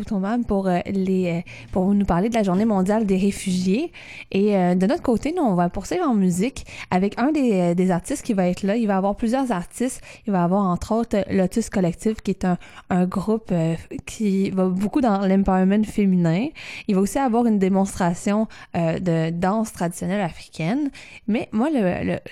pour, 0.46 0.68
euh, 0.68 0.80
euh, 0.86 1.42
pour 1.72 1.94
nous 1.94 2.06
parler 2.06 2.28
de 2.28 2.34
la 2.34 2.44
Journée 2.44 2.66
mondiale 2.66 3.06
des 3.06 3.16
réfugiés. 3.16 3.94
Et 4.30 4.58
euh, 4.58 4.76
de 4.76 4.86
notre 4.86 5.04
côté, 5.04 5.34
nous, 5.34 5.42
on 5.42 5.56
va 5.56 5.70
poursuivre 5.70 6.04
en 6.06 6.16
musique 6.16 6.66
avec 6.92 7.18
un 7.18 7.32
des, 7.32 7.74
des 7.76 7.92
artistes 7.92 8.26
qui 8.26 8.34
va 8.34 8.50
être 8.50 8.64
là. 8.64 8.76
Il 8.76 8.88
va 8.88 8.98
avoir 8.98 9.16
plusieurs 9.16 9.54
artistes. 9.54 10.02
Il 10.28 10.34
va 10.34 10.44
avoir, 10.44 10.66
entre 10.66 10.94
autres, 10.94 11.24
Lotus 11.32 11.70
Collective, 11.70 12.18
qui 12.18 12.32
est 12.32 12.44
un, 12.44 12.58
un 12.90 13.06
groupe 13.06 13.54
qui 14.06 14.50
va 14.50 14.68
beaucoup 14.68 15.00
dans 15.00 15.26
l'empowerment 15.26 15.86
féminin. 15.86 16.50
Il 16.90 16.96
va 16.96 17.02
aussi 17.02 17.20
avoir 17.20 17.46
une 17.46 17.58
démonstration 17.58 18.50
de 18.74 19.30
danse 19.30 19.72
traditionnelle 19.72 20.20
africaine. 20.20 20.90
Mais 21.30 21.48
moi, 21.54 21.70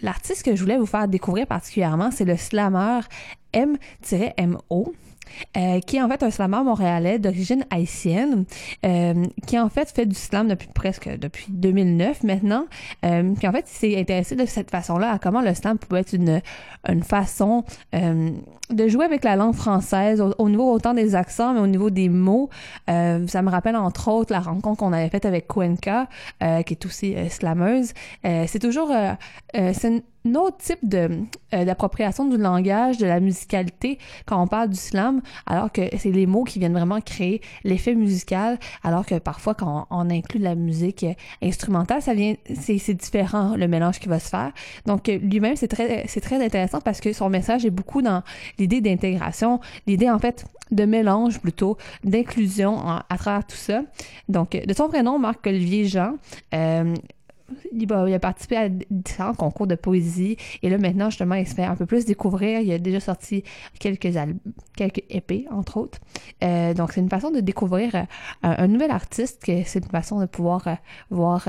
l'artiste 0.02 0.44
que 0.44 0.54
je 0.54 0.62
voulais 0.62 0.78
vous 0.78 0.86
faire 0.86 1.08
découvrir 1.08 1.48
particulièrement, 1.48 2.12
c'est 2.12 2.26
le 2.26 2.36
slammer 2.36 3.00
M-MO. 3.54 4.94
Euh, 5.58 5.80
qui 5.82 5.98
est 5.98 6.02
en 6.02 6.10
fait 6.10 6.24
un 6.24 6.32
slammer 6.32 6.64
montréalais 6.64 7.20
d'origine 7.20 7.66
haïtienne, 7.70 8.46
euh, 8.86 9.26
qui 9.46 9.60
en 9.60 9.70
fait 9.70 9.92
fait 9.92 10.06
du 10.06 10.16
slam 10.16 10.48
depuis 10.48 10.68
presque 10.74 11.10
depuis 11.18 11.48
2009 11.50 12.24
maintenant, 12.24 12.66
euh, 13.06 13.36
qui 13.36 13.48
en 13.48 13.52
fait 13.52 13.68
s'est 13.68 14.00
intéressé 14.00 14.36
de 14.36 14.46
cette 14.46 14.72
façon-là 14.72 15.12
à 15.12 15.20
comment 15.20 15.42
le 15.42 15.54
slam 15.54 15.78
pouvait 15.78 16.02
être 16.02 16.14
une, 16.14 16.42
une 16.88 17.04
façon 17.04 17.64
euh, 17.94 18.32
de 18.70 18.88
jouer 18.88 19.06
avec 19.06 19.24
la 19.24 19.36
langue 19.36 19.56
française 19.56 20.22
au, 20.22 20.34
au, 20.38 20.50
niveau 20.50 20.72
autant 20.72 20.94
des 20.94 21.16
accents 21.16 21.54
mais 21.54 21.60
au 21.60 21.68
niveau 21.68 21.90
des 21.90 22.10
mots. 22.10 22.50
Ça 22.88 23.42
me 23.42 23.50
rappelle 23.50 23.76
entre 23.76 24.10
autres 24.10 24.32
la 24.32 24.40
rencontre 24.40 24.80
qu'on 24.80 24.94
avait 24.94 25.10
faite 25.10 25.26
avec 25.26 25.48
Cuenca, 25.48 26.08
qui 26.40 26.74
est 26.74 26.86
aussi 26.86 27.16
slameuse. 27.30 27.94
c'est 28.24 28.60
toujours 28.60 28.92
c'est 29.54 30.04
autre 30.36 30.58
type 30.58 30.80
de 30.84 31.10
euh, 31.54 31.66
d'appropriation 31.66 32.26
du 32.26 32.38
langage, 32.38 32.98
de 32.98 33.06
la 33.06 33.20
musicalité 33.20 34.00
quand 34.26 34.42
on 34.42 34.48
parle 34.48 34.70
du 34.70 34.78
slam, 34.78 35.22
alors 35.46 35.72
que 35.72 35.82
c'est 35.98 36.12
les 36.12 36.26
mots 36.26 36.44
qui 36.44 36.60
viennent 36.60 36.74
vraiment 36.74 37.02
créer 37.02 37.42
l'effet 37.64 37.96
musical, 37.96 38.58
alors 38.84 39.06
que 39.06 39.16
parfois 39.20 39.54
quand 39.54 39.88
on, 39.90 40.10
inclut 40.10 40.40
de 40.40 40.44
la 40.44 40.56
musique 40.56 41.04
euh, 41.04 41.14
instrumentale, 41.42 42.02
ça 42.02 42.14
vient 42.14 42.36
c'est 42.54 42.94
différent 42.94 43.56
le 43.56 43.68
mélange 43.68 44.00
qui 44.00 44.10
va 44.10 44.20
se 44.20 44.30
faire. 44.30 44.52
Donc 44.86 45.10
euh, 45.10 45.18
lui-même 45.18 45.56
c'est 45.56 45.68
très 45.68 46.06
c'est 46.08 46.22
très 46.22 46.44
intéressant 46.44 46.82
parce 46.82 47.00
que 47.00 47.14
son 47.14 47.30
message 47.30 47.66
est 47.66 47.72
beaucoup 47.72 48.02
dans 48.02 48.24
l'idée 48.60 48.82
d'intégration, 48.82 49.60
l'idée 49.88 50.10
en 50.10 50.20
fait 50.20 50.46
de 50.72 50.86
mélange 50.86 51.40
plutôt, 51.40 51.78
d'inclusion 52.04 52.80
à 52.88 53.18
travers 53.18 53.46
tout 53.46 53.56
ça. 53.56 53.84
Donc 54.28 54.52
de 54.52 54.74
son 54.74 54.88
vrai 54.88 55.04
nom 55.04 55.20
Marc-Olivier 55.20 55.86
Jean 55.86 56.16
euh, 56.54 56.96
il, 57.72 57.92
a 57.92 58.20
participé 58.20 58.58
à 58.58 58.70
différents 58.70 59.34
concours 59.34 59.68
de 59.68 59.76
poésie. 59.76 60.38
Et 60.62 60.70
là 60.70 60.78
maintenant 60.78 61.10
justement 61.10 61.36
il 61.36 61.48
se 61.48 61.56
fait 61.56 61.64
un 61.64 61.76
peu 61.76 61.86
plus 61.86 62.06
découvrir. 62.06 62.60
Il 62.60 62.72
a 62.72 62.78
déjà 62.78 63.00
sorti 63.00 63.44
quelques 63.80 64.18
quelques 64.76 65.02
épées 65.10 65.46
entre 65.52 65.78
autres. 65.78 66.00
Euh, 66.44 66.74
donc 66.74 66.94
c'est 66.94 67.02
une 67.02 67.10
façon 67.10 67.32
de 67.32 67.40
découvrir 67.40 67.96
euh, 67.96 68.04
un, 68.42 68.68
nouvel 68.68 68.92
artiste 68.92 69.44
c'est 69.44 69.80
une 69.80 69.92
façon 69.92 70.20
de 70.20 70.26
pouvoir 70.26 70.68
euh, 70.68 70.74
voir 71.10 71.48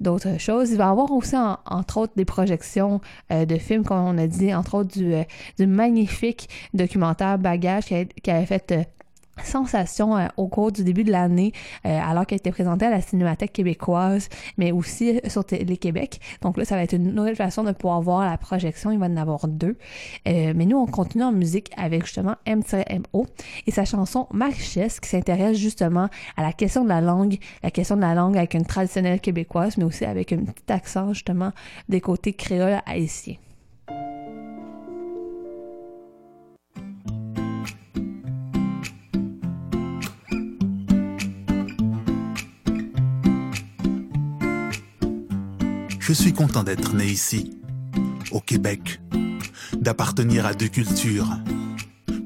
d'autres 0.00 0.38
choses. 0.38 0.70
Il 0.70 0.78
va 0.78 0.90
avoir 0.90 1.10
aussi 1.10 1.36
en, 1.36 1.58
entre 1.66 1.98
autres 1.98 2.14
des 2.16 2.24
projections 2.24 3.00
de 3.30 3.56
films 3.56 3.84
comme 3.84 3.98
on 3.98 4.18
a 4.18 4.26
dit 4.26 4.54
entre 4.54 4.74
autres 4.78 4.98
du, 4.98 5.66
magnifique 5.66 6.48
documentaire 6.74 7.38
Bagage 7.38 7.86
qui, 7.86 8.06
qui 8.06 8.30
avait 8.30 8.46
fait 8.46 8.95
sensation 9.42 10.16
euh, 10.16 10.26
au 10.36 10.48
cours 10.48 10.72
du 10.72 10.84
début 10.84 11.04
de 11.04 11.12
l'année 11.12 11.52
euh, 11.84 11.98
alors 12.00 12.26
qu'elle 12.26 12.38
était 12.38 12.50
présentée 12.50 12.86
à 12.86 12.90
la 12.90 13.00
Cinémathèque 13.00 13.52
québécoise 13.52 14.28
mais 14.56 14.72
aussi 14.72 15.20
sur 15.26 15.44
Télé-Québec. 15.44 16.20
Donc 16.42 16.56
là 16.56 16.64
ça 16.64 16.76
va 16.76 16.82
être 16.82 16.94
une 16.94 17.12
nouvelle 17.12 17.36
façon 17.36 17.64
de 17.64 17.72
pouvoir 17.72 18.00
voir 18.00 18.26
la 18.26 18.38
projection. 18.38 18.90
Il 18.90 18.98
va 18.98 19.06
en 19.06 19.16
avoir 19.16 19.48
deux. 19.48 19.76
Euh, 20.28 20.52
mais 20.54 20.66
nous 20.66 20.78
on 20.78 20.86
continue 20.86 21.24
en 21.24 21.32
musique 21.32 21.70
avec 21.76 22.04
justement 22.04 22.36
M-MO 22.46 23.26
et 23.66 23.70
sa 23.70 23.84
chanson 23.84 24.26
Marichesse 24.32 25.00
qui 25.00 25.08
s'intéresse 25.08 25.58
justement 25.58 26.08
à 26.36 26.42
la 26.42 26.52
question 26.52 26.84
de 26.84 26.88
la 26.88 27.00
langue 27.00 27.38
la 27.62 27.70
question 27.70 27.96
de 27.96 28.02
la 28.02 28.14
langue 28.14 28.36
avec 28.36 28.54
une 28.54 28.66
traditionnelle 28.66 29.20
québécoise 29.20 29.76
mais 29.76 29.84
aussi 29.84 30.04
avec 30.04 30.32
un 30.32 30.38
petit 30.38 30.72
accent 30.72 31.12
justement 31.12 31.52
des 31.88 32.00
côtés 32.00 32.32
créoles 32.32 32.80
haïtiens 32.86 33.36
Je 46.06 46.12
suis 46.12 46.32
content 46.32 46.62
d'être 46.62 46.94
né 46.94 47.04
ici, 47.04 47.58
au 48.30 48.38
Québec, 48.38 49.00
d'appartenir 49.76 50.46
à 50.46 50.54
deux 50.54 50.68
cultures. 50.68 51.36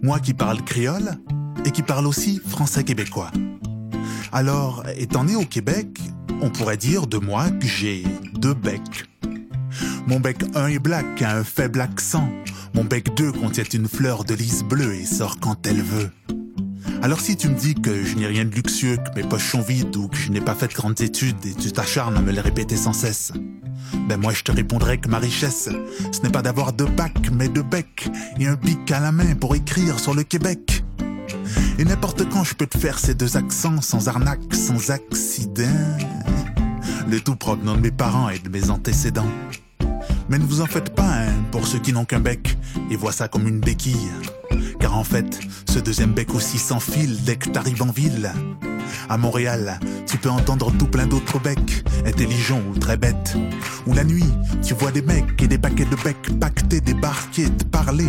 Moi 0.02 0.20
qui 0.20 0.34
parle 0.34 0.62
créole 0.62 1.16
et 1.64 1.70
qui 1.70 1.80
parle 1.80 2.06
aussi 2.06 2.42
français 2.46 2.84
québécois. 2.84 3.30
Alors, 4.32 4.84
étant 4.98 5.24
né 5.24 5.34
au 5.34 5.46
Québec, 5.46 5.98
on 6.42 6.50
pourrait 6.50 6.76
dire 6.76 7.06
de 7.06 7.16
moi 7.16 7.48
que 7.48 7.66
j'ai 7.66 8.04
deux 8.34 8.52
becs. 8.52 9.08
Mon 10.06 10.20
bec 10.20 10.44
1 10.54 10.66
est 10.66 10.78
black, 10.78 11.22
a 11.22 11.38
un 11.38 11.42
faible 11.42 11.80
accent. 11.80 12.30
Mon 12.74 12.84
bec 12.84 13.14
2 13.16 13.32
contient 13.32 13.64
une 13.64 13.88
fleur 13.88 14.24
de 14.24 14.34
lys 14.34 14.62
bleue 14.62 14.94
et 14.94 15.06
sort 15.06 15.40
quand 15.40 15.66
elle 15.66 15.80
veut. 15.80 16.10
Alors 17.00 17.20
si 17.20 17.34
tu 17.34 17.48
me 17.48 17.54
dis 17.54 17.74
que 17.74 18.04
je 18.04 18.14
n'ai 18.16 18.26
rien 18.26 18.44
de 18.44 18.54
luxueux, 18.54 18.98
que 18.98 19.18
mes 19.18 19.26
poches 19.26 19.52
sont 19.52 19.62
vides 19.62 19.96
ou 19.96 20.08
que 20.08 20.18
je 20.18 20.30
n'ai 20.30 20.42
pas 20.42 20.54
fait 20.54 20.68
de 20.68 20.74
grandes 20.74 21.00
études 21.00 21.46
et 21.46 21.54
tu 21.54 21.72
t'acharnes 21.72 22.18
à 22.18 22.20
me 22.20 22.30
le 22.30 22.42
répéter 22.42 22.76
sans 22.76 22.92
cesse, 22.92 23.32
ben 24.08 24.16
moi 24.16 24.32
je 24.32 24.42
te 24.42 24.52
répondrai 24.52 24.98
que 24.98 25.08
ma 25.08 25.18
richesse, 25.18 25.68
ce 26.12 26.20
n'est 26.22 26.30
pas 26.30 26.42
d'avoir 26.42 26.72
deux 26.72 26.86
bacs, 26.86 27.30
mais 27.32 27.48
deux 27.48 27.62
becs 27.62 28.08
et 28.38 28.46
un 28.46 28.54
bic 28.54 28.90
à 28.90 29.00
la 29.00 29.12
main 29.12 29.34
pour 29.34 29.54
écrire 29.54 29.98
sur 29.98 30.14
le 30.14 30.22
Québec. 30.22 30.84
Et 31.78 31.84
n'importe 31.84 32.28
quand 32.28 32.44
je 32.44 32.54
peux 32.54 32.66
te 32.66 32.78
faire 32.78 32.98
ces 32.98 33.14
deux 33.14 33.36
accents 33.36 33.80
sans 33.80 34.08
arnaque, 34.08 34.54
sans 34.54 34.90
accident. 34.90 35.64
Le 37.08 37.20
tout 37.20 37.36
provenant 37.36 37.74
de 37.74 37.80
mes 37.80 37.90
parents 37.90 38.28
et 38.28 38.38
de 38.38 38.48
mes 38.48 38.70
antécédents. 38.70 39.30
Mais 40.28 40.38
ne 40.38 40.44
vous 40.44 40.60
en 40.60 40.66
faites 40.66 40.94
pas, 40.94 41.08
hein, 41.08 41.32
pour 41.50 41.66
ceux 41.66 41.78
qui 41.78 41.92
n'ont 41.92 42.04
qu'un 42.04 42.20
bec 42.20 42.56
et 42.90 42.96
voient 42.96 43.12
ça 43.12 43.28
comme 43.28 43.48
une 43.48 43.60
béquille. 43.60 44.10
Car 44.78 44.96
en 44.96 45.04
fait, 45.04 45.40
ce 45.68 45.78
deuxième 45.78 46.12
bec 46.12 46.34
aussi 46.34 46.58
s'enfile 46.58 47.22
dès 47.24 47.36
que 47.36 47.48
t'arrives 47.48 47.82
en 47.82 47.90
ville. 47.90 48.32
À 49.08 49.16
Montréal, 49.16 49.78
tu 50.06 50.18
peux 50.18 50.30
entendre 50.30 50.72
tout 50.78 50.86
plein 50.86 51.06
d'autres 51.06 51.38
becs, 51.38 51.84
intelligents 52.06 52.62
ou 52.72 52.78
très 52.78 52.96
bêtes. 52.96 53.36
Ou 53.86 53.94
la 53.94 54.04
nuit, 54.04 54.24
tu 54.62 54.74
vois 54.74 54.90
des 54.90 55.02
mecs 55.02 55.40
et 55.42 55.48
des 55.48 55.58
paquets 55.58 55.84
de 55.84 55.96
becs 55.96 56.38
pactés, 56.38 56.80
débarquer, 56.80 57.50
te 57.50 57.64
parler. 57.64 58.08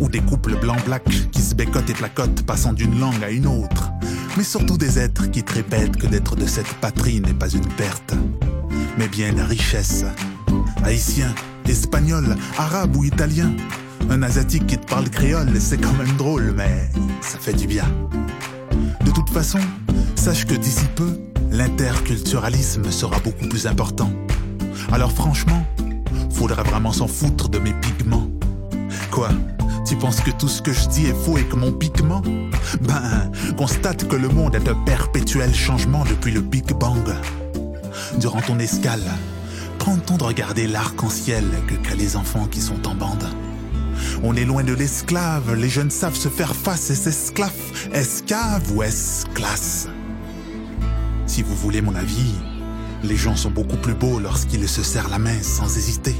Ou 0.00 0.08
des 0.08 0.20
couples 0.20 0.58
blanc-black 0.58 1.04
qui 1.30 1.40
se 1.40 1.54
bécotent 1.54 1.90
et 1.90 1.94
placotent, 1.94 2.44
passant 2.44 2.72
d'une 2.72 2.98
langue 2.98 3.22
à 3.22 3.30
une 3.30 3.46
autre. 3.46 3.90
Mais 4.36 4.44
surtout 4.44 4.76
des 4.76 4.98
êtres 4.98 5.30
qui 5.30 5.42
te 5.42 5.54
répètent 5.54 5.96
que 5.96 6.06
d'être 6.06 6.36
de 6.36 6.46
cette 6.46 6.72
patrie 6.74 7.20
n'est 7.20 7.32
pas 7.32 7.48
une 7.48 7.66
perte, 7.66 8.14
mais 8.98 9.08
bien 9.08 9.32
la 9.32 9.46
richesse. 9.46 10.04
Haïtien, 10.84 11.34
espagnol, 11.66 12.36
arabe 12.58 12.96
ou 12.96 13.04
italien. 13.04 13.52
Un 14.08 14.22
asiatique 14.22 14.66
qui 14.66 14.78
te 14.78 14.86
parle 14.86 15.10
créole, 15.10 15.60
c'est 15.60 15.78
quand 15.78 15.92
même 15.94 16.16
drôle, 16.16 16.54
mais 16.56 16.88
ça 17.20 17.38
fait 17.38 17.52
du 17.52 17.66
bien. 17.66 17.84
De 19.04 19.10
toute 19.10 19.28
façon, 19.30 19.58
sache 20.14 20.46
que 20.46 20.54
d'ici 20.54 20.86
peu, 20.94 21.18
l'interculturalisme 21.50 22.90
sera 22.90 23.18
beaucoup 23.20 23.48
plus 23.48 23.66
important. 23.66 24.10
Alors 24.92 25.12
franchement, 25.12 25.66
faudrait 26.30 26.62
vraiment 26.62 26.92
s'en 26.92 27.08
foutre 27.08 27.48
de 27.48 27.58
mes 27.58 27.72
pigments. 27.74 28.28
Quoi 29.10 29.30
Tu 29.86 29.96
penses 29.96 30.20
que 30.20 30.30
tout 30.30 30.48
ce 30.48 30.62
que 30.62 30.72
je 30.72 30.88
dis 30.88 31.06
est 31.06 31.24
faux 31.24 31.36
et 31.36 31.44
que 31.44 31.56
mon 31.56 31.72
pigment? 31.72 32.22
Ben, 32.82 33.30
constate 33.56 34.06
que 34.06 34.16
le 34.16 34.28
monde 34.28 34.54
est 34.54 34.68
un 34.68 34.74
perpétuel 34.84 35.54
changement 35.54 36.04
depuis 36.04 36.32
le 36.32 36.40
Big 36.40 36.72
Bang. 36.74 37.08
Durant 38.18 38.40
ton 38.40 38.58
escale, 38.58 39.04
prend 39.78 39.94
le 39.94 40.00
temps 40.00 40.16
de 40.16 40.24
regarder 40.24 40.66
l'arc-en-ciel 40.66 41.44
que 41.66 41.74
créent 41.74 41.96
les 41.96 42.16
enfants 42.16 42.46
qui 42.46 42.60
sont 42.60 42.86
en 42.86 42.94
bande. 42.94 43.26
On 44.22 44.34
est 44.34 44.44
loin 44.44 44.64
de 44.64 44.72
l'esclave, 44.72 45.54
les 45.54 45.68
jeunes 45.68 45.90
savent 45.90 46.16
se 46.16 46.28
faire 46.28 46.54
face 46.54 46.90
et 46.90 46.94
s'esclaffent. 46.94 47.88
Escave 47.92 48.72
ou 48.74 48.82
esclasse 48.82 49.88
Si 51.26 51.42
vous 51.42 51.54
voulez 51.54 51.82
mon 51.82 51.94
avis, 51.94 52.34
les 53.02 53.16
gens 53.16 53.36
sont 53.36 53.50
beaucoup 53.50 53.76
plus 53.76 53.94
beaux 53.94 54.18
lorsqu'ils 54.18 54.68
se 54.68 54.82
serrent 54.82 55.10
la 55.10 55.18
main 55.18 55.42
sans 55.42 55.76
hésiter, 55.76 56.14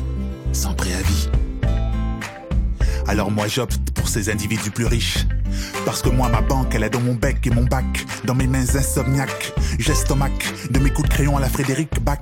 sans 0.52 0.74
préavis. 0.74 1.28
Alors 3.08 3.30
moi 3.30 3.46
j'opte 3.46 3.95
pour 4.06 4.12
ces 4.12 4.30
individus 4.30 4.70
plus 4.70 4.86
riches. 4.86 5.26
Parce 5.84 6.00
que 6.00 6.08
moi 6.08 6.28
ma 6.28 6.40
banque 6.40 6.72
elle 6.76 6.84
est 6.84 6.90
dans 6.90 7.00
mon 7.00 7.14
bec 7.14 7.44
et 7.44 7.50
mon 7.50 7.64
bac, 7.64 8.06
dans 8.24 8.36
mes 8.36 8.46
mains 8.46 8.76
insomniaques. 8.76 9.52
J'estomac 9.80 10.30
de 10.70 10.78
mes 10.78 10.90
coups 10.90 11.08
de 11.08 11.12
crayon 11.12 11.36
à 11.36 11.40
la 11.40 11.48
Frédéric 11.48 12.00
Bach. 12.04 12.20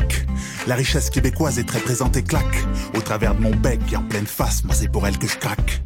La 0.66 0.76
richesse 0.76 1.10
québécoise 1.10 1.58
est 1.58 1.68
très 1.68 1.80
présente 1.80 2.16
et 2.16 2.22
claque. 2.22 2.64
Au 2.96 3.02
travers 3.02 3.34
de 3.34 3.42
mon 3.42 3.54
bec 3.54 3.80
et 3.92 3.96
en 3.96 4.02
pleine 4.02 4.26
face, 4.26 4.64
moi 4.64 4.74
c'est 4.74 4.88
pour 4.88 5.06
elle 5.06 5.18
que 5.18 5.26
je 5.26 5.36
craque. 5.36 5.82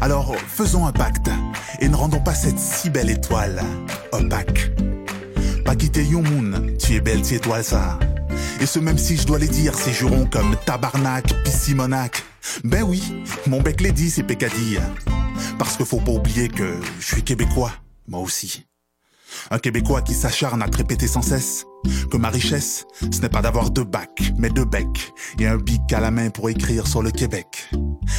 Alors 0.00 0.34
faisons 0.48 0.86
un 0.86 0.92
pacte 0.92 1.28
et 1.80 1.88
ne 1.90 1.96
rendons 1.96 2.20
pas 2.20 2.34
cette 2.34 2.58
si 2.58 2.88
belle 2.88 3.10
étoile 3.10 3.62
opaque. 4.12 4.70
Pas 5.66 5.76
quitter 5.76 6.02
Young 6.02 6.26
Moon, 6.30 6.74
tu 6.78 6.94
es 6.94 7.00
belle, 7.00 7.20
tu 7.20 7.34
étoile 7.34 7.62
ça. 7.62 7.98
Et 8.62 8.64
ce 8.64 8.78
même 8.78 8.96
si 8.96 9.18
je 9.18 9.26
dois 9.26 9.38
les 9.38 9.48
dire, 9.48 9.74
ces 9.74 9.92
jurons 9.92 10.24
comme 10.24 10.56
tabarnak, 10.64 11.26
pis 11.44 11.50
Simonac. 11.50 12.24
Ben 12.64 12.82
oui, 12.82 13.02
mon 13.46 13.60
bec 13.60 13.82
dit, 13.92 14.10
c'est 14.10 14.22
pécadille. 14.22 14.80
Parce 15.58 15.76
que 15.76 15.84
faut 15.84 16.00
pas 16.00 16.12
oublier 16.12 16.48
que 16.48 16.80
je 17.00 17.06
suis 17.06 17.22
québécois, 17.22 17.72
moi 18.08 18.20
aussi. 18.20 18.66
Un 19.50 19.58
Québécois 19.58 20.02
qui 20.02 20.14
s'acharne 20.14 20.62
à 20.62 20.68
te 20.68 20.78
répéter 20.78 21.06
sans 21.06 21.22
cesse 21.22 21.64
que 22.10 22.16
ma 22.16 22.30
richesse, 22.30 22.86
ce 23.00 23.20
n'est 23.20 23.28
pas 23.28 23.42
d'avoir 23.42 23.70
deux 23.70 23.84
bacs, 23.84 24.32
mais 24.38 24.50
deux 24.50 24.64
becs 24.64 25.12
et 25.38 25.46
un 25.46 25.56
bic 25.56 25.92
à 25.92 26.00
la 26.00 26.10
main 26.10 26.30
pour 26.30 26.48
écrire 26.50 26.86
sur 26.86 27.02
le 27.02 27.10
Québec. 27.10 27.70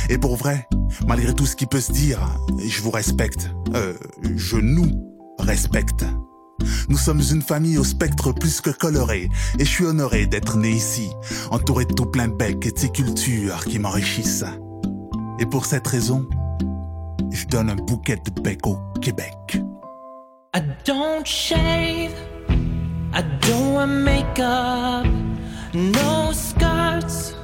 Et 0.10 0.18
pour 0.18 0.36
vrai, 0.36 0.68
malgré 1.08 1.34
tout 1.34 1.46
ce 1.46 1.56
qui 1.56 1.66
peut 1.66 1.82
se 1.82 1.92
dire, 1.92 2.20
je 2.66 2.82
vous 2.82 2.92
respecte. 2.92 3.50
Euh, 3.74 3.94
je 4.36 4.58
nous 4.58 4.92
respecte. 5.40 6.06
Nous 6.90 6.98
sommes 6.98 7.22
une 7.32 7.42
famille 7.42 7.78
au 7.78 7.84
spectre 7.84 8.32
plus 8.32 8.62
que 8.62 8.70
coloré, 8.70 9.30
et 9.60 9.66
je 9.66 9.70
suis 9.70 9.86
honoré 9.86 10.26
d'être 10.26 10.58
né 10.58 10.70
ici, 10.70 11.10
entouré 11.52 11.86
de 11.86 11.94
tout 11.94 12.06
plein 12.06 12.28
de 12.28 12.34
becs 12.34 12.66
et 12.66 12.72
de 12.72 12.78
ces 12.78 12.90
cultures 12.90 13.66
qui 13.66 13.80
m'enrichissent. 13.80 14.46
Et 15.40 15.46
pour 15.46 15.66
cette 15.66 15.88
raison, 15.88 16.28
je 17.32 17.46
donne 17.46 17.70
un 17.70 17.76
bouquet 17.76 18.18
de 18.18 18.42
becs 18.42 18.66
au 18.66 18.78
Québec. 19.02 19.62
I 20.56 20.62
don't 20.86 21.26
shave, 21.26 22.14
I 23.14 23.24
don't 23.42 23.76
wear 23.76 23.88
makeup, 23.88 25.06
no 25.74 26.32
skirts, 26.32 27.36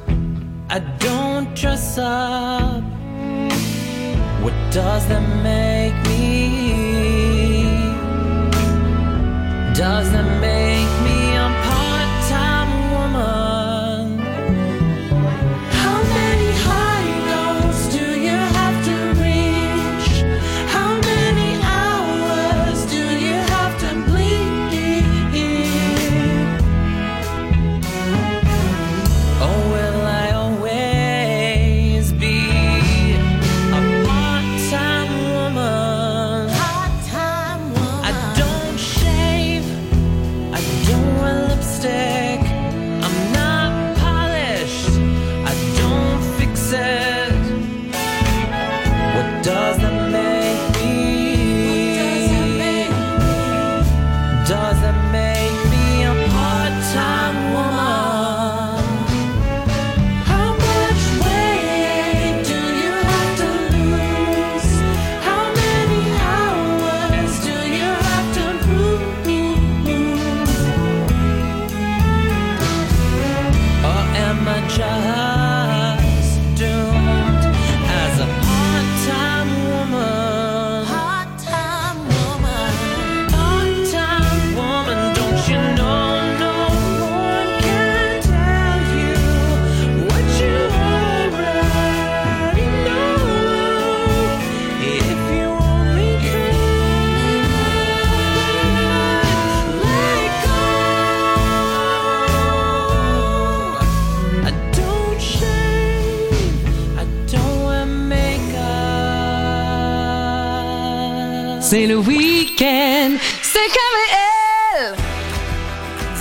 I 0.69 0.79
don't 0.99 1.53
dress 1.53 1.97
up. 1.97 2.83
What 4.41 4.53
does 4.71 5.07
that 5.07 5.21
make 5.43 5.93
me? 6.07 6.12
Does 9.73 10.11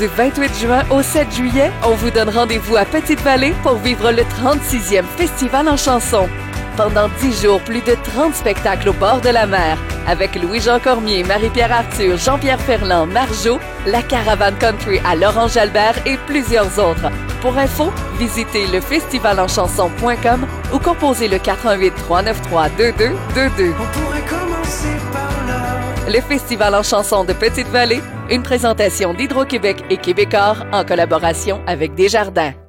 Du 0.02 0.08
28 0.08 0.58
juin 0.58 0.82
au 0.90 1.00
7 1.00 1.32
juillet, 1.32 1.70
on 1.84 1.94
vous 1.94 2.10
donne 2.10 2.28
rendez-vous 2.28 2.74
à 2.74 2.84
Petite-Vallée 2.84 3.54
pour 3.62 3.76
vivre 3.76 4.10
le 4.10 4.22
36e 4.22 5.04
Festival 5.16 5.68
en 5.68 5.76
chanson. 5.76 6.28
Pendant 6.76 7.08
10 7.20 7.42
jours, 7.42 7.60
plus 7.60 7.82
de 7.82 7.94
30 8.02 8.34
spectacles 8.34 8.88
au 8.88 8.94
bord 8.94 9.20
de 9.20 9.28
la 9.28 9.46
mer, 9.46 9.78
avec 10.08 10.34
Louis-Jean 10.34 10.80
Cormier, 10.80 11.22
Marie-Pierre 11.22 11.70
Arthur, 11.70 12.16
Jean-Pierre 12.16 12.60
Ferland, 12.60 13.12
Marjo, 13.12 13.60
La 13.86 14.02
Caravane 14.02 14.56
Country 14.56 15.00
à 15.04 15.14
Laurent 15.14 15.46
Jalbert 15.46 16.04
et 16.04 16.16
plusieurs 16.26 16.80
autres. 16.80 17.08
Pour 17.40 17.56
info, 17.56 17.92
visitez 18.18 18.66
le 18.66 18.80
festivalenchanson.com 18.80 20.46
ou 20.74 20.78
composez 20.80 21.28
le 21.28 21.38
418 21.38 21.94
393 21.94 22.72
2222. 22.76 23.72
pourrait 23.72 24.20
commencer 24.22 24.96
par 25.12 25.46
là. 25.46 26.12
Le 26.12 26.20
Festival 26.20 26.74
en 26.74 26.82
chanson 26.82 27.22
de 27.22 27.34
Petite-Vallée, 27.34 28.02
une 28.32 28.42
présentation 28.42 29.12
d'Hydro-Québec 29.12 29.84
et 29.90 29.98
Québecor 29.98 30.64
en 30.72 30.84
collaboration 30.84 31.60
avec 31.66 31.94
Desjardins. 31.94 32.61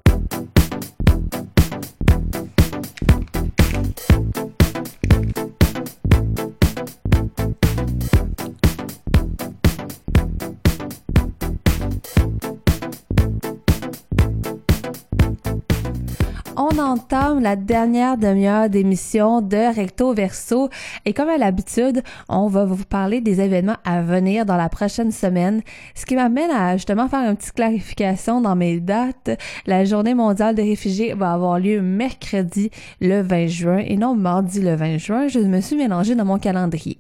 Entame 16.94 17.42
la 17.42 17.56
dernière 17.56 18.20
demi-heure 18.20 18.70
d'émission 18.70 19.42
de 19.42 19.76
Recto 19.76 20.14
Verso 20.14 20.70
et 21.06 21.14
comme 21.14 21.28
à 21.28 21.40
l'habitude, 21.40 22.04
on 22.30 22.48
va 22.48 22.66
vous 22.66 22.86
parler 22.86 23.20
des 23.20 23.42
événements 23.42 23.78
à 23.84 24.04
venir 24.04 24.46
dans 24.46 24.58
la 24.58 24.70
prochaine 24.70 25.12
semaine, 25.12 25.64
ce 25.96 26.06
qui 26.06 26.16
m'amène 26.16 26.52
à 26.52 26.78
justement 26.78 27.08
faire 27.08 27.28
une 27.28 27.36
petite 27.36 27.54
clarification 27.54 28.42
dans 28.42 28.56
mes 28.56 28.80
dates. 28.80 29.32
La 29.66 29.86
journée 29.86 30.14
mondiale 30.14 30.54
des 30.54 30.62
réfugiés 30.62 31.16
va 31.16 31.34
avoir 31.34 31.58
lieu 31.58 31.82
mercredi 31.82 32.70
le 33.02 33.22
20 33.22 33.48
juin 33.48 33.78
et 33.80 33.98
non 33.98 34.14
mardi 34.14 34.62
le 34.62 34.76
20 34.76 34.98
juin. 35.00 35.28
Je 35.28 35.40
me 35.40 35.62
suis 35.62 35.76
mélangée 35.76 36.14
dans 36.14 36.26
mon 36.26 36.38
calendrier. 36.38 37.00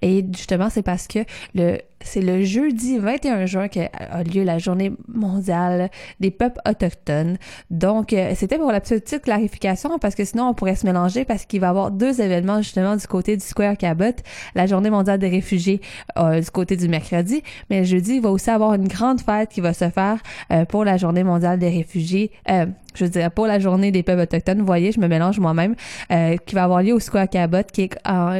Et 0.00 0.24
justement, 0.34 0.70
c'est 0.70 0.82
parce 0.82 1.06
que 1.06 1.18
le 1.54 1.80
c'est 2.04 2.20
le 2.20 2.42
jeudi 2.42 2.98
21 2.98 3.46
juin 3.46 3.68
qu'a 3.68 3.88
lieu 4.24 4.44
la 4.44 4.58
journée 4.58 4.92
mondiale 5.08 5.90
des 6.20 6.30
peuples 6.30 6.60
autochtones. 6.68 7.38
Donc, 7.70 8.12
euh, 8.12 8.32
c'était 8.34 8.58
pour 8.58 8.70
la 8.70 8.80
petite 8.80 9.04
petite 9.04 9.22
parce 10.00 10.14
que 10.14 10.24
sinon 10.24 10.48
on 10.48 10.54
pourrait 10.54 10.76
se 10.76 10.86
mélanger 10.86 11.24
parce 11.24 11.44
qu'il 11.44 11.60
va 11.60 11.68
y 11.68 11.70
avoir 11.70 11.90
deux 11.90 12.20
événements 12.20 12.62
justement 12.62 12.96
du 12.96 13.06
côté 13.06 13.36
du 13.36 13.44
Square 13.44 13.76
Cabot, 13.76 14.04
la 14.54 14.66
journée 14.66 14.90
mondiale 14.90 15.18
des 15.18 15.28
réfugiés 15.28 15.80
euh, 16.18 16.40
du 16.40 16.50
côté 16.50 16.76
du 16.76 16.88
mercredi, 16.88 17.42
mais 17.70 17.80
le 17.80 17.84
jeudi 17.84 18.16
il 18.16 18.22
va 18.22 18.30
aussi 18.30 18.50
avoir 18.50 18.74
une 18.74 18.88
grande 18.88 19.20
fête 19.20 19.50
qui 19.50 19.60
va 19.60 19.72
se 19.72 19.88
faire 19.88 20.18
euh, 20.52 20.64
pour 20.64 20.84
la 20.84 20.96
journée 20.96 21.24
mondiale 21.24 21.58
des 21.58 21.70
réfugiés. 21.70 22.30
Euh, 22.50 22.66
je 22.94 23.04
veux 23.04 23.10
dire, 23.10 23.28
pour 23.32 23.48
la 23.48 23.58
journée 23.58 23.90
des 23.90 24.04
peuples 24.04 24.20
autochtones, 24.20 24.60
vous 24.60 24.66
voyez, 24.66 24.92
je 24.92 25.00
me 25.00 25.08
mélange 25.08 25.40
moi-même, 25.40 25.74
euh, 26.12 26.36
qui 26.36 26.54
va 26.54 26.62
avoir 26.62 26.80
lieu 26.80 26.92
au 26.92 27.00
Square 27.00 27.28
Cabot, 27.28 27.64
qui 27.72 27.82
est 27.82 27.90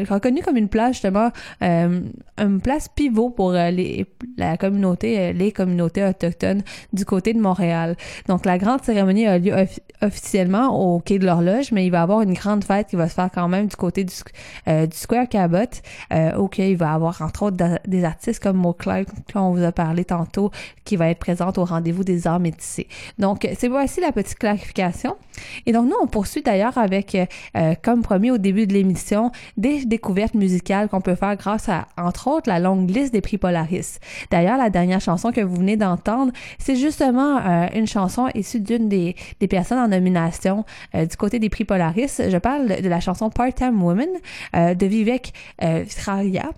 reconnu 0.08 0.42
comme 0.42 0.56
une 0.56 0.68
place, 0.68 0.92
justement, 0.92 1.30
une 1.60 2.60
place 2.62 2.86
pivot 2.94 3.30
pour 3.30 3.50
les, 3.50 4.06
la 4.36 4.56
communauté, 4.56 5.32
les 5.32 5.50
communautés 5.50 6.04
autochtones 6.04 6.62
du 6.92 7.04
côté 7.04 7.32
de 7.32 7.40
Montréal. 7.40 7.96
Donc, 8.28 8.46
la 8.46 8.56
grande 8.56 8.84
cérémonie 8.84 9.26
a 9.26 9.38
lieu 9.38 9.50
offi- 9.50 9.80
officiellement 10.02 10.68
au 10.68 10.83
Quai 11.04 11.18
de 11.18 11.26
l'Horloge, 11.26 11.72
mais 11.72 11.86
il 11.86 11.90
va 11.90 11.98
y 11.98 12.02
avoir 12.02 12.22
une 12.22 12.34
grande 12.34 12.64
fête 12.64 12.88
qui 12.88 12.96
va 12.96 13.08
se 13.08 13.14
faire 13.14 13.30
quand 13.32 13.48
même 13.48 13.66
du 13.66 13.76
côté 13.76 14.04
du, 14.04 14.14
euh, 14.68 14.86
du 14.86 14.96
Square 14.96 15.28
Cabot, 15.28 15.58
euh, 16.12 16.34
auquel 16.36 16.70
il 16.70 16.76
va 16.76 16.92
y 16.92 16.94
avoir, 16.94 17.20
entre 17.22 17.44
autres, 17.44 17.56
des 17.86 18.04
artistes 18.04 18.42
comme 18.42 18.56
Mo 18.56 18.72
Clark, 18.72 19.06
qu'on 19.32 19.52
vous 19.52 19.62
a 19.62 19.72
parlé 19.72 20.04
tantôt, 20.04 20.50
qui 20.84 20.96
va 20.96 21.08
être 21.08 21.18
présente 21.18 21.58
au 21.58 21.64
rendez-vous 21.64 22.04
des 22.04 22.26
arts 22.26 22.40
métissés. 22.40 22.88
Donc, 23.18 23.48
c'est 23.58 23.68
voici 23.68 24.00
la 24.00 24.12
petite 24.12 24.38
clarification. 24.38 25.16
Et 25.66 25.72
donc, 25.72 25.86
nous, 25.86 25.96
on 26.02 26.06
poursuit 26.06 26.42
d'ailleurs 26.42 26.78
avec, 26.78 27.14
euh, 27.14 27.26
euh, 27.56 27.74
comme 27.82 28.02
promis 28.02 28.30
au 28.30 28.38
début 28.38 28.66
de 28.66 28.72
l'émission, 28.72 29.32
des 29.56 29.84
découvertes 29.84 30.34
musicales 30.34 30.88
qu'on 30.88 31.00
peut 31.00 31.14
faire 31.14 31.36
grâce 31.36 31.68
à, 31.68 31.86
entre 31.96 32.28
autres, 32.28 32.48
la 32.48 32.58
longue 32.58 32.90
liste 32.90 33.12
des 33.12 33.20
prix 33.20 33.38
Polaris. 33.38 33.98
D'ailleurs, 34.30 34.58
la 34.58 34.70
dernière 34.70 35.00
chanson 35.00 35.32
que 35.32 35.40
vous 35.40 35.56
venez 35.56 35.76
d'entendre, 35.76 36.32
c'est 36.58 36.76
justement 36.76 37.38
euh, 37.38 37.66
une 37.74 37.86
chanson 37.86 38.28
issue 38.34 38.60
d'une 38.60 38.88
des, 38.88 39.16
des 39.40 39.48
personnes 39.48 39.78
en 39.78 39.88
nomination 39.88 40.64
du 40.94 41.16
côté 41.16 41.38
des 41.38 41.48
prix 41.48 41.64
Polaris. 41.64 42.20
Je 42.28 42.38
parle 42.38 42.82
de, 42.82 42.88
la 42.88 43.00
chanson 43.00 43.30
Part-Time 43.30 43.82
Woman 43.82 44.08
euh, 44.56 44.74
de 44.74 44.86
Vivek 44.86 45.32
euh, 45.62 45.84
Sraria 45.88 46.50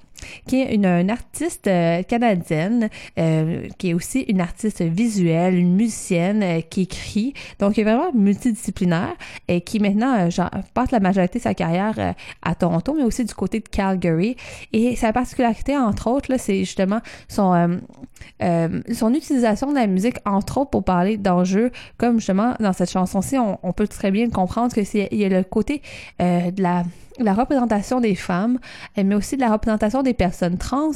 qui 0.46 0.62
est 0.62 0.74
une, 0.74 0.86
artiste 1.10 1.66
euh, 1.66 2.02
canadienne, 2.02 2.88
euh, 3.18 3.68
qui 3.78 3.90
est 3.90 3.94
aussi 3.94 4.20
une 4.20 4.40
artiste 4.40 4.82
visuelle, 4.82 5.54
une 5.54 5.74
musicienne 5.74 6.42
euh, 6.42 6.60
qui 6.60 6.82
écrit, 6.82 7.34
donc 7.58 7.78
est 7.78 7.84
vraiment 7.84 8.12
multidisciplinaire 8.12 9.14
et 9.48 9.60
qui 9.60 9.80
maintenant 9.80 10.28
euh, 10.28 10.48
passe 10.74 10.90
la 10.90 11.00
majorité 11.00 11.38
de 11.38 11.44
sa 11.44 11.54
carrière 11.54 11.94
euh, 11.98 12.12
à 12.42 12.54
Toronto, 12.54 12.94
mais 12.94 13.02
aussi 13.02 13.24
du 13.24 13.34
côté 13.34 13.60
de 13.60 13.68
Calgary. 13.68 14.36
Et 14.72 14.96
sa 14.96 15.12
particularité, 15.12 15.76
entre 15.76 16.08
autres, 16.08 16.34
c'est 16.38 16.60
justement 16.60 17.00
son, 17.28 17.54
euh, 17.54 17.76
euh, 18.42 18.80
son 18.92 19.14
utilisation 19.14 19.70
de 19.70 19.76
la 19.76 19.86
musique, 19.86 20.16
entre 20.24 20.58
autres, 20.58 20.70
pour 20.70 20.84
parler 20.84 21.16
d'enjeux, 21.16 21.70
comme 21.98 22.18
justement 22.18 22.54
dans 22.60 22.72
cette 22.72 22.90
chanson-ci, 22.90 23.38
on, 23.38 23.58
on 23.62 23.72
peut 23.72 23.86
très 23.96 24.10
bien 24.10 24.28
comprendre 24.30 24.74
que 24.74 24.84
c'est 24.84 25.08
il 25.10 25.18
y 25.18 25.24
a 25.24 25.28
le 25.28 25.42
côté 25.42 25.82
euh, 26.20 26.50
de 26.50 26.62
la 26.62 26.84
la 27.18 27.32
représentation 27.32 28.02
des 28.02 28.14
femmes, 28.14 28.58
euh, 28.98 29.02
mais 29.02 29.14
aussi 29.14 29.36
de 29.36 29.40
la 29.40 29.50
représentation 29.50 30.02
des 30.02 30.12
personnes 30.12 30.58
trans, 30.58 30.90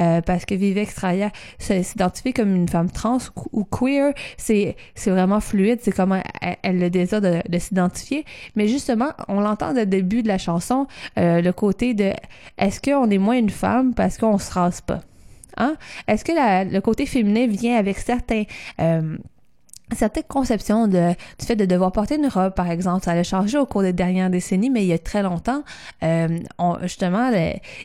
euh, 0.00 0.22
parce 0.22 0.46
que 0.46 0.54
Vivek 0.54 0.90
Straya 0.90 1.30
s'identifie 1.58 2.32
comme 2.32 2.56
une 2.56 2.66
femme 2.66 2.90
trans 2.90 3.18
ou, 3.52 3.62
queer, 3.64 4.14
c'est 4.38 4.74
vraiment 5.04 5.38
fluide, 5.40 5.80
c'est 5.82 5.92
comment 5.92 6.22
elle, 6.40 6.56
elle 6.62 6.78
le 6.78 6.88
désire 6.88 7.20
de, 7.20 7.42
de 7.46 7.58
s'identifier. 7.58 8.24
Mais 8.54 8.68
justement, 8.68 9.10
on 9.28 9.38
l'entend 9.40 9.74
dès 9.74 9.80
le 9.80 9.86
début 9.90 10.22
de 10.22 10.28
la 10.28 10.38
chanson, 10.38 10.86
le 11.16 11.50
côté 11.50 11.92
de 11.92 12.12
est-ce 12.56 12.80
qu'on 12.80 13.10
est 13.10 13.18
moins 13.18 13.36
une 13.36 13.50
femme 13.50 13.92
parce 13.92 14.16
qu'on 14.16 14.38
se 14.38 14.50
rase 14.54 14.80
pas? 14.80 15.00
Hein? 15.58 15.76
Est-ce 16.08 16.24
que 16.24 16.32
la- 16.32 16.64
le 16.64 16.80
côté 16.80 17.04
féminin 17.04 17.46
vient 17.48 17.76
avec 17.76 17.98
certains... 17.98 18.44
certaines 19.94 20.24
conceptions 20.24 20.88
de, 20.88 21.10
du 21.38 21.46
fait 21.46 21.56
de 21.56 21.64
devoir 21.64 21.92
porter 21.92 22.16
une 22.16 22.26
robe, 22.26 22.54
par 22.54 22.70
exemple, 22.70 23.04
ça 23.04 23.12
a 23.12 23.22
changé 23.22 23.56
au 23.58 23.66
cours 23.66 23.82
des 23.82 23.92
dernières 23.92 24.30
décennies, 24.30 24.70
mais 24.70 24.82
il 24.82 24.88
y 24.88 24.92
a 24.92 24.98
très 24.98 25.22
longtemps, 25.22 25.62
euh, 26.02 26.38
on- 26.58 26.78
justement, 26.82 27.30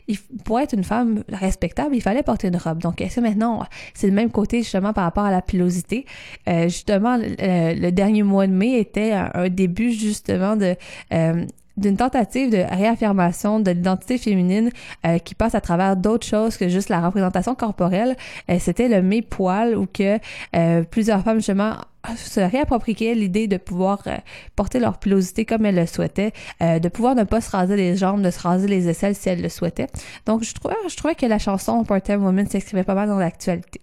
il, 0.08 0.18
pour 0.44 0.58
être 0.58 0.72
une 0.74 0.84
femme 0.84 1.22
respectable, 1.32 1.94
il 1.94 2.00
fallait 2.00 2.22
porter 2.22 2.48
une 2.48 2.56
robe. 2.56 2.78
Donc, 2.78 3.00
est-ce 3.00 3.16
que 3.16 3.20
maintenant, 3.20 3.64
c'est 3.94 4.08
le 4.08 4.14
même 4.14 4.30
côté, 4.30 4.58
justement, 4.58 4.92
par 4.92 5.04
rapport 5.04 5.24
à 5.24 5.30
la 5.30 5.42
pilosité? 5.42 6.06
Euh, 6.48 6.64
justement, 6.64 7.16
le, 7.16 7.80
le 7.80 7.90
dernier 7.92 8.22
mois 8.22 8.46
de 8.46 8.52
mai 8.52 8.78
était 8.78 9.12
un, 9.12 9.30
un 9.34 9.48
début, 9.48 9.92
justement, 9.92 10.56
de... 10.56 10.74
euh, 11.12 11.44
d'une 11.78 11.96
tentative 11.96 12.50
de 12.50 12.58
réaffirmation 12.58 13.58
de 13.58 13.70
l'identité 13.70 14.18
féminine 14.18 14.70
euh, 15.06 15.16
qui 15.16 15.34
passe 15.34 15.54
à 15.54 15.62
travers 15.62 15.96
d'autres 15.96 16.26
choses 16.26 16.58
que 16.58 16.68
juste 16.68 16.90
la 16.90 17.00
représentation 17.00 17.54
corporelle. 17.54 18.14
Euh, 18.50 18.58
C'était 18.60 18.88
le 18.88 19.00
mes 19.00 19.22
poil 19.22 19.74
où 19.74 19.86
que 19.86 20.18
euh, 20.54 20.82
plusieurs 20.82 21.22
femmes 21.22 21.38
justement 21.38 21.76
se 22.16 22.40
réappropriaient 22.40 23.14
l'idée 23.14 23.46
de 23.46 23.56
pouvoir 23.56 24.02
euh, 24.06 24.16
porter 24.56 24.80
leur 24.80 24.98
pilosité 24.98 25.44
comme 25.44 25.66
elles 25.66 25.76
le 25.76 25.86
souhaitaient, 25.86 26.32
euh, 26.62 26.78
de 26.78 26.88
pouvoir 26.88 27.14
ne 27.14 27.24
pas 27.24 27.40
se 27.40 27.50
raser 27.50 27.76
les 27.76 27.96
jambes, 27.96 28.22
de 28.22 28.30
se 28.30 28.40
raser 28.40 28.68
les 28.68 28.88
aisselles 28.88 29.14
si 29.14 29.28
elles 29.28 29.42
le 29.42 29.48
souhaitaient. 29.48 29.88
Donc 30.26 30.42
je 30.42 30.52
trouvais, 30.54 30.74
je 30.88 30.96
trouvais 30.96 31.14
que 31.14 31.26
la 31.26 31.38
chanson 31.38 31.84
Part-Time 31.84 32.24
Woman 32.24 32.46
s'inscrivait 32.46 32.84
pas 32.84 32.94
mal 32.94 33.08
dans 33.08 33.18
l'actualité. 33.18 33.80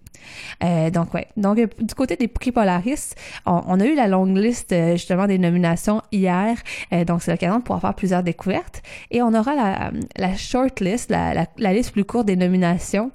Euh, 0.63 0.89
donc 0.89 1.13
ouais. 1.13 1.27
Donc 1.37 1.57
euh, 1.57 1.67
du 1.79 1.95
côté 1.95 2.15
des 2.15 2.27
prix 2.27 2.51
Polaris, 2.51 3.15
on, 3.45 3.79
a 3.79 3.85
eu 3.85 3.95
la 3.95 4.07
longue 4.07 4.35
liste 4.37 4.71
euh, 4.71 4.93
justement 4.93 5.27
des 5.27 5.37
nominations 5.37 6.01
hier. 6.11 6.57
Donc 7.05 7.21
c'est 7.21 7.31
l'occasion 7.31 7.59
de 7.59 7.63
pouvoir 7.63 7.81
faire 7.81 7.93
plusieurs 7.93 8.23
découvertes 8.23 8.81
et 9.11 9.21
on 9.21 9.33
aura 9.33 9.91
la, 10.17 10.35
short 10.35 10.79
list, 10.79 11.11
la 11.11 11.73
liste 11.73 11.91
plus 11.91 12.05
courte 12.05 12.25
des 12.25 12.35
nominations. 12.35 13.11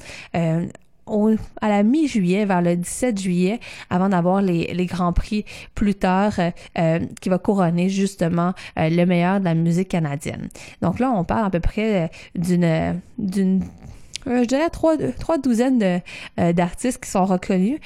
Au- 1.07 1.35
à 1.61 1.69
la 1.69 1.83
mi-juillet, 1.83 2.45
vers 2.47 2.63
le 2.63 2.77
17 2.77 3.21
juillet, 3.21 3.61
avant 3.91 4.09
d'avoir 4.09 4.41
les, 4.41 4.73
les 4.73 4.87
grands 4.87 5.13
prix 5.13 5.45
plus 5.75 5.95
tard, 5.95 6.33
euh, 6.39 6.51
euh, 6.79 7.01
qui 7.21 7.29
va 7.29 7.39
couronner 7.39 7.89
justement 7.91 8.53
euh, 8.79 8.89
le 8.89 9.05
meilleur 9.05 9.41
de 9.41 9.45
la 9.45 9.55
musique 9.55 9.89
canadienne. 9.89 10.49
Donc 10.81 10.99
là, 11.01 11.11
on 11.15 11.25
parle 11.25 11.47
à 11.47 11.51
peu 11.51 11.61
près 11.61 12.05
euh, 12.05 12.09
d'une 12.35 13.01
d'une 13.19 13.63
je 14.27 14.45
dirais 14.45 14.71
trois, 14.71 14.97
trois 15.19 15.39
douzaines 15.39 16.01
euh, 16.39 16.53
d'artistes 16.53 17.03
qui 17.03 17.11
sont 17.11 17.25
reconnus. 17.25 17.79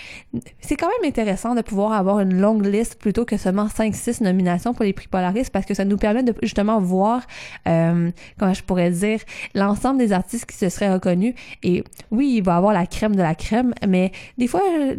C'est 0.60 0.76
quand 0.76 0.88
même 0.88 1.08
intéressant 1.08 1.54
de 1.54 1.62
pouvoir 1.62 1.92
avoir 1.92 2.20
une 2.20 2.40
longue 2.40 2.66
liste 2.66 2.96
plutôt 2.96 3.24
que 3.24 3.36
seulement 3.36 3.66
5-6 3.66 4.22
nominations 4.22 4.74
pour 4.74 4.84
les 4.84 4.92
prix 4.92 5.08
Polaris 5.08 5.50
parce 5.50 5.66
que 5.66 5.74
ça 5.74 5.84
nous 5.84 5.96
permet 5.96 6.22
de 6.22 6.34
justement 6.42 6.80
voir, 6.80 7.22
euh, 7.68 8.10
comment 8.38 8.54
je 8.54 8.62
pourrais 8.62 8.90
dire, 8.90 9.20
l'ensemble 9.54 9.98
des 9.98 10.12
artistes 10.12 10.46
qui 10.46 10.56
se 10.56 10.68
seraient 10.68 10.92
reconnus. 10.92 11.34
Et 11.62 11.84
oui, 12.10 12.34
il 12.36 12.42
va 12.42 12.54
y 12.54 12.56
avoir 12.56 12.72
la 12.72 12.86
crème 12.86 13.14
de 13.14 13.22
la 13.22 13.34
crème, 13.34 13.74
mais 13.86 14.12
des 14.36 14.46
fois, 14.46 14.62
euh, 14.68 14.96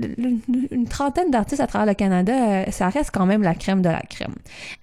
une 0.71 0.87
trentaine 0.87 1.31
d'artistes 1.31 1.61
à 1.61 1.67
travers 1.67 1.87
le 1.87 1.93
Canada, 1.93 2.33
euh, 2.33 2.71
ça 2.71 2.89
reste 2.89 3.11
quand 3.11 3.25
même 3.25 3.41
la 3.41 3.55
crème 3.55 3.81
de 3.81 3.89
la 3.89 4.01
crème. 4.01 4.35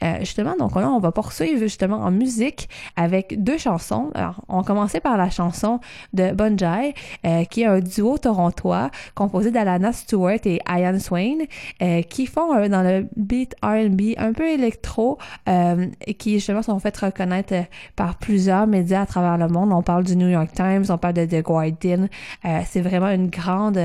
Euh, 0.02 0.18
justement, 0.20 0.54
donc 0.58 0.74
là, 0.76 0.90
on 0.90 0.98
va 0.98 1.12
poursuivre 1.12 1.60
justement 1.60 1.96
en 1.96 2.10
musique 2.10 2.68
avec 2.96 3.42
deux 3.42 3.58
chansons. 3.58 4.10
Alors, 4.14 4.42
on 4.48 4.62
commencer 4.66 5.00
par 5.00 5.16
la 5.16 5.30
chanson 5.30 5.80
de 6.12 6.32
Euh, 7.24 7.44
qui 7.44 7.62
est 7.62 7.66
un 7.66 7.80
duo 7.80 8.18
torontois 8.18 8.90
composé 9.14 9.50
d'Alana 9.50 9.92
Stewart 9.92 10.38
et 10.44 10.60
Ian 10.68 10.98
Swain, 10.98 11.38
euh, 11.82 12.02
qui 12.02 12.26
font 12.26 12.68
dans 12.68 12.82
le 12.82 13.08
beat 13.16 13.54
R&B 13.62 14.14
un 14.16 14.32
peu 14.32 14.48
électro 14.48 15.18
euh, 15.48 15.86
qui 16.18 16.34
justement 16.34 16.62
sont 16.62 16.78
fait 16.78 16.96
reconnaître 16.96 17.54
par 17.96 18.16
plusieurs 18.16 18.66
médias 18.66 19.02
à 19.02 19.06
travers 19.06 19.38
le 19.38 19.48
monde. 19.48 19.72
On 19.72 19.82
parle 19.82 20.04
du 20.04 20.16
New 20.16 20.28
York 20.28 20.52
Times, 20.54 20.84
on 20.88 20.98
parle 20.98 21.14
de 21.14 21.24
The 21.24 21.42
Guardian. 21.42 22.08
C'est 22.64 22.80
vraiment 22.80 23.10
une 23.10 23.28
grande, 23.28 23.78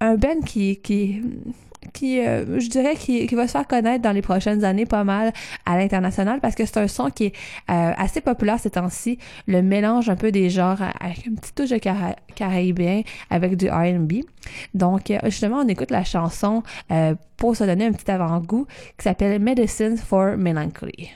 un 0.00 0.16
band 0.16 0.40
qui 0.44 0.76
qui 0.76 1.22
qui, 1.92 2.20
euh, 2.20 2.58
je 2.60 2.68
dirais, 2.68 2.94
qui, 2.96 3.26
qui 3.26 3.34
va 3.34 3.46
se 3.46 3.52
faire 3.52 3.66
connaître 3.66 4.02
dans 4.02 4.12
les 4.12 4.22
prochaines 4.22 4.64
années 4.64 4.86
pas 4.86 5.04
mal 5.04 5.32
à 5.66 5.76
l'international 5.78 6.40
parce 6.40 6.54
que 6.54 6.64
c'est 6.64 6.78
un 6.78 6.88
son 6.88 7.10
qui 7.10 7.26
est 7.26 7.32
euh, 7.70 7.92
assez 7.96 8.20
populaire 8.20 8.58
ces 8.58 8.70
temps-ci, 8.70 9.18
le 9.46 9.62
mélange 9.62 10.08
un 10.08 10.16
peu 10.16 10.30
des 10.32 10.50
genres 10.50 10.80
avec 11.00 11.26
une 11.26 11.36
petite 11.36 11.54
touche 11.54 11.70
de 11.70 11.78
cara- 11.78 12.16
caribéen 12.34 13.02
avec 13.30 13.56
du 13.56 13.68
R&B. 13.68 14.24
Donc, 14.74 15.10
euh, 15.10 15.18
justement, 15.24 15.58
on 15.58 15.68
écoute 15.68 15.90
la 15.90 16.04
chanson 16.04 16.62
euh, 16.90 17.14
pour 17.36 17.56
se 17.56 17.64
donner 17.64 17.86
un 17.86 17.92
petit 17.92 18.10
avant-goût 18.10 18.66
qui 18.96 19.04
s'appelle 19.04 19.40
Medicine 19.40 19.96
for 19.96 20.36
Melancholy. 20.36 21.10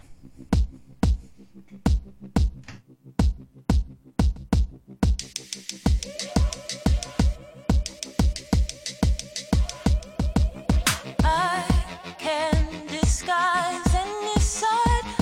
Disguise 13.23 13.95
any. 13.95 14.33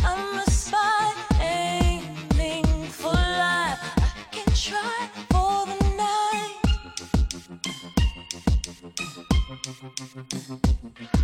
I'm 0.03 0.39
a 0.39 0.51
spy 0.51 1.15
aiming 1.41 2.65
for 2.89 3.13
life. 3.13 3.81
I 3.99 4.13
can 4.33 4.47
try 4.55 5.09
for 5.29 5.67
the 5.67 5.77
night. 11.13 11.20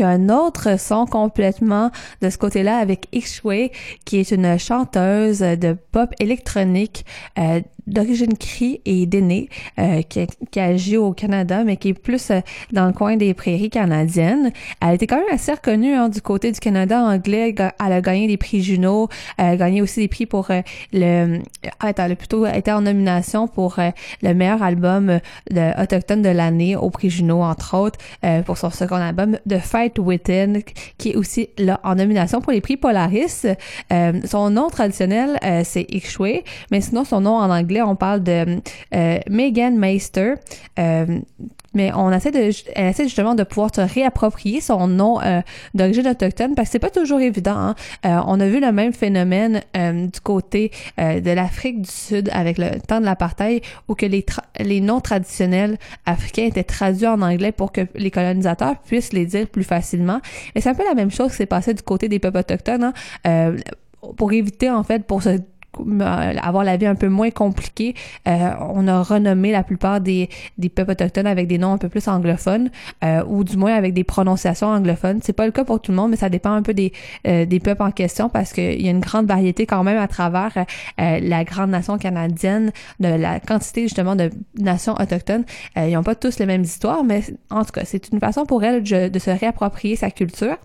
Un 0.00 0.28
autre 0.28 0.78
son 0.78 1.06
complètement 1.06 1.90
de 2.20 2.30
ce 2.30 2.38
côté-là 2.38 2.78
avec 2.78 3.06
X-Way, 3.12 3.72
qui 4.04 4.18
est 4.18 4.30
une 4.30 4.58
chanteuse 4.58 5.40
de 5.40 5.76
pop 5.92 6.10
électronique 6.20 7.04
euh, 7.38 7.60
d'origine 7.88 8.36
cri 8.36 8.80
et 8.84 9.06
d'aînée, 9.06 9.48
euh, 9.78 10.02
qui, 10.02 10.26
qui 10.50 10.60
agit 10.60 10.96
au 10.96 11.12
Canada, 11.12 11.64
mais 11.64 11.76
qui 11.76 11.88
est 11.88 11.94
plus 11.94 12.30
euh, 12.30 12.40
dans 12.72 12.86
le 12.86 12.92
coin 12.92 13.16
des 13.16 13.34
prairies 13.34 13.70
canadiennes. 13.70 14.52
Elle 14.80 14.94
était 14.94 15.06
quand 15.06 15.16
même 15.16 15.32
assez 15.32 15.52
reconnue 15.52 15.94
hein, 15.94 16.08
du 16.08 16.20
côté 16.20 16.52
du 16.52 16.60
Canada 16.60 17.00
anglais. 17.00 17.54
Elle 17.58 17.92
a 17.92 18.00
gagné 18.00 18.26
des 18.26 18.36
prix 18.36 18.62
Juno, 18.62 19.08
elle 19.36 19.46
a 19.46 19.56
gagné 19.56 19.82
aussi 19.82 20.00
des 20.00 20.08
prix 20.08 20.26
pour 20.26 20.50
euh, 20.50 20.62
le... 20.92 21.40
ah, 21.80 21.92
Elle 21.96 22.12
a 22.12 22.16
plutôt 22.16 22.46
été 22.46 22.70
en 22.72 22.82
nomination 22.82 23.48
pour 23.48 23.78
euh, 23.78 23.90
le 24.22 24.34
meilleur 24.34 24.62
album 24.62 25.20
euh, 25.54 25.72
autochtone 25.82 26.22
de 26.22 26.28
l'année 26.28 26.76
au 26.76 26.90
prix 26.90 27.10
Juno, 27.10 27.42
entre 27.42 27.76
autres, 27.76 27.98
euh, 28.24 28.42
pour 28.42 28.58
son 28.58 28.70
second 28.70 28.96
album 28.96 29.38
The 29.48 29.58
Fight 29.58 29.98
Within, 29.98 30.60
qui 30.98 31.10
est 31.10 31.16
aussi 31.16 31.48
là 31.58 31.80
en 31.84 31.94
nomination 31.94 32.40
pour 32.40 32.52
les 32.52 32.60
prix 32.60 32.76
Polaris. 32.76 33.46
Euh, 33.92 34.20
son 34.24 34.50
nom 34.50 34.68
traditionnel, 34.68 35.38
euh, 35.44 35.62
c'est 35.64 35.86
Ixchwe, 35.90 36.42
mais 36.70 36.80
sinon 36.80 37.04
son 37.04 37.20
nom 37.20 37.36
en 37.36 37.50
anglais, 37.50 37.77
on 37.82 37.96
parle 37.96 38.22
de 38.22 38.60
euh, 38.94 39.18
Megan 39.28 39.78
Meister. 39.78 40.34
Euh, 40.78 41.18
mais 41.74 41.92
on 41.94 42.10
essaie 42.10 42.30
de, 42.30 42.50
elle 42.74 42.86
essaie 42.86 43.04
justement 43.04 43.34
de 43.34 43.42
pouvoir 43.44 43.72
se 43.74 43.82
réapproprier 43.82 44.60
son 44.62 44.88
nom 44.88 45.20
euh, 45.20 45.42
d'origine 45.74 46.08
autochtone 46.08 46.54
parce 46.54 46.68
que 46.68 46.72
c'est 46.72 46.78
pas 46.78 46.88
toujours 46.90 47.20
évident. 47.20 47.56
hein. 47.56 47.74
On 48.26 48.40
a 48.40 48.48
vu 48.48 48.58
le 48.58 48.72
même 48.72 48.94
phénomène 48.94 49.60
du 49.74 50.20
côté 50.22 50.72
de 50.96 51.30
l'Afrique 51.30 51.82
du 51.82 51.90
Sud 51.90 52.30
avec 52.32 52.56
le 52.56 52.80
temps 52.80 53.00
de 53.00 53.04
l'apartheid 53.04 53.62
où 53.86 53.94
que 53.94 54.06
les, 54.06 54.24
les 54.58 54.80
noms 54.80 55.00
traditionnels 55.00 55.76
africains 56.06 56.46
étaient 56.46 56.64
traduits 56.64 57.06
en 57.06 57.20
anglais 57.20 57.52
pour 57.52 57.70
que 57.70 57.82
les 57.94 58.10
colonisateurs 58.10 58.78
puissent 58.78 59.12
les 59.12 59.26
dire 59.26 59.46
plus 59.46 59.64
facilement. 59.64 60.20
Et 60.54 60.62
c'est 60.62 60.70
un 60.70 60.74
peu 60.74 60.84
la 60.88 60.94
même 60.94 61.10
chose 61.10 61.30
qui 61.32 61.36
s'est 61.36 61.46
passé 61.46 61.74
du 61.74 61.82
côté 61.82 62.08
des 62.08 62.18
peuples 62.18 62.38
autochtones. 62.38 62.92
hein. 63.24 63.56
Pour 64.16 64.32
éviter 64.32 64.70
en 64.70 64.84
fait 64.84 65.04
pour 65.04 65.22
se 65.22 65.38
avoir 66.42 66.64
la 66.64 66.76
vie 66.76 66.86
un 66.86 66.94
peu 66.94 67.08
moins 67.08 67.30
compliquée, 67.30 67.94
euh, 68.26 68.50
on 68.60 68.86
a 68.88 69.02
renommé 69.02 69.52
la 69.52 69.62
plupart 69.62 70.00
des, 70.00 70.28
des 70.58 70.68
peuples 70.68 70.92
autochtones 70.92 71.26
avec 71.26 71.46
des 71.46 71.58
noms 71.58 71.72
un 71.72 71.78
peu 71.78 71.88
plus 71.88 72.06
anglophones 72.08 72.70
euh, 73.04 73.22
ou 73.26 73.44
du 73.44 73.56
moins 73.56 73.74
avec 73.74 73.94
des 73.94 74.04
prononciations 74.04 74.68
anglophones. 74.68 75.20
C'est 75.22 75.32
pas 75.32 75.46
le 75.46 75.52
cas 75.52 75.64
pour 75.64 75.80
tout 75.80 75.92
le 75.92 75.96
monde, 75.96 76.10
mais 76.10 76.16
ça 76.16 76.28
dépend 76.28 76.52
un 76.52 76.62
peu 76.62 76.74
des, 76.74 76.92
euh, 77.26 77.44
des 77.44 77.60
peuples 77.60 77.82
en 77.82 77.90
question 77.90 78.28
parce 78.28 78.52
qu'il 78.52 78.80
y 78.80 78.88
a 78.88 78.90
une 78.90 79.00
grande 79.00 79.26
variété 79.26 79.66
quand 79.66 79.82
même 79.84 79.98
à 79.98 80.08
travers 80.08 80.66
la 80.98 81.44
grande 81.44 81.70
nation 81.70 81.98
canadienne, 81.98 82.72
de 83.00 83.08
la 83.08 83.40
quantité 83.40 83.82
justement 83.82 84.16
de 84.16 84.30
nations 84.58 84.94
autochtones. 84.94 85.44
Ils 85.76 85.92
n'ont 85.92 86.02
pas 86.02 86.14
tous 86.14 86.38
les 86.38 86.46
mêmes 86.46 86.62
histoires, 86.62 87.04
mais 87.04 87.22
en 87.50 87.64
tout 87.64 87.72
cas, 87.72 87.84
c'est 87.84 88.08
une 88.12 88.20
façon 88.20 88.46
pour 88.46 88.64
elles 88.64 88.82
de, 88.82 89.18
se 89.18 89.30
réapproprier 89.30 89.96
sa 89.96 90.10
culture. 90.10 90.56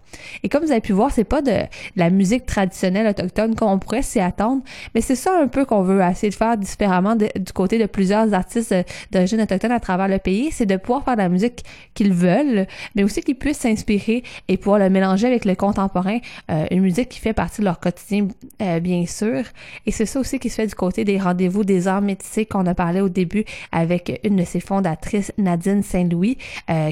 Et 0.44 0.50
comme 0.50 0.64
vous 0.64 0.72
avez 0.72 0.82
pu 0.82 0.94
voir, 0.94 1.12
c'est 1.12 1.24
pas 1.24 1.42
de, 1.42 1.52
de 1.52 1.68
la 1.96 2.10
musique 2.10 2.46
traditionnelle 2.46 3.08
autochtone 3.08 3.56
comme 3.56 3.70
on 3.70 3.80
pourrait 3.80 4.02
s'y 4.02 4.20
attendre, 4.20 4.64
mais 4.96 5.02
c'est 5.04 5.16
ça 5.16 5.38
un 5.40 5.48
peu 5.48 5.66
qu'on 5.66 5.84
veut 5.84 6.02
essayer 6.02 6.30
de 6.30 6.36
faire 6.36 6.58
différemment 6.58 7.16
du 7.16 7.54
côté 7.54 7.78
de 7.78 7.86
plusieurs 7.86 8.34
artistes 8.34 8.72
euh, 8.72 8.84
d'origine 9.12 9.42
autochtone 9.42 9.72
à 9.72 9.80
travers 9.80 10.08
le 10.08 10.18
pays, 10.18 10.50
c'est 10.52 10.66
de 10.66 10.78
pouvoir 10.78 11.04
faire 11.04 11.16
de 11.16 11.22
la 11.22 11.30
musique 11.30 11.64
qu'ils 11.94 12.14
veulent, 12.14 12.66
mais 12.96 13.04
aussi 13.04 13.22
qu'ils 13.22 13.36
puissent 13.36 13.60
s'inspirer 13.60 14.24
et 14.48 14.58
pouvoir 14.58 14.80
le 14.80 14.90
mélanger 14.90 15.28
avec 15.28 15.46
le 15.46 15.56
contemporain, 15.56 16.18
euh, 16.50 16.66
une 16.72 16.82
musique 16.82 17.10
qui 17.10 17.20
fait 17.20 17.34
partie 17.34 17.62
de 17.62 17.66
leur 17.66 17.80
quotidien, 17.80 18.28
euh, 18.62 18.80
bien 18.80 19.06
sûr. 19.06 19.44
Et 19.86 19.92
c'est 19.92 20.06
ça 20.06 20.20
aussi 20.20 20.40
qui 20.40 20.50
se 20.50 20.56
fait 20.56 20.68
du 20.68 20.76
côté 20.76 21.04
des 21.04 21.20
rendez-vous 21.20 21.64
des 21.64 21.88
arts 21.88 22.02
métissés 22.02 22.46
qu'on 22.46 22.66
a 22.66 22.74
parlé 22.74 23.02
au 23.02 23.10
début 23.10 23.46
avec 23.72 24.20
une 24.24 24.38
de 24.38 24.46
ses 24.46 24.62
fondatrices, 24.62 25.32
Nadine 25.38 25.84
Saint-Louis, 25.84 26.38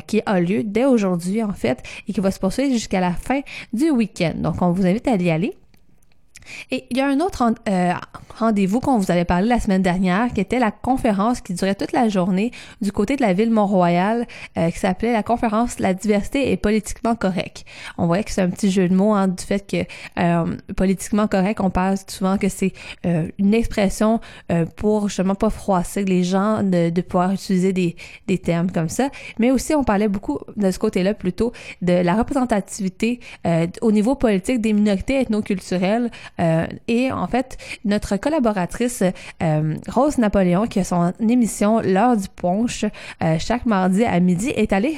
qui 0.07 0.21
a 0.25 0.39
lieu 0.39 0.63
dès 0.63 0.85
aujourd'hui, 0.85 1.41
en 1.43 1.53
fait, 1.53 1.81
et 2.07 2.13
qui 2.13 2.19
va 2.19 2.31
se 2.31 2.39
poursuivre 2.39 2.73
jusqu'à 2.73 2.99
la 2.99 3.13
fin 3.13 3.41
du 3.73 3.89
week-end. 3.89 4.33
Donc, 4.35 4.61
on 4.61 4.71
vous 4.71 4.85
invite 4.85 5.07
à 5.07 5.15
y 5.15 5.31
aller. 5.31 5.55
Et 6.71 6.85
il 6.89 6.97
y 6.97 7.01
a 7.01 7.07
un 7.07 7.19
autre 7.19 7.43
euh, 7.69 7.93
rendez-vous 8.41 8.79
qu'on 8.79 8.97
vous 8.97 9.11
avait 9.11 9.25
parlé 9.25 9.47
la 9.47 9.59
semaine 9.59 9.81
dernière, 9.81 10.33
qui 10.33 10.41
était 10.41 10.59
la 10.59 10.71
conférence 10.71 11.41
qui 11.41 11.53
durait 11.53 11.75
toute 11.75 11.91
la 11.91 12.09
journée 12.09 12.51
du 12.81 12.91
côté 12.91 13.15
de 13.15 13.21
la 13.21 13.33
ville 13.33 13.51
Mont-Royal, 13.51 14.25
euh, 14.57 14.69
qui 14.71 14.79
s'appelait 14.79 15.13
la 15.13 15.23
conférence 15.23 15.79
La 15.79 15.93
diversité 15.93 16.51
est 16.51 16.57
politiquement 16.57 17.15
correcte. 17.15 17.65
On 17.97 18.07
voyait 18.07 18.23
que 18.23 18.31
c'est 18.31 18.41
un 18.41 18.49
petit 18.49 18.71
jeu 18.71 18.87
de 18.89 18.95
mots 18.95 19.13
hein, 19.13 19.27
du 19.27 19.43
fait 19.43 19.69
que 19.69 19.85
euh, 20.19 20.55
politiquement 20.75 21.27
correct, 21.27 21.59
on 21.61 21.69
parle 21.69 21.97
souvent 22.07 22.37
que 22.37 22.49
c'est 22.49 22.73
euh, 23.05 23.27
une 23.37 23.53
expression 23.53 24.19
pour 24.75 25.07
justement 25.07 25.35
pas 25.35 25.49
froisser 25.49 26.03
les 26.03 26.23
gens 26.23 26.63
de, 26.63 26.89
de 26.89 27.01
pouvoir 27.01 27.31
utiliser 27.31 27.73
des, 27.73 27.95
des 28.27 28.37
termes 28.37 28.71
comme 28.71 28.89
ça. 28.89 29.09
Mais 29.39 29.51
aussi, 29.51 29.73
on 29.75 29.83
parlait 29.83 30.07
beaucoup 30.07 30.39
de 30.55 30.71
ce 30.71 30.79
côté-là 30.79 31.13
plutôt 31.13 31.51
de 31.81 31.93
la 31.93 32.15
représentativité 32.15 33.19
au 33.81 33.91
niveau 33.91 34.15
politique 34.15 34.61
des 34.61 34.73
minorités 34.73 35.19
ethnoculturelles. 35.21 36.11
Euh, 36.39 36.65
et 36.87 37.11
en 37.11 37.27
fait, 37.27 37.57
notre 37.85 38.17
collaboratrice 38.17 39.03
euh, 39.43 39.75
Rose 39.87 40.17
Napoléon, 40.17 40.67
qui 40.67 40.79
a 40.79 40.83
son 40.83 41.13
émission 41.19 41.79
L'heure 41.81 42.17
du 42.17 42.27
punch 42.29 42.85
euh, 43.23 43.37
chaque 43.39 43.65
mardi 43.65 44.03
à 44.03 44.19
midi, 44.19 44.49
est 44.49 44.73
allée 44.73 44.97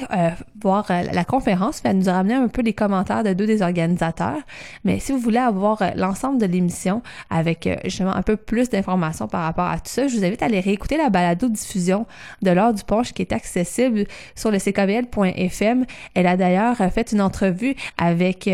voir 0.60 0.86
la 0.88 1.24
conférence. 1.24 1.80
Elle 1.84 1.98
nous 1.98 2.08
a 2.08 2.12
ramené 2.12 2.34
un 2.34 2.48
peu 2.48 2.62
des 2.62 2.72
commentaires 2.72 3.22
de 3.22 3.32
deux 3.32 3.46
des 3.46 3.62
organisateurs. 3.62 4.38
Mais 4.84 4.98
si 4.98 5.12
vous 5.12 5.18
voulez 5.18 5.38
avoir 5.38 5.82
l'ensemble 5.96 6.38
de 6.38 6.46
l'émission 6.46 7.02
avec 7.30 7.68
justement 7.84 8.14
un 8.14 8.22
peu 8.22 8.36
plus 8.36 8.70
d'informations 8.70 9.28
par 9.28 9.42
rapport 9.44 9.66
à 9.66 9.76
tout 9.76 9.90
ça, 9.90 10.08
je 10.08 10.16
vous 10.16 10.24
invite 10.24 10.42
à 10.42 10.46
aller 10.46 10.60
réécouter 10.60 10.96
la 10.96 11.10
balado-diffusion 11.10 12.06
de 12.42 12.50
l'heure 12.50 12.72
du 12.72 12.82
punch 12.84 13.12
qui 13.12 13.22
est 13.22 13.32
accessible 13.32 14.04
sur 14.34 14.50
le 14.50 14.58
ckvl.fm. 14.58 15.84
Elle 16.14 16.26
a 16.26 16.36
d'ailleurs 16.36 16.76
fait 16.92 17.12
une 17.12 17.20
entrevue 17.20 17.74
avec, 17.98 18.48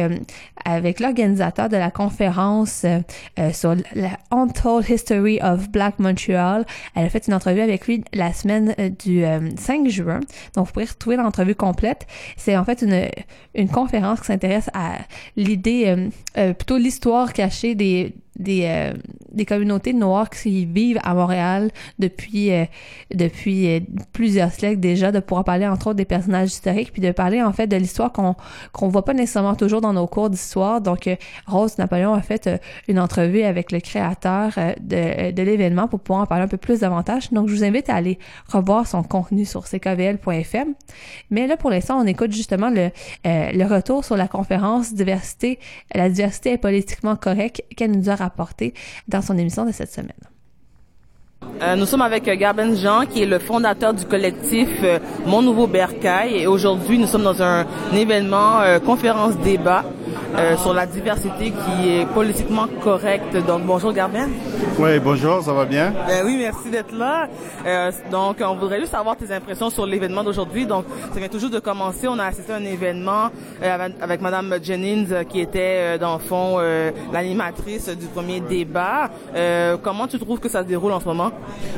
avec 0.65 1.01
l'organisateur 1.01 1.69
de 1.69 1.77
la 1.77 1.91
conférence 1.91 2.70
euh, 2.85 3.01
euh, 3.39 3.53
sur 3.53 3.75
la 3.95 4.19
Untold 4.31 4.89
History 4.89 5.41
of 5.43 5.71
Black 5.71 5.99
Montreal. 5.99 6.65
Elle 6.95 7.07
a 7.07 7.09
fait 7.09 7.27
une 7.27 7.35
entrevue 7.35 7.61
avec 7.61 7.87
lui 7.87 8.05
la 8.13 8.33
semaine 8.33 8.75
euh, 8.79 8.89
du 8.89 9.25
euh, 9.25 9.51
5 9.57 9.89
juin. 9.89 10.21
Donc, 10.55 10.67
vous 10.67 10.73
pourrez 10.73 10.87
retrouver 10.87 11.17
l'entrevue 11.17 11.55
complète. 11.55 12.07
C'est 12.37 12.57
en 12.57 12.65
fait 12.65 12.83
une, 12.83 13.09
une 13.55 13.69
conférence 13.69 14.21
qui 14.21 14.27
s'intéresse 14.27 14.71
à 14.75 14.99
l'idée, 15.37 15.85
euh, 15.87 16.09
euh, 16.39 16.53
plutôt 16.53 16.79
l'histoire 16.79 17.33
cachée 17.33 17.75
des 17.75 18.15
des, 18.41 18.63
euh, 18.65 18.93
des 19.33 19.45
communautés 19.45 19.93
noires 19.93 20.31
qui 20.31 20.67
vivent 20.67 20.99
à 21.03 21.15
Montréal 21.15 21.71
depuis 21.99 22.53
euh, 22.53 22.65
depuis 23.15 23.69
euh, 23.69 23.81
plusieurs 24.13 24.51
siècles 24.53 24.81
déjà, 24.81 25.13
de 25.13 25.21
pouvoir 25.21 25.45
parler 25.45 25.67
entre 25.67 25.89
autres 25.89 25.97
des 25.97 26.05
personnages 26.05 26.49
historiques, 26.49 26.93
puis 26.93 27.03
de 27.03 27.11
parler 27.13 27.43
en 27.43 27.53
fait 27.53 27.67
de 27.67 27.77
l'histoire 27.77 28.13
qu'on 28.13 28.35
qu'on 28.73 28.89
voit 28.89 29.05
pas 29.05 29.15
nécessairement 29.15 29.55
toujours 29.55 29.81
dans 29.81 29.93
nos 29.93 30.07
cours 30.07 30.31
d'histoire. 30.31 30.81
Donc 30.81 31.07
euh, 31.07 31.17
Rose 31.47 31.79
Napoléon 31.79 32.15
a 32.15 32.23
fait 32.23 32.47
euh, 32.47 32.59
une 32.89 32.99
entrevue 32.99 33.43
avec 33.43 33.73
le 33.73 33.81
créateur 33.81 34.53
de, 34.81 35.31
de 35.31 35.43
l'événement 35.43 35.89
pour 35.89 36.01
pouvoir 36.01 36.23
en 36.23 36.27
parler 36.27 36.45
un 36.45 36.49
peu 36.49 36.57
plus 36.57 36.81
davantage. 36.81 37.31
Donc 37.33 37.49
je 37.49 37.55
vous 37.55 37.65
invite 37.65 37.89
à 37.89 37.95
aller 37.95 38.19
revoir 38.49 38.87
son 38.87 39.03
contenu 39.03 39.45
sur 39.45 39.67
ckvl.fm. 39.67 40.75
Mais 41.31 41.47
là 41.47 41.57
pour 41.57 41.71
l'instant, 41.71 42.01
on 42.01 42.07
écoute 42.07 42.33
justement 42.33 42.71
le 42.71 42.91
le 43.25 43.65
retour 43.65 44.05
sur 44.05 44.17
la 44.17 44.29
conférence 44.29 44.93
diversité, 44.95 45.59
la 45.95 46.09
diversité 46.09 46.53
est 46.53 46.59
politiquement 46.59 47.17
correcte 47.17 47.63
qu'elle 47.77 47.93
nous 47.93 48.09
a 48.09 48.15
rapporté 48.31 48.75
dans 49.09 49.23
son 49.23 49.37
émission 49.37 49.67
de 49.67 49.73
cette 49.73 49.93
semaine. 49.93 50.25
Euh, 51.63 51.77
nous 51.77 51.85
sommes 51.85 52.01
avec 52.01 52.27
euh, 52.27 52.37
Garben 52.37 52.75
Jean, 52.75 53.05
qui 53.05 53.23
est 53.23 53.27
le 53.27 53.39
fondateur 53.39 53.93
du 53.93 54.07
collectif 54.07 54.69
euh, 54.83 54.99
Mon 55.27 55.43
Nouveau 55.43 55.67
Bercail. 55.67 56.37
Et 56.37 56.47
aujourd'hui, 56.47 56.97
nous 56.99 57.07
sommes 57.07 57.23
dans 57.25 57.43
un, 57.43 57.67
événement, 57.95 58.61
euh, 58.61 58.79
conférence 58.79 59.37
débat 59.39 59.85
euh, 60.37 60.57
sur 60.57 60.73
la 60.73 60.87
diversité 60.87 61.53
qui 61.53 61.91
est 61.91 62.07
politiquement 62.15 62.67
correcte. 62.83 63.37
Donc, 63.47 63.65
bonjour 63.65 63.93
Garben. 63.93 64.31
Oui, 64.79 64.99
bonjour, 65.01 65.43
ça 65.43 65.53
va 65.53 65.67
bien? 65.67 65.93
Ben 66.07 66.25
oui, 66.25 66.37
merci 66.39 66.71
d'être 66.71 66.95
là. 66.97 67.29
Donc, 68.11 68.39
on 68.41 68.55
voudrait 68.55 68.81
juste 68.81 68.93
savoir 68.93 69.17
tes 69.17 69.31
impressions 69.31 69.69
sur 69.69 69.85
l'événement 69.85 70.25
d'aujourd'hui. 70.25 70.65
Donc, 70.65 70.87
ça 71.13 71.19
vient 71.19 71.29
toujours 71.29 71.51
de 71.51 71.59
commencer. 71.59 72.09
On 72.09 72.19
a 72.19 72.25
assisté 72.25 72.55
à 72.55 72.57
un 72.57 72.65
événement 72.65 73.29
avec, 73.61 73.93
avec 74.01 74.21
Madame 74.23 74.55
Jennings, 74.63 75.27
qui 75.29 75.41
était, 75.41 75.99
dans 75.99 76.15
le 76.15 76.21
fond, 76.21 76.59
l'animatrice 77.13 77.91
du 77.91 78.07
premier 78.07 78.41
débat. 78.41 79.11
Comment 79.83 80.07
tu 80.07 80.19
trouves 80.19 80.41
que 80.41 80.49
ça 80.49 80.63
se 80.63 80.69
déroule 80.69 80.93
en 80.93 81.01
ce 81.01 81.07
moment? 81.07 81.30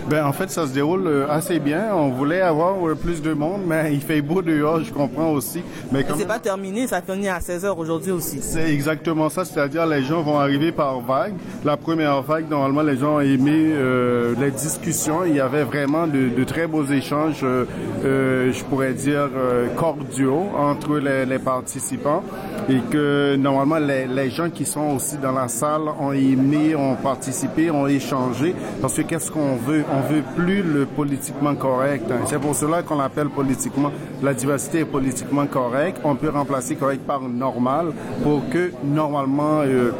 Ben, 0.08 0.24
en 0.24 0.32
fait, 0.32 0.50
ça 0.50 0.66
se 0.66 0.72
déroule 0.72 1.06
euh, 1.06 1.26
assez 1.30 1.58
bien. 1.58 1.94
On 1.94 2.08
voulait 2.10 2.40
avoir 2.40 2.74
euh, 2.86 2.94
plus 2.94 3.22
de 3.22 3.32
monde, 3.32 3.62
mais 3.66 3.92
il 3.94 4.00
fait 4.00 4.20
beau 4.20 4.42
dehors, 4.42 4.80
je 4.82 4.92
comprends 4.92 5.30
aussi. 5.30 5.62
Mais 5.92 6.04
comme 6.04 6.18
C'est 6.18 6.26
pas 6.26 6.38
terminé, 6.38 6.86
ça 6.86 7.00
finit 7.02 7.28
à 7.28 7.38
16h 7.38 7.76
aujourd'hui 7.76 8.10
aussi. 8.12 8.40
c'est 8.42 8.72
exactement 8.72 9.28
ça, 9.28 9.44
c'est-à-dire 9.44 9.86
les 9.86 10.02
gens 10.02 10.22
vont 10.22 10.38
arriver 10.38 10.72
par 10.72 11.00
vague. 11.00 11.34
La 11.64 11.76
première 11.76 12.22
vague, 12.22 12.48
normalement, 12.50 12.82
les 12.82 12.96
gens 12.96 13.16
ont 13.16 13.20
aimé 13.20 13.52
euh, 13.54 14.34
les 14.40 14.50
discussions. 14.50 15.24
Il 15.24 15.36
y 15.36 15.40
avait 15.40 15.64
vraiment 15.64 16.06
de, 16.06 16.28
de 16.36 16.44
très 16.44 16.66
beaux 16.66 16.84
échanges, 16.84 17.40
euh, 17.42 17.64
euh, 18.04 18.52
je 18.52 18.64
pourrais 18.64 18.92
dire, 18.94 19.28
cordiaux 19.76 20.46
entre 20.56 20.98
les, 20.98 21.26
les 21.26 21.38
participants. 21.38 22.22
Et 22.68 22.78
que 22.90 23.36
normalement, 23.36 23.78
les, 23.78 24.06
les 24.06 24.30
gens 24.30 24.50
qui 24.50 24.64
sont 24.64 24.94
aussi 24.96 25.16
dans 25.18 25.32
la 25.32 25.48
salle 25.48 25.82
ont 26.00 26.12
aimé, 26.12 26.74
ont 26.76 26.94
participé, 26.96 27.70
ont 27.70 27.86
échangé. 27.86 28.54
Parce 28.80 28.94
que 28.94 29.02
qu'est-ce 29.02 29.30
qu'on 29.30 29.41
veut? 29.56 29.84
On 29.92 30.00
veut 30.12 30.22
plus 30.36 30.62
le 30.62 30.86
politiquement 30.86 31.54
correct. 31.54 32.10
hein. 32.10 32.20
C'est 32.26 32.40
pour 32.40 32.54
cela 32.54 32.82
qu'on 32.82 32.96
l'appelle 32.98 33.28
politiquement, 33.28 33.90
la 34.22 34.34
diversité 34.34 34.80
est 34.80 34.84
politiquement 34.84 35.46
correcte. 35.46 36.00
On 36.04 36.14
peut 36.14 36.30
remplacer 36.30 36.76
correct 36.76 37.02
par 37.06 37.20
normal 37.20 37.92
pour 38.22 38.48
que 38.48 38.72
normalement 38.84 39.60
euh, 39.62 39.92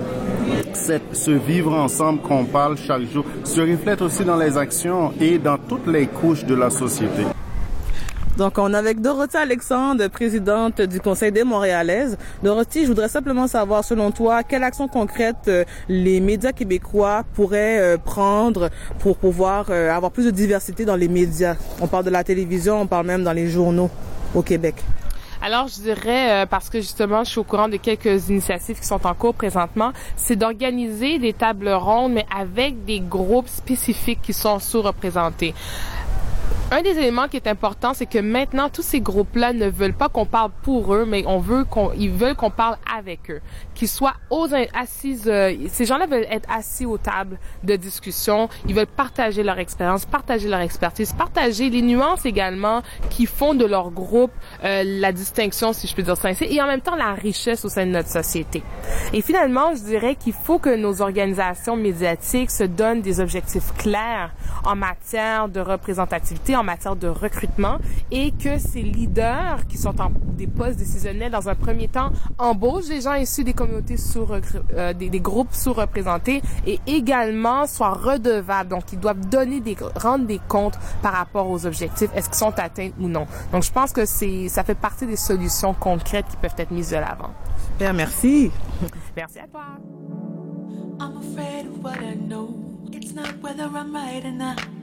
ce 1.12 1.30
vivre 1.30 1.74
ensemble 1.74 2.20
qu'on 2.20 2.44
parle 2.44 2.76
chaque 2.76 3.02
jour 3.12 3.24
se 3.44 3.60
reflète 3.60 4.02
aussi 4.02 4.24
dans 4.24 4.36
les 4.36 4.56
actions 4.56 5.12
et 5.20 5.38
dans 5.38 5.58
toutes 5.58 5.86
les 5.86 6.06
couches 6.06 6.44
de 6.44 6.54
la 6.54 6.70
société. 6.70 7.24
Donc, 8.38 8.56
on 8.56 8.72
est 8.72 8.76
avec 8.76 9.02
Dorothée 9.02 9.36
Alexandre, 9.36 10.08
présidente 10.08 10.80
du 10.80 11.00
Conseil 11.00 11.30
des 11.30 11.44
Montréalaises. 11.44 12.16
Dorothée, 12.42 12.82
je 12.82 12.86
voudrais 12.86 13.10
simplement 13.10 13.46
savoir, 13.46 13.84
selon 13.84 14.10
toi, 14.10 14.42
quelles 14.42 14.62
actions 14.62 14.88
concrètes 14.88 15.48
euh, 15.48 15.64
les 15.90 16.18
médias 16.20 16.52
québécois 16.52 17.24
pourraient 17.34 17.78
euh, 17.78 17.98
prendre 17.98 18.70
pour 19.00 19.18
pouvoir 19.18 19.66
euh, 19.68 19.92
avoir 19.92 20.12
plus 20.12 20.24
de 20.24 20.30
diversité 20.30 20.86
dans 20.86 20.96
les 20.96 21.08
médias? 21.08 21.56
On 21.82 21.88
parle 21.88 22.04
de 22.04 22.10
la 22.10 22.24
télévision, 22.24 22.80
on 22.80 22.86
parle 22.86 23.06
même 23.06 23.22
dans 23.22 23.34
les 23.34 23.48
journaux 23.48 23.90
au 24.34 24.40
Québec. 24.40 24.76
Alors, 25.42 25.68
je 25.68 25.82
dirais, 25.82 26.46
parce 26.48 26.70
que 26.70 26.80
justement, 26.80 27.24
je 27.24 27.30
suis 27.30 27.40
au 27.40 27.44
courant 27.44 27.68
de 27.68 27.76
quelques 27.76 28.28
initiatives 28.28 28.78
qui 28.78 28.86
sont 28.86 29.04
en 29.04 29.12
cours 29.12 29.34
présentement, 29.34 29.92
c'est 30.14 30.36
d'organiser 30.36 31.18
des 31.18 31.32
tables 31.32 31.68
rondes, 31.68 32.12
mais 32.12 32.26
avec 32.34 32.84
des 32.84 33.00
groupes 33.00 33.48
spécifiques 33.48 34.20
qui 34.22 34.32
sont 34.32 34.60
sous-représentés. 34.60 35.52
Un 36.74 36.80
des 36.80 36.96
éléments 36.96 37.28
qui 37.28 37.36
est 37.36 37.46
important, 37.48 37.92
c'est 37.92 38.06
que 38.06 38.18
maintenant 38.18 38.70
tous 38.70 38.80
ces 38.80 39.02
groupes-là 39.02 39.52
ne 39.52 39.68
veulent 39.68 39.92
pas 39.92 40.08
qu'on 40.08 40.24
parle 40.24 40.50
pour 40.62 40.94
eux, 40.94 41.04
mais 41.04 41.22
on 41.26 41.38
veut 41.38 41.64
qu'on, 41.64 41.92
ils 41.92 42.10
veulent 42.10 42.34
qu'on 42.34 42.48
parle 42.48 42.78
avec 42.96 43.30
eux, 43.30 43.42
qu'ils 43.74 43.90
soient 43.90 44.14
aux 44.30 44.46
assises. 44.72 45.28
euh, 45.28 45.54
ces 45.68 45.84
gens-là 45.84 46.06
veulent 46.06 46.26
être 46.30 46.48
assis 46.50 46.86
aux 46.86 46.96
tables 46.96 47.38
de 47.62 47.76
discussion. 47.76 48.48
Ils 48.66 48.74
veulent 48.74 48.86
partager 48.86 49.42
leur 49.42 49.58
expérience, 49.58 50.06
partager 50.06 50.48
leur 50.48 50.60
expertise, 50.60 51.12
partager 51.12 51.68
les 51.68 51.82
nuances 51.82 52.24
également 52.24 52.80
qui 53.10 53.26
font 53.26 53.52
de 53.52 53.66
leur 53.66 53.90
groupe 53.90 54.32
euh, 54.64 54.82
la 54.82 55.12
distinction, 55.12 55.74
si 55.74 55.86
je 55.86 55.94
peux 55.94 56.02
dire 56.02 56.16
ça 56.16 56.28
ainsi, 56.28 56.44
et 56.44 56.62
en 56.62 56.66
même 56.66 56.80
temps 56.80 56.96
la 56.96 57.12
richesse 57.12 57.66
au 57.66 57.68
sein 57.68 57.84
de 57.84 57.90
notre 57.90 58.08
société. 58.08 58.62
Et 59.12 59.20
finalement, 59.20 59.74
je 59.74 59.82
dirais 59.82 60.14
qu'il 60.14 60.32
faut 60.32 60.58
que 60.58 60.74
nos 60.74 61.02
organisations 61.02 61.76
médiatiques 61.76 62.50
se 62.50 62.64
donnent 62.64 63.02
des 63.02 63.20
objectifs 63.20 63.74
clairs 63.76 64.30
en 64.64 64.74
matière 64.74 65.50
de 65.50 65.60
représentativité, 65.60 66.56
en 66.56 66.61
matière 66.62 66.96
de 66.96 67.08
recrutement, 67.08 67.78
et 68.10 68.32
que 68.32 68.58
ces 68.58 68.82
leaders 68.82 69.66
qui 69.68 69.78
sont 69.78 70.00
en 70.00 70.10
des 70.32 70.46
postes 70.46 70.78
décisionnels 70.78 71.30
dans 71.30 71.48
un 71.48 71.54
premier 71.54 71.88
temps 71.88 72.10
embauchent 72.38 72.88
des 72.88 73.02
gens 73.02 73.14
issus 73.14 73.44
des 73.44 73.52
communautés 73.52 73.96
sous 73.96 74.26
euh, 74.74 74.92
des, 74.92 75.10
des 75.10 75.20
groupes 75.20 75.52
sous-représentés 75.52 76.42
et 76.66 76.80
également 76.86 77.66
soient 77.66 77.92
redevables. 77.92 78.70
Donc, 78.70 78.92
ils 78.92 78.98
doivent 78.98 79.20
donner 79.28 79.60
des 79.60 79.76
rendre 79.96 80.26
des 80.26 80.40
comptes 80.48 80.78
par 81.02 81.12
rapport 81.12 81.48
aux 81.48 81.66
objectifs. 81.66 82.10
Est-ce 82.14 82.28
qu'ils 82.28 82.38
sont 82.38 82.58
atteints 82.58 82.90
ou 83.00 83.08
non? 83.08 83.26
Donc, 83.52 83.62
je 83.62 83.72
pense 83.72 83.92
que 83.92 84.04
c'est 84.04 84.48
ça 84.48 84.64
fait 84.64 84.74
partie 84.74 85.06
des 85.06 85.16
solutions 85.16 85.74
concrètes 85.74 86.26
qui 86.28 86.36
peuvent 86.36 86.54
être 86.56 86.70
mises 86.70 86.90
de 86.90 86.96
l'avant. 86.96 87.30
Super, 87.72 87.94
merci. 87.94 88.50
Merci 89.16 89.38
à 89.38 89.46
toi. 89.46 89.62
I'm 91.00 91.16
afraid 91.16 91.66
of 91.66 91.82
what 91.82 91.98
I 92.02 92.14
know. 92.14 92.54
It's 92.92 93.12
not 93.12 93.42
whether 93.42 93.64
I'm 93.64 93.94
right 93.94 94.24
or 94.24 94.32
not. 94.32 94.81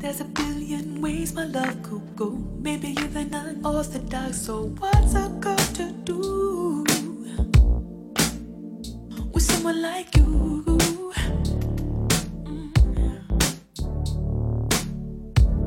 There's 0.00 0.20
a 0.22 0.24
billion 0.24 1.02
ways 1.02 1.34
my 1.34 1.44
love 1.44 1.82
could 1.82 2.16
go. 2.16 2.30
Maybe 2.58 2.96
even 3.04 3.34
unorthodox. 3.34 4.40
So 4.40 4.68
what's 4.78 5.14
a 5.14 5.28
girl 5.28 5.56
to 5.76 5.92
do 6.04 6.84
with 9.30 9.42
someone 9.42 9.82
like 9.82 10.16
you? 10.16 10.64
Mm. 12.48 12.72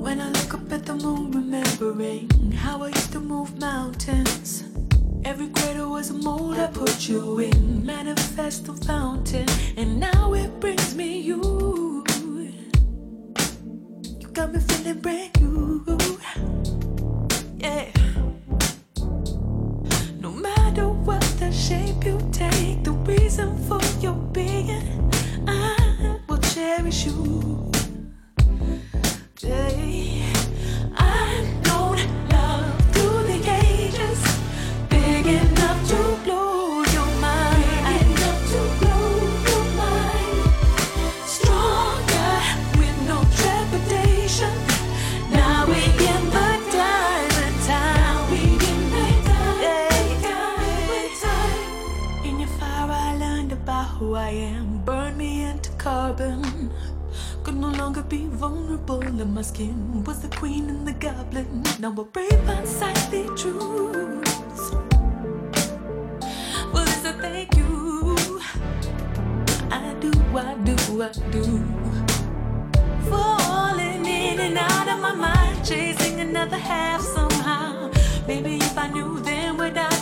When 0.02 0.20
I 0.20 0.30
look 0.30 0.56
up 0.56 0.72
at 0.72 0.88
the 0.88 0.96
moon, 0.96 1.30
remembering 1.30 2.28
how 2.54 2.82
I 2.82 2.88
used 2.88 3.12
to 3.12 3.20
move 3.20 3.60
mountains. 3.60 4.64
Every 5.24 5.50
crater 5.50 5.88
was 5.88 6.10
a 6.10 6.16
mold 6.16 6.58
I 6.58 6.68
put 6.68 7.08
you 7.08 7.38
in, 7.38 7.86
manifesto 7.86 8.74
fountain, 8.74 9.48
and 9.78 10.00
now 10.00 10.34
it 10.34 10.60
brings 10.60 10.96
me 10.96 11.20
you. 11.20 12.04
Got 14.34 14.52
me 14.52 14.60
feeling 14.62 15.00
brand 15.00 15.40
new. 15.40 15.86
Yeah. 17.60 17.86
No 20.20 20.32
matter 20.32 20.90
what 20.90 21.22
the 21.40 21.52
shape 21.52 22.04
you 22.04 22.18
take, 22.32 22.84
the 22.84 22.94
reason 23.06 23.56
for 23.68 23.80
your 24.02 24.16
being, 24.34 25.12
I 25.48 26.18
will 26.28 26.40
cherish 26.40 27.06
you. 27.06 27.72
Yeah. 29.42 30.33
Be 58.14 58.28
vulnerable, 58.28 59.02
and 59.02 59.34
my 59.34 59.42
skin 59.42 60.04
was 60.04 60.20
the 60.22 60.28
queen 60.38 60.70
and 60.70 60.88
the 60.88 60.94
goblin. 60.94 61.64
Now 61.80 61.90
we're 61.90 62.04
brave, 62.04 62.48
unsightly 62.48 63.24
truths. 63.40 64.66
Well, 66.72 66.86
this 66.86 67.06
I 67.12 67.14
thank 67.24 67.56
you. 67.58 68.16
I 69.72 69.96
do, 70.00 70.12
I 70.38 70.54
do, 70.70 70.78
I 71.02 71.10
do. 71.36 71.46
Falling 73.10 74.06
in 74.06 74.40
and 74.48 74.58
out 74.60 74.88
of 74.94 75.00
my 75.08 75.16
mind, 75.16 75.66
chasing 75.66 76.20
another 76.20 76.62
half 76.72 77.02
somehow. 77.02 77.90
Maybe 78.28 78.58
if 78.58 78.78
I 78.78 78.90
knew 78.90 79.22
then 79.22 79.58
would 79.58 79.76
I 79.76 79.93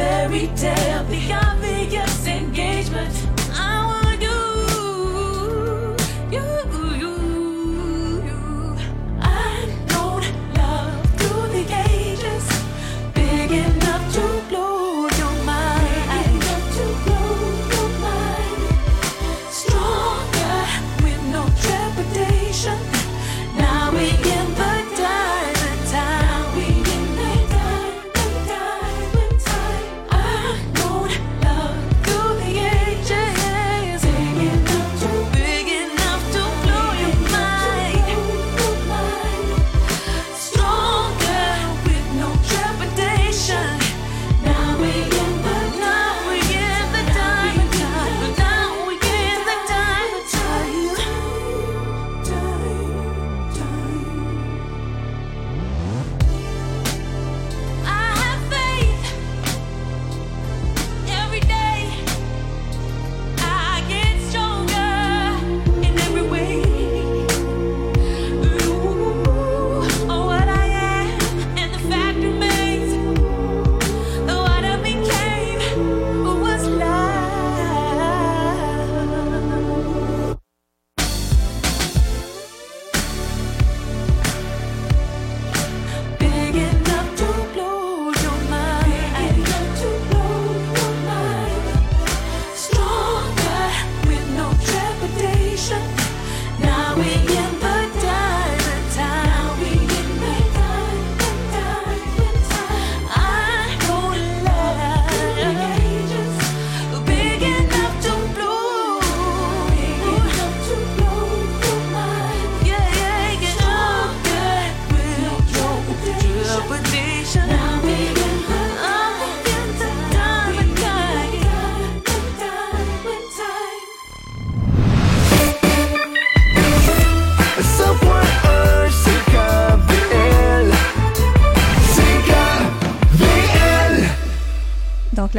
fairy 0.00 0.48
tale, 0.56 1.04
the 1.04 1.32
obvious 1.32 2.26
engagement. 2.26 3.19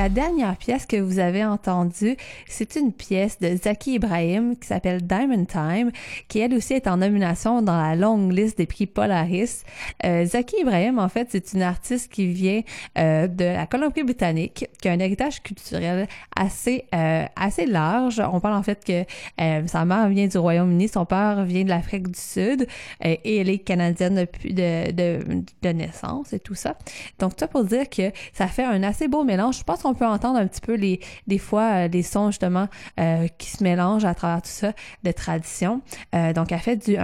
La 0.02 0.10
dernière 0.10 0.58
pièce 0.58 0.88
que 0.88 0.98
vous 0.98 1.20
avez 1.20 1.46
entendue, 1.46 2.18
c'est 2.62 2.80
une 2.80 2.94
pièce 2.94 3.40
de 3.40 3.56
Zaki 3.56 3.96
Ibrahim 3.96 4.56
qui 4.56 4.68
s'appelle 4.68 5.02
Diamond 5.02 5.46
Time, 5.46 5.92
qui 6.28 6.40
elle 6.40 6.54
aussi 6.54 6.74
est 6.74 6.88
en 6.88 6.98
nomination 6.98 7.64
dans 7.64 7.82
la 7.82 7.96
longue 7.96 8.32
liste 8.32 8.60
des 8.60 8.68
prix 8.68 8.86
Polaris. 8.86 9.64
Euh, 10.06 10.26
Zaki 10.26 10.58
Ibrahim, 10.62 11.00
en 11.00 11.10
fait, 11.10 11.30
c'est 11.32 11.54
une 11.54 11.64
artiste 11.64 12.12
qui 12.12 12.28
vient 12.28 12.62
euh, 13.00 13.28
de 13.28 13.46
la 13.46 13.66
Colombie-Britannique, 13.66 14.68
qui 14.80 14.88
a 14.88 14.92
un 14.92 15.00
héritage 15.00 15.42
culturel 15.42 16.08
assez 16.36 16.86
euh, 16.94 17.26
assez 17.36 17.66
large. 17.66 18.22
On 18.32 18.40
parle 18.40 18.56
en 18.56 18.64
fait 18.64 18.86
que 18.86 19.06
sa 19.68 19.86
mère 19.86 20.08
vient 20.10 20.28
du 20.28 20.38
Royaume-Uni, 20.38 20.88
son 20.88 21.06
père 21.06 21.44
vient 21.44 21.64
de 21.64 21.70
l'Afrique 21.70 22.10
du 22.10 22.20
Sud 22.20 22.68
et 23.04 23.38
elle 23.38 23.50
est 23.50 23.60
canadienne 23.60 24.16
de, 24.44 24.92
de, 24.92 25.44
de 25.62 25.70
naissance 25.70 26.34
et 26.34 26.40
tout 26.40 26.56
ça. 26.56 26.78
Donc 27.20 27.34
ça 27.40 27.48
pour 27.48 27.64
dire 27.64 27.90
que 27.90 28.12
ça 28.34 28.48
fait 28.48 28.64
un 28.64 28.84
assez 28.84 29.08
beau 29.08 29.24
mélange. 29.24 29.58
Je 29.58 29.64
pense 29.64 29.82
qu'on 29.82 29.96
peut 29.96 30.06
entendre 30.06 30.38
un 30.38 30.48
petit 30.48 30.62
peu 30.62 30.76
les 30.76 31.00
des 31.28 31.40
fois 31.40 31.88
des 31.88 32.04
sons 32.04 32.28
justement 32.28 32.51
euh, 33.00 33.28
qui 33.38 33.50
se 33.50 33.64
mélangent 33.64 34.06
à 34.06 34.14
travers 34.14 34.42
tout 34.42 34.50
ça 34.50 34.74
de 35.04 35.12
tradition. 35.12 35.82
Euh, 36.16 36.34
donc 36.34 36.52
elle 36.52 36.60
fait 36.60 36.78
du 36.78 36.98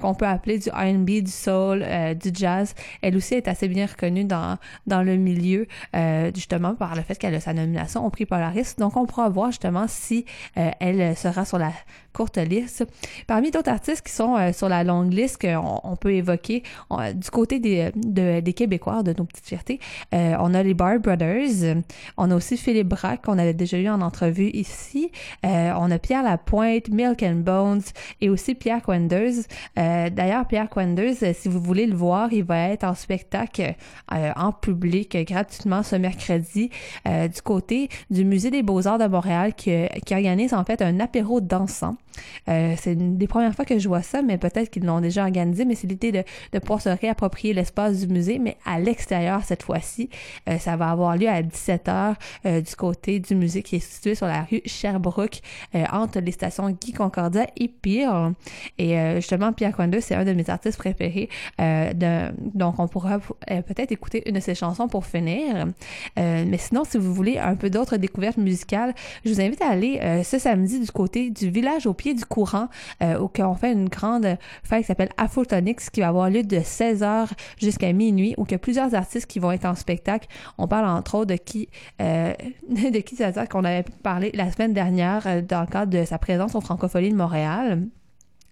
qu'on 0.00 0.14
peut 0.14 0.26
appeler 0.26 0.58
du 0.58 0.68
R&B, 0.68 1.22
du 1.22 1.30
soul, 1.30 1.82
euh, 1.82 2.14
du 2.14 2.30
jazz. 2.32 2.74
Elle 3.02 3.16
aussi 3.16 3.34
est 3.34 3.48
assez 3.48 3.68
bien 3.68 3.86
reconnue 3.86 4.24
dans, 4.24 4.58
le 4.86 5.16
milieu, 5.16 5.66
euh, 5.94 6.30
justement 6.34 6.74
par 6.74 6.94
le 6.94 7.02
fait 7.02 7.16
qu'elle 7.16 7.34
a 7.34 7.40
sa 7.40 7.54
nomination 7.54 8.04
au 8.04 8.10
prix 8.10 8.26
Polaris. 8.26 8.74
Donc, 8.78 8.96
on 8.96 9.06
pourra 9.06 9.28
voir 9.28 9.52
justement 9.52 9.86
si 9.88 10.24
elle 10.54 11.16
sera 11.16 11.44
sur 11.44 11.58
la 11.58 11.72
courte 12.16 12.38
liste. 12.38 12.84
Parmi 13.26 13.50
d'autres 13.50 13.70
artistes 13.70 14.04
qui 14.06 14.12
sont 14.12 14.34
euh, 14.36 14.52
sur 14.52 14.68
la 14.68 14.82
longue 14.84 15.12
liste 15.12 15.38
qu'on 15.40 15.80
on 15.84 15.96
peut 15.96 16.14
évoquer, 16.14 16.62
on- 16.90 17.12
du 17.12 17.30
côté 17.30 17.58
des, 17.60 17.90
de- 17.94 18.40
des 18.40 18.52
Québécois, 18.54 19.02
de 19.02 19.12
nos 19.18 19.24
petites 19.24 19.46
fiertés, 19.46 19.78
euh, 20.14 20.34
on 20.40 20.54
a 20.54 20.62
les 20.62 20.74
Bar 20.74 20.98
Brothers, 20.98 21.76
on 22.16 22.30
a 22.30 22.34
aussi 22.34 22.56
Philippe 22.56 22.88
Braque, 22.88 23.22
qu'on 23.24 23.38
avait 23.38 23.54
déjà 23.54 23.78
eu 23.78 23.88
en 23.88 24.00
entrevue 24.00 24.50
ici, 24.64 25.10
Euh, 25.44 25.72
on 25.78 25.90
a 25.90 25.98
Pierre 25.98 26.22
Lapointe, 26.22 26.88
Milk 26.88 27.22
and 27.22 27.42
Bones 27.50 27.82
et 28.20 28.28
aussi 28.30 28.54
Pierre 28.54 28.82
Quenders. 28.82 29.44
Euh, 29.78 30.08
D'ailleurs, 30.10 30.46
Pierre 30.46 30.68
Quenders, 30.70 31.16
euh, 31.22 31.32
si 31.34 31.48
vous 31.48 31.60
voulez 31.60 31.86
le 31.86 31.94
voir, 31.96 32.32
il 32.32 32.44
va 32.44 32.68
être 32.70 32.84
en 32.84 32.94
spectacle 32.94 33.74
euh, 34.12 34.32
en 34.36 34.52
public 34.52 35.14
euh, 35.14 35.24
gratuitement 35.24 35.82
ce 35.82 35.96
mercredi 35.96 36.70
euh, 37.06 37.28
du 37.28 37.42
côté 37.42 37.88
du 38.10 38.24
Musée 38.24 38.50
des 38.50 38.62
Beaux-Arts 38.62 38.98
de 38.98 39.06
Montréal 39.06 39.54
qui, 39.54 39.70
qui 40.04 40.14
organise 40.14 40.54
en 40.54 40.64
fait 40.64 40.80
un 40.82 40.98
apéro 41.00 41.40
dansant. 41.40 41.96
Euh, 42.48 42.74
c'est 42.78 42.92
une 42.92 43.16
des 43.16 43.26
premières 43.26 43.54
fois 43.54 43.64
que 43.64 43.78
je 43.78 43.88
vois 43.88 44.02
ça, 44.02 44.22
mais 44.22 44.38
peut-être 44.38 44.70
qu'ils 44.70 44.84
l'ont 44.84 45.00
déjà 45.00 45.22
organisé, 45.22 45.64
mais 45.64 45.74
c'est 45.74 45.86
l'idée 45.86 46.12
de, 46.12 46.58
pouvoir 46.58 46.80
se 46.80 46.88
réapproprier 46.88 47.54
l'espace 47.54 48.00
du 48.00 48.12
musée, 48.12 48.38
mais 48.38 48.56
à 48.64 48.78
l'extérieur 48.78 49.42
cette 49.44 49.62
fois-ci. 49.62 50.08
Euh, 50.48 50.58
ça 50.58 50.76
va 50.76 50.90
avoir 50.90 51.16
lieu 51.16 51.28
à 51.28 51.42
17h 51.42 52.14
euh, 52.46 52.60
du 52.60 52.76
côté 52.76 53.20
du 53.20 53.34
musée 53.34 53.62
qui 53.62 53.76
est 53.76 53.80
situé 53.80 54.14
sur 54.14 54.26
la 54.26 54.42
rue 54.42 54.62
Sherbrooke, 54.64 55.40
entre 55.92 56.20
les 56.20 56.32
stations 56.32 56.70
Guy 56.70 56.92
Concordia 56.92 57.46
et 57.56 57.68
Pire. 57.68 58.32
Et 58.78 58.96
justement, 59.16 59.52
Pierre 59.52 59.74
Quando, 59.74 60.00
c'est 60.00 60.14
un 60.14 60.24
de 60.24 60.32
mes 60.32 60.48
artistes 60.48 60.78
préférés. 60.78 61.28
donc, 61.58 62.78
on 62.78 62.88
pourra 62.88 63.18
peut-être 63.18 63.92
écouter 63.92 64.22
une 64.28 64.36
de 64.36 64.40
ses 64.40 64.54
chansons 64.54 64.88
pour 64.88 65.04
finir. 65.06 65.66
Mais 66.16 66.58
sinon, 66.58 66.84
si 66.84 66.98
vous 66.98 67.12
voulez 67.12 67.38
un 67.38 67.56
peu 67.56 67.70
d'autres 67.70 67.96
découvertes 67.96 68.38
musicales, 68.38 68.94
je 69.24 69.32
vous 69.32 69.40
invite 69.40 69.62
à 69.62 69.70
aller 69.70 70.22
ce 70.24 70.38
samedi 70.38 70.80
du 70.80 70.90
côté 70.90 71.30
du 71.30 71.50
village 71.50 71.86
au 71.86 71.94
pied 71.94 72.05
du 72.14 72.24
courant, 72.24 72.68
euh, 73.02 73.18
où 73.18 73.30
on 73.38 73.54
fait 73.54 73.72
une 73.72 73.88
grande 73.88 74.36
fête 74.62 74.80
qui 74.80 74.86
s'appelle 74.86 75.10
Afrotonix, 75.16 75.90
qui 75.90 76.00
va 76.00 76.08
avoir 76.08 76.30
lieu 76.30 76.42
de 76.42 76.58
16h 76.58 77.30
jusqu'à 77.58 77.92
minuit, 77.92 78.34
où 78.38 78.46
a 78.50 78.58
plusieurs 78.58 78.94
artistes 78.94 79.26
qui 79.26 79.38
vont 79.38 79.52
être 79.52 79.64
en 79.64 79.74
spectacle. 79.74 80.28
On 80.58 80.68
parle 80.68 80.86
entre 80.86 81.16
autres 81.16 81.26
de 81.26 81.36
qui, 81.36 81.68
euh, 82.00 82.32
de 82.68 82.98
qui 83.00 83.16
c'est 83.16 83.48
qu'on 83.48 83.64
avait 83.64 83.84
parlé 84.02 84.30
la 84.34 84.50
semaine 84.50 84.72
dernière 84.72 85.26
euh, 85.26 85.42
dans 85.42 85.60
le 85.60 85.66
cadre 85.66 85.92
de 85.92 86.04
sa 86.04 86.18
présence 86.18 86.54
au 86.54 86.60
Francophonie 86.60 87.10
de 87.10 87.16
Montréal. 87.16 87.86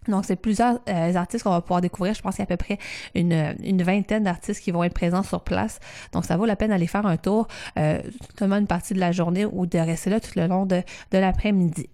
Donc, 0.09 0.25
c'est 0.25 0.37
plusieurs 0.37 0.81
euh, 0.89 1.15
artistes 1.15 1.45
qu'on 1.45 1.51
va 1.51 1.61
pouvoir 1.61 1.81
découvrir. 1.81 2.15
Je 2.15 2.23
pense 2.23 2.37
qu'il 2.37 2.43
y 2.43 2.49
a 2.49 2.53
à 2.53 2.57
peu 2.57 2.63
près 2.63 2.79
une, 3.15 3.55
une 3.63 3.83
vingtaine 3.83 4.25
d'artistes 4.25 4.63
qui 4.63 4.71
vont 4.71 4.85
être 4.85 4.95
présents 4.95 5.23
sur 5.23 5.43
place. 5.43 5.81
Donc, 6.13 6.25
ça 6.25 6.37
vaut 6.37 6.47
la 6.47 6.57
peine 6.57 6.71
d'aller 6.71 6.87
faire 6.87 7.07
un 7.07 7.17
tour, 7.17 7.49
euh, 7.79 8.01
seulement 8.39 8.57
une 8.57 8.67
partie 8.67 8.95
de 8.95 9.01
la 9.01 9.13
journée 9.13 9.47
ou 9.47 9.67
de 9.67 9.79
rester 9.79 10.11
là 10.11 10.21
tout 10.21 10.33
le 10.37 10.47
long 10.47 10.67
de, 10.67 10.83
de 11.11 11.19
l'après-midi. 11.19 11.89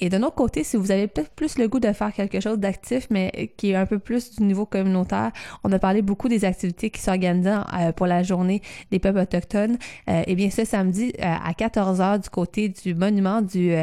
Et 0.00 0.08
de 0.08 0.18
notre 0.18 0.34
côté, 0.34 0.64
si 0.64 0.76
vous 0.76 0.90
avez 0.90 1.06
peut-être 1.06 1.30
plus 1.30 1.58
le 1.58 1.68
goût 1.68 1.80
de 1.80 1.92
faire 1.92 2.12
quelque 2.12 2.40
chose 2.40 2.58
d'actif, 2.58 3.06
mais 3.10 3.52
qui 3.56 3.70
est 3.70 3.76
un 3.76 3.86
peu 3.86 3.98
plus 3.98 4.36
du 4.36 4.42
niveau 4.44 4.66
communautaire, 4.66 5.32
on 5.64 5.72
a 5.72 5.78
parlé 5.78 6.02
beaucoup 6.02 6.28
des 6.28 6.44
activités 6.44 6.90
qui 6.90 7.00
s'organisent 7.00 7.46
euh, 7.46 7.92
pour 7.92 8.06
la 8.06 8.22
journée 8.22 8.62
des 8.90 8.98
peuples 8.98 9.18
autochtones. 9.18 9.78
Euh, 10.08 10.22
eh 10.26 10.34
bien, 10.34 10.50
ce 10.50 10.64
samedi 10.64 11.12
euh, 11.18 11.24
à 11.24 11.52
14h 11.52 12.22
du 12.22 12.30
côté 12.30 12.68
du 12.68 12.94
monument 12.94 13.42
du 13.42 13.74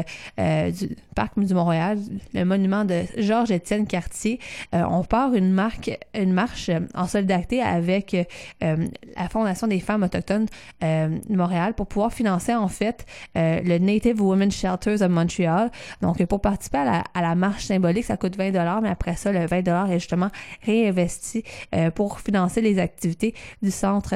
Parc 1.14 1.38
du 1.38 1.54
Montréal, 1.54 1.98
le 2.32 2.44
monument 2.44 2.84
de 2.84 3.02
Georges-Étienne 3.16 3.86
Cartier, 3.86 4.38
euh, 4.74 4.82
on 4.88 5.04
part 5.04 5.34
une, 5.34 5.50
marque, 5.50 5.98
une 6.14 6.32
marche 6.32 6.68
euh, 6.68 6.80
en 6.94 7.06
solidarité 7.06 7.62
avec 7.62 8.14
euh, 8.14 8.86
la 9.16 9.28
Fondation 9.28 9.66
des 9.66 9.80
femmes 9.80 10.02
autochtones 10.02 10.46
euh, 10.82 11.08
de 11.28 11.36
Montréal 11.36 11.74
pour 11.74 11.86
pouvoir 11.86 12.12
financer 12.12 12.54
en 12.54 12.68
fait 12.68 13.06
euh, 13.36 13.60
le 13.62 13.78
Native 13.78 14.20
Women 14.20 14.50
Shelters 14.50 15.02
of 15.02 15.08
Montreal. 15.08 15.70
Donc, 16.02 16.24
pour 16.26 16.40
participer 16.40 16.78
à 16.78 16.84
la, 16.84 17.04
à 17.14 17.22
la 17.22 17.34
marche 17.34 17.64
symbolique, 17.64 18.04
ça 18.04 18.16
coûte 18.16 18.36
20 18.36 18.80
mais 18.82 18.88
après 18.88 19.16
ça, 19.16 19.32
le 19.32 19.46
20 19.46 19.86
est 19.86 19.98
justement 19.98 20.28
réinvesti 20.64 21.44
pour 21.94 22.20
financer 22.20 22.60
les 22.60 22.78
activités 22.78 23.34
du 23.62 23.70
centre 23.70 24.14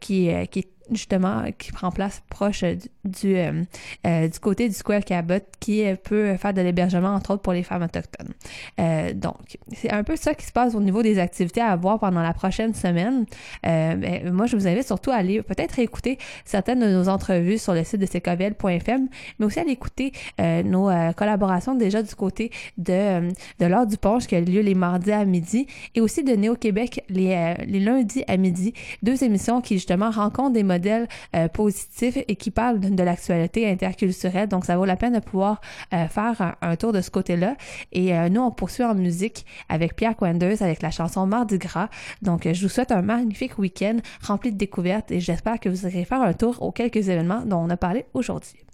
qui, 0.00 0.30
qui 0.50 0.58
est 0.58 0.75
justement 0.90 1.44
qui 1.58 1.72
prend 1.72 1.90
place 1.90 2.22
proche 2.28 2.64
du 2.64 2.88
du, 3.06 3.36
euh, 3.36 3.62
euh, 4.06 4.28
du 4.28 4.38
côté 4.38 4.68
du 4.68 4.74
Square 4.74 5.04
Cabot 5.04 5.34
qui 5.60 5.84
euh, 5.84 5.96
peut 5.96 6.36
faire 6.36 6.52
de 6.52 6.60
l'hébergement 6.60 7.14
entre 7.14 7.32
autres 7.32 7.42
pour 7.42 7.52
les 7.52 7.62
femmes 7.62 7.82
autochtones. 7.82 8.32
Euh, 8.80 9.12
donc 9.12 9.58
c'est 9.72 9.92
un 9.92 10.02
peu 10.02 10.16
ça 10.16 10.34
qui 10.34 10.44
se 10.46 10.52
passe 10.52 10.74
au 10.74 10.80
niveau 10.80 11.02
des 11.02 11.18
activités 11.18 11.60
à 11.60 11.74
voir 11.76 11.98
pendant 11.98 12.22
la 12.22 12.34
prochaine 12.34 12.74
semaine. 12.74 13.26
Euh, 13.66 13.94
ben, 13.94 14.32
moi 14.32 14.46
je 14.46 14.56
vous 14.56 14.66
invite 14.66 14.86
surtout 14.86 15.10
à 15.10 15.16
aller 15.16 15.42
peut-être 15.42 15.78
écouter 15.78 16.18
certaines 16.44 16.80
de 16.80 16.86
nos 16.86 17.08
entrevues 17.08 17.58
sur 17.58 17.74
le 17.74 17.84
site 17.84 18.00
de 18.00 18.06
ckvl.fm 18.06 19.08
mais 19.38 19.46
aussi 19.46 19.58
à 19.58 19.62
aller 19.62 19.72
écouter 19.72 20.12
euh, 20.40 20.62
nos 20.62 20.90
euh, 20.90 21.12
collaborations 21.12 21.74
déjà 21.74 22.02
du 22.02 22.14
côté 22.14 22.50
de, 22.78 22.92
euh, 22.92 23.30
de 23.58 23.66
l'heure 23.66 23.86
du 23.86 23.96
punch 23.96 24.26
qui 24.26 24.36
a 24.36 24.40
lieu 24.40 24.60
les 24.60 24.74
mardis 24.74 25.12
à 25.12 25.24
midi 25.24 25.66
et 25.94 26.00
aussi 26.00 26.22
de 26.22 26.32
Néo-Québec 26.32 27.04
les, 27.08 27.32
euh, 27.34 27.54
les 27.66 27.80
lundis 27.80 28.24
à 28.26 28.36
midi. 28.36 28.72
Deux 29.02 29.22
émissions 29.22 29.60
qui 29.60 29.74
justement 29.74 30.10
rencontrent 30.10 30.52
des 30.52 30.62
modèles 30.62 30.75
euh, 31.34 31.48
positifs 31.48 32.18
et 32.28 32.36
qui 32.36 32.50
parlent 32.50 32.80
de, 32.80 33.02
l'actualité 33.02 33.68
interculturelle. 33.70 34.48
Donc, 34.48 34.64
ça 34.64 34.76
vaut 34.76 34.84
la 34.84 34.96
peine 34.96 35.14
de 35.14 35.20
pouvoir 35.20 35.60
euh, 35.92 36.06
faire 36.08 36.56
un, 36.60 36.76
tour 36.76 36.92
de 36.92 37.00
ce 37.00 37.10
côté-là. 37.10 37.56
Et 37.92 38.14
euh, 38.14 38.28
nous, 38.28 38.40
on 38.40 38.50
poursuit 38.50 38.84
en 38.84 38.94
musique 38.94 39.46
avec 39.68 39.96
Pierre 39.96 40.16
Quenders 40.16 40.62
avec 40.62 40.82
la 40.82 40.90
chanson 40.90 41.26
Mardi 41.26 41.58
Gras. 41.58 41.88
Donc, 42.22 42.48
je 42.50 42.62
vous 42.62 42.68
souhaite 42.68 42.92
un 42.92 43.02
magnifique 43.02 43.58
week-end 43.58 43.96
rempli 44.22 44.52
de 44.52 44.58
découvertes 44.58 45.10
et 45.10 45.20
j'espère 45.20 45.60
que 45.60 45.68
vous 45.68 45.86
irez 45.86 46.04
faire 46.04 46.22
un 46.22 46.32
tour 46.32 46.62
aux 46.62 46.72
quelques 46.72 47.08
événements 47.08 47.42
dont 47.44 47.58
on 47.58 47.70
a 47.70 47.76
parlé 47.76 48.06
aujourd'hui. 48.14 48.65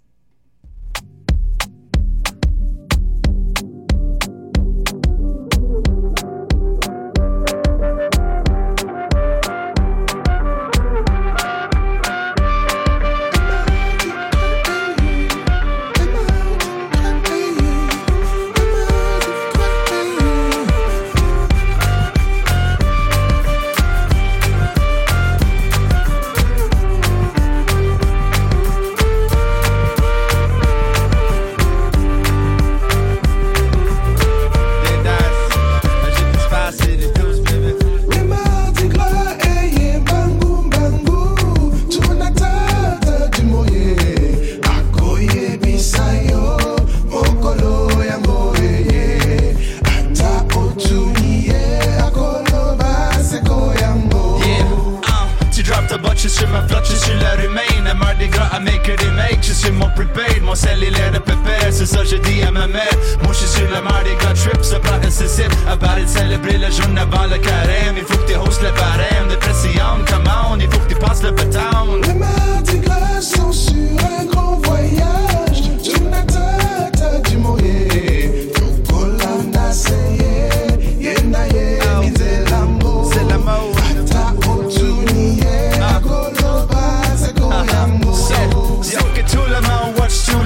Sur 56.43 56.51
ma 56.51 56.67
flotte, 56.67 56.85
je 56.89 56.95
suis 56.95 57.13
la 57.19 57.43
humaine. 57.43 57.87
À 57.89 57.93
Mardi 57.93 58.27
Gras, 58.27 58.49
à 58.53 58.59
make 58.59 58.87
it 58.87 59.01
make, 59.15 59.39
je 59.41 59.53
suis 59.53 59.71
mon 59.71 59.89
prepaid. 59.89 60.41
Mon 60.43 60.55
cellulaire 60.55 61.11
de 61.11 61.19
pépère, 61.19 61.71
c'est 61.71 61.85
ça 61.85 62.03
je 62.03 62.17
dis 62.17 62.41
à 62.43 62.51
ma 62.51 62.67
mère. 62.67 62.95
Moi 63.23 63.33
je 63.33 63.45
suis 63.45 63.59
sur 63.59 63.67
le 63.67 63.81
Mardi 63.81 64.13
Gras 64.19 64.33
trip, 64.33 64.63
ça 64.63 64.79
prend 64.79 64.97
un 65.01 65.09
cécile. 65.09 65.49
À 65.69 65.77
part 65.77 65.95
de 65.95 66.05
célébrer 66.07 66.57
la 66.57 66.69
journée 66.69 67.01
avant 67.01 67.27
le 67.27 67.37
carême. 67.37 67.95
Il 67.97 68.03
faut 68.03 68.17
que 68.17 68.31
tu 68.31 68.35
hostes 68.35 68.61
le 68.61 68.71
barème 68.71 69.27
de 69.29 69.35
pression, 69.35 69.93
come 70.07 70.29
on, 70.51 70.59
il 70.59 70.69
faut 70.69 70.79
que 70.79 70.93
tu 70.93 70.95
passes 70.95 71.23
le 71.23 71.31
bâton. 71.31 72.01
Le 72.07 72.13
mardi 72.13 72.79
gras 72.79 73.21
sont 73.21 73.53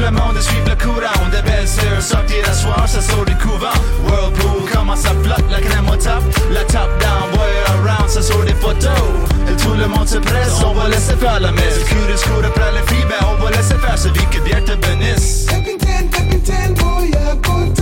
le 0.07 0.11
monde 0.11 0.37
et 0.37 0.41
suivent 0.41 0.69
le 0.69 0.75
courant. 0.75 1.29
Des 1.31 1.41
belles 1.41 1.67
sœurs 1.67 2.01
Sortir 2.01 2.43
la 2.45 2.53
soir, 2.53 2.83
ça 2.87 3.01
sort 3.01 3.25
du 3.25 3.35
couvent. 3.35 3.77
Whirlpool, 4.05 4.69
comment 4.73 4.95
ça 4.95 5.09
flotte, 5.23 5.49
la 5.49 5.59
crème 5.59 5.87
au 5.89 5.95
top. 5.95 6.23
La 6.51 6.63
top 6.63 6.89
down, 6.99 7.27
boy 7.33 7.53
around, 7.67 8.09
ça 8.09 8.21
sort 8.21 8.43
des 8.43 8.55
photos. 8.55 8.91
Et 9.49 9.55
tout 9.61 9.73
le 9.73 9.87
monde 9.87 10.07
se 10.07 10.17
presse, 10.17 10.61
on 10.65 10.73
va 10.73 10.87
laisser 10.87 11.15
faire 11.15 11.39
la 11.39 11.51
messe. 11.51 11.83
Cure 11.85 12.21
court 12.23 12.45
après 12.45 12.71
le 12.73 12.85
free, 12.87 13.05
ben 13.09 13.25
on 13.31 13.43
va 13.43 13.51
laisser 13.51 13.75
faire 13.75 13.97
celui 13.97 14.25
que 14.31 14.39
Dieu 14.39 14.63
te 14.63 14.75
bénisse. 14.75 15.45
Capitaine, 15.49 16.09
capitaine, 16.09 16.73
voy 16.75 17.11
a 17.13 17.35
contar 17.47 17.76